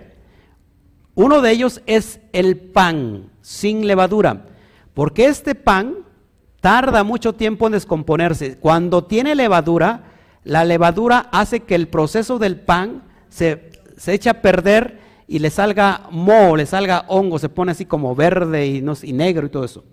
uno 1.14 1.42
de 1.42 1.52
ellos 1.52 1.82
es 1.86 2.20
el 2.34 2.58
pan 2.58 3.30
sin 3.42 3.86
levadura, 3.86 4.48
porque 4.96 5.28
este 5.28 5.54
pan 5.54 5.98
tarda 6.60 7.04
mucho 7.04 7.34
tiempo 7.34 7.68
en 7.68 7.74
descomponerse. 7.74 8.58
Cuando 8.58 9.04
tiene 9.04 9.36
levadura, 9.36 10.04
la 10.44 10.66
levadura 10.66 11.30
hace 11.32 11.62
que 11.62 11.76
el 11.76 11.88
proceso 11.88 12.40
del 12.40 12.60
pan 12.60 13.04
se, 13.30 13.72
se 13.98 14.14
eche 14.14 14.32
a 14.32 14.42
perder 14.42 15.00
y 15.28 15.38
le 15.40 15.52
salga 15.52 16.08
moho, 16.10 16.58
le 16.58 16.66
salga 16.66 17.06
hongo, 17.08 17.38
se 17.38 17.50
pone 17.50 17.72
así 17.72 17.86
como 17.86 18.16
verde 18.16 18.66
y, 18.66 18.82
no, 18.82 18.94
y 19.04 19.14
negro 19.14 19.46
y 19.46 19.50
todo 19.50 19.64
eso. 19.64 19.84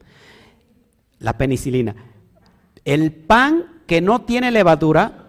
La 1.18 1.36
penicilina. 1.36 1.94
El 2.86 3.12
pan 3.12 3.82
que 3.86 4.00
no 4.00 4.22
tiene 4.22 4.50
levadura 4.50 5.25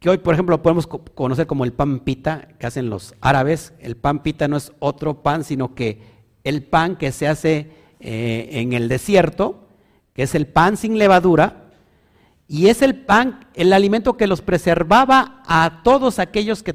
que 0.00 0.08
hoy, 0.08 0.18
por 0.18 0.32
ejemplo, 0.32 0.62
podemos 0.62 0.86
conocer 0.86 1.46
como 1.46 1.64
el 1.64 1.74
pan 1.74 2.00
pita 2.00 2.48
que 2.58 2.66
hacen 2.66 2.88
los 2.88 3.14
árabes. 3.20 3.74
El 3.80 3.96
pan 3.96 4.22
pita 4.22 4.48
no 4.48 4.56
es 4.56 4.72
otro 4.78 5.22
pan, 5.22 5.44
sino 5.44 5.74
que 5.74 6.00
el 6.42 6.62
pan 6.62 6.96
que 6.96 7.12
se 7.12 7.28
hace 7.28 7.70
eh, 8.00 8.48
en 8.52 8.72
el 8.72 8.88
desierto, 8.88 9.68
que 10.14 10.22
es 10.22 10.34
el 10.34 10.46
pan 10.46 10.78
sin 10.78 10.98
levadura, 10.98 11.66
y 12.48 12.68
es 12.68 12.80
el 12.80 12.96
pan, 12.96 13.46
el 13.54 13.74
alimento 13.74 14.16
que 14.16 14.26
los 14.26 14.40
preservaba 14.40 15.42
a 15.46 15.82
todos 15.84 16.18
aquellos 16.18 16.62
que, 16.62 16.74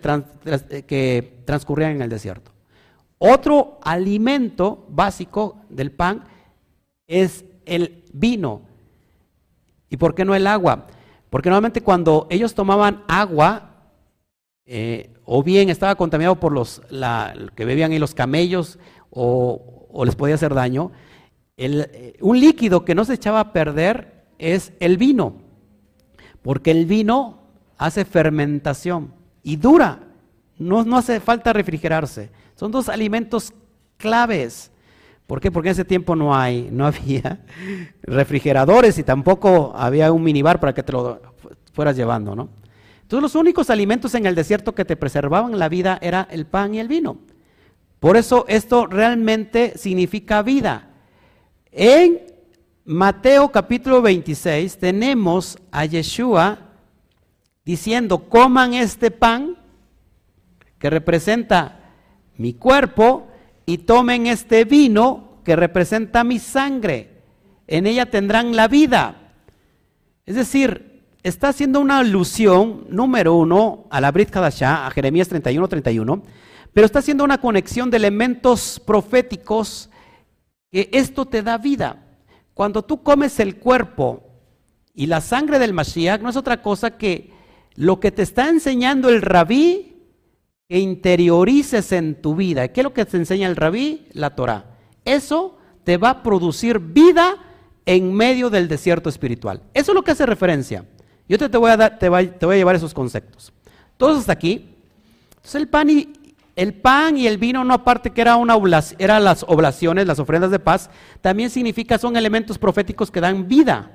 que 0.88 1.42
transcurrían 1.46 1.92
en 1.94 2.02
el 2.04 2.10
desierto. 2.10 2.52
Otro 3.18 3.80
alimento 3.82 4.86
básico 4.88 5.62
del 5.70 5.92
pan 5.92 6.26
es 7.08 7.44
el 7.66 8.04
vino. 8.14 8.62
¿Y 9.90 9.98
por 9.98 10.14
qué 10.14 10.26
no 10.26 10.36
el 10.36 10.46
agua? 10.46 10.86
Porque 11.30 11.50
normalmente 11.50 11.82
cuando 11.82 12.28
ellos 12.30 12.54
tomaban 12.54 13.04
agua, 13.08 13.72
eh, 14.66 15.12
o 15.26 15.44
bien 15.44 15.70
estaba 15.70 15.96
contaminado 15.96 16.40
por 16.40 16.52
los 16.52 16.82
que 17.56 17.66
bebían 17.66 17.92
ahí 17.92 18.00
los 18.00 18.14
camellos, 18.14 18.80
o, 19.10 20.04
les 20.06 20.16
podía 20.16 20.36
hacer 20.36 20.54
daño, 20.54 20.92
eh, 21.58 22.18
un 22.22 22.40
líquido 22.40 22.84
que 22.86 22.96
no 22.96 23.06
se 23.06 23.14
echaba 23.14 23.40
a 23.40 23.54
perder 23.54 24.26
es 24.38 24.74
el 24.80 24.98
vino, 24.98 25.36
porque 26.42 26.72
el 26.72 26.86
vino 26.86 27.40
hace 27.78 28.06
fermentación 28.06 29.14
y 29.44 29.56
dura, 29.56 30.00
no, 30.58 30.84
no 30.84 30.98
hace 30.98 31.20
falta 31.20 31.54
refrigerarse. 31.54 32.30
Son 32.56 32.72
dos 32.72 32.90
alimentos 32.90 33.54
claves. 33.98 34.72
¿Por 35.28 35.42
qué? 35.42 35.52
Porque 35.52 35.70
en 35.70 35.74
ese 35.74 35.86
tiempo 35.86 36.16
no 36.16 36.36
hay, 36.36 36.70
no 36.72 36.86
había 36.86 37.40
refrigeradores 38.04 38.98
y 38.98 39.04
tampoco 39.04 39.74
había 39.76 40.12
un 40.12 40.24
minibar 40.24 40.60
para 40.60 40.74
que 40.74 40.84
te 40.84 40.92
lo 40.92 41.20
fueras 41.74 41.96
llevando, 41.96 42.36
¿no? 42.36 42.50
Entonces 43.02 43.22
los 43.22 43.36
únicos 43.36 43.70
alimentos 43.70 44.16
en 44.16 44.26
el 44.26 44.36
desierto 44.36 44.74
que 44.74 44.86
te 44.86 44.96
preservaban 44.96 45.60
la 45.60 45.70
vida 45.70 46.00
era 46.02 46.28
el 46.32 46.46
pan 46.46 46.74
y 46.74 46.80
el 46.80 46.88
vino. 46.88 47.18
Por 48.00 48.18
eso 48.18 48.46
esto 48.48 48.88
realmente 48.88 49.78
significa 49.78 50.42
vida. 50.42 50.90
En 51.72 52.22
Mateo 52.84 53.52
capítulo 53.52 54.02
26 54.02 54.78
tenemos 54.78 55.58
a 55.72 55.86
Yeshua 55.86 56.60
diciendo, 57.64 58.30
coman 58.30 58.74
este 58.74 59.12
pan 59.12 59.58
que 60.78 60.90
representa 60.90 61.80
mi 62.38 62.54
cuerpo 62.54 63.28
y 63.66 63.80
tomen 63.80 64.28
este 64.28 64.66
vino 64.66 65.40
que 65.44 65.56
representa 65.56 66.24
mi 66.24 66.40
sangre. 66.40 67.22
En 67.68 67.88
ella 67.88 68.08
tendrán 68.08 68.56
la 68.56 68.68
vida. 68.68 69.34
Es 70.26 70.36
decir, 70.36 71.04
está 71.24 71.50
haciendo 71.50 71.80
una 71.80 72.00
alusión, 72.00 72.86
número 72.90 73.36
uno, 73.36 73.86
a 73.90 74.02
la 74.02 74.12
Brit 74.12 74.30
Kadashah, 74.30 74.86
a 74.86 74.92
Jeremías 74.92 75.28
31, 75.28 75.68
31, 75.68 76.24
pero 76.74 76.86
está 76.86 77.00
haciendo 77.00 77.24
una 77.24 77.40
conexión 77.40 77.90
de 77.90 77.98
elementos 77.98 78.82
proféticos 78.86 79.90
que 80.72 80.90
esto 80.92 81.26
te 81.26 81.42
da 81.42 81.58
vida. 81.58 82.04
Cuando 82.54 82.84
tú 82.84 83.02
comes 83.02 83.40
el 83.40 83.58
cuerpo 83.58 84.24
y 84.94 85.08
la 85.08 85.22
sangre 85.22 85.60
del 85.60 85.74
Mashiach, 85.74 86.22
no 86.22 86.30
es 86.30 86.36
otra 86.36 86.62
cosa 86.62 86.98
que 86.98 87.32
lo 87.76 88.00
que 88.00 88.12
te 88.12 88.22
está 88.22 88.50
enseñando 88.50 89.10
el 89.10 89.22
rabí 89.22 89.95
que 90.68 90.80
interiorices 90.80 91.92
en 91.92 92.22
tu 92.22 92.36
vida. 92.36 92.68
¿Qué 92.70 92.82
es 92.82 92.84
lo 92.84 92.94
que 92.94 93.06
te 93.06 93.18
enseña 93.18 93.48
el 93.48 93.56
rabí? 93.56 94.08
La 94.14 94.36
Torah. 94.36 94.66
Eso 95.04 95.58
te 95.84 95.98
va 95.98 96.10
a 96.10 96.24
producir 96.24 96.80
vida 96.80 97.36
en 97.86 98.14
medio 98.14 98.50
del 98.50 98.68
desierto 98.68 99.10
espiritual. 99.10 99.62
Eso 99.74 99.92
es 99.92 99.96
lo 99.96 100.04
que 100.04 100.12
hace 100.12 100.26
referencia. 100.26 100.86
Yo 101.30 101.38
te, 101.38 101.58
voy, 101.58 101.72
a 101.72 101.78
dar, 101.78 102.00
te, 102.00 102.10
voy, 102.10 102.32
a 102.42 102.56
llevar 102.56 102.76
esos 102.76 102.94
conceptos. 102.94 103.54
Todos 103.98 104.20
hasta 104.20 104.34
aquí. 104.34 104.76
Entonces 105.30 105.56
el 105.56 105.68
pan 105.68 105.90
y, 105.90 106.14
el 106.56 106.74
pan 106.74 107.18
y 107.18 107.28
el 107.28 107.38
vino, 107.38 107.64
no 107.64 107.74
aparte 107.76 108.12
que 108.12 108.22
era 108.22 108.36
una 108.36 108.56
eran 108.98 109.24
las 109.24 109.44
oblaciones, 109.48 110.08
las 110.08 110.20
ofrendas 110.20 110.50
de 110.50 110.60
paz, 110.60 110.90
también 111.22 111.52
significa, 111.52 112.00
son 112.00 112.18
elementos 112.18 112.58
proféticos 112.58 113.12
que 113.12 113.22
dan 113.22 113.48
vida. 113.48 113.92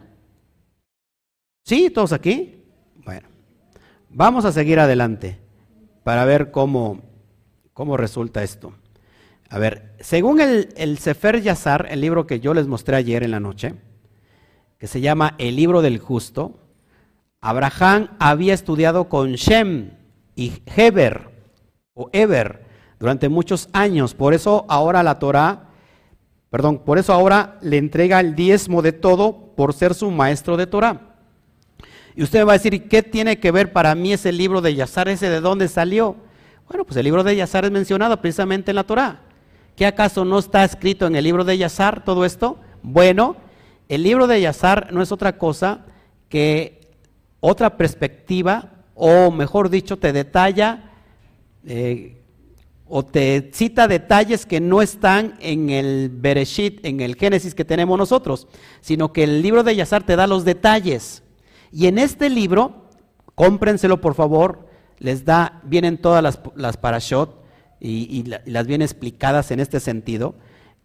¿Sí? 1.64 1.90
¿Todos 1.90 2.12
aquí? 2.12 2.62
Bueno, 3.04 3.28
vamos 4.08 4.44
a 4.44 4.52
seguir 4.52 4.78
adelante 4.78 5.49
para 6.02 6.24
ver 6.24 6.50
cómo, 6.50 7.00
cómo 7.72 7.96
resulta 7.96 8.42
esto. 8.42 8.72
A 9.48 9.58
ver, 9.58 9.94
según 10.00 10.40
el, 10.40 10.68
el 10.76 10.98
Sefer 10.98 11.42
Yazar, 11.42 11.88
el 11.90 12.00
libro 12.00 12.26
que 12.26 12.40
yo 12.40 12.54
les 12.54 12.66
mostré 12.66 12.96
ayer 12.96 13.22
en 13.22 13.32
la 13.32 13.40
noche, 13.40 13.74
que 14.78 14.86
se 14.86 15.00
llama 15.00 15.34
El 15.38 15.56
libro 15.56 15.82
del 15.82 15.98
justo, 15.98 16.58
Abraham 17.40 18.08
había 18.18 18.54
estudiado 18.54 19.08
con 19.08 19.32
Shem 19.32 19.90
y 20.36 20.62
Heber, 20.66 21.30
o 21.94 22.10
Eber, 22.12 22.64
durante 22.98 23.28
muchos 23.28 23.68
años. 23.72 24.14
Por 24.14 24.34
eso 24.34 24.66
ahora 24.68 25.02
la 25.02 25.18
Torah, 25.18 25.70
perdón, 26.50 26.78
por 26.84 26.98
eso 26.98 27.12
ahora 27.12 27.58
le 27.62 27.78
entrega 27.78 28.20
el 28.20 28.34
diezmo 28.34 28.82
de 28.82 28.92
todo 28.92 29.54
por 29.56 29.74
ser 29.74 29.94
su 29.94 30.10
maestro 30.10 30.56
de 30.56 30.66
Torah. 30.66 31.09
Y 32.20 32.22
usted 32.22 32.46
va 32.46 32.52
a 32.52 32.58
decir, 32.58 32.86
¿qué 32.86 33.02
tiene 33.02 33.40
que 33.40 33.50
ver 33.50 33.72
para 33.72 33.94
mí 33.94 34.12
ese 34.12 34.30
libro 34.30 34.60
de 34.60 34.74
Yazar, 34.74 35.08
ese 35.08 35.30
de 35.30 35.40
dónde 35.40 35.68
salió? 35.68 36.16
Bueno, 36.68 36.84
pues 36.84 36.98
el 36.98 37.04
libro 37.04 37.24
de 37.24 37.34
Yazar 37.34 37.64
es 37.64 37.70
mencionado 37.70 38.20
precisamente 38.20 38.72
en 38.72 38.74
la 38.74 38.84
Torah. 38.84 39.22
¿Qué 39.74 39.86
acaso 39.86 40.26
no 40.26 40.38
está 40.38 40.62
escrito 40.62 41.06
en 41.06 41.16
el 41.16 41.24
libro 41.24 41.44
de 41.44 41.56
Yazar 41.56 42.04
todo 42.04 42.26
esto? 42.26 42.58
Bueno, 42.82 43.36
el 43.88 44.02
libro 44.02 44.26
de 44.26 44.38
Yazar 44.38 44.92
no 44.92 45.00
es 45.00 45.12
otra 45.12 45.38
cosa 45.38 45.86
que 46.28 46.90
otra 47.40 47.78
perspectiva, 47.78 48.70
o 48.94 49.30
mejor 49.30 49.70
dicho, 49.70 49.96
te 49.96 50.12
detalla 50.12 50.90
eh, 51.64 52.20
o 52.86 53.02
te 53.02 53.48
cita 53.54 53.88
detalles 53.88 54.44
que 54.44 54.60
no 54.60 54.82
están 54.82 55.38
en 55.40 55.70
el 55.70 56.10
Bereshit, 56.12 56.84
en 56.84 57.00
el 57.00 57.14
Génesis 57.14 57.54
que 57.54 57.64
tenemos 57.64 57.96
nosotros, 57.96 58.46
sino 58.82 59.10
que 59.10 59.24
el 59.24 59.40
libro 59.40 59.62
de 59.62 59.74
Yazar 59.74 60.04
te 60.04 60.16
da 60.16 60.26
los 60.26 60.44
detalles. 60.44 61.22
Y 61.72 61.86
en 61.86 61.98
este 61.98 62.30
libro, 62.30 62.88
cómprenselo 63.34 64.00
por 64.00 64.14
favor, 64.14 64.68
les 64.98 65.24
da, 65.24 65.60
vienen 65.64 65.98
todas 65.98 66.22
las, 66.22 66.40
las 66.56 66.76
parashot 66.76 67.42
y, 67.80 68.24
las 68.44 68.66
vienen 68.66 68.84
explicadas 68.84 69.50
en 69.50 69.60
este 69.60 69.80
sentido. 69.80 70.34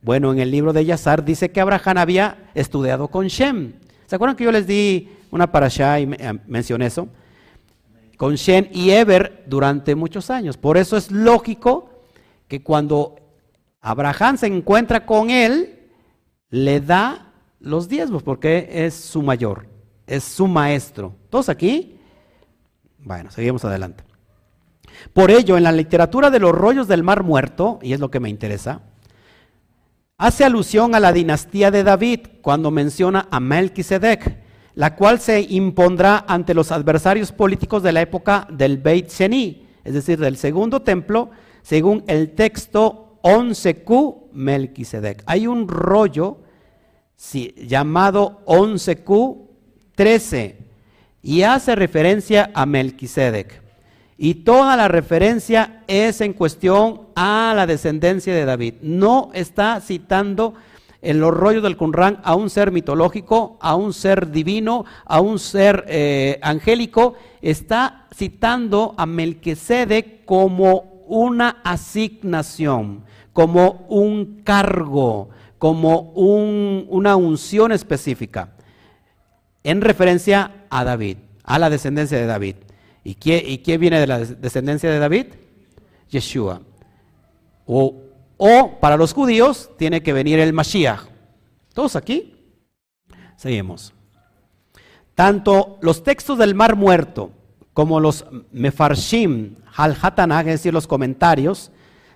Bueno, 0.01 0.31
en 0.31 0.39
el 0.39 0.51
libro 0.51 0.71
de 0.71 0.85
Yazar 0.85 1.25
dice 1.25 1.51
que 1.51 1.59
Abraham 1.59 1.97
había 1.97 2.49
estudiado 2.53 3.09
con 3.09 3.27
Shem. 3.27 3.73
¿Se 4.05 4.15
acuerdan 4.15 4.35
que 4.35 4.43
yo 4.43 4.51
les 4.51 4.67
di 4.67 5.09
una 5.31 5.51
parashá 5.51 5.99
y 5.99 6.03
eh, 6.03 6.39
mencioné 6.47 6.85
eso? 6.85 7.09
Con 8.17 8.35
Shem 8.35 8.67
y 8.71 8.91
Eber 8.91 9.43
durante 9.47 9.95
muchos 9.95 10.29
años. 10.29 10.57
Por 10.57 10.77
eso 10.77 10.95
es 10.95 11.11
lógico 11.11 11.89
que 12.47 12.63
cuando 12.63 13.15
Abraham 13.81 14.37
se 14.37 14.47
encuentra 14.47 15.05
con 15.05 15.29
él, 15.29 15.89
le 16.49 16.79
da 16.79 17.33
los 17.59 17.89
diezmos, 17.89 18.23
porque 18.23 18.69
es 18.71 18.93
su 18.93 19.21
mayor 19.21 19.74
es 20.07 20.23
su 20.23 20.47
maestro. 20.47 21.15
¿Todos 21.29 21.49
aquí? 21.49 21.99
Bueno, 22.99 23.31
seguimos 23.31 23.63
adelante. 23.65 24.03
Por 25.13 25.31
ello, 25.31 25.57
en 25.57 25.63
la 25.63 25.71
literatura 25.71 26.29
de 26.29 26.39
los 26.39 26.51
rollos 26.51 26.87
del 26.87 27.03
Mar 27.03 27.23
Muerto, 27.23 27.79
y 27.81 27.93
es 27.93 27.99
lo 27.99 28.09
que 28.09 28.19
me 28.19 28.29
interesa, 28.29 28.81
hace 30.17 30.43
alusión 30.43 30.95
a 30.95 30.99
la 30.99 31.11
dinastía 31.11 31.71
de 31.71 31.83
David 31.83 32.21
cuando 32.41 32.71
menciona 32.71 33.27
a 33.31 33.39
Melquisedec, 33.39 34.43
la 34.73 34.95
cual 34.95 35.19
se 35.19 35.41
impondrá 35.41 36.25
ante 36.27 36.53
los 36.53 36.71
adversarios 36.71 37.31
políticos 37.31 37.83
de 37.83 37.91
la 37.91 38.01
época 38.01 38.47
del 38.51 38.77
Beit 38.77 39.09
Sheni, 39.09 39.67
es 39.83 39.93
decir, 39.93 40.19
del 40.19 40.37
segundo 40.37 40.81
templo, 40.81 41.29
según 41.61 42.03
el 42.07 42.31
texto 42.31 43.19
11Q 43.21 44.31
Melquisedec. 44.33 45.23
Hay 45.25 45.47
un 45.47 45.67
rollo 45.67 46.39
llamado 47.55 48.43
11Q 48.45 49.44
13 49.95 50.57
y 51.23 51.41
hace 51.41 51.75
referencia 51.75 52.51
a 52.53 52.65
Melquisedec. 52.65 53.63
Y 54.17 54.35
toda 54.35 54.77
la 54.77 54.87
referencia 54.87 55.81
es 55.87 56.21
en 56.21 56.33
cuestión 56.33 57.01
a 57.15 57.53
la 57.55 57.65
descendencia 57.65 58.33
de 58.33 58.45
David. 58.45 58.75
No 58.81 59.31
está 59.33 59.81
citando 59.81 60.53
en 61.01 61.19
los 61.19 61.33
rollos 61.33 61.63
del 61.63 61.77
Qumran 61.77 62.19
a 62.23 62.35
un 62.35 62.49
ser 62.49 62.71
mitológico, 62.71 63.57
a 63.59 63.75
un 63.75 63.93
ser 63.93 64.31
divino, 64.31 64.85
a 65.05 65.19
un 65.19 65.39
ser 65.39 65.83
eh, 65.87 66.39
angélico. 66.41 67.15
Está 67.41 68.07
citando 68.15 68.93
a 68.97 69.05
Melquisedec 69.05 70.25
como 70.25 71.03
una 71.07 71.61
asignación, 71.63 73.03
como 73.33 73.85
un 73.89 74.41
cargo, 74.43 75.29
como 75.57 76.11
una 76.13 77.15
unción 77.15 77.71
específica 77.71 78.54
en 79.65 79.81
referencia 79.81 80.67
a 80.69 80.83
David, 80.83 81.17
a 81.43 81.57
la 81.57 81.71
descendencia 81.71 82.17
de 82.19 82.27
David. 82.27 82.55
¿Y 83.03 83.15
quién, 83.15 83.81
viene 83.81 83.99
de 83.99 84.07
la 84.07 84.19
descendencia 84.19 84.91
de 84.91 84.99
David? 84.99 85.25
Yeshua. 86.07 86.61
O, 87.65 87.95
o 88.37 88.79
para 88.79 88.95
los 88.95 89.13
judíos 89.13 89.71
tiene 89.77 90.03
que 90.03 90.13
venir 90.13 90.39
el 90.39 90.53
Mashiach. 90.53 91.01
¿Todos 91.73 91.95
aquí? 91.95 92.35
Seguimos. 93.37 93.93
Tanto 95.15 95.79
los 95.81 96.03
textos 96.03 96.37
del 96.37 96.53
Mar 96.53 96.75
Muerto 96.75 97.31
como 97.73 97.99
los 97.99 98.25
Mefarshim 98.51 99.55
al 99.75 99.97
Hatanach, 99.99 100.45
es 100.45 100.53
decir, 100.53 100.73
los 100.73 100.87
comentarios 100.87 101.71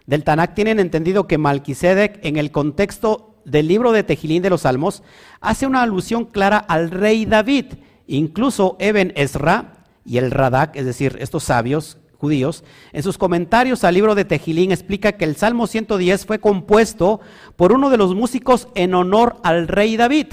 del 0.06 0.24
Tanakh, 0.24 0.54
tienen 0.54 0.80
entendido 0.80 1.28
que 1.28 1.40
Malquisedec 1.40 2.24
en 2.24 2.38
el 2.38 2.52
contexto 2.52 3.29
del 3.46 3.68
libro 3.68 3.92
de 3.92 4.04
Tejilín 4.04 4.42
de 4.42 4.50
los 4.50 4.62
Salmos 4.62 5.04
hace 5.42 5.66
una 5.68 5.82
alusión 5.82 6.26
clara 6.26 6.58
al 6.58 6.92
rey 6.92 7.26
David. 7.26 7.66
Incluso 8.08 8.76
Eben 8.80 9.14
Ezra 9.16 9.86
y 10.06 10.18
el 10.18 10.32
Radak, 10.32 10.76
es 10.76 10.86
decir, 10.86 11.18
estos 11.20 11.44
sabios 11.44 11.98
judíos, 12.18 12.64
en 12.92 13.02
sus 13.04 13.18
comentarios 13.18 13.84
al 13.84 13.94
libro 13.94 14.14
de 14.14 14.26
Tejilín 14.26 14.72
explica 14.72 15.14
que 15.14 15.26
el 15.26 15.36
Salmo 15.36 15.68
110 15.68 16.26
fue 16.26 16.40
compuesto 16.40 17.22
por 17.56 17.72
uno 17.72 17.90
de 17.90 17.98
los 17.98 18.14
músicos 18.14 18.68
en 18.76 18.94
honor 18.94 19.38
al 19.44 19.68
rey 19.68 19.96
David. 19.96 20.28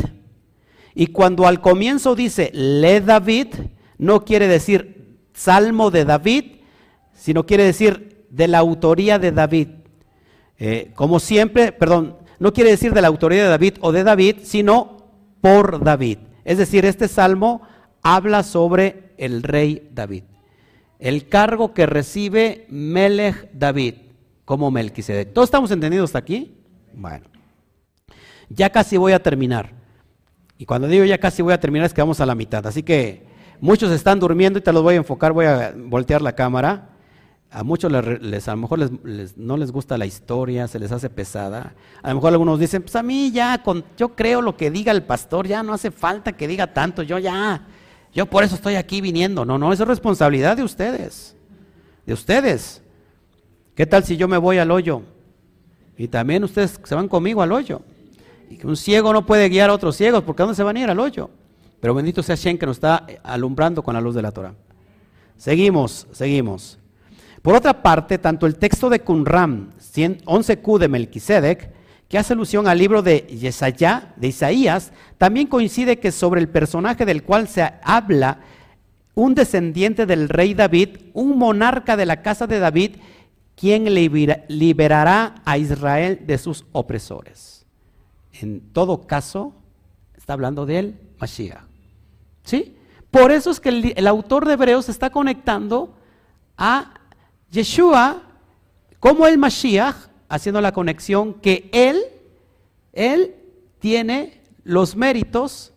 Y 0.94 1.08
cuando 1.08 1.46
al 1.46 1.60
comienzo 1.60 2.14
dice, 2.14 2.50
le 2.54 3.00
David, 3.00 3.48
no 3.98 4.24
quiere 4.24 4.48
decir 4.48 5.18
salmo 5.32 5.90
de 5.90 6.04
David, 6.04 6.44
sino 7.12 7.46
quiere 7.46 7.64
decir 7.64 8.24
de 8.30 8.48
la 8.48 8.58
autoría 8.58 9.18
de 9.18 9.32
David. 9.32 9.68
Eh, 10.58 10.92
como 10.94 11.20
siempre, 11.20 11.70
perdón, 11.72 12.16
no 12.38 12.52
quiere 12.52 12.70
decir 12.70 12.92
de 12.92 13.02
la 13.02 13.08
autoría 13.08 13.42
de 13.42 13.48
David 13.48 13.74
o 13.80 13.92
de 13.92 14.04
David, 14.04 14.36
sino 14.42 15.08
por 15.40 15.82
David. 15.82 16.18
Es 16.44 16.58
decir, 16.58 16.84
este 16.84 17.08
salmo 17.08 17.62
habla 18.02 18.42
sobre 18.42 19.14
el 19.18 19.42
rey 19.42 19.88
David. 19.92 20.24
El 20.98 21.28
cargo 21.28 21.74
que 21.74 21.86
recibe 21.86 22.66
Melech 22.68 23.50
David 23.52 23.94
como 24.44 24.70
Melquisedec. 24.70 25.32
¿Todos 25.32 25.48
estamos 25.48 25.70
entendidos 25.70 26.10
hasta 26.10 26.18
aquí? 26.18 26.56
Bueno, 26.94 27.26
ya 28.48 28.70
casi 28.70 28.96
voy 28.96 29.12
a 29.12 29.22
terminar. 29.22 29.72
Y 30.58 30.64
cuando 30.64 30.88
digo 30.88 31.04
ya 31.04 31.18
casi 31.18 31.42
voy 31.42 31.52
a 31.52 31.60
terminar 31.60 31.86
es 31.86 31.92
que 31.92 32.00
vamos 32.00 32.20
a 32.20 32.26
la 32.26 32.34
mitad. 32.34 32.66
Así 32.66 32.82
que 32.82 33.26
muchos 33.60 33.90
están 33.90 34.20
durmiendo 34.20 34.58
y 34.58 34.62
te 34.62 34.72
los 34.72 34.82
voy 34.82 34.94
a 34.94 34.98
enfocar, 34.98 35.32
voy 35.32 35.46
a 35.46 35.74
voltear 35.76 36.22
la 36.22 36.34
cámara. 36.34 36.95
A 37.50 37.62
muchos 37.62 37.90
les, 37.92 38.48
a 38.48 38.50
lo 38.52 38.56
mejor 38.58 38.90
no 39.36 39.56
les 39.56 39.70
gusta 39.70 39.96
la 39.96 40.04
historia, 40.04 40.68
se 40.68 40.78
les 40.78 40.92
hace 40.92 41.08
pesada. 41.08 41.74
A 42.02 42.08
lo 42.08 42.16
mejor 42.16 42.32
algunos 42.32 42.58
dicen, 42.58 42.82
pues 42.82 42.96
a 42.96 43.02
mí 43.02 43.30
ya, 43.30 43.62
yo 43.96 44.14
creo 44.14 44.42
lo 44.42 44.56
que 44.56 44.70
diga 44.70 44.92
el 44.92 45.04
pastor, 45.04 45.46
ya 45.46 45.62
no 45.62 45.72
hace 45.72 45.90
falta 45.90 46.32
que 46.32 46.48
diga 46.48 46.74
tanto, 46.74 47.02
yo 47.02 47.18
ya, 47.18 47.66
yo 48.12 48.26
por 48.26 48.44
eso 48.44 48.56
estoy 48.56 48.74
aquí 48.74 49.00
viniendo. 49.00 49.44
No, 49.44 49.58
no, 49.58 49.72
eso 49.72 49.84
es 49.84 49.88
responsabilidad 49.88 50.56
de 50.56 50.64
ustedes, 50.64 51.36
de 52.04 52.12
ustedes. 52.12 52.82
¿Qué 53.74 53.86
tal 53.86 54.04
si 54.04 54.16
yo 54.16 54.26
me 54.26 54.38
voy 54.38 54.58
al 54.58 54.70
hoyo? 54.70 55.02
Y 55.96 56.08
también 56.08 56.42
ustedes 56.44 56.80
se 56.82 56.94
van 56.94 57.08
conmigo 57.08 57.42
al 57.42 57.52
hoyo. 57.52 57.82
Y 58.50 58.56
que 58.56 58.66
un 58.66 58.76
ciego 58.76 59.12
no 59.12 59.24
puede 59.24 59.48
guiar 59.48 59.70
a 59.70 59.74
otros 59.74 59.96
ciegos, 59.96 60.22
porque 60.22 60.42
¿a 60.42 60.46
dónde 60.46 60.56
se 60.56 60.62
van 60.62 60.76
a 60.76 60.80
ir 60.80 60.90
al 60.90 60.98
hoyo? 60.98 61.30
Pero 61.80 61.94
bendito 61.94 62.22
sea 62.22 62.36
Shen 62.36 62.58
que 62.58 62.66
nos 62.66 62.76
está 62.76 63.06
alumbrando 63.22 63.82
con 63.82 63.94
la 63.94 64.00
luz 64.00 64.14
de 64.14 64.22
la 64.22 64.32
Torah. 64.32 64.54
Seguimos, 65.36 66.06
seguimos. 66.12 66.78
Por 67.46 67.54
otra 67.54 67.80
parte, 67.80 68.18
tanto 68.18 68.44
el 68.46 68.56
texto 68.56 68.90
de 68.90 69.02
Qumran 69.02 69.72
11Q 69.78 70.78
de 70.78 70.88
Melquisedec, 70.88 71.70
que 72.08 72.18
hace 72.18 72.32
alusión 72.32 72.66
al 72.66 72.76
libro 72.76 73.02
de 73.02 73.20
Yesayá, 73.20 74.14
de 74.16 74.26
Isaías, 74.26 74.92
también 75.16 75.46
coincide 75.46 76.00
que 76.00 76.10
sobre 76.10 76.40
el 76.40 76.48
personaje 76.48 77.06
del 77.06 77.22
cual 77.22 77.46
se 77.46 77.62
habla, 77.84 78.40
un 79.14 79.36
descendiente 79.36 80.06
del 80.06 80.28
rey 80.28 80.54
David, 80.54 80.88
un 81.12 81.38
monarca 81.38 81.96
de 81.96 82.06
la 82.06 82.20
casa 82.20 82.48
de 82.48 82.58
David, 82.58 82.96
quien 83.54 83.94
liberará 83.94 85.36
a 85.44 85.56
Israel 85.56 86.24
de 86.26 86.38
sus 86.38 86.64
opresores. 86.72 87.64
En 88.40 88.72
todo 88.72 89.06
caso, 89.06 89.54
está 90.16 90.32
hablando 90.32 90.66
del 90.66 90.98
Mashiach. 91.20 91.62
¿Sí? 92.42 92.76
Por 93.12 93.30
eso 93.30 93.52
es 93.52 93.60
que 93.60 93.68
el, 93.68 94.06
autor 94.08 94.46
de 94.46 94.54
Hebreos 94.54 94.88
está 94.88 95.10
conectando 95.10 95.94
a 96.56 96.95
Yeshua 97.50 98.22
como 99.00 99.26
el 99.26 99.38
Mashiach, 99.38 99.94
haciendo 100.28 100.60
la 100.60 100.72
conexión 100.72 101.34
que 101.34 101.68
él, 101.72 102.02
él 102.92 103.36
tiene 103.78 104.40
los 104.64 104.96
méritos 104.96 105.72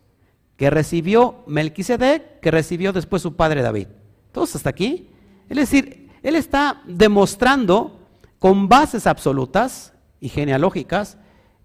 que 0.55 0.69
recibió 0.69 1.43
Melquisedec, 1.47 2.39
que 2.39 2.51
recibió 2.51 2.91
después 2.91 3.21
su 3.21 3.35
padre 3.35 3.61
David. 3.61 3.87
Todos 4.31 4.55
hasta 4.55 4.69
aquí. 4.69 5.09
Es 5.47 5.57
decir, 5.57 6.09
él 6.23 6.35
está 6.35 6.81
demostrando 6.85 7.99
con 8.39 8.67
bases 8.67 9.05
absolutas 9.05 9.93
y 10.19 10.29
genealógicas 10.29 11.17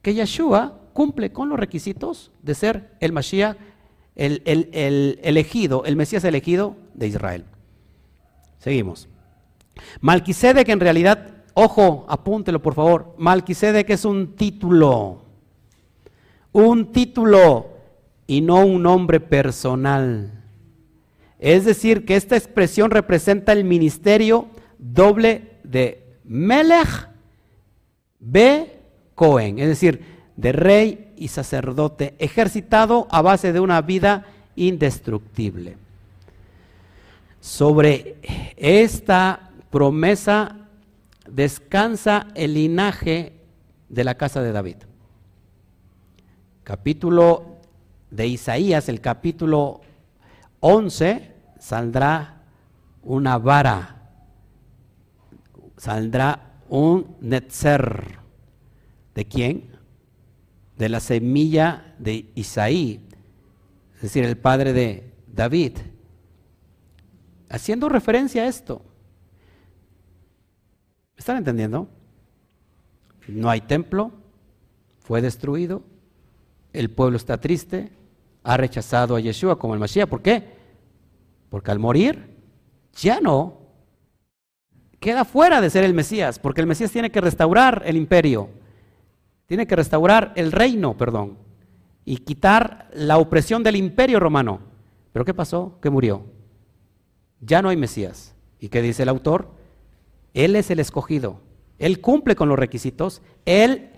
que 0.02 0.14
Yeshua 0.14 0.81
cumple 0.93 1.32
con 1.32 1.48
los 1.48 1.59
requisitos 1.59 2.31
de 2.43 2.55
ser 2.55 2.94
el 3.01 3.12
Mashiach, 3.12 3.56
el, 4.16 4.43
el 4.44 5.18
elegido, 5.22 5.85
el 5.86 5.97
Mesías 5.97 6.24
elegido 6.24 6.76
de 6.94 7.09
Israel. 7.09 7.44
Seguimos. 8.59 9.09
Malquisedec 10.01 10.69
en 10.69 10.81
realidad, 10.81 11.29
ojo, 11.55 12.05
apúntelo 12.09 12.61
por 12.61 12.75
favor, 12.75 13.15
Malquisedec 13.19 13.91
es 13.91 14.05
un 14.05 14.35
título, 14.37 15.23
un 16.53 16.93
título 16.93 17.69
y 18.27 18.41
no 18.41 18.65
un 18.65 18.83
nombre 18.83 19.21
personal. 19.21 20.43
Es 21.39 21.65
decir, 21.65 22.05
que 22.05 22.17
esta 22.17 22.37
expresión 22.37 22.91
representa 22.91 23.53
el 23.53 23.65
ministerio 23.65 24.49
doble 24.79 25.59
de 25.63 26.03
Melech 26.25 27.09
B. 28.19 28.81
Cohen, 29.15 29.59
es 29.59 29.69
decir, 29.69 30.05
de 30.37 30.53
rey 30.53 31.13
y 31.17 31.29
sacerdote, 31.29 32.15
ejercitado 32.19 33.07
a 33.11 33.23
base 33.23 33.53
de 33.53 33.61
una 33.61 33.81
vida 33.83 34.27
indestructible. 34.57 35.77
Sobre 37.41 38.17
esta 38.57 39.51
promesa 39.75 40.69
descansa 41.29 42.29
el 42.37 42.55
linaje 42.55 43.41
de 43.89 44.05
la 44.05 44.15
casa 44.15 44.41
de 44.41 44.53
David. 44.53 44.77
Capítulo 46.63 47.57
de 48.09 48.29
Isaías, 48.29 48.89
el 48.89 49.01
capítulo 49.01 49.81
11, 50.61 51.35
saldrá 51.59 52.45
una 53.03 53.37
vara, 53.37 54.13
saldrá 55.77 56.53
un 56.69 57.17
netzer. 57.21 58.21
¿De 59.13 59.25
quién? 59.25 59.73
De 60.79 60.89
la 60.89 61.01
semilla 61.01 61.97
de 61.99 62.31
Isaí, 62.37 63.09
es 63.97 64.03
decir, 64.03 64.23
el 64.23 64.37
padre 64.37 64.73
de 64.73 65.13
David. 65.27 65.79
Haciendo 67.49 67.89
referencia 67.89 68.45
a 68.45 68.47
esto. 68.47 68.94
¿Me 71.25 71.27
están 71.27 71.39
entendiendo? 71.39 71.89
No 73.29 73.49
hay 73.49 73.63
templo, 73.63 74.13
fue 74.99 75.23
destruido, 75.23 75.83
el 76.75 76.91
pueblo 76.91 77.17
está 77.17 77.41
triste, 77.41 77.93
ha 78.43 78.59
rechazado 78.59 79.17
a 79.17 79.21
Yeshua 79.21 79.59
como 79.59 79.73
el 79.73 79.81
Mashiach. 79.81 80.07
¿Por 80.07 80.21
qué? 80.21 80.45
Porque 81.49 81.71
al 81.71 81.79
morir 81.79 82.37
ya 82.93 83.23
no 83.23 83.57
queda 85.01 85.25
fuera 85.25 85.63
de 85.63 85.71
ser 85.71 85.85
el 85.85 85.95
Mesías, 85.95 86.39
porque 86.39 86.61
el 86.61 86.67
Mesías 86.67 86.91
tiene 86.91 87.11
que 87.11 87.23
restaurar 87.23 87.83
el 87.87 87.97
imperio, 87.97 88.51
tiene 89.47 89.67
que 89.67 89.77
restaurar 89.77 90.35
el 90.37 90.53
reino, 90.53 90.95
perdón, 90.95 91.39
y 92.05 92.19
quitar 92.19 92.91
la 92.93 93.17
opresión 93.17 93.63
del 93.63 93.77
imperio 93.77 94.21
romano. 94.21 94.61
¿Pero 95.15 95.25
qué 95.25 95.33
pasó? 95.33 95.79
Que 95.81 95.89
murió. 95.89 96.27
Ya 97.41 97.63
no 97.63 97.71
hay 97.71 97.79
Mesías. 97.79 98.35
¿Y 98.61 98.69
qué 98.69 98.83
dice 98.83 99.05
el 99.05 99.09
autor? 99.09 99.64
Él 100.35 100.56
es 100.56 100.70
el 100.70 100.81
escogido. 100.81 101.40
Él 101.78 102.01
cumple 102.01 102.36
con 102.36 102.48
los 102.48 102.59
requisitos. 102.59 103.23
Él 103.47 103.90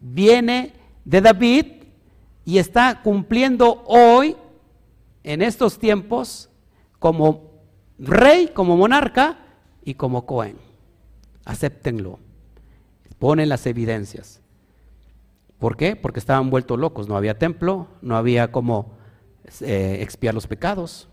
viene 0.00 0.74
de 1.04 1.20
David 1.20 1.66
y 2.44 2.58
está 2.58 3.02
cumpliendo 3.02 3.82
hoy, 3.86 4.36
en 5.24 5.42
estos 5.42 5.78
tiempos, 5.78 6.48
como 6.98 7.50
rey, 7.98 8.48
como 8.54 8.76
monarca 8.76 9.38
y 9.84 9.94
como 9.94 10.24
Cohen. 10.24 10.56
Acéptenlo. 11.44 12.18
Ponen 13.18 13.48
las 13.48 13.66
evidencias. 13.66 14.40
¿Por 15.58 15.76
qué? 15.76 15.96
Porque 15.96 16.20
estaban 16.20 16.50
vueltos 16.50 16.78
locos. 16.78 17.08
No 17.08 17.16
había 17.16 17.38
templo, 17.38 17.88
no 18.00 18.16
había 18.16 18.52
cómo 18.52 18.92
eh, 19.60 19.98
expiar 20.00 20.34
los 20.34 20.46
pecados, 20.46 21.08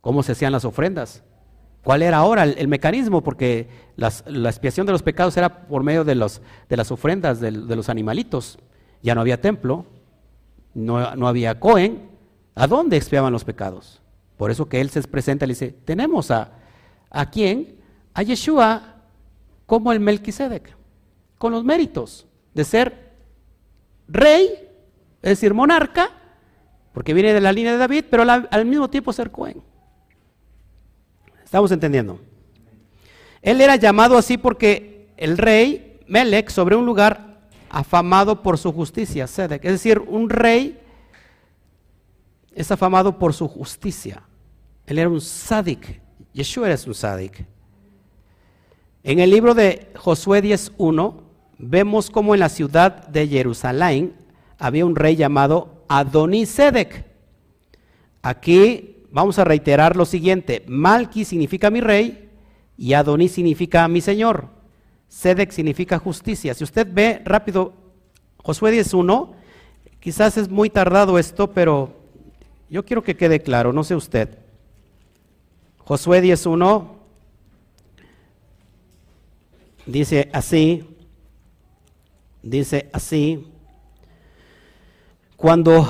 cómo 0.00 0.22
se 0.22 0.32
hacían 0.32 0.52
las 0.52 0.64
ofrendas. 0.64 1.22
¿Cuál 1.86 2.02
era 2.02 2.16
ahora 2.16 2.42
el, 2.42 2.66
mecanismo? 2.66 3.22
Porque 3.22 3.68
la 3.94 4.08
expiación 4.50 4.86
de 4.86 4.92
los 4.92 5.04
pecados 5.04 5.36
era 5.36 5.68
por 5.68 5.84
medio 5.84 6.02
de, 6.02 6.16
los, 6.16 6.42
de 6.68 6.76
las 6.76 6.90
ofrendas 6.90 7.38
de, 7.38 7.52
los 7.52 7.88
animalitos. 7.88 8.58
Ya 9.04 9.14
no 9.14 9.20
había 9.20 9.40
templo, 9.40 9.86
no, 10.74 11.14
no, 11.14 11.28
había 11.28 11.60
Cohen. 11.60 12.10
¿A 12.56 12.66
dónde 12.66 12.96
expiaban 12.96 13.32
los 13.32 13.44
pecados? 13.44 14.02
Por 14.36 14.50
eso 14.50 14.68
que 14.68 14.80
él 14.80 14.90
se 14.90 15.00
presenta 15.02 15.44
y 15.44 15.46
le 15.46 15.54
dice, 15.54 15.76
tenemos 15.84 16.32
a, 16.32 16.54
¿a 17.08 17.30
quién? 17.30 17.76
A 18.14 18.24
Yeshua 18.24 18.96
como 19.64 19.92
el 19.92 20.00
Melquisedec, 20.00 20.76
con 21.38 21.52
los 21.52 21.62
méritos 21.62 22.26
de 22.52 22.64
ser 22.64 23.12
rey, 24.08 24.48
es 25.22 25.30
decir, 25.30 25.54
monarca, 25.54 26.10
porque 26.92 27.14
viene 27.14 27.32
de 27.32 27.40
la 27.40 27.52
línea 27.52 27.70
de 27.70 27.78
David, 27.78 28.06
pero 28.10 28.24
al 28.24 28.66
mismo 28.66 28.90
tiempo 28.90 29.12
ser 29.12 29.30
Cohen. 29.30 29.62
¿Estamos 31.56 31.72
entendiendo? 31.72 32.20
Él 33.40 33.62
era 33.62 33.76
llamado 33.76 34.18
así 34.18 34.36
porque 34.36 35.08
el 35.16 35.38
rey 35.38 36.00
Melech 36.06 36.50
sobre 36.50 36.76
un 36.76 36.84
lugar 36.84 37.48
afamado 37.70 38.42
por 38.42 38.58
su 38.58 38.74
justicia, 38.74 39.26
Sedek. 39.26 39.64
Es 39.64 39.72
decir, 39.72 40.00
un 40.00 40.28
rey 40.28 40.78
es 42.54 42.70
afamado 42.70 43.18
por 43.18 43.32
su 43.32 43.48
justicia. 43.48 44.22
Él 44.84 44.98
era 44.98 45.08
un 45.08 45.22
sadik. 45.22 45.98
Yeshua 46.34 46.66
era 46.66 46.78
un 46.86 46.94
sadik. 46.94 47.46
En 49.02 49.18
el 49.18 49.30
libro 49.30 49.54
de 49.54 49.90
Josué 49.96 50.42
10.1 50.42 51.22
vemos 51.56 52.10
como 52.10 52.34
en 52.34 52.40
la 52.40 52.50
ciudad 52.50 53.08
de 53.08 53.26
Jerusalén 53.26 54.14
había 54.58 54.84
un 54.84 54.94
rey 54.94 55.16
llamado 55.16 55.86
Adonisedec. 55.88 57.06
Aquí 58.20 58.95
vamos 59.10 59.38
a 59.38 59.44
reiterar 59.44 59.96
lo 59.96 60.04
siguiente. 60.04 60.64
Malki 60.66 61.24
significa 61.24 61.70
mi 61.70 61.80
rey 61.80 62.30
y 62.76 62.92
Adoní 62.92 63.28
significa 63.28 63.86
mi 63.88 64.00
señor. 64.00 64.48
Sedec 65.08 65.50
significa 65.50 65.98
justicia. 65.98 66.54
Si 66.54 66.64
usted 66.64 66.86
ve 66.90 67.22
rápido 67.24 67.72
Josué 68.42 68.72
10.1, 68.72 69.32
quizás 70.00 70.36
es 70.36 70.48
muy 70.48 70.70
tardado 70.70 71.18
esto, 71.18 71.52
pero 71.52 71.96
yo 72.68 72.84
quiero 72.84 73.02
que 73.02 73.16
quede 73.16 73.40
claro, 73.40 73.72
no 73.72 73.84
sé 73.84 73.94
usted. 73.94 74.38
Josué 75.78 76.22
10.1 76.22 76.96
dice 79.86 80.28
así, 80.32 80.84
dice 82.42 82.90
así, 82.92 83.46
cuando 85.36 85.88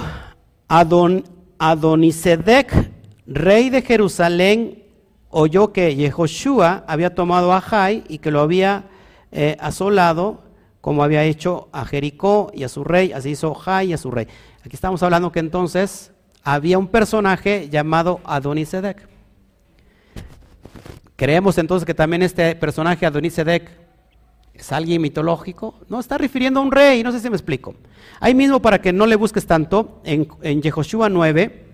Adon, 0.69 1.25
Adonisedec, 1.59 2.96
rey 3.27 3.71
de 3.71 3.83
Jerusalén, 3.83 4.85
oyó 5.31 5.73
que 5.73 5.95
Yehoshua 5.95 6.85
había 6.87 7.15
tomado 7.15 7.53
a 7.53 7.61
Jai 7.61 8.05
y 8.09 8.19
que 8.19 8.31
lo 8.31 8.41
había 8.41 8.85
eh, 9.33 9.57
asolado, 9.61 10.45
como 10.81 11.03
había 11.03 11.25
hecho 11.25 11.69
a 11.73 11.85
Jericó 11.85 12.51
y 12.55 12.63
a 12.63 12.69
su 12.69 12.85
rey, 12.85 13.13
así 13.13 13.31
hizo 13.31 13.55
Jai 13.55 13.89
y 13.89 13.93
a 13.93 13.99
su 13.99 14.11
rey. 14.11 14.29
Aquí 14.65 14.77
estamos 14.77 15.03
hablando 15.03 15.33
que 15.33 15.41
entonces 15.41 16.13
había 16.43 16.79
un 16.79 16.87
personaje 16.87 17.69
llamado 17.69 18.21
Adonisedec. 18.25 19.09
Creemos 21.17 21.59
entonces 21.59 21.87
que 21.87 21.95
también 21.95 22.23
este 22.23 22.55
personaje 22.55 23.05
Adonisedec 23.07 23.71
es 24.55 24.73
alguien 24.73 25.03
mitológico. 25.03 25.81
No, 25.89 25.99
está 25.99 26.19
refiriendo 26.19 26.61
a 26.61 26.63
un 26.63 26.71
rey, 26.71 27.03
no 27.03 27.11
sé 27.11 27.21
si 27.21 27.29
me 27.29 27.37
explico. 27.37 27.75
Ahí 28.21 28.35
mismo, 28.35 28.63
para 28.63 28.81
que 28.81 28.93
no 28.93 29.07
le 29.07 29.17
busques 29.17 29.47
tanto, 29.47 30.01
en, 30.05 30.29
en 30.43 30.63
Yehoshua 30.63 31.09
9, 31.09 31.66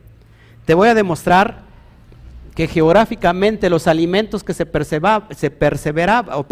te 0.64 0.74
voy 0.74 0.88
a 0.88 0.94
demostrar 0.94 1.62
que 2.54 2.68
geográficamente 2.68 3.70
los 3.70 3.86
alimentos 3.86 4.44
que 4.44 4.54
se, 4.54 4.66
se 5.30 5.50
perseveraban, 5.50 6.36
o 6.38 6.46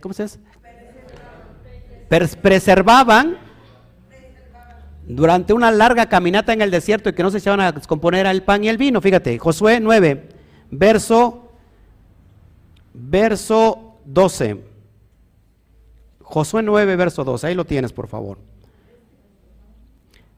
¿cómo 0.00 0.14
se 0.14 0.22
dice? 0.22 0.38
preservaban 2.40 3.38
durante 5.06 5.52
una 5.52 5.70
larga 5.70 6.06
caminata 6.06 6.52
en 6.52 6.62
el 6.62 6.70
desierto 6.70 7.08
y 7.08 7.12
que 7.14 7.22
no 7.22 7.30
se 7.30 7.38
echaban 7.38 7.60
a 7.60 7.72
descomponer 7.72 8.26
el 8.26 8.42
pan 8.42 8.62
y 8.64 8.68
el 8.68 8.76
vino. 8.76 9.00
Fíjate, 9.00 9.38
Josué 9.38 9.80
9, 9.80 10.28
verso, 10.70 11.52
verso 12.92 13.98
12. 14.04 14.62
Josué 16.20 16.62
9, 16.62 16.96
verso 16.96 17.24
12, 17.24 17.46
ahí 17.48 17.54
lo 17.54 17.64
tienes, 17.64 17.92
por 17.92 18.08
favor. 18.08 18.38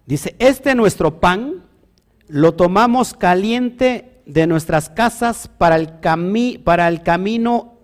Dice, 0.06 0.34
este 0.38 0.74
nuestro 0.74 1.18
pan 1.20 1.62
lo 2.28 2.52
tomamos 2.52 3.14
caliente 3.14 4.22
de 4.26 4.46
nuestras 4.46 4.88
casas 4.88 5.48
para 5.58 5.76
el, 5.76 5.88
para 6.64 6.88
el 6.88 7.02
camino 7.02 7.74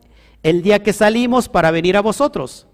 el 0.42 0.62
día 0.62 0.82
que 0.82 0.92
salimos 0.92 1.48
para 1.48 1.70
venir 1.70 1.96
a 1.96 2.00
vosotros. 2.00 2.66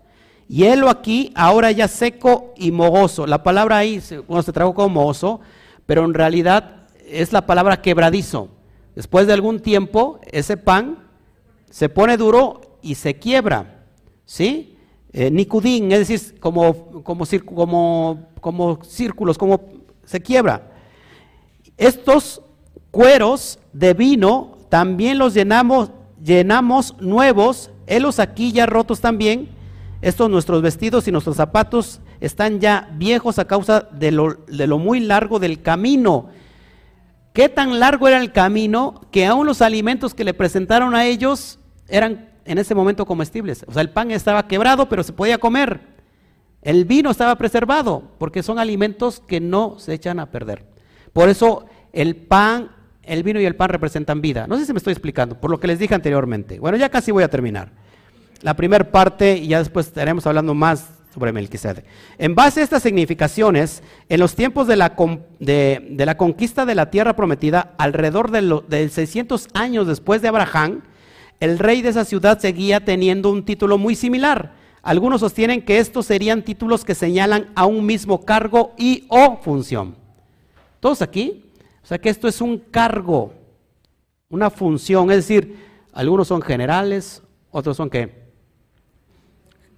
Él 0.48 0.86
aquí, 0.88 1.32
ahora 1.34 1.72
ya 1.72 1.88
seco 1.88 2.55
y 2.56 2.70
mogoso. 2.70 3.26
La 3.26 3.43
palabra 3.43 3.78
ahí, 3.78 4.01
bueno, 4.28 4.43
se 4.43 4.52
trajo 4.52 4.74
como 4.74 4.88
mogoso, 4.90 5.40
pero 5.86 6.05
en 6.05 6.14
realidad 6.14 6.86
es 7.05 7.32
la 7.32 7.47
palabra 7.47 7.82
quebradizo. 7.82 8.51
Después 8.94 9.26
de 9.26 9.32
algún 9.32 9.60
tiempo, 9.60 10.20
ese 10.30 10.56
pan 10.56 11.09
se 11.68 11.88
pone 11.88 12.16
duro 12.16 12.78
y 12.82 12.94
se 12.94 13.18
quiebra. 13.18 13.84
¿Sí? 14.24 14.76
eh, 15.16 15.30
nicudín, 15.30 15.90
es 15.93 16.06
decir, 16.06 16.38
como, 16.38 17.02
como, 17.02 17.24
como, 17.47 18.28
como 18.38 18.84
círculos, 18.84 19.38
como 19.38 19.59
se 20.05 20.20
quiebra. 20.20 20.74
Estos 21.77 22.43
cueros 22.90 23.59
de 23.73 23.94
vino 23.94 24.59
también 24.69 25.19
los 25.19 25.35
llenamos, 25.35 25.90
llenamos 26.23 26.94
nuevos, 27.01 27.70
helos 27.86 28.19
aquí 28.19 28.53
ya 28.53 28.66
rotos 28.66 29.01
también. 29.01 29.51
Estos 30.03 30.31
nuestros 30.31 30.62
vestidos 30.62 31.09
y 31.09 31.12
nuestros 31.12 31.36
zapatos 31.36 32.01
están 32.20 32.61
ya 32.61 32.89
viejos 32.94 33.39
a 33.39 33.47
causa 33.47 33.89
de 33.93 34.11
lo, 34.11 34.35
de 34.47 34.66
lo 34.66 34.78
muy 34.78 35.01
largo 35.01 35.39
del 35.39 35.62
camino. 35.62 36.28
¿Qué 37.32 37.48
tan 37.48 37.78
largo 37.78 38.09
era 38.09 38.20
el 38.20 38.32
camino 38.32 39.03
que 39.11 39.27
aún 39.27 39.47
los 39.47 39.61
alimentos 39.61 40.15
que 40.15 40.24
le 40.24 40.35
presentaron 40.35 40.94
a 40.94 41.05
ellos 41.05 41.59
eran 41.89 42.31
en 42.47 42.59
ese 42.59 42.74
momento 42.74 43.05
comestibles. 43.07 43.65
O 43.66 43.73
sea, 43.73 43.82
el 43.82 43.90
pan 43.90 44.11
estaba 44.11 44.47
quebrado, 44.47 44.89
pero 44.89 45.03
se 45.03 45.12
podía 45.12 45.39
comer. 45.39 45.81
El 46.62 46.85
vino 46.85 47.11
estaba 47.11 47.36
preservado, 47.36 48.03
porque 48.19 48.43
son 48.43 48.59
alimentos 48.59 49.20
que 49.20 49.40
no 49.40 49.78
se 49.78 49.94
echan 49.94 50.19
a 50.19 50.31
perder. 50.31 50.65
Por 51.16 51.30
eso 51.30 51.64
el 51.94 52.14
pan, 52.14 52.68
el 53.02 53.22
vino 53.22 53.40
y 53.40 53.47
el 53.47 53.56
pan 53.56 53.70
representan 53.70 54.20
vida. 54.20 54.47
No 54.47 54.59
sé 54.59 54.66
si 54.66 54.74
me 54.74 54.76
estoy 54.76 54.93
explicando, 54.93 55.40
por 55.40 55.51
lo 55.51 55.59
que 55.59 55.66
les 55.66 55.78
dije 55.78 55.94
anteriormente. 55.94 56.59
Bueno, 56.59 56.76
ya 56.76 56.90
casi 56.90 57.10
voy 57.10 57.22
a 57.22 57.28
terminar. 57.28 57.70
La 58.43 58.55
primera 58.55 58.84
parte 58.93 59.38
y 59.38 59.47
ya 59.47 59.60
después 59.60 59.86
estaremos 59.86 60.26
hablando 60.26 60.52
más 60.52 60.90
sobre 61.14 61.32
Melquisedec. 61.32 61.86
En 62.18 62.34
base 62.34 62.60
a 62.60 62.64
estas 62.64 62.82
significaciones, 62.82 63.82
en 64.10 64.20
los 64.20 64.34
tiempos 64.34 64.66
de 64.66 64.76
la, 64.76 64.94
de, 65.38 66.05
la 66.05 66.18
conquista 66.18 66.66
de 66.66 66.74
la 66.74 66.90
tierra 66.90 67.16
prometida, 67.16 67.72
alrededor 67.78 68.30
de, 68.30 68.60
de 68.68 68.86
600 68.86 69.48
años 69.55 69.86
después 69.86 70.20
de 70.20 70.28
Abraham, 70.28 70.82
el 71.40 71.59
rey 71.59 71.80
de 71.80 71.88
esa 71.88 72.05
ciudad 72.05 72.38
seguía 72.40 72.84
teniendo 72.84 73.30
un 73.30 73.43
título 73.47 73.78
muy 73.78 73.94
similar. 73.94 74.52
Algunos 74.82 75.20
sostienen 75.20 75.62
que 75.62 75.78
estos 75.78 76.05
serían 76.05 76.43
títulos 76.43 76.84
que 76.84 76.94
señalan 76.94 77.48
a 77.55 77.64
un 77.64 77.86
mismo 77.86 78.26
cargo 78.26 78.74
y 78.76 79.06
o 79.09 79.38
función. 79.43 80.05
¿Todos 80.87 81.03
aquí? 81.03 81.43
O 81.83 81.87
sea 81.89 81.99
que 81.99 82.09
esto 82.09 82.29
es 82.29 82.41
un 82.41 82.59
cargo, 82.59 83.35
una 84.29 84.51
función, 84.51 85.11
es 85.11 85.17
decir, 85.17 85.59
algunos 85.93 86.29
son 86.29 86.41
generales, 86.41 87.25
otros 87.51 87.77
son 87.77 87.91
qué? 87.91 88.31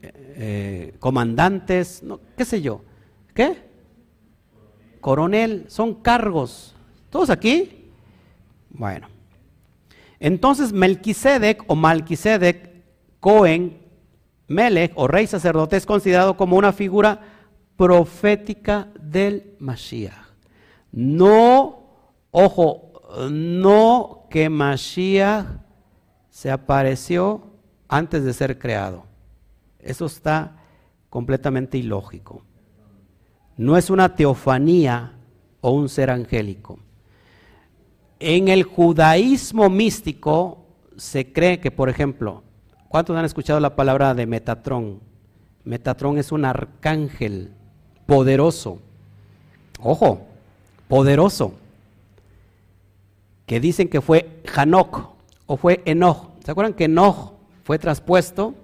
Eh, 0.02 0.94
comandantes, 1.00 2.02
no, 2.02 2.20
qué 2.36 2.44
sé 2.44 2.60
yo. 2.60 2.82
¿Qué? 3.32 3.56
Coronel, 5.00 5.64
son 5.68 5.94
cargos. 5.94 6.76
¿Todos 7.08 7.30
aquí? 7.30 7.90
Bueno. 8.68 9.08
Entonces 10.20 10.74
Melquisedec 10.74 11.64
o 11.68 11.74
Malquisedec, 11.74 12.84
Cohen, 13.18 13.78
Melech 14.46 14.92
o 14.94 15.08
rey 15.08 15.26
sacerdote 15.26 15.78
es 15.78 15.86
considerado 15.86 16.36
como 16.36 16.58
una 16.58 16.74
figura 16.74 17.22
profética 17.78 18.88
del 19.00 19.56
Mashiach. 19.58 20.27
No, 20.92 21.80
ojo, 22.30 22.92
no 23.30 24.26
que 24.30 24.48
Mashiach 24.48 25.46
se 26.30 26.50
apareció 26.50 27.42
antes 27.88 28.24
de 28.24 28.32
ser 28.32 28.58
creado. 28.58 29.04
Eso 29.80 30.06
está 30.06 30.56
completamente 31.08 31.78
ilógico. 31.78 32.42
No 33.56 33.76
es 33.76 33.90
una 33.90 34.14
teofanía 34.14 35.14
o 35.60 35.70
un 35.70 35.88
ser 35.88 36.10
angélico. 36.10 36.78
En 38.20 38.48
el 38.48 38.62
judaísmo 38.64 39.68
místico 39.68 40.66
se 40.96 41.32
cree 41.32 41.60
que, 41.60 41.70
por 41.70 41.88
ejemplo, 41.88 42.42
¿cuántos 42.88 43.16
han 43.16 43.24
escuchado 43.24 43.60
la 43.60 43.76
palabra 43.76 44.14
de 44.14 44.26
Metatrón? 44.26 45.00
Metatrón 45.64 46.18
es 46.18 46.32
un 46.32 46.44
arcángel 46.44 47.52
poderoso. 48.06 48.80
Ojo, 49.80 50.27
poderoso. 50.88 51.54
Que 53.46 53.60
dicen 53.60 53.88
que 53.88 54.00
fue 54.00 54.42
Hanok 54.54 55.10
o 55.46 55.56
fue 55.56 55.82
Enoch. 55.84 56.30
¿Se 56.44 56.50
acuerdan 56.50 56.74
que 56.74 56.84
Enoch 56.84 57.32
fue 57.64 57.78
traspuesto? 57.78 58.54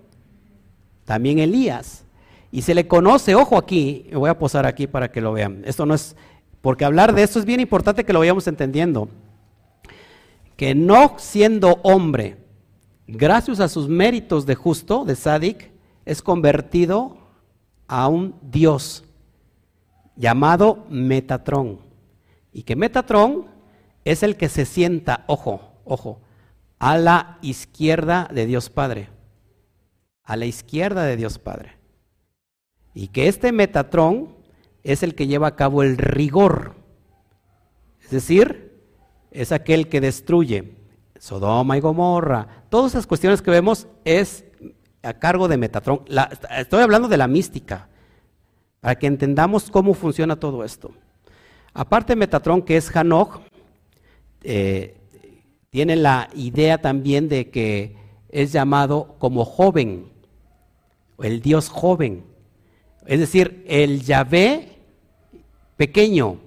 También 1.05 1.39
Elías. 1.39 2.05
Y 2.51 2.63
se 2.63 2.75
le 2.75 2.87
conoce, 2.87 3.35
ojo 3.35 3.57
aquí, 3.57 4.07
voy 4.13 4.31
a 4.31 4.39
posar 4.39 4.67
aquí 4.67 4.87
para 4.87 5.11
que 5.11 5.21
lo 5.21 5.33
vean. 5.33 5.63
Esto 5.65 5.87
no 5.87 5.95
es, 5.95 6.17
porque 6.61 6.85
hablar 6.85 7.15
de 7.15 7.23
esto 7.23 7.39
es 7.39 7.45
bien 7.45 7.61
importante 7.61 8.05
que 8.05 8.13
lo 8.13 8.21
vayamos 8.21 8.47
entendiendo 8.47 9.09
que 10.57 10.75
no 10.75 11.15
siendo 11.19 11.81
hombre, 11.83 12.37
gracias 13.07 13.61
a 13.61 13.69
sus 13.69 13.89
méritos 13.89 14.47
de 14.47 14.55
justo, 14.55 15.05
de 15.05 15.17
Sadik, 15.17 15.71
es 16.05 16.23
convertido 16.23 17.17
a 17.89 18.09
un 18.09 18.35
Dios 18.43 19.05
llamado 20.17 20.85
Metatrón. 20.89 21.79
Y 22.55 22.63
que 22.63 22.77
Metatrón 22.77 23.47
es 24.05 24.23
el 24.23 24.37
que 24.37 24.49
se 24.49 24.65
sienta, 24.65 25.25
ojo, 25.27 25.73
ojo, 25.85 26.23
a 26.79 26.97
la 26.97 27.39
izquierda 27.43 28.31
de 28.33 28.47
Dios 28.47 28.71
Padre. 28.71 29.09
A 30.23 30.37
la 30.37 30.47
izquierda 30.47 31.03
de 31.03 31.17
Dios 31.17 31.41
Padre. 31.41 31.77
Y 32.95 33.09
que 33.09 33.27
este 33.27 33.51
Metatrón 33.51 34.37
es 34.85 35.03
el 35.03 35.17
que 35.17 35.27
lleva 35.27 35.49
a 35.49 35.57
cabo 35.57 35.83
el 35.83 35.99
rigor. 35.99 36.77
Es 38.05 38.11
decir, 38.11 38.81
es 39.33 39.51
aquel 39.51 39.89
que 39.89 40.01
destruye 40.01 40.77
Sodoma 41.19 41.77
y 41.77 41.81
Gomorra. 41.81 42.67
Todas 42.69 42.93
esas 42.93 43.09
cuestiones 43.09 43.43
que 43.43 43.51
vemos 43.51 43.89
es 44.05 44.45
a 45.03 45.15
cargo 45.15 45.49
de 45.49 45.57
Metatrón. 45.57 46.05
estoy 46.57 46.83
hablando 46.83 47.09
de 47.09 47.17
la 47.17 47.27
mística, 47.27 47.89
para 48.79 48.95
que 48.95 49.09
entendamos 49.09 49.73
cómo 49.73 49.93
funciona 49.95 50.37
todo 50.37 50.63
esto. 50.63 50.95
Aparte 51.75 52.13
de 52.13 52.17
Metatrón, 52.17 52.63
que 52.63 52.77
es 52.77 52.95
Hanoch, 52.95 53.41
eh, 54.45 54.97
tiene 55.71 55.97
la 55.97 56.31
idea 56.35 56.81
también 56.81 57.29
de 57.29 57.51
que 57.51 57.97
es 58.29 58.53
llamado 58.53 59.17
como 59.19 59.45
joven, 59.45 60.07
el 61.19 61.43
Dios 61.43 61.69
joven. 61.69 62.25
Es 63.07 63.19
decir, 63.19 63.65
el 63.67 64.03
Yahvé 64.03 64.69
pequeño. 65.77 66.39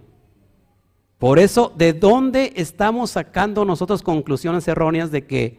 Por 1.17 1.39
eso, 1.39 1.73
¿de 1.75 1.91
dónde 1.91 2.53
estamos 2.55 3.11
sacando 3.11 3.65
nosotros 3.65 4.01
conclusiones 4.03 4.65
erróneas 4.67 5.11
de 5.11 5.25
que 5.25 5.57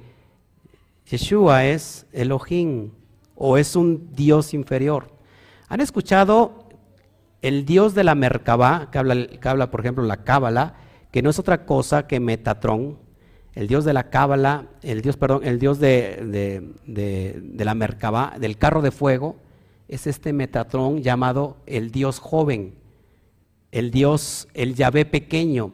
Yeshua 1.10 1.66
es 1.66 2.06
Elohim 2.12 2.92
o 3.34 3.58
es 3.58 3.76
un 3.76 4.14
Dios 4.14 4.54
inferior? 4.54 5.10
¿Han 5.68 5.82
escuchado 5.82 6.67
el 7.43 7.65
Dios 7.65 7.94
de 7.94 8.05
la 8.05 8.15
Merkabah, 8.15 8.90
que 8.90 8.98
habla, 8.98 9.70
por 9.70 9.81
ejemplo 9.81 10.05
la 10.05 10.24
Cábala, 10.24 10.74
que 11.10 11.23
no 11.23 11.31
es 11.31 11.39
otra 11.39 11.65
cosa 11.65 12.06
que 12.06 12.20
Metatrón? 12.20 12.98
El 13.55 13.66
Dios 13.66 13.85
de 13.85 13.93
la 13.93 14.10
Cábala, 14.10 14.66
el 14.82 15.02
Dios, 15.02 15.16
perdón, 15.16 15.40
el 15.44 15.59
Dios 15.59 15.78
de, 15.78 16.73
de 16.85 17.65
la 17.65 17.74
Merkabah, 17.74 18.39
del 18.39 18.56
carro 18.59 18.82
de 18.82 18.90
fuego, 18.90 19.36
es 19.89 20.06
este 20.06 20.32
Metatrón 20.32 21.02
llamado 21.02 21.56
el 21.66 21.90
Dios 21.90 22.19
joven 22.19 22.78
el 23.73 23.90
Dios, 23.90 24.48
el 24.55 24.74
Yahvé 24.74 25.05
pequeño, 25.05 25.73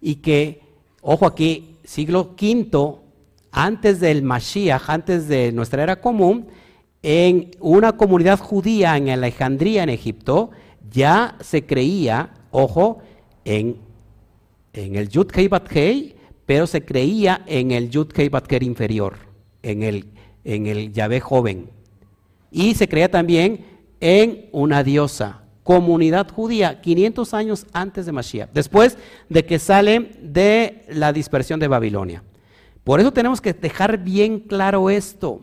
y 0.00 0.16
que, 0.16 0.62
ojo 1.00 1.26
aquí, 1.26 1.76
siglo 1.84 2.34
V, 2.40 2.98
antes 3.50 4.00
del 4.00 4.22
Mashiach, 4.22 4.88
antes 4.88 5.28
de 5.28 5.52
nuestra 5.52 5.82
era 5.82 6.00
común, 6.00 6.48
en 7.02 7.50
una 7.60 7.96
comunidad 7.96 8.38
judía 8.38 8.96
en 8.96 9.10
Alejandría, 9.10 9.82
en 9.82 9.88
Egipto, 9.88 10.50
ya 10.90 11.36
se 11.40 11.64
creía, 11.64 12.30
ojo, 12.50 13.02
en, 13.44 13.76
en 14.72 14.96
el 14.96 15.08
Yud 15.08 15.28
Hei 15.34 15.48
Bat 15.48 15.70
Hei, 15.74 16.16
pero 16.46 16.66
se 16.66 16.84
creía 16.84 17.42
en 17.46 17.70
el 17.70 17.90
Yud 17.90 18.08
Hei 18.14 18.28
Bat 18.28 18.50
inferior, 18.62 19.16
en 19.62 19.82
el, 19.82 20.06
en 20.44 20.66
el 20.66 20.92
Yahvé 20.92 21.20
joven. 21.20 21.70
Y 22.50 22.74
se 22.74 22.88
creía 22.88 23.10
también 23.10 23.64
en 24.00 24.48
una 24.52 24.82
diosa, 24.82 25.42
comunidad 25.62 26.30
judía 26.30 26.80
500 26.80 27.34
años 27.34 27.66
antes 27.72 28.06
de 28.06 28.12
Mashiach, 28.12 28.50
después 28.52 28.98
de 29.28 29.44
que 29.44 29.58
sale 29.58 30.10
de 30.20 30.84
la 30.88 31.12
dispersión 31.12 31.60
de 31.60 31.68
Babilonia. 31.68 32.22
Por 32.84 33.00
eso 33.00 33.12
tenemos 33.12 33.40
que 33.40 33.52
dejar 33.52 33.98
bien 33.98 34.40
claro 34.40 34.90
esto, 34.90 35.40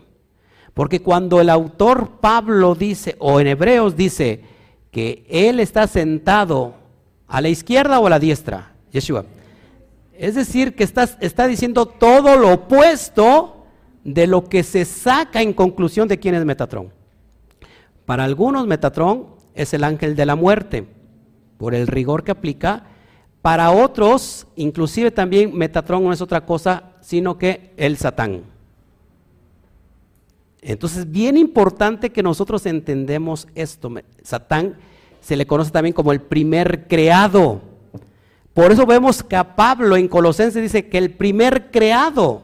porque 0.73 1.01
cuando 1.01 1.39
el 1.39 1.49
autor 1.49 2.19
Pablo 2.19 2.75
dice, 2.75 3.15
o 3.19 3.39
en 3.39 3.47
Hebreos 3.47 3.95
dice, 3.95 4.43
que 4.91 5.25
él 5.29 5.59
está 5.59 5.87
sentado 5.87 6.73
a 7.27 7.41
la 7.41 7.49
izquierda 7.49 7.99
o 7.99 8.07
a 8.07 8.09
la 8.09 8.19
diestra, 8.19 8.73
Yeshua, 8.91 9.25
es 10.17 10.35
decir, 10.35 10.75
que 10.75 10.83
está, 10.83 11.09
está 11.21 11.47
diciendo 11.47 11.85
todo 11.85 12.37
lo 12.37 12.53
opuesto 12.53 13.65
de 14.03 14.27
lo 14.27 14.45
que 14.49 14.63
se 14.63 14.85
saca 14.85 15.41
en 15.41 15.53
conclusión 15.53 16.07
de 16.07 16.19
quién 16.19 16.35
es 16.35 16.43
Metatrón. 16.43 16.91
Para 18.05 18.23
algunos 18.23 18.67
Metatrón 18.67 19.27
es 19.53 19.73
el 19.73 19.83
ángel 19.83 20.15
de 20.15 20.25
la 20.25 20.35
muerte, 20.35 20.87
por 21.57 21.75
el 21.75 21.87
rigor 21.87 22.23
que 22.23 22.31
aplica. 22.31 22.85
Para 23.41 23.71
otros, 23.71 24.47
inclusive 24.55 25.11
también 25.11 25.55
Metatrón 25.55 26.03
no 26.03 26.11
es 26.11 26.21
otra 26.21 26.45
cosa, 26.45 26.91
sino 27.01 27.37
que 27.37 27.73
el 27.77 27.97
Satán. 27.97 28.43
Entonces, 30.61 31.09
bien 31.09 31.37
importante 31.37 32.11
que 32.11 32.23
nosotros 32.23 32.65
entendemos 32.65 33.47
esto. 33.55 33.91
Satán 34.23 34.77
se 35.21 35.35
le 35.35 35.47
conoce 35.47 35.71
también 35.71 35.93
como 35.93 36.11
el 36.11 36.21
primer 36.21 36.87
creado. 36.87 37.61
Por 38.53 38.71
eso 38.71 38.85
vemos 38.85 39.23
que 39.23 39.35
a 39.35 39.55
Pablo 39.55 39.95
en 39.95 40.07
Colosenses 40.07 40.61
dice 40.61 40.87
que 40.87 40.97
el 40.97 41.11
primer 41.11 41.71
creado 41.71 42.43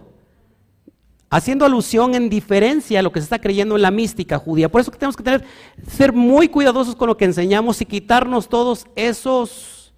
haciendo 1.29 1.65
alusión 1.65 2.15
en 2.15 2.29
diferencia 2.29 2.99
a 2.99 3.01
lo 3.01 3.11
que 3.11 3.19
se 3.19 3.25
está 3.25 3.39
creyendo 3.39 3.75
en 3.75 3.81
la 3.81 3.91
mística 3.91 4.39
judía. 4.39 4.71
Por 4.71 4.81
eso 4.81 4.91
tenemos 4.91 5.17
que 5.17 5.23
tener, 5.23 5.43
ser 5.87 6.13
muy 6.13 6.47
cuidadosos 6.47 6.95
con 6.95 7.07
lo 7.07 7.17
que 7.17 7.25
enseñamos 7.25 7.81
y 7.81 7.85
quitarnos 7.85 8.47
todos 8.47 8.85
esos 8.95 9.93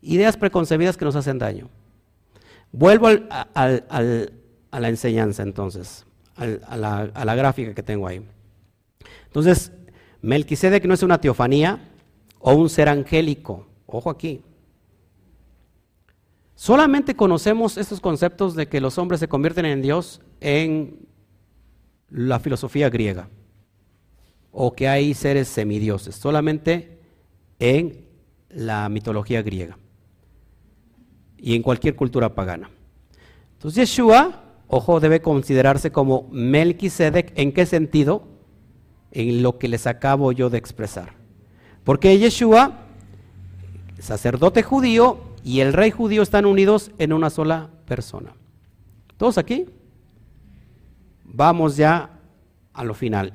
ideas 0.00 0.36
preconcebidas 0.36 0.96
que 0.96 1.04
nos 1.04 1.16
hacen 1.16 1.38
daño. 1.38 1.68
Vuelvo 2.70 3.08
a 3.08 4.80
la 4.80 4.88
enseñanza 4.88 5.42
entonces, 5.42 6.06
a 6.36 6.76
la, 6.76 7.34
gráfica 7.34 7.74
que 7.74 7.82
tengo 7.82 8.06
ahí. 8.06 8.22
Entonces, 9.26 9.72
Melquisedec 10.20 10.84
no 10.86 10.94
es 10.94 11.02
una 11.02 11.20
teofanía 11.20 11.90
o 12.38 12.54
un 12.54 12.68
ser 12.68 12.88
angélico. 12.88 13.66
Ojo 13.86 14.10
aquí. 14.10 14.42
Solamente 16.54 17.16
conocemos 17.16 17.76
estos 17.76 18.00
conceptos 18.00 18.54
de 18.54 18.68
que 18.68 18.80
los 18.80 18.98
hombres 18.98 19.20
se 19.20 19.28
convierten 19.28 19.66
en 19.66 19.82
Dios 19.82 20.20
en 20.40 21.06
la 22.08 22.38
filosofía 22.38 22.88
griega 22.88 23.28
o 24.52 24.72
que 24.72 24.86
hay 24.86 25.14
seres 25.14 25.48
semidioses, 25.48 26.14
solamente 26.14 27.00
en 27.58 28.04
la 28.50 28.88
mitología 28.88 29.42
griega 29.42 29.78
y 31.38 31.56
en 31.56 31.62
cualquier 31.62 31.96
cultura 31.96 32.34
pagana. 32.34 32.70
Entonces 33.54 33.90
Yeshua, 33.90 34.41
ojo, 34.74 35.00
debe 35.00 35.20
considerarse 35.20 35.92
como 35.92 36.28
Melquisedec, 36.32 37.32
¿en 37.38 37.52
qué 37.52 37.66
sentido? 37.66 38.26
En 39.10 39.42
lo 39.42 39.58
que 39.58 39.68
les 39.68 39.86
acabo 39.86 40.32
yo 40.32 40.48
de 40.48 40.56
expresar. 40.56 41.12
Porque 41.84 42.18
Yeshua, 42.18 42.78
sacerdote 43.98 44.62
judío, 44.62 45.18
y 45.44 45.60
el 45.60 45.74
rey 45.74 45.90
judío 45.90 46.22
están 46.22 46.46
unidos 46.46 46.90
en 46.96 47.12
una 47.12 47.28
sola 47.28 47.68
persona. 47.84 48.32
¿Todos 49.18 49.36
aquí? 49.36 49.66
Vamos 51.24 51.76
ya 51.76 52.18
a 52.72 52.82
lo 52.82 52.94
final. 52.94 53.34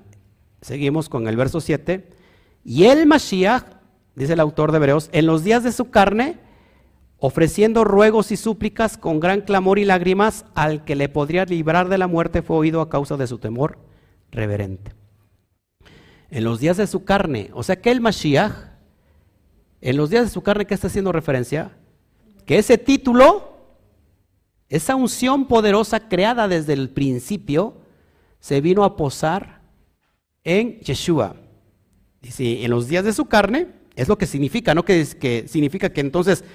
Seguimos 0.61 1.07
con 1.07 1.27
el 1.27 1.35
verso 1.35 1.61
7. 1.61 2.09
Y 2.65 2.85
el 2.85 3.05
Mashiach, 3.05 3.63
dice 4.15 4.33
el 4.33 4.39
autor 4.39 4.71
de 4.71 4.77
Hebreos, 4.77 5.09
en 5.11 5.27
los 5.27 5.43
días 5.43 5.63
de 5.63 5.71
su 5.71 5.91
carne, 5.91 6.39
ofreciendo 7.19 7.83
ruegos 7.83 8.31
y 8.31 8.37
súplicas 8.37 8.97
con 8.97 9.19
gran 9.19 9.41
clamor 9.41 9.79
y 9.79 9.85
lágrimas 9.85 10.45
al 10.55 10.85
que 10.85 10.95
le 10.95 11.09
podría 11.09 11.45
librar 11.45 11.89
de 11.89 11.97
la 11.97 12.07
muerte, 12.07 12.41
fue 12.41 12.57
oído 12.57 12.81
a 12.81 12.89
causa 12.89 13.17
de 13.17 13.27
su 13.27 13.39
temor 13.39 13.79
reverente. 14.31 14.93
En 16.29 16.43
los 16.43 16.59
días 16.59 16.77
de 16.77 16.87
su 16.87 17.05
carne, 17.05 17.49
o 17.53 17.63
sea 17.63 17.77
que 17.77 17.89
el 17.89 18.01
Mashiach, 18.01 18.53
en 19.81 19.97
los 19.97 20.09
días 20.09 20.25
de 20.25 20.29
su 20.29 20.41
carne, 20.41 20.65
¿qué 20.65 20.73
está 20.73 20.87
haciendo 20.87 21.11
referencia? 21.11 21.71
que 22.47 22.57
ese 22.57 22.77
título, 22.77 23.57
esa 24.69 24.95
unción 24.95 25.47
poderosa 25.47 26.07
creada 26.07 26.47
desde 26.47 26.73
el 26.73 26.89
principio, 26.89 27.75
se 28.39 28.61
vino 28.61 28.85
a 28.85 28.95
posar 28.95 29.61
en 30.45 30.79
Yeshua. 30.79 31.35
Dice, 32.21 32.63
en 32.63 32.71
los 32.71 32.87
días 32.87 33.03
de 33.03 33.11
su 33.11 33.25
carne, 33.25 33.67
es 33.97 34.07
lo 34.07 34.17
que 34.17 34.25
significa, 34.25 34.73
no 34.73 34.85
que, 34.85 35.05
que 35.19 35.45
significa 35.47 35.91
que 35.91 35.99
entonces 35.99 36.45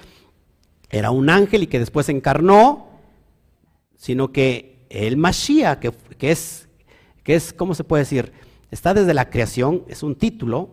era 0.93 1.09
un 1.09 1.29
ángel 1.29 1.63
y 1.63 1.67
que 1.67 1.79
después 1.79 2.05
se 2.05 2.11
encarnó, 2.11 2.87
sino 3.97 4.31
que 4.31 4.85
el 4.89 5.17
Mashiach, 5.17 5.79
que, 5.79 6.31
es, 6.31 6.69
que 7.23 7.33
es, 7.33 7.51
¿cómo 7.51 7.73
se 7.73 7.83
puede 7.83 8.03
decir? 8.03 8.31
Está 8.69 8.93
desde 8.93 9.15
la 9.15 9.31
creación, 9.31 9.83
es 9.87 10.03
un 10.03 10.15
título, 10.15 10.69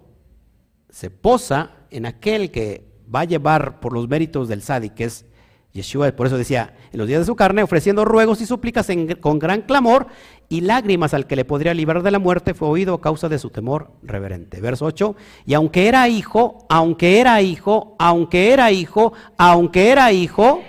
se 0.90 1.08
posa 1.08 1.70
en 1.90 2.04
aquel 2.04 2.50
que 2.50 2.84
va 3.12 3.20
a 3.20 3.24
llevar 3.24 3.80
por 3.80 3.94
los 3.94 4.08
méritos 4.08 4.46
del 4.46 4.60
Sadi, 4.60 4.90
que 4.90 5.04
es 5.04 5.24
Yeshua, 5.72 6.12
por 6.12 6.26
eso 6.26 6.36
decía, 6.36 6.74
en 6.92 6.98
los 6.98 7.08
días 7.08 7.20
de 7.20 7.26
su 7.26 7.34
carne, 7.34 7.62
ofreciendo 7.62 8.04
ruegos 8.04 8.42
y 8.42 8.46
súplicas 8.46 8.88
con 9.20 9.38
gran 9.38 9.62
clamor 9.62 10.08
y 10.50 10.62
lágrimas 10.62 11.14
al 11.14 11.28
que 11.28 11.36
le 11.36 11.44
podría 11.44 11.72
librar 11.72 12.02
de 12.02 12.10
la 12.10 12.18
muerte, 12.18 12.54
fue 12.54 12.68
oído 12.68 12.94
a 12.94 13.00
causa 13.00 13.28
de 13.28 13.38
su 13.38 13.50
temor 13.50 13.92
reverente. 14.02 14.60
Verso 14.60 14.84
8, 14.84 15.14
y 15.46 15.54
aunque 15.54 15.86
era 15.86 16.08
hijo, 16.08 16.66
aunque 16.68 17.20
era 17.20 17.40
hijo, 17.40 17.94
aunque 18.00 18.52
era 18.52 18.72
hijo, 18.72 19.12
aunque 19.38 19.90
era 19.90 20.10
hijo, 20.10 20.60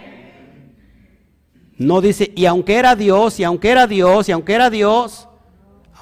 no 1.80 2.00
dice, 2.00 2.32
y 2.36 2.46
aunque 2.46 2.76
era 2.76 2.96
Dios, 2.96 3.40
y 3.40 3.44
aunque 3.44 3.70
era 3.70 3.88
Dios, 3.88 4.30
y 4.30 4.32
aunque 4.32 4.54
era 4.54 4.70
Dios, 4.70 5.28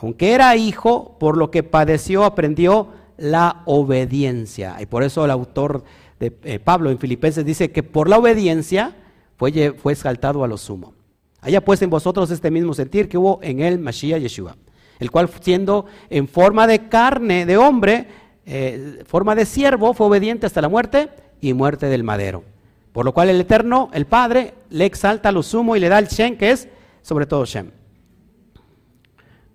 aunque 0.01 0.33
era 0.33 0.53
hijo, 0.57 1.17
por 1.17 1.37
lo 1.37 1.49
que 1.49 1.63
padeció, 1.63 2.25
aprendió 2.25 2.89
la 3.15 3.61
obediencia. 3.63 4.75
Y 4.81 4.87
por 4.87 5.03
eso 5.03 5.23
el 5.23 5.31
autor 5.31 5.85
de 6.19 6.37
eh, 6.43 6.59
Pablo 6.59 6.91
en 6.91 6.99
Filipenses 6.99 7.45
dice 7.45 7.71
que 7.71 7.81
por 7.81 8.09
la 8.09 8.17
obediencia 8.17 8.97
fue, 9.37 9.71
fue 9.71 9.93
exaltado 9.93 10.43
a 10.43 10.49
lo 10.49 10.57
sumo. 10.57 10.98
Haya 11.41 11.63
pues 11.63 11.81
en 11.81 11.89
vosotros 11.89 12.31
este 12.31 12.51
mismo 12.51 12.73
sentir 12.73 13.07
que 13.07 13.17
hubo 13.17 13.39
en 13.41 13.61
él 13.61 13.79
Mashiach 13.79 14.21
Yeshua, 14.21 14.57
el 14.99 15.09
cual 15.09 15.29
siendo 15.39 15.85
en 16.09 16.27
forma 16.27 16.67
de 16.67 16.89
carne 16.89 17.45
de 17.45 17.57
hombre, 17.57 18.07
eh, 18.45 19.03
forma 19.05 19.35
de 19.35 19.45
siervo, 19.45 19.93
fue 19.93 20.07
obediente 20.07 20.45
hasta 20.45 20.61
la 20.61 20.69
muerte 20.69 21.09
y 21.39 21.53
muerte 21.53 21.85
del 21.85 22.03
madero. 22.03 22.43
Por 22.91 23.05
lo 23.05 23.13
cual 23.13 23.29
el 23.29 23.39
Eterno, 23.39 23.89
el 23.93 24.05
Padre, 24.05 24.55
le 24.69 24.85
exalta 24.85 25.31
lo 25.31 25.43
sumo 25.43 25.75
y 25.75 25.79
le 25.79 25.89
da 25.89 25.99
el 25.99 26.07
Shem, 26.07 26.37
que 26.37 26.51
es 26.51 26.67
sobre 27.01 27.25
todo 27.25 27.45
Shem. 27.45 27.71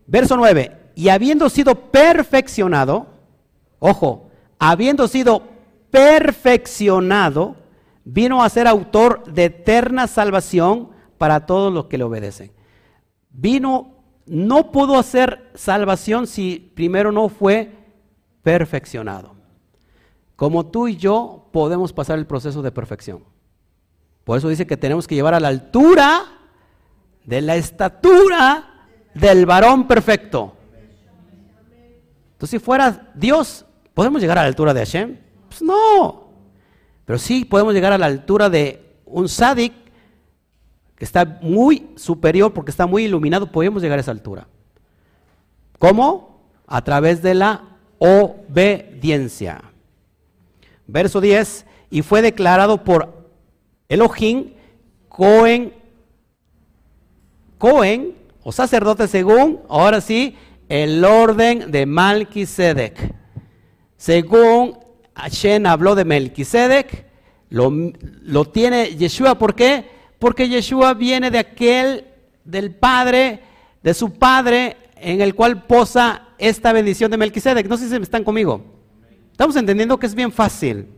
Verso 0.06 0.36
9. 0.36 0.73
Y 0.94 1.09
habiendo 1.09 1.51
sido 1.51 1.74
perfeccionado, 1.74 3.06
ojo, 3.78 4.31
habiendo 4.59 5.09
sido 5.09 5.43
perfeccionado, 5.90 7.56
vino 8.05 8.43
a 8.43 8.48
ser 8.48 8.66
autor 8.66 9.24
de 9.32 9.47
eterna 9.47 10.06
salvación 10.06 10.93
para 11.19 11.47
todos 11.47 11.73
los 11.73 11.86
que 11.86 11.99
le 11.99 12.05
obedecen. 12.05 12.53
Vino, 13.31 13.95
no 14.27 14.70
pudo 14.70 14.99
hacer 14.99 15.51
salvación 15.55 16.27
si 16.27 16.73
primero 16.74 17.12
no 17.12 17.28
fue 17.28 17.73
perfeccionado. 18.43 19.35
Como 20.36 20.66
tú 20.66 20.89
y 20.89 20.97
yo 20.97 21.49
podemos 21.53 21.93
pasar 21.93 22.19
el 22.19 22.27
proceso 22.27 22.62
de 22.62 22.73
perfección. 22.73 23.24
Por 24.24 24.39
eso 24.39 24.49
dice 24.49 24.66
que 24.66 24.77
tenemos 24.77 25.07
que 25.07 25.15
llevar 25.15 25.35
a 25.35 25.41
la 25.41 25.49
altura 25.49 26.24
de 27.24 27.41
la 27.43 27.57
estatura 27.57 28.89
del 29.15 29.47
varón 29.47 29.86
perfecto. 29.86 30.55
Entonces, 32.32 32.51
si 32.51 32.59
fuera 32.59 33.12
Dios, 33.15 33.65
¿podemos 33.93 34.20
llegar 34.20 34.39
a 34.39 34.43
la 34.43 34.49
altura 34.49 34.74
de 34.74 34.81
Hashem? 34.81 35.19
Pues 35.49 35.62
no. 35.62 36.31
Pero 37.05 37.19
sí 37.19 37.45
podemos 37.45 37.74
llegar 37.74 37.93
a 37.93 37.99
la 37.99 38.07
altura 38.07 38.49
de 38.51 38.97
un 39.05 39.28
sadik 39.28 39.73
que 40.96 41.04
está 41.04 41.24
muy 41.42 41.90
superior 41.96 42.52
porque 42.52 42.70
está 42.70 42.86
muy 42.86 43.04
iluminado. 43.04 43.50
Podemos 43.50 43.82
llegar 43.82 43.98
a 43.98 44.02
esa 44.02 44.10
altura. 44.10 44.46
¿Cómo? 45.78 46.40
A 46.66 46.82
través 46.82 47.22
de 47.22 47.34
la 47.34 47.64
obediencia. 47.98 49.62
Verso 50.86 51.20
10. 51.20 51.66
Y 51.90 52.02
fue 52.02 52.22
declarado 52.22 52.82
por 52.84 53.30
Elohim 53.88 54.52
Cohen, 55.08 55.72
Cohen 57.58 58.14
o 58.42 58.52
sacerdote 58.52 59.06
según, 59.08 59.60
ahora 59.68 60.00
sí, 60.00 60.36
el 60.68 61.04
orden 61.04 61.70
de 61.70 61.86
Melquisedec. 61.86 63.14
Según 63.96 64.78
Hashem 65.14 65.66
habló 65.66 65.94
de 65.94 66.04
Melquisedec, 66.04 67.06
lo, 67.50 67.72
lo 68.22 68.44
tiene 68.46 68.96
Yeshua. 68.96 69.38
¿Por 69.38 69.54
qué? 69.54 69.88
Porque 70.19 70.49
Yeshua 70.49 70.95
viene 70.95 71.31
de 71.31 71.39
aquel, 71.39 72.07
del 72.45 72.74
padre, 72.74 73.41
de 73.82 73.95
su 73.95 74.12
padre, 74.15 74.77
en 74.97 75.20
el 75.20 75.35
cual 75.35 75.66
posa 75.66 76.28
esta 76.39 76.73
bendición 76.73 77.11
de 77.11 77.16
Melquisedec. 77.16 77.69
No 77.69 77.77
sé 77.77 77.89
si 77.89 77.97
están 77.97 78.24
conmigo. 78.24 78.65
Estamos 79.32 79.57
entendiendo 79.57 79.99
que 79.99 80.07
es 80.07 80.15
bien 80.15 80.32
fácil. 80.32 80.89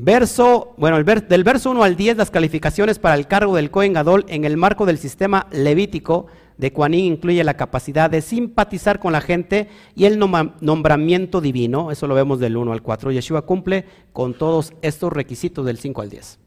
Verso, 0.00 0.74
bueno, 0.76 0.96
el 0.96 1.04
del 1.04 1.42
verso 1.42 1.72
1 1.72 1.82
al 1.82 1.96
10, 1.96 2.16
las 2.16 2.30
calificaciones 2.30 3.00
para 3.00 3.16
el 3.16 3.26
cargo 3.26 3.56
del 3.56 3.70
Cohen 3.70 3.92
Gadol 3.92 4.24
en 4.28 4.44
el 4.44 4.56
marco 4.56 4.86
del 4.86 4.98
sistema 4.98 5.48
levítico 5.50 6.26
de 6.56 6.72
Cuanín 6.72 7.04
incluye 7.14 7.42
la 7.42 7.54
capacidad 7.54 8.08
de 8.08 8.20
simpatizar 8.20 8.98
con 8.98 9.12
la 9.12 9.20
gente 9.20 9.68
y 9.94 10.04
el 10.04 10.18
nombramiento 10.18 11.40
divino, 11.40 11.90
eso 11.90 12.06
lo 12.06 12.14
vemos 12.14 12.38
del 12.40 12.56
1 12.56 12.72
al 12.72 12.82
4. 12.82 13.12
Yeshua 13.12 13.42
cumple 13.42 13.86
con 14.12 14.34
todos 14.34 14.72
estos 14.82 15.12
requisitos 15.12 15.66
del 15.66 15.78
5 15.78 16.02
al 16.02 16.10
10. 16.10 16.38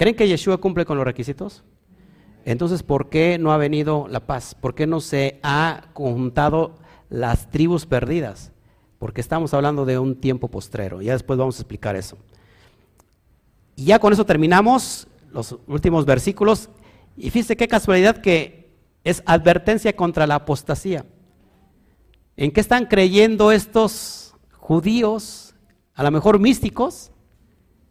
¿Creen 0.00 0.16
que 0.16 0.26
Yeshua 0.26 0.56
cumple 0.56 0.86
con 0.86 0.96
los 0.96 1.04
requisitos? 1.04 1.62
Entonces, 2.46 2.82
¿por 2.82 3.10
qué 3.10 3.36
no 3.36 3.52
ha 3.52 3.58
venido 3.58 4.08
la 4.08 4.20
paz? 4.20 4.54
¿Por 4.54 4.74
qué 4.74 4.86
no 4.86 4.98
se 5.02 5.38
ha 5.42 5.90
conjuntado 5.92 6.76
las 7.10 7.50
tribus 7.50 7.84
perdidas? 7.84 8.50
Porque 8.98 9.20
estamos 9.20 9.52
hablando 9.52 9.84
de 9.84 9.98
un 9.98 10.18
tiempo 10.18 10.48
postrero. 10.48 11.02
Ya 11.02 11.12
después 11.12 11.38
vamos 11.38 11.58
a 11.58 11.60
explicar 11.60 11.96
eso. 11.96 12.16
Y 13.76 13.84
ya 13.84 13.98
con 13.98 14.14
eso 14.14 14.24
terminamos 14.24 15.06
los 15.32 15.58
últimos 15.66 16.06
versículos. 16.06 16.70
Y 17.14 17.28
fíjese 17.28 17.58
qué 17.58 17.68
casualidad 17.68 18.22
que 18.22 18.70
es 19.04 19.22
advertencia 19.26 19.94
contra 19.94 20.26
la 20.26 20.36
apostasía. 20.36 21.04
¿En 22.38 22.52
qué 22.52 22.62
están 22.62 22.86
creyendo 22.86 23.52
estos 23.52 24.34
judíos, 24.56 25.54
a 25.92 26.02
lo 26.02 26.10
mejor 26.10 26.38
místicos? 26.38 27.10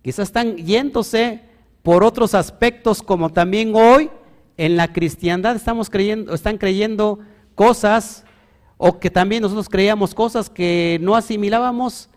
Quizás 0.02 0.30
están 0.30 0.57
yéndose 0.57 1.48
por 1.84 2.04
otros 2.04 2.34
aspectos 2.34 3.02
como 3.02 3.30
también 3.30 3.74
hoy 3.76 4.10
en 4.58 4.76
la 4.76 4.92
cristiandad 4.92 5.56
estamos 5.56 5.90
creyendo, 5.90 6.34
están 6.34 6.58
creyendo 6.58 7.20
cosas 7.56 8.26
o 8.78 9.00
que 9.00 9.10
también 9.10 9.42
nosotros 9.42 9.70
creíamos 9.70 10.14
cosas 10.14 10.50
que 10.50 11.00
no 11.02 11.16
asimilábamos 11.16 12.10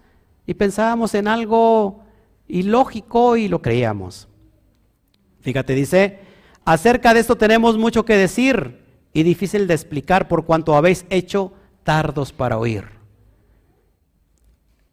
y 0.46 0.54
pensábamos 0.54 1.14
en 1.14 1.28
algo 1.28 2.02
ilógico 2.48 3.36
y 3.36 3.48
lo 3.48 3.62
creíamos. 3.62 4.28
Fíjate, 5.40 5.74
dice, 5.74 6.20
acerca 6.64 7.14
de 7.14 7.20
esto 7.20 7.36
tenemos 7.36 7.78
mucho 7.78 8.04
que 8.04 8.16
decir 8.16 8.80
y 9.12 9.22
difícil 9.22 9.66
de 9.66 9.74
explicar 9.74 10.28
por 10.28 10.44
cuanto 10.44 10.76
habéis 10.76 11.04
hecho 11.10 11.52
tardos 11.84 12.32
para 12.32 12.58
oír. 12.58 12.84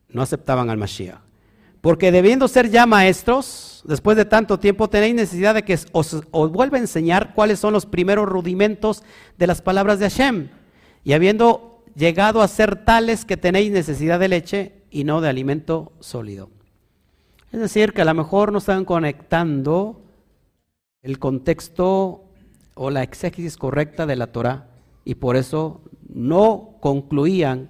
No 0.09 0.21
aceptaban 0.21 0.69
al 0.69 0.77
Mashiach. 0.77 1.28
Porque 1.81 2.11
debiendo 2.11 2.47
ser 2.47 2.69
ya 2.69 2.85
maestros, 2.85 3.83
después 3.85 4.17
de 4.17 4.25
tanto 4.25 4.59
tiempo, 4.59 4.89
tenéis 4.89 5.15
necesidad 5.15 5.53
de 5.53 5.63
que 5.63 5.79
os, 5.91 6.21
os 6.31 6.51
vuelva 6.51 6.77
a 6.77 6.81
enseñar 6.81 7.33
cuáles 7.33 7.59
son 7.59 7.73
los 7.73 7.85
primeros 7.85 8.27
rudimentos 8.27 9.03
de 9.37 9.47
las 9.47 9.61
palabras 9.61 9.99
de 9.99 10.09
Hashem. 10.09 10.49
Y 11.03 11.13
habiendo 11.13 11.83
llegado 11.95 12.41
a 12.41 12.47
ser 12.47 12.83
tales 12.83 13.25
que 13.25 13.37
tenéis 13.37 13.71
necesidad 13.71 14.19
de 14.19 14.27
leche 14.27 14.73
y 14.91 15.03
no 15.03 15.21
de 15.21 15.29
alimento 15.29 15.93
sólido. 15.99 16.49
Es 17.51 17.59
decir, 17.59 17.93
que 17.93 18.01
a 18.01 18.05
lo 18.05 18.13
mejor 18.13 18.51
no 18.51 18.59
están 18.59 18.85
conectando 18.85 20.01
el 21.01 21.17
contexto 21.17 22.25
o 22.75 22.89
la 22.89 23.03
exégesis 23.03 23.57
correcta 23.57 24.05
de 24.05 24.15
la 24.15 24.27
Torah 24.27 24.67
y 25.03 25.15
por 25.15 25.35
eso 25.35 25.81
no 26.07 26.75
concluían 26.79 27.69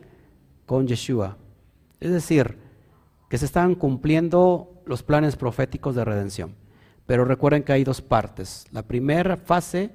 con 0.65 0.87
Yeshua. 0.87 1.37
Es 1.99 2.11
decir, 2.11 2.57
que 3.29 3.37
se 3.37 3.45
están 3.45 3.75
cumpliendo 3.75 4.81
los 4.85 5.03
planes 5.03 5.35
proféticos 5.35 5.95
de 5.95 6.03
redención. 6.03 6.55
Pero 7.05 7.25
recuerden 7.25 7.63
que 7.63 7.73
hay 7.73 7.83
dos 7.83 8.01
partes. 8.01 8.65
La 8.71 8.83
primera 8.83 9.37
fase 9.37 9.91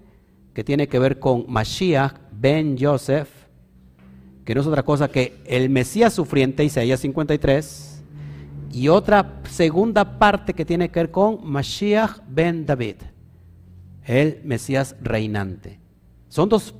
que 0.54 0.64
tiene 0.64 0.88
que 0.88 1.00
ver 1.00 1.18
con 1.18 1.44
Mashiach 1.48 2.14
ben 2.32 2.76
Joseph, 2.78 3.28
que 4.44 4.54
no 4.54 4.60
es 4.60 4.66
otra 4.66 4.84
cosa 4.84 5.08
que 5.08 5.42
el 5.46 5.68
Mesías 5.68 6.12
sufriente, 6.12 6.64
Isaías 6.64 7.00
53, 7.00 8.04
y 8.72 8.88
otra 8.88 9.40
segunda 9.50 10.18
parte 10.18 10.54
que 10.54 10.64
tiene 10.64 10.90
que 10.90 11.00
ver 11.00 11.10
con 11.10 11.44
Mashiach 11.44 12.20
ben 12.28 12.66
David, 12.66 12.96
el 14.04 14.40
Mesías 14.44 14.94
reinante. 15.00 15.80
Son 16.28 16.48
dos 16.48 16.74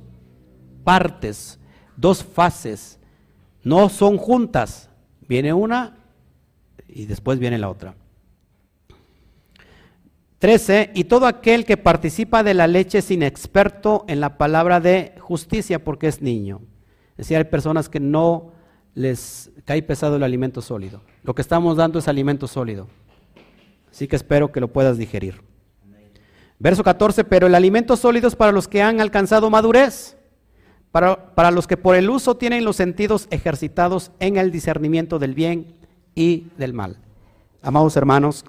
partes, 0.85 1.59
dos 1.97 2.23
fases, 2.23 2.99
no 3.63 3.89
son 3.89 4.17
juntas. 4.17 4.89
Viene 5.27 5.53
una 5.53 6.04
y 6.87 7.05
después 7.05 7.39
viene 7.39 7.57
la 7.57 7.69
otra. 7.69 7.95
13. 10.39 10.91
Y 10.93 11.05
todo 11.05 11.25
aquel 11.27 11.65
que 11.65 11.77
participa 11.77 12.43
de 12.43 12.53
la 12.53 12.67
leche 12.67 13.01
sin 13.01 13.23
experto 13.23 14.05
en 14.07 14.19
la 14.19 14.37
palabra 14.37 14.79
de 14.79 15.15
justicia 15.19 15.83
porque 15.83 16.07
es 16.07 16.21
niño. 16.21 16.61
Es 17.11 17.25
decir, 17.25 17.37
hay 17.37 17.45
personas 17.45 17.89
que 17.89 17.99
no 17.99 18.51
les 18.93 19.51
cae 19.65 19.81
pesado 19.81 20.17
el 20.17 20.23
alimento 20.23 20.61
sólido. 20.61 21.01
Lo 21.23 21.33
que 21.33 21.41
estamos 21.41 21.77
dando 21.77 21.99
es 21.99 22.07
alimento 22.07 22.47
sólido. 22.47 22.87
Así 23.89 24.07
que 24.07 24.15
espero 24.15 24.51
que 24.51 24.59
lo 24.59 24.71
puedas 24.71 24.97
digerir. 24.97 25.41
Verso 26.59 26.83
14, 26.83 27.23
pero 27.23 27.47
el 27.47 27.55
alimento 27.55 27.97
sólido 27.97 28.27
es 28.27 28.35
para 28.35 28.51
los 28.51 28.67
que 28.67 28.81
han 28.81 29.01
alcanzado 29.01 29.49
madurez, 29.49 30.17
para, 30.91 31.33
para 31.35 31.51
los 31.51 31.67
que 31.67 31.75
por 31.75 31.95
el 31.95 32.09
uso 32.09 32.37
tienen 32.37 32.63
los 32.63 32.77
sentidos 32.77 33.27
ejercitados 33.29 34.11
en 34.19 34.37
el 34.37 34.51
discernimiento 34.51 35.19
del 35.19 35.33
bien 35.33 35.75
y 36.15 36.47
del 36.57 36.73
mal. 36.73 36.97
Amados 37.61 37.95
hermanos, 37.97 38.45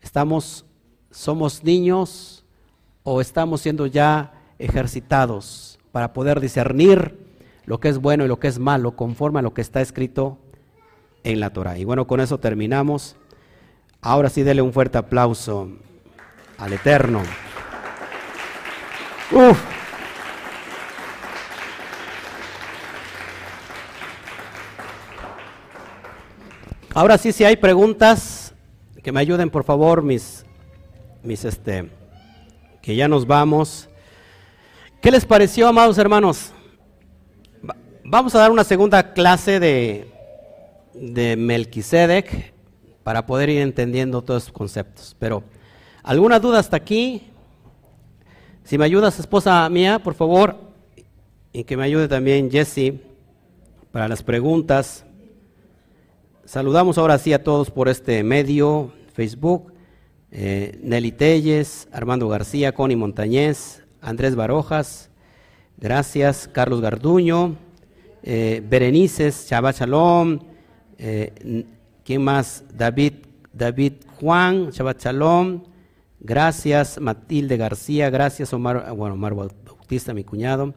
estamos, 0.00 0.64
somos 1.10 1.64
niños 1.64 2.44
o 3.02 3.20
estamos 3.20 3.60
siendo 3.60 3.86
ya 3.86 4.32
ejercitados 4.58 5.78
para 5.92 6.12
poder 6.12 6.40
discernir 6.40 7.18
lo 7.64 7.80
que 7.80 7.88
es 7.88 7.98
bueno 7.98 8.24
y 8.24 8.28
lo 8.28 8.38
que 8.38 8.48
es 8.48 8.58
malo 8.58 8.92
conforme 8.92 9.40
a 9.40 9.42
lo 9.42 9.52
que 9.52 9.60
está 9.60 9.80
escrito 9.80 10.38
en 11.24 11.40
la 11.40 11.50
Torah. 11.50 11.76
Y 11.76 11.84
bueno, 11.84 12.06
con 12.06 12.20
eso 12.20 12.38
terminamos. 12.38 13.16
Ahora 14.00 14.30
sí, 14.30 14.42
dele 14.42 14.62
un 14.62 14.72
fuerte 14.72 14.98
aplauso 14.98 15.68
al 16.58 16.72
Eterno. 16.72 17.22
Uf. 19.32 19.77
Ahora 26.98 27.16
sí, 27.16 27.30
si 27.30 27.44
hay 27.44 27.54
preguntas, 27.54 28.52
que 29.04 29.12
me 29.12 29.20
ayuden 29.20 29.50
por 29.50 29.62
favor, 29.62 30.02
mis, 30.02 30.44
mis 31.22 31.44
este, 31.44 31.88
que 32.82 32.96
ya 32.96 33.06
nos 33.06 33.24
vamos. 33.24 33.88
¿Qué 35.00 35.12
les 35.12 35.24
pareció, 35.24 35.68
amados 35.68 35.96
hermanos? 35.96 36.50
Vamos 38.02 38.34
a 38.34 38.40
dar 38.40 38.50
una 38.50 38.64
segunda 38.64 39.12
clase 39.12 39.60
de, 39.60 40.12
de 40.92 41.36
Melquisedec 41.36 42.52
para 43.04 43.26
poder 43.26 43.50
ir 43.50 43.60
entendiendo 43.60 44.20
todos 44.22 44.42
estos 44.42 44.58
conceptos. 44.58 45.14
Pero, 45.20 45.44
¿alguna 46.02 46.40
duda 46.40 46.58
hasta 46.58 46.78
aquí? 46.78 47.30
Si 48.64 48.76
me 48.76 48.84
ayudas, 48.84 49.20
esposa 49.20 49.68
mía, 49.68 50.00
por 50.00 50.14
favor, 50.14 50.56
y 51.52 51.62
que 51.62 51.76
me 51.76 51.84
ayude 51.84 52.08
también 52.08 52.50
Jesse 52.50 52.94
para 53.92 54.08
las 54.08 54.24
preguntas. 54.24 55.04
Saludamos 56.48 56.96
ahora 56.96 57.18
sí 57.18 57.34
a 57.34 57.44
todos 57.44 57.70
por 57.70 57.90
este 57.90 58.24
medio. 58.24 58.90
Facebook. 59.12 59.70
Eh, 60.30 60.80
Nelly 60.82 61.12
Telles, 61.12 61.88
Armando 61.92 62.26
García, 62.26 62.72
Connie 62.72 62.96
Montañez, 62.96 63.84
Andrés 64.00 64.34
Barojas, 64.34 65.10
gracias, 65.76 66.48
Carlos 66.50 66.80
Garduño, 66.80 67.56
eh, 68.22 68.62
Berenices, 68.66 69.46
Shabbat 69.50 69.80
Shalom, 69.80 70.38
eh, 70.96 71.66
¿quién 72.02 72.24
más? 72.24 72.64
David, 72.74 73.12
David 73.52 73.92
Juan, 74.18 74.70
Shabbat 74.70 75.02
Shalom, 75.02 75.64
gracias, 76.18 76.98
Matilde 76.98 77.58
García, 77.58 78.08
gracias, 78.08 78.54
Omar, 78.54 78.90
bueno, 78.94 79.16
Omar 79.16 79.34
Bautista, 79.34 80.14
mi 80.14 80.24
cuñado, 80.24 80.72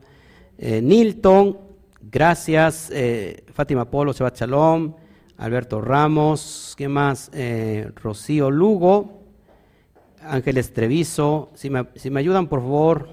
Nilton, 0.60 1.58
gracias, 2.02 2.92
Fátima 3.54 3.90
Polo, 3.90 4.12
Shabbat 4.12 4.38
Shalom, 4.38 4.96
Alberto 5.42 5.82
Ramos, 5.82 6.76
¿quién 6.78 6.92
más? 6.92 7.32
Rocío 7.96 8.52
Lugo, 8.52 9.24
Ángeles 10.22 10.72
Treviso, 10.72 11.50
si 11.56 11.72
me, 11.72 12.20
ayudan 12.20 12.48
por 12.48 12.60
favor, 12.60 13.10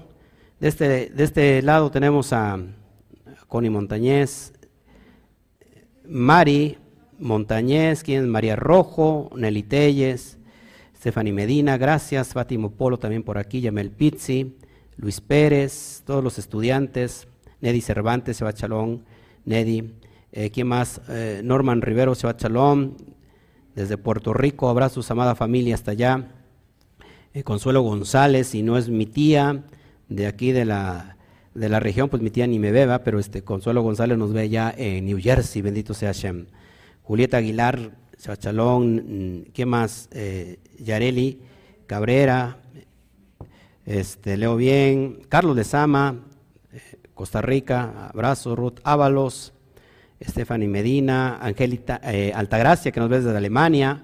de 0.59 0.67
este, 0.67 1.09
de 1.09 1.23
este 1.23 1.63
lado 1.63 1.89
tenemos 1.89 2.31
a 2.31 2.59
Connie 3.47 3.71
Montañez, 3.71 4.53
Mari 6.07 6.77
Montañez, 7.17 8.03
quien 8.03 8.25
es 8.25 8.29
María 8.29 8.55
Rojo, 8.55 9.31
Nelly 9.35 9.63
Telles, 9.63 10.37
Stephanie 10.97 11.33
Medina, 11.33 11.79
gracias, 11.79 12.33
Fátima 12.33 12.69
Polo 12.69 12.99
también 12.99 13.23
por 13.23 13.39
aquí, 13.39 13.59
Yamel 13.61 13.89
Pizzi, 13.89 14.55
Luis 14.97 15.19
Pérez, 15.19 16.03
todos 16.05 16.23
los 16.23 16.37
estudiantes, 16.37 17.27
Nedi 17.59 17.81
Cervantes, 17.81 18.37
Seba 18.37 18.53
Chalón, 18.53 19.03
Nedi, 19.45 19.95
eh, 20.31 20.51
¿quién 20.51 20.67
más? 20.67 21.01
Eh, 21.09 21.41
Norman 21.43 21.81
Rivero, 21.81 22.13
Seba 22.13 22.37
Chalón, 22.37 22.97
desde 23.75 23.97
Puerto 23.97 24.33
Rico, 24.33 24.69
abrazos, 24.69 25.09
amada 25.09 25.35
familia 25.35 25.75
hasta 25.75 25.91
allá. 25.91 26.31
Eh, 27.33 27.43
Consuelo 27.43 27.81
González, 27.81 28.53
y 28.53 28.61
no 28.61 28.77
es 28.77 28.89
mi 28.89 29.05
tía 29.05 29.63
de 30.07 30.27
aquí 30.27 30.51
de 30.51 30.65
la, 30.65 31.17
de 31.55 31.69
la 31.69 31.79
región, 31.79 32.09
pues 32.09 32.21
mi 32.21 32.29
tía 32.29 32.45
ni 32.45 32.59
me 32.59 32.71
beba, 32.71 32.99
pero 32.99 33.19
este 33.19 33.43
Consuelo 33.43 33.81
González 33.81 34.17
nos 34.17 34.33
ve 34.33 34.49
ya 34.49 34.73
en 34.75 35.05
New 35.05 35.19
Jersey, 35.19 35.61
bendito 35.61 35.93
sea 35.93 36.09
Hashem. 36.09 36.45
Julieta 37.03 37.37
Aguilar, 37.37 37.91
Chachalón, 38.17 38.95
mm, 38.95 39.43
¿qué 39.53 39.65
más? 39.65 40.09
Yareli 40.77 41.41
Cabrera, 41.87 42.57
este, 43.85 44.37
leo 44.37 44.55
bien, 44.55 45.21
Carlos 45.27 45.55
de 45.55 45.63
Sama, 45.63 46.23
Costa 47.15 47.41
Rica, 47.41 48.09
abrazo, 48.09 48.55
Ruth 48.55 48.79
Ábalos, 48.83 49.53
Stephanie 50.21 50.67
Medina, 50.67 51.37
Angélica 51.41 52.01
Altagracia, 52.33 52.91
que 52.91 52.99
nos 52.99 53.09
ve 53.09 53.21
desde 53.21 53.37
Alemania, 53.37 54.03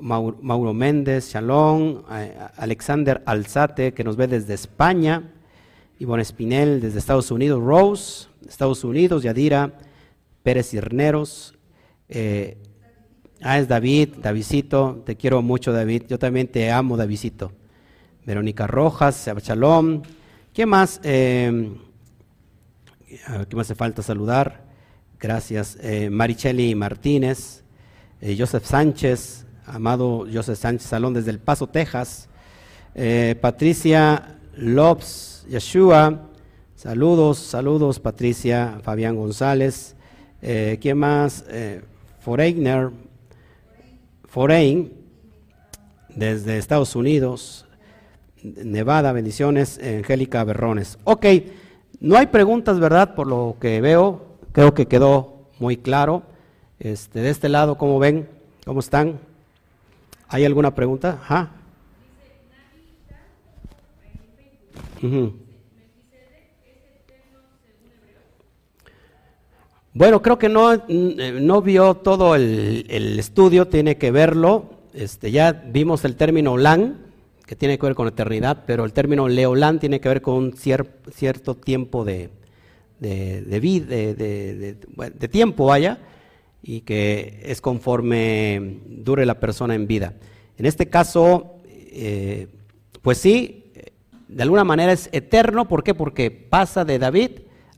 Mauro, 0.00 0.74
Méndez, 0.74 1.32
Shalom, 1.32 2.02
Alexander 2.56 3.22
Alzate, 3.26 3.94
que 3.94 4.04
nos 4.04 4.16
ve 4.16 4.26
desde 4.26 4.54
España, 4.54 5.32
Ivonne 5.98 6.22
Espinel 6.22 6.80
desde 6.80 6.98
Estados 6.98 7.30
Unidos, 7.30 7.62
Rose, 7.62 8.28
Estados 8.46 8.84
Unidos, 8.84 9.22
Yadira, 9.22 9.72
Pérez 10.42 10.68
Cirneros, 10.68 11.54
eh, 12.08 12.58
ah, 13.40 13.58
es 13.58 13.68
David, 13.68 14.16
Davidito, 14.20 15.02
te 15.06 15.16
quiero 15.16 15.40
mucho 15.42 15.72
David, 15.72 16.04
yo 16.08 16.18
también 16.18 16.48
te 16.48 16.70
amo 16.70 16.96
Davidito. 16.96 17.52
Verónica 18.26 18.66
Rojas, 18.66 19.30
Shalom, 19.42 20.02
¿qué 20.52 20.66
más? 20.66 21.00
Eh, 21.04 21.72
¿Qué 23.48 23.56
más 23.56 23.66
hace 23.66 23.74
falta 23.74 24.02
saludar? 24.02 24.63
Gracias. 25.24 25.78
Eh, 25.80 26.10
Maricheli 26.10 26.74
Martínez, 26.74 27.62
eh, 28.20 28.36
Joseph 28.38 28.66
Sánchez, 28.66 29.46
amado 29.64 30.26
José 30.30 30.54
Sánchez 30.54 30.86
Salón 30.86 31.14
desde 31.14 31.30
El 31.30 31.38
Paso, 31.38 31.66
Texas. 31.66 32.28
Eh, 32.94 33.34
Patricia 33.40 34.36
Lopes 34.54 35.46
Yeshua, 35.48 36.28
saludos, 36.76 37.38
saludos 37.38 38.00
Patricia, 38.00 38.80
Fabián 38.82 39.16
González. 39.16 39.96
Eh, 40.42 40.78
¿Quién 40.78 40.98
más? 40.98 41.42
Foreigner, 42.20 42.90
Foreign, 44.28 44.92
desde 46.14 46.58
Estados 46.58 46.94
Unidos. 46.94 47.64
Nevada, 48.42 49.10
bendiciones, 49.12 49.80
Angélica 49.82 50.44
Berrones. 50.44 50.98
Ok, 51.04 51.24
no 51.98 52.18
hay 52.18 52.26
preguntas, 52.26 52.78
¿verdad? 52.78 53.14
Por 53.14 53.26
lo 53.26 53.56
que 53.58 53.80
veo, 53.80 54.23
creo 54.54 54.72
que 54.72 54.86
quedó 54.86 55.50
muy 55.58 55.76
claro. 55.76 56.22
Este, 56.78 57.20
de 57.20 57.30
este 57.30 57.48
lado, 57.48 57.76
¿cómo 57.76 57.98
ven? 57.98 58.28
¿Cómo 58.64 58.80
están? 58.80 59.18
¿Hay 60.28 60.44
alguna 60.44 60.74
pregunta? 60.74 61.18
Bueno, 69.92 70.22
creo 70.22 70.38
que 70.38 70.48
no, 70.48 70.72
eh, 70.72 71.38
no 71.40 71.60
vio 71.60 71.94
todo 71.94 72.34
el, 72.34 73.18
estudio, 73.18 73.68
tiene 73.68 73.98
que 73.98 74.10
verlo. 74.10 74.70
Este, 74.92 75.30
ya 75.30 75.52
vimos 75.52 76.04
el 76.04 76.16
término 76.16 76.56
LAN, 76.56 76.98
que 77.44 77.56
tiene 77.56 77.76
que 77.76 77.86
ver 77.86 77.94
con 77.94 78.08
eternidad, 78.08 78.64
pero 78.66 78.84
el 78.84 78.92
término 78.92 79.28
Leolán 79.28 79.80
tiene 79.80 80.00
que 80.00 80.08
ver 80.08 80.22
con 80.22 80.34
un 80.34 80.54
cierto 80.56 81.54
tiempo 81.54 82.04
de, 82.04 82.30
de, 83.04 83.60
de, 83.60 84.14
de, 84.14 84.76
de 85.14 85.28
tiempo, 85.28 85.66
vaya 85.66 85.98
y 86.62 86.80
que 86.80 87.42
es 87.44 87.60
conforme 87.60 88.80
dure 88.86 89.26
la 89.26 89.38
persona 89.38 89.74
en 89.74 89.86
vida. 89.86 90.14
En 90.56 90.64
este 90.66 90.88
caso, 90.88 91.56
eh, 91.66 92.48
pues 93.02 93.18
sí, 93.18 93.72
de 94.28 94.42
alguna 94.42 94.64
manera 94.64 94.92
es 94.92 95.10
eterno, 95.12 95.68
¿por 95.68 95.84
qué? 95.84 95.94
Porque 95.94 96.30
pasa 96.30 96.84
de 96.84 96.98
David 96.98 97.30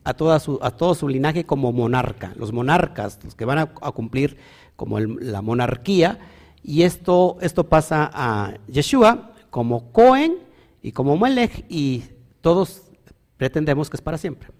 a, 0.05 0.15
toda 0.15 0.39
su, 0.39 0.61
a 0.63 0.71
todo 0.71 0.95
su 0.95 1.09
linaje 1.09 1.45
como 1.45 1.73
monarca, 1.73 2.33
los 2.37 2.53
monarcas, 2.53 3.19
los 3.25 3.35
que 3.35 3.45
van 3.45 3.59
a, 3.59 3.67
cumplir 3.67 4.37
como 4.77 5.01
la 5.01 5.43
monarquía, 5.43 6.19
y 6.63 6.83
esto, 6.83 7.39
esto 7.41 7.65
pasa 7.65 8.11
a 8.13 8.55
Yeshua 8.69 9.33
como 9.51 9.91
Cohen 9.91 10.37
y 10.83 10.93
como 10.93 11.17
Melech, 11.17 11.65
y 11.69 12.05
todos 12.41 12.83
pretendemos 13.37 13.91
que 13.91 13.97
es 13.97 14.03
para 14.03 14.17
siempre. 14.17 14.56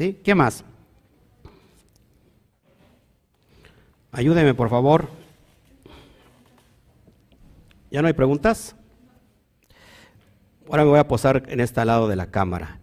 ¿Qué 0.00 0.34
más? 0.34 0.64
Ayúdeme, 4.12 4.54
por 4.54 4.70
favor. 4.70 5.10
¿Ya 7.90 8.00
no 8.00 8.08
hay 8.08 8.14
preguntas? 8.14 8.74
Ahora 10.70 10.84
me 10.84 10.90
voy 10.90 11.00
a 11.00 11.06
posar 11.06 11.42
en 11.48 11.60
este 11.60 11.84
lado 11.84 12.08
de 12.08 12.16
la 12.16 12.30
cámara. 12.30 12.80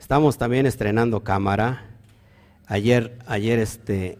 Estamos 0.00 0.38
también 0.38 0.66
estrenando 0.66 1.22
cámara. 1.22 1.84
Ayer, 2.66 3.16
ayer 3.28 3.60
este... 3.60 4.18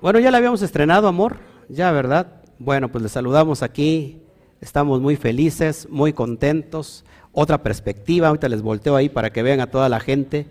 Bueno, 0.00 0.18
ya 0.18 0.32
la 0.32 0.38
habíamos 0.38 0.62
estrenado, 0.62 1.06
amor. 1.06 1.38
Ya, 1.68 1.92
¿verdad? 1.92 2.42
Bueno, 2.58 2.90
pues 2.90 3.02
les 3.02 3.12
saludamos 3.12 3.62
aquí. 3.62 4.20
Estamos 4.60 5.00
muy 5.00 5.14
felices, 5.14 5.86
muy 5.88 6.12
contentos. 6.12 7.04
Otra 7.38 7.62
perspectiva, 7.62 8.28
ahorita 8.28 8.48
les 8.48 8.62
volteo 8.62 8.96
ahí 8.96 9.10
para 9.10 9.28
que 9.28 9.42
vean 9.42 9.60
a 9.60 9.66
toda 9.66 9.90
la 9.90 10.00
gente 10.00 10.46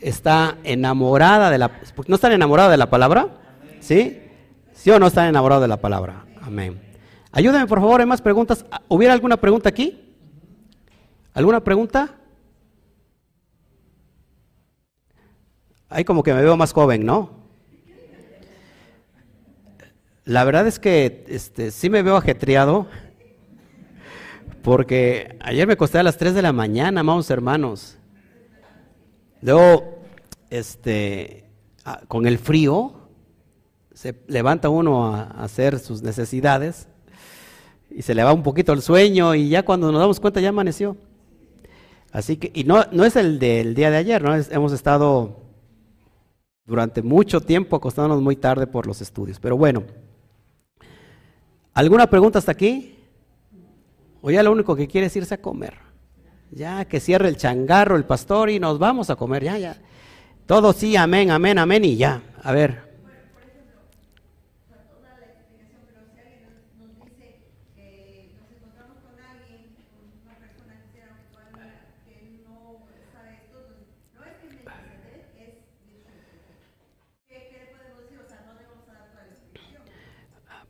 está 0.00 0.56
enamorada 0.62 1.50
de 1.50 1.58
la... 1.58 1.72
¿No 2.06 2.14
están 2.14 2.30
enamorados 2.30 2.70
de 2.70 2.76
la 2.76 2.88
palabra? 2.88 3.30
¿Sí? 3.80 4.22
¿Sí 4.74 4.92
o 4.92 5.00
no 5.00 5.08
están 5.08 5.26
enamorados 5.26 5.62
de 5.62 5.66
la 5.66 5.78
palabra? 5.78 6.24
Amén. 6.40 6.80
Ayúdenme 7.32 7.66
por 7.66 7.80
favor, 7.80 7.98
hay 7.98 8.06
más 8.06 8.22
preguntas. 8.22 8.64
¿Hubiera 8.86 9.12
alguna 9.12 9.38
pregunta 9.38 9.68
aquí? 9.70 10.14
¿Alguna 11.34 11.64
pregunta? 11.64 12.14
Ahí 15.88 16.04
como 16.04 16.22
que 16.22 16.32
me 16.32 16.42
veo 16.42 16.56
más 16.56 16.72
joven, 16.72 17.04
¿no? 17.04 17.30
La 20.24 20.44
verdad 20.44 20.64
es 20.68 20.78
que 20.78 21.24
este, 21.26 21.72
sí 21.72 21.90
me 21.90 22.02
veo 22.02 22.16
ajetreado, 22.16 22.86
porque 24.68 25.38
ayer 25.40 25.66
me 25.66 25.78
costé 25.78 25.96
a 25.96 26.02
las 26.02 26.18
3 26.18 26.34
de 26.34 26.42
la 26.42 26.52
mañana, 26.52 27.00
amados 27.00 27.30
hermanos. 27.30 27.96
Luego, 29.40 30.02
este, 30.50 31.48
ah, 31.86 32.02
con 32.06 32.26
el 32.26 32.36
frío, 32.36 32.92
se 33.94 34.20
levanta 34.26 34.68
uno 34.68 35.06
a, 35.06 35.22
hacer 35.42 35.78
sus 35.78 36.02
necesidades 36.02 36.86
y 37.88 38.02
se 38.02 38.14
le 38.14 38.22
va 38.22 38.34
un 38.34 38.42
poquito 38.42 38.74
el 38.74 38.82
sueño 38.82 39.34
y 39.34 39.48
ya 39.48 39.64
cuando 39.64 39.90
nos 39.90 40.02
damos 40.02 40.20
cuenta 40.20 40.38
ya 40.38 40.50
amaneció. 40.50 40.98
Así 42.12 42.36
que, 42.36 42.52
y 42.54 42.64
no, 42.64 42.84
no 42.92 43.06
es 43.06 43.16
el 43.16 43.38
del 43.38 43.74
día 43.74 43.90
de 43.90 43.96
ayer, 43.96 44.22
¿no? 44.22 44.36
hemos 44.36 44.72
estado 44.74 45.44
durante 46.66 47.00
mucho 47.00 47.40
tiempo 47.40 47.74
acostándonos 47.74 48.22
muy 48.22 48.36
tarde 48.36 48.66
por 48.66 48.86
los 48.86 49.00
estudios. 49.00 49.40
Pero 49.40 49.56
bueno, 49.56 49.84
¿alguna 51.72 52.10
pregunta 52.10 52.38
hasta 52.38 52.52
aquí? 52.52 52.97
O 54.20 54.30
ya 54.30 54.42
lo 54.42 54.52
único 54.52 54.74
que 54.74 54.88
quiere 54.88 55.06
es 55.06 55.16
irse 55.16 55.34
a 55.34 55.42
comer. 55.42 55.74
Ya 56.50 56.84
que 56.86 57.00
cierre 57.00 57.28
el 57.28 57.36
changarro 57.36 57.96
el 57.96 58.04
pastor 58.04 58.50
y 58.50 58.58
nos 58.58 58.78
vamos 58.78 59.10
a 59.10 59.16
comer, 59.16 59.44
ya, 59.44 59.58
ya. 59.58 59.76
Todo 60.46 60.72
sí, 60.72 60.96
amén, 60.96 61.30
amén, 61.30 61.58
amén 61.58 61.84
y 61.84 61.96
ya. 61.96 62.22
A 62.42 62.52
ver. 62.52 62.87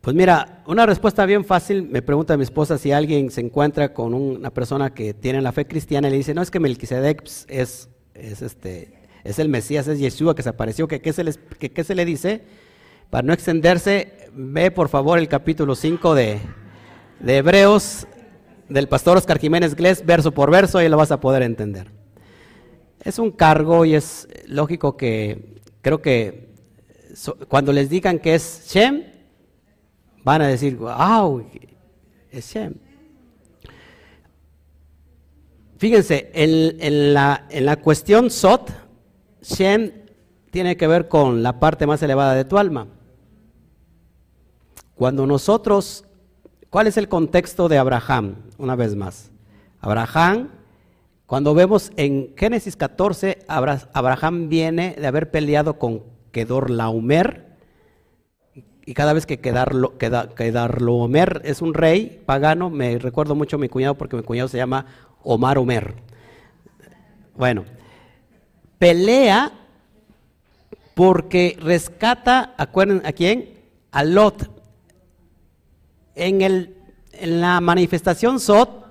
Pues 0.09 0.16
mira, 0.16 0.62
una 0.64 0.86
respuesta 0.86 1.26
bien 1.26 1.44
fácil, 1.44 1.82
me 1.82 2.01
pregunta 2.01 2.39
mi 2.39 2.43
esposa 2.43 2.78
si 2.78 2.93
alguien 2.93 3.30
se 3.30 3.43
encuentra 3.43 3.93
con 3.93 4.14
una 4.14 4.48
persona 4.48 4.94
que 4.94 5.12
tiene 5.12 5.43
la 5.43 5.52
fe 5.52 5.66
cristiana 5.66 6.09
y 6.09 6.12
le 6.12 6.16
dice, 6.16 6.32
no, 6.32 6.40
es 6.40 6.51
que 6.51 6.60
Melquisedec 6.60 7.20
pues, 7.20 7.44
es, 7.47 7.90
es, 8.14 8.40
este, 8.40 8.94
es 9.22 9.39
el 9.39 9.51
Mesías, 9.51 9.86
es 9.86 9.98
Yeshua 9.98 10.35
que 10.35 10.43
se 10.43 10.48
apareció, 10.48 10.89
¿qué 10.89 11.12
se, 11.12 11.24
que, 11.59 11.85
se 11.85 11.94
le 11.94 12.06
dice? 12.06 12.40
Para 13.10 13.26
no 13.26 13.35
extenderse, 13.35 14.30
ve 14.32 14.70
por 14.70 14.89
favor 14.89 15.18
el 15.18 15.28
capítulo 15.28 15.74
5 15.74 16.14
de, 16.14 16.40
de 17.20 17.36
Hebreos 17.36 18.06
del 18.70 18.89
pastor 18.89 19.18
Oscar 19.18 19.39
Jiménez 19.39 19.74
Glés, 19.74 20.06
verso 20.06 20.32
por 20.32 20.51
verso, 20.51 20.80
y 20.80 20.89
lo 20.89 20.97
vas 20.97 21.12
a 21.12 21.20
poder 21.20 21.43
entender. 21.43 21.90
Es 23.05 23.18
un 23.18 23.30
cargo 23.30 23.85
y 23.85 23.94
es 23.94 24.26
lógico 24.47 24.97
que 24.97 25.60
creo 25.82 26.01
que 26.01 26.48
cuando 27.48 27.74
les 27.74 27.90
digan 27.90 28.18
que 28.18 28.36
es 28.36 28.62
Shem, 28.70 29.18
van 30.24 30.43
a 30.43 30.49
decir, 30.49 30.77
wow. 30.77 31.45
Fíjense, 35.78 36.31
en, 36.35 37.15
la, 37.15 37.47
en 37.51 37.65
la 37.65 37.77
cuestión 37.77 38.31
Sot, 38.31 38.73
Shem 39.43 39.93
tiene 40.51 40.77
que 40.77 40.86
ver 40.86 41.09
con 41.09 41.43
la 41.43 41.61
parte 41.61 41.86
más 41.86 42.03
elevada 42.03 42.35
de 42.35 42.45
tu 42.45 42.59
alma. 42.59 42.89
Cuando 44.95 45.27
nosotros, 45.27 46.05
¿cuál 46.70 46.89
es 46.89 46.97
el 46.97 47.09
contexto 47.09 47.69
de 47.69 47.78
Abraham? 47.78 48.36
Una 48.59 48.74
vez 48.74 48.97
más. 48.97 49.31
Abraham, 49.81 50.51
cuando 51.27 51.55
vemos 51.55 51.93
en 51.97 52.35
Génesis 52.36 52.74
14, 52.74 53.39
Abraham 53.47 54.49
viene 54.49 54.97
de 54.99 55.07
haber 55.07 55.31
peleado 55.31 55.78
con 55.78 56.03
Kedor 56.32 56.70
Laomer, 56.70 57.48
y 58.89 58.94
cada 58.94 59.12
vez 59.12 59.27
que 59.27 59.39
quedarlo, 59.39 59.98
quedarlo 59.98 60.94
Omer 60.94 61.43
es 61.44 61.60
un 61.60 61.74
rey 61.74 62.23
pagano, 62.24 62.70
me 62.70 62.98
recuerdo 62.98 63.35
mucho 63.35 63.56
a 63.56 63.59
mi 63.59 63.69
cuñado 63.69 63.97
porque 63.97 64.16
mi 64.16 64.23
cuñado 64.23 64.48
se 64.48 64.56
llama 64.56 64.86
Omar 65.23 65.59
Omer. 65.59 65.93
Bueno, 67.36 67.66
pelea 68.78 69.52
porque 70.94 71.59
rescata, 71.60 72.55
acuerden 72.56 73.02
a 73.05 73.12
quién, 73.12 73.51
a 73.90 74.05
Lot. 74.05 74.51
En, 76.15 76.40
el, 76.40 76.74
en 77.12 77.43
la 77.43 77.60
manifestación 77.60 78.40
Sot 78.40 78.86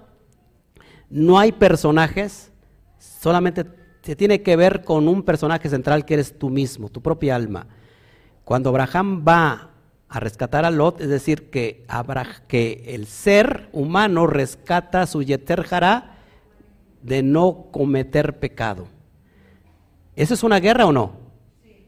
no 1.09 1.39
hay 1.39 1.51
personajes, 1.53 2.51
solamente 2.99 3.65
se 4.03 4.15
tiene 4.15 4.43
que 4.43 4.55
ver 4.57 4.83
con 4.83 5.07
un 5.07 5.23
personaje 5.23 5.67
central 5.69 6.05
que 6.05 6.13
eres 6.13 6.37
tú 6.37 6.51
mismo, 6.51 6.87
tu 6.89 7.01
propia 7.01 7.35
alma. 7.35 7.65
Cuando 8.43 8.69
Abraham 8.69 9.25
va 9.27 9.71
a 10.09 10.19
rescatar 10.19 10.65
a 10.65 10.71
Lot, 10.71 11.01
es 11.01 11.09
decir, 11.09 11.49
que, 11.49 11.85
que 12.47 12.83
el 12.87 13.07
ser 13.07 13.69
humano 13.73 14.25
rescata 14.25 15.05
su 15.05 15.21
yeter 15.21 15.65
de 17.01 17.23
no 17.23 17.67
cometer 17.71 18.39
pecado. 18.39 18.87
¿Eso 20.15 20.33
es 20.33 20.43
una 20.43 20.59
guerra 20.59 20.85
o 20.85 20.91
no? 20.91 21.13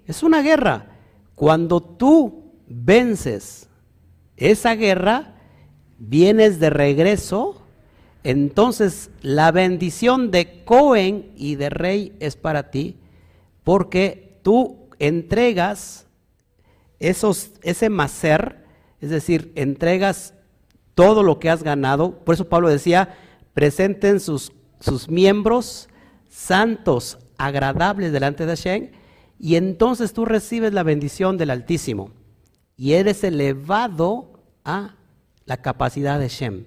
Es 0.06 0.22
una 0.22 0.42
guerra. 0.42 0.88
Cuando 1.36 1.82
tú 1.82 2.52
vences 2.68 3.70
esa 4.36 4.76
guerra, 4.76 5.36
vienes 5.98 6.60
de 6.60 6.70
regreso, 6.70 7.62
entonces 8.24 9.12
la 9.22 9.52
bendición 9.52 10.30
de 10.32 10.64
Cohen 10.66 11.32
y 11.36 11.56
de 11.56 11.70
Rey 11.70 12.14
es 12.20 12.36
para 12.36 12.70
ti, 12.70 12.98
porque 13.64 14.40
tú 14.44 14.90
entregas 15.00 16.06
ese 17.00 17.90
macer, 17.90 18.66
es 19.00 19.10
decir, 19.10 19.52
entregas 19.56 20.34
todo 20.96 21.24
lo 21.24 21.40
que 21.40 21.50
has 21.50 21.64
ganado. 21.64 22.20
Por 22.20 22.36
eso 22.36 22.50
Pablo 22.50 22.70
decía, 22.70 23.16
presenten 23.54 24.20
sus, 24.20 24.52
sus 24.80 25.10
miembros 25.10 25.88
santos, 26.30 27.18
agradables 27.38 28.12
delante 28.12 28.46
de 28.46 28.56
Hashem, 28.56 28.92
y 29.40 29.56
entonces 29.56 30.14
tú 30.14 30.26
recibes 30.26 30.74
la 30.74 30.84
bendición 30.84 31.38
del 31.38 31.50
Altísimo 31.50 32.12
y 32.76 32.94
eres 32.94 33.24
elevado 33.24 34.42
a 34.64 34.96
la 35.46 35.58
capacidad 35.58 36.20
de 36.20 36.28
Shem, 36.28 36.66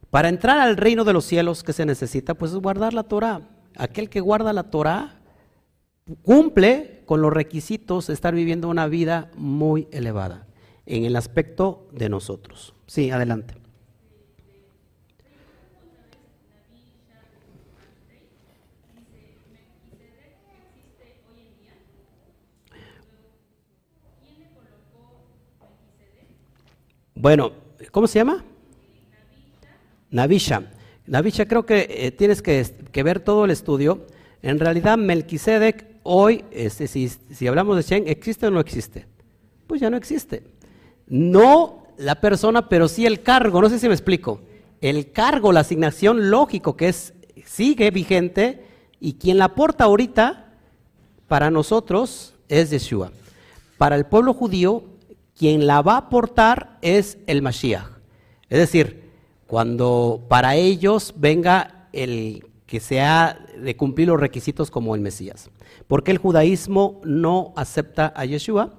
para 0.09 0.29
entrar 0.29 0.59
al 0.59 0.75
reino 0.75 1.03
de 1.03 1.13
los 1.13 1.25
cielos, 1.25 1.63
¿qué 1.63 1.73
se 1.73 1.85
necesita? 1.85 2.33
Pues 2.33 2.55
guardar 2.55 2.93
la 2.93 3.03
Torah. 3.03 3.41
Aquel 3.75 4.09
que 4.09 4.19
guarda 4.19 4.51
la 4.51 4.71
Torah 4.71 5.19
cumple 6.23 7.03
con 7.05 7.21
los 7.21 7.31
requisitos 7.31 8.07
de 8.07 8.13
estar 8.13 8.33
viviendo 8.33 8.67
una 8.69 8.87
vida 8.87 9.29
muy 9.35 9.87
elevada 9.91 10.46
en 10.87 11.05
el 11.05 11.15
aspecto 11.15 11.87
de 11.91 12.09
nosotros. 12.09 12.73
Sí, 12.87 13.11
adelante. 13.11 13.53
Bueno, 27.13 27.51
¿cómo 27.91 28.07
se 28.07 28.19
llama? 28.19 28.45
Navisha. 30.11 30.71
Navisha, 31.07 31.47
creo 31.47 31.65
que 31.65 31.87
eh, 31.89 32.11
tienes 32.11 32.41
que, 32.41 33.03
ver 33.03 33.19
todo 33.19 33.45
el 33.45 33.51
estudio. 33.51 34.05
En 34.41 34.59
realidad, 34.59 34.97
Melquisedec 34.97 35.85
hoy, 36.03 36.45
este, 36.51 36.87
si, 36.87 37.09
si 37.09 37.47
hablamos 37.47 37.75
de 37.75 37.81
Shen, 37.81 38.07
¿existe 38.07 38.47
o 38.47 38.51
no 38.51 38.59
existe? 38.59 39.07
Pues 39.65 39.81
ya 39.81 39.89
no 39.89 39.97
existe. 39.97 40.43
No 41.07 41.83
la 41.97 42.15
persona, 42.15 42.69
pero 42.69 42.87
sí 42.87 43.05
el 43.05 43.23
cargo. 43.23 43.61
No 43.61 43.69
sé 43.69 43.79
si 43.79 43.87
me 43.87 43.93
explico. 43.93 44.41
El 44.81 45.11
cargo, 45.11 45.51
la 45.51 45.61
asignación 45.61 46.29
lógico 46.29 46.77
que 46.77 46.89
es, 46.89 47.13
sigue 47.45 47.89
vigente 47.91 48.65
y 48.99 49.13
quien 49.13 49.37
la 49.37 49.45
aporta 49.45 49.85
ahorita 49.85 50.53
para 51.27 51.49
nosotros 51.49 52.35
es 52.47 52.69
Yeshua. 52.69 53.11
Para 53.77 53.95
el 53.95 54.05
pueblo 54.05 54.33
judío, 54.33 54.83
quien 55.35 55.67
la 55.67 55.81
va 55.81 55.93
a 55.93 55.97
aportar 55.97 56.77
es 56.81 57.17
el 57.27 57.41
Mashiach. 57.41 57.85
Es 58.49 58.59
decir, 58.59 59.11
cuando 59.45 60.25
para 60.27 60.55
ellos 60.55 61.13
venga 61.17 61.87
el 61.93 62.45
que 62.65 62.79
sea 62.79 63.45
de 63.57 63.75
cumplir 63.75 64.09
los 64.09 64.19
requisitos 64.19 64.69
como 64.69 64.93
el 64.93 65.01
Mesías. 65.01 65.49
porque 65.87 66.11
el 66.11 66.17
judaísmo 66.17 66.99
no 67.05 67.53
acepta 67.55 68.11
a 68.15 68.25
Yeshua? 68.25 68.73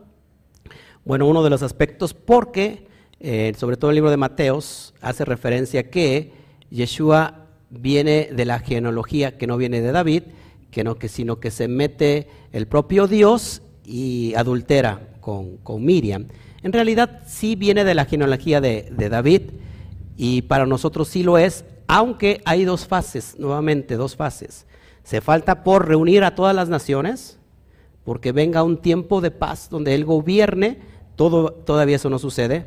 Bueno, 1.05 1.27
uno 1.27 1.43
de 1.43 1.51
los 1.51 1.63
aspectos 1.63 2.15
porque 2.15 2.89
eh, 3.21 3.53
sobre 3.57 3.77
todo 3.77 3.91
el 3.91 3.97
libro 3.97 4.11
de 4.11 4.17
Mateos, 4.17 4.95
hace 5.01 5.25
referencia 5.25 5.91
que 5.91 6.33
Yeshua 6.71 7.47
viene 7.71 8.29
de 8.33 8.45
la 8.45 8.61
genealogía 8.61 9.37
que 9.37 9.49
no 9.49 9.57
viene 9.57 9.81
de 9.81 9.91
David, 9.91 10.23
que 10.71 10.85
no, 10.85 10.97
que, 10.97 11.09
sino 11.09 11.41
que 11.41 11.51
se 11.51 11.67
mete 11.67 12.29
el 12.53 12.69
propio 12.69 13.09
Dios 13.09 13.63
y 13.85 14.35
adultera 14.35 15.09
con, 15.21 15.85
Miriam. 15.85 16.29
En 16.63 16.73
realidad 16.73 17.23
sí 17.27 17.57
viene 17.57 17.85
de 17.85 17.95
la 17.95 18.05
genealogía 18.05 18.61
de, 18.61 18.89
de 18.93 19.09
David 19.09 19.43
y 20.17 20.43
para 20.43 20.67
nosotros 20.67 21.09
sí 21.09 21.25
lo 21.25 21.39
es, 21.39 21.65
aunque 21.89 22.41
hay 22.45 22.65
dos 22.65 22.87
fases, 22.87 23.35
nuevamente 23.39 23.97
dos 23.97 24.15
fases. 24.15 24.67
Se 25.03 25.21
falta 25.21 25.65
por 25.65 25.89
reunir 25.89 26.23
a 26.23 26.35
todas 26.35 26.55
las 26.55 26.69
naciones, 26.69 27.38
porque 28.09 28.33
venga 28.33 28.63
un 28.63 28.79
tiempo 28.79 29.21
de 29.21 29.31
paz 29.31 29.69
donde 29.69 29.95
Él 29.95 30.07
gobierne, 30.07 30.79
todo, 31.15 31.53
todavía 31.53 31.97
eso 31.97 32.09
no 32.09 32.19
sucede, 32.19 32.65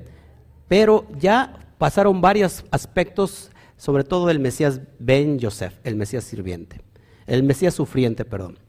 pero 0.67 1.07
ya 1.17 1.73
pasaron 1.79 2.21
varios 2.21 2.63
aspectos, 2.69 3.49
sobre 3.75 4.03
todo 4.03 4.27
del 4.27 4.39
Mesías 4.39 4.81
Ben 4.99 5.39
Yosef, 5.39 5.79
el 5.83 5.95
Mesías 5.95 6.25
sirviente, 6.25 6.81
el 7.25 7.41
Mesías 7.41 7.73
sufriente, 7.73 8.23
perdón. 8.23 8.59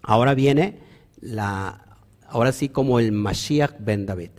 Ahora 0.00 0.34
viene 0.34 0.78
la, 1.20 1.98
ahora 2.28 2.52
sí 2.52 2.68
como 2.68 3.00
el 3.00 3.10
Mashiach 3.10 3.72
Ben 3.80 4.06
David. 4.06 4.30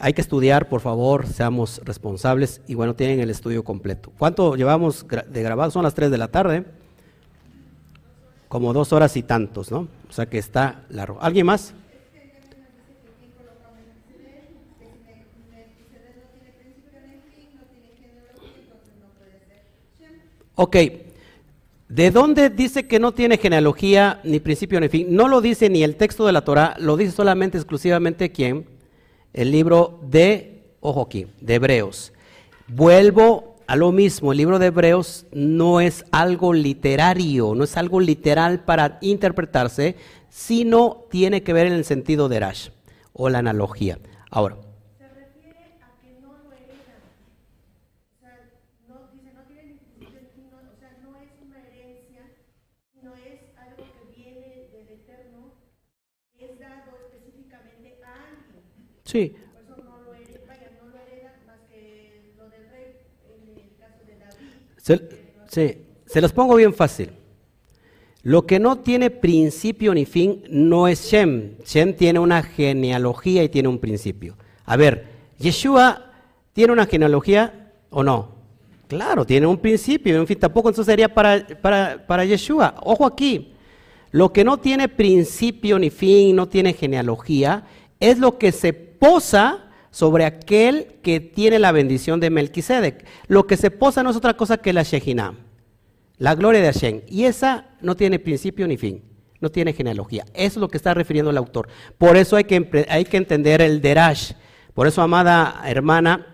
Hay 0.00 0.12
que 0.12 0.22
estudiar, 0.22 0.68
por 0.68 0.80
favor, 0.80 1.28
seamos 1.28 1.80
responsables 1.84 2.62
y 2.66 2.74
bueno, 2.74 2.96
tienen 2.96 3.20
el 3.20 3.30
estudio 3.30 3.62
completo. 3.62 4.12
¿Cuánto 4.18 4.56
llevamos 4.56 5.06
de 5.08 5.42
grabado? 5.44 5.70
Son 5.70 5.84
las 5.84 5.94
3 5.94 6.10
de 6.10 6.18
la 6.18 6.26
tarde. 6.26 6.64
Como 8.48 8.72
dos 8.72 8.92
horas 8.92 9.16
y 9.16 9.22
tantos, 9.22 9.70
¿no? 9.70 9.86
O 10.08 10.12
sea 10.12 10.26
que 10.26 10.38
está 10.38 10.84
largo. 10.88 11.18
¿Alguien 11.20 11.46
más? 11.46 11.74
Ok, 20.58 20.76
¿de 21.88 22.10
dónde 22.10 22.48
dice 22.48 22.86
que 22.86 22.98
no 22.98 23.12
tiene 23.12 23.36
genealogía, 23.36 24.20
ni 24.24 24.40
principio, 24.40 24.80
ni 24.80 24.88
fin? 24.88 25.14
No 25.14 25.28
lo 25.28 25.42
dice 25.42 25.68
ni 25.68 25.84
el 25.84 25.96
texto 25.96 26.24
de 26.24 26.32
la 26.32 26.44
Torah, 26.44 26.76
lo 26.78 26.96
dice 26.96 27.12
solamente, 27.12 27.58
exclusivamente, 27.58 28.32
¿quién? 28.32 28.66
El 29.34 29.50
libro 29.50 30.00
de, 30.08 30.62
ojo 30.80 31.02
aquí, 31.02 31.26
de 31.42 31.56
Hebreos. 31.56 32.14
Vuelvo 32.68 33.55
a 33.66 33.76
lo 33.76 33.92
mismo, 33.92 34.32
el 34.32 34.38
libro 34.38 34.58
de 34.58 34.66
Hebreos 34.66 35.26
no 35.32 35.80
es 35.80 36.04
algo 36.12 36.52
literario, 36.52 37.54
no 37.54 37.64
es 37.64 37.76
algo 37.76 38.00
literal 38.00 38.64
para 38.64 38.98
interpretarse, 39.00 39.96
sino 40.28 41.04
tiene 41.10 41.42
que 41.42 41.52
ver 41.52 41.66
en 41.66 41.72
el 41.72 41.84
sentido 41.84 42.28
de 42.28 42.40
Rash 42.40 42.68
o 43.12 43.28
la 43.28 43.38
analogía. 43.38 43.98
Ahora, 44.30 44.56
Sí. 59.06 59.36
Se, 64.86 65.00
sí, 65.48 65.78
se 66.06 66.20
los 66.20 66.32
pongo 66.32 66.54
bien 66.54 66.72
fácil. 66.72 67.10
Lo 68.22 68.46
que 68.46 68.60
no 68.60 68.78
tiene 68.78 69.10
principio 69.10 69.92
ni 69.92 70.04
fin 70.06 70.44
no 70.48 70.86
es 70.86 71.10
Shem. 71.10 71.56
Shem 71.64 71.94
tiene 71.94 72.20
una 72.20 72.40
genealogía 72.44 73.42
y 73.42 73.48
tiene 73.48 73.68
un 73.68 73.80
principio. 73.80 74.36
A 74.64 74.76
ver, 74.76 75.06
¿Yeshua 75.40 76.12
tiene 76.52 76.72
una 76.72 76.86
genealogía 76.86 77.72
o 77.90 78.04
no? 78.04 78.36
Claro, 78.86 79.24
tiene 79.24 79.48
un 79.48 79.58
principio, 79.58 80.14
en 80.14 80.26
fin, 80.28 80.38
tampoco 80.38 80.72
sería 80.72 81.12
para, 81.12 81.44
para, 81.60 82.06
para 82.06 82.24
Yeshua. 82.24 82.76
Ojo 82.84 83.06
aquí, 83.06 83.54
lo 84.12 84.32
que 84.32 84.44
no 84.44 84.58
tiene 84.58 84.88
principio 84.88 85.80
ni 85.80 85.90
fin, 85.90 86.36
no 86.36 86.46
tiene 86.48 86.74
genealogía, 86.74 87.66
es 87.98 88.18
lo 88.18 88.38
que 88.38 88.52
se 88.52 88.72
posa 88.72 89.65
sobre 89.96 90.26
aquel 90.26 90.98
que 91.02 91.20
tiene 91.20 91.58
la 91.58 91.72
bendición 91.72 92.20
de 92.20 92.28
Melquisedec. 92.28 93.06
Lo 93.28 93.46
que 93.46 93.56
se 93.56 93.70
posa 93.70 94.02
no 94.02 94.10
es 94.10 94.16
otra 94.16 94.36
cosa 94.36 94.58
que 94.58 94.74
la 94.74 94.82
Shejinah, 94.82 95.32
la 96.18 96.34
gloria 96.34 96.60
de 96.60 96.70
Hashem. 96.70 97.00
Y 97.08 97.24
esa 97.24 97.70
no 97.80 97.96
tiene 97.96 98.18
principio 98.18 98.68
ni 98.68 98.76
fin, 98.76 99.02
no 99.40 99.50
tiene 99.50 99.72
genealogía. 99.72 100.26
Eso 100.34 100.46
es 100.46 100.56
lo 100.58 100.68
que 100.68 100.76
está 100.76 100.92
refiriendo 100.92 101.30
el 101.30 101.38
autor. 101.38 101.68
Por 101.96 102.18
eso 102.18 102.36
hay 102.36 102.44
que, 102.44 102.86
hay 102.90 103.06
que 103.06 103.16
entender 103.16 103.62
el 103.62 103.80
Derash. 103.80 104.32
Por 104.74 104.86
eso, 104.86 105.00
amada 105.00 105.62
hermana, 105.64 106.26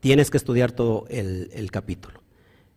tienes 0.00 0.30
que 0.30 0.38
estudiar 0.38 0.72
todo 0.72 1.04
el, 1.10 1.70
capítulo. 1.70 2.22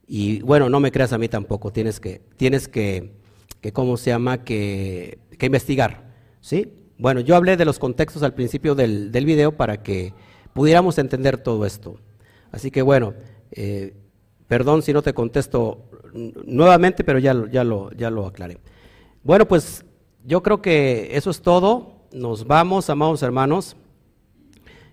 Y 0.05 0.41
bueno, 0.41 0.67
no 0.67 0.81
me 0.81 0.91
creas 0.91 1.13
a 1.13 1.17
mí 1.17 1.29
tampoco, 1.29 1.71
tienes 1.71 2.01
que, 2.01 2.19
tienes 2.35 2.67
que, 2.67 3.13
que 3.61 3.71
¿cómo 3.71 3.95
se 3.95 4.09
llama? 4.09 4.43
Que, 4.43 5.19
que 5.37 5.45
investigar, 5.45 6.11
¿sí? 6.41 6.73
Bueno, 6.99 7.21
yo 7.21 7.37
hablé 7.37 7.55
de 7.55 7.63
los 7.63 7.79
contextos 7.79 8.23
al 8.23 8.33
principio 8.33 8.75
del, 8.75 9.09
video 9.09 9.55
para 9.55 9.81
que 9.81 10.13
pudiéramos 10.51 10.97
entender 10.97 11.37
todo 11.37 11.65
esto. 11.65 11.95
Así 12.51 12.71
que 12.71 12.81
bueno, 12.81 13.13
eh, 13.51 13.95
perdón 14.47 14.81
si 14.81 14.91
no 14.91 15.01
te 15.01 15.13
contesto 15.13 15.85
nuevamente, 16.45 17.05
pero 17.05 17.17
ya, 17.17 17.33
ya, 17.49 17.63
lo, 17.63 17.89
ya 17.93 18.09
lo 18.09 18.25
aclaré. 18.27 18.57
Bueno, 19.23 19.47
pues 19.47 19.85
yo 20.25 20.43
creo 20.43 20.61
que 20.61 21.15
eso 21.15 21.29
es 21.29 21.41
todo. 21.41 22.03
Nos 22.11 22.45
vamos, 22.45 22.89
amados 22.89 23.23
hermanos. 23.23 23.77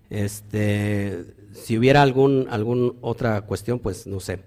Este, 0.09 1.35
si 1.55 1.77
hubiera 1.77 2.03
algún, 2.03 2.47
algún 2.51 2.99
otra 3.01 3.41
cuestión, 3.41 3.81
pues 3.81 4.07
no 4.07 4.21
sé. 4.21 4.45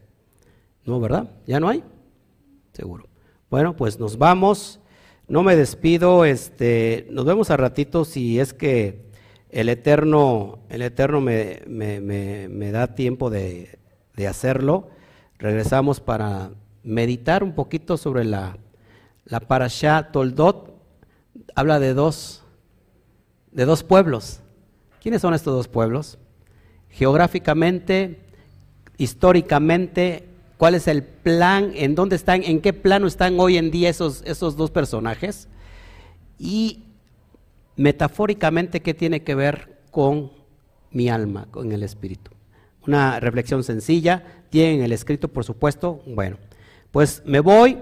¿No, 0.86 1.02
verdad? 1.02 1.30
¿Ya 1.45 1.60
no 1.60 1.68
hay? 1.68 1.84
Seguro. 2.72 3.10
Bueno, 3.49 3.76
pues 3.76 3.99
nos 3.99 4.18
vamos. 4.18 4.80
No 5.30 5.43
me 5.43 5.56
despido, 5.56 6.26
este, 6.26 7.06
nos 7.11 7.23
vemos 7.23 7.51
a 7.51 7.57
ratito 7.57 8.03
si 8.03 8.39
es 8.39 8.51
que 8.51 9.11
el 9.51 9.69
Eterno, 9.69 10.57
el 10.69 10.81
Eterno 10.81 11.22
me, 11.22 11.61
me, 11.68 12.72
da 12.72 12.95
tiempo 12.95 13.30
de, 13.30 13.77
de, 14.15 14.27
hacerlo. 14.27 14.89
Regresamos 15.38 15.99
para 15.99 16.49
meditar 16.84 17.43
un 17.43 17.53
poquito 17.53 17.95
sobre 17.95 18.26
la, 18.26 18.57
la 19.26 19.39
Parashá 19.39 20.11
Toldot. 20.11 20.73
Habla 21.53 21.80
de 21.80 21.93
dos, 21.93 22.43
de 23.51 23.65
dos 23.65 23.84
pueblos. 23.84 24.39
¿Quiénes 24.99 25.22
son 25.22 25.35
estos 25.35 25.53
dos 25.53 25.68
pueblos? 25.68 26.18
Geográficamente, 26.89 28.19
históricamente, 28.97 30.27
cuál 30.60 30.76
es 30.76 30.90
el 30.90 31.03
plan, 31.03 31.72
en 31.73 31.95
dónde 31.95 32.18
están, 32.18 32.44
en 32.44 32.60
qué 32.60 32.73
plano 32.73 33.07
están 33.07 33.40
hoy 33.40 33.56
en 33.56 33.72
día 33.72 33.90
esos, 33.90 34.22
esos 34.26 34.57
dos 34.57 34.72
personajes 34.72 35.48
y 36.38 36.84
metafóricamente 37.77 38.81
qué 38.81 38.94
tiene 38.94 39.23
que 39.23 39.36
ver 39.36 39.80
con 39.90 40.34
mi 40.91 41.07
alma, 41.07 41.48
con 41.49 41.72
el 41.72 41.81
espíritu. 41.81 42.31
Una 42.86 43.22
reflexión 43.22 43.64
sencilla, 43.64 44.44
tienen 44.49 44.81
el 44.81 44.91
escrito 44.91 45.30
por 45.30 45.45
supuesto. 45.45 46.03
Bueno, 46.06 46.36
pues 46.91 47.23
me 47.26 47.40
voy, 47.40 47.77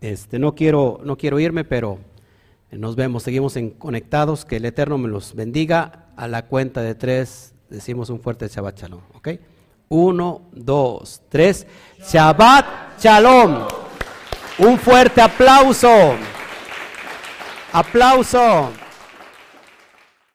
este, 0.00 0.38
no, 0.38 0.54
quiero, 0.54 1.00
no 1.04 1.18
quiero 1.18 1.38
irme, 1.38 1.64
pero 1.64 1.98
nos 2.70 2.96
vemos, 2.96 3.24
seguimos 3.24 3.56
en 3.56 3.68
conectados, 3.68 4.46
que 4.46 4.56
el 4.56 4.64
Eterno 4.64 4.96
me 4.96 5.08
los 5.08 5.34
bendiga. 5.34 6.06
A 6.16 6.28
la 6.28 6.46
cuenta 6.46 6.80
de 6.80 6.94
tres 6.94 7.52
decimos 7.68 8.08
un 8.08 8.20
fuerte 8.20 8.48
Shabbat 8.48 8.80
Shalom, 8.80 9.02
¿ok? 9.12 9.28
Uno, 9.94 10.42
dos, 10.50 11.22
tres. 11.28 11.64
Shabbat 12.00 13.00
Shalom. 13.00 13.64
Un 14.58 14.76
fuerte 14.76 15.20
aplauso. 15.20 16.16
Aplauso. 17.72 18.72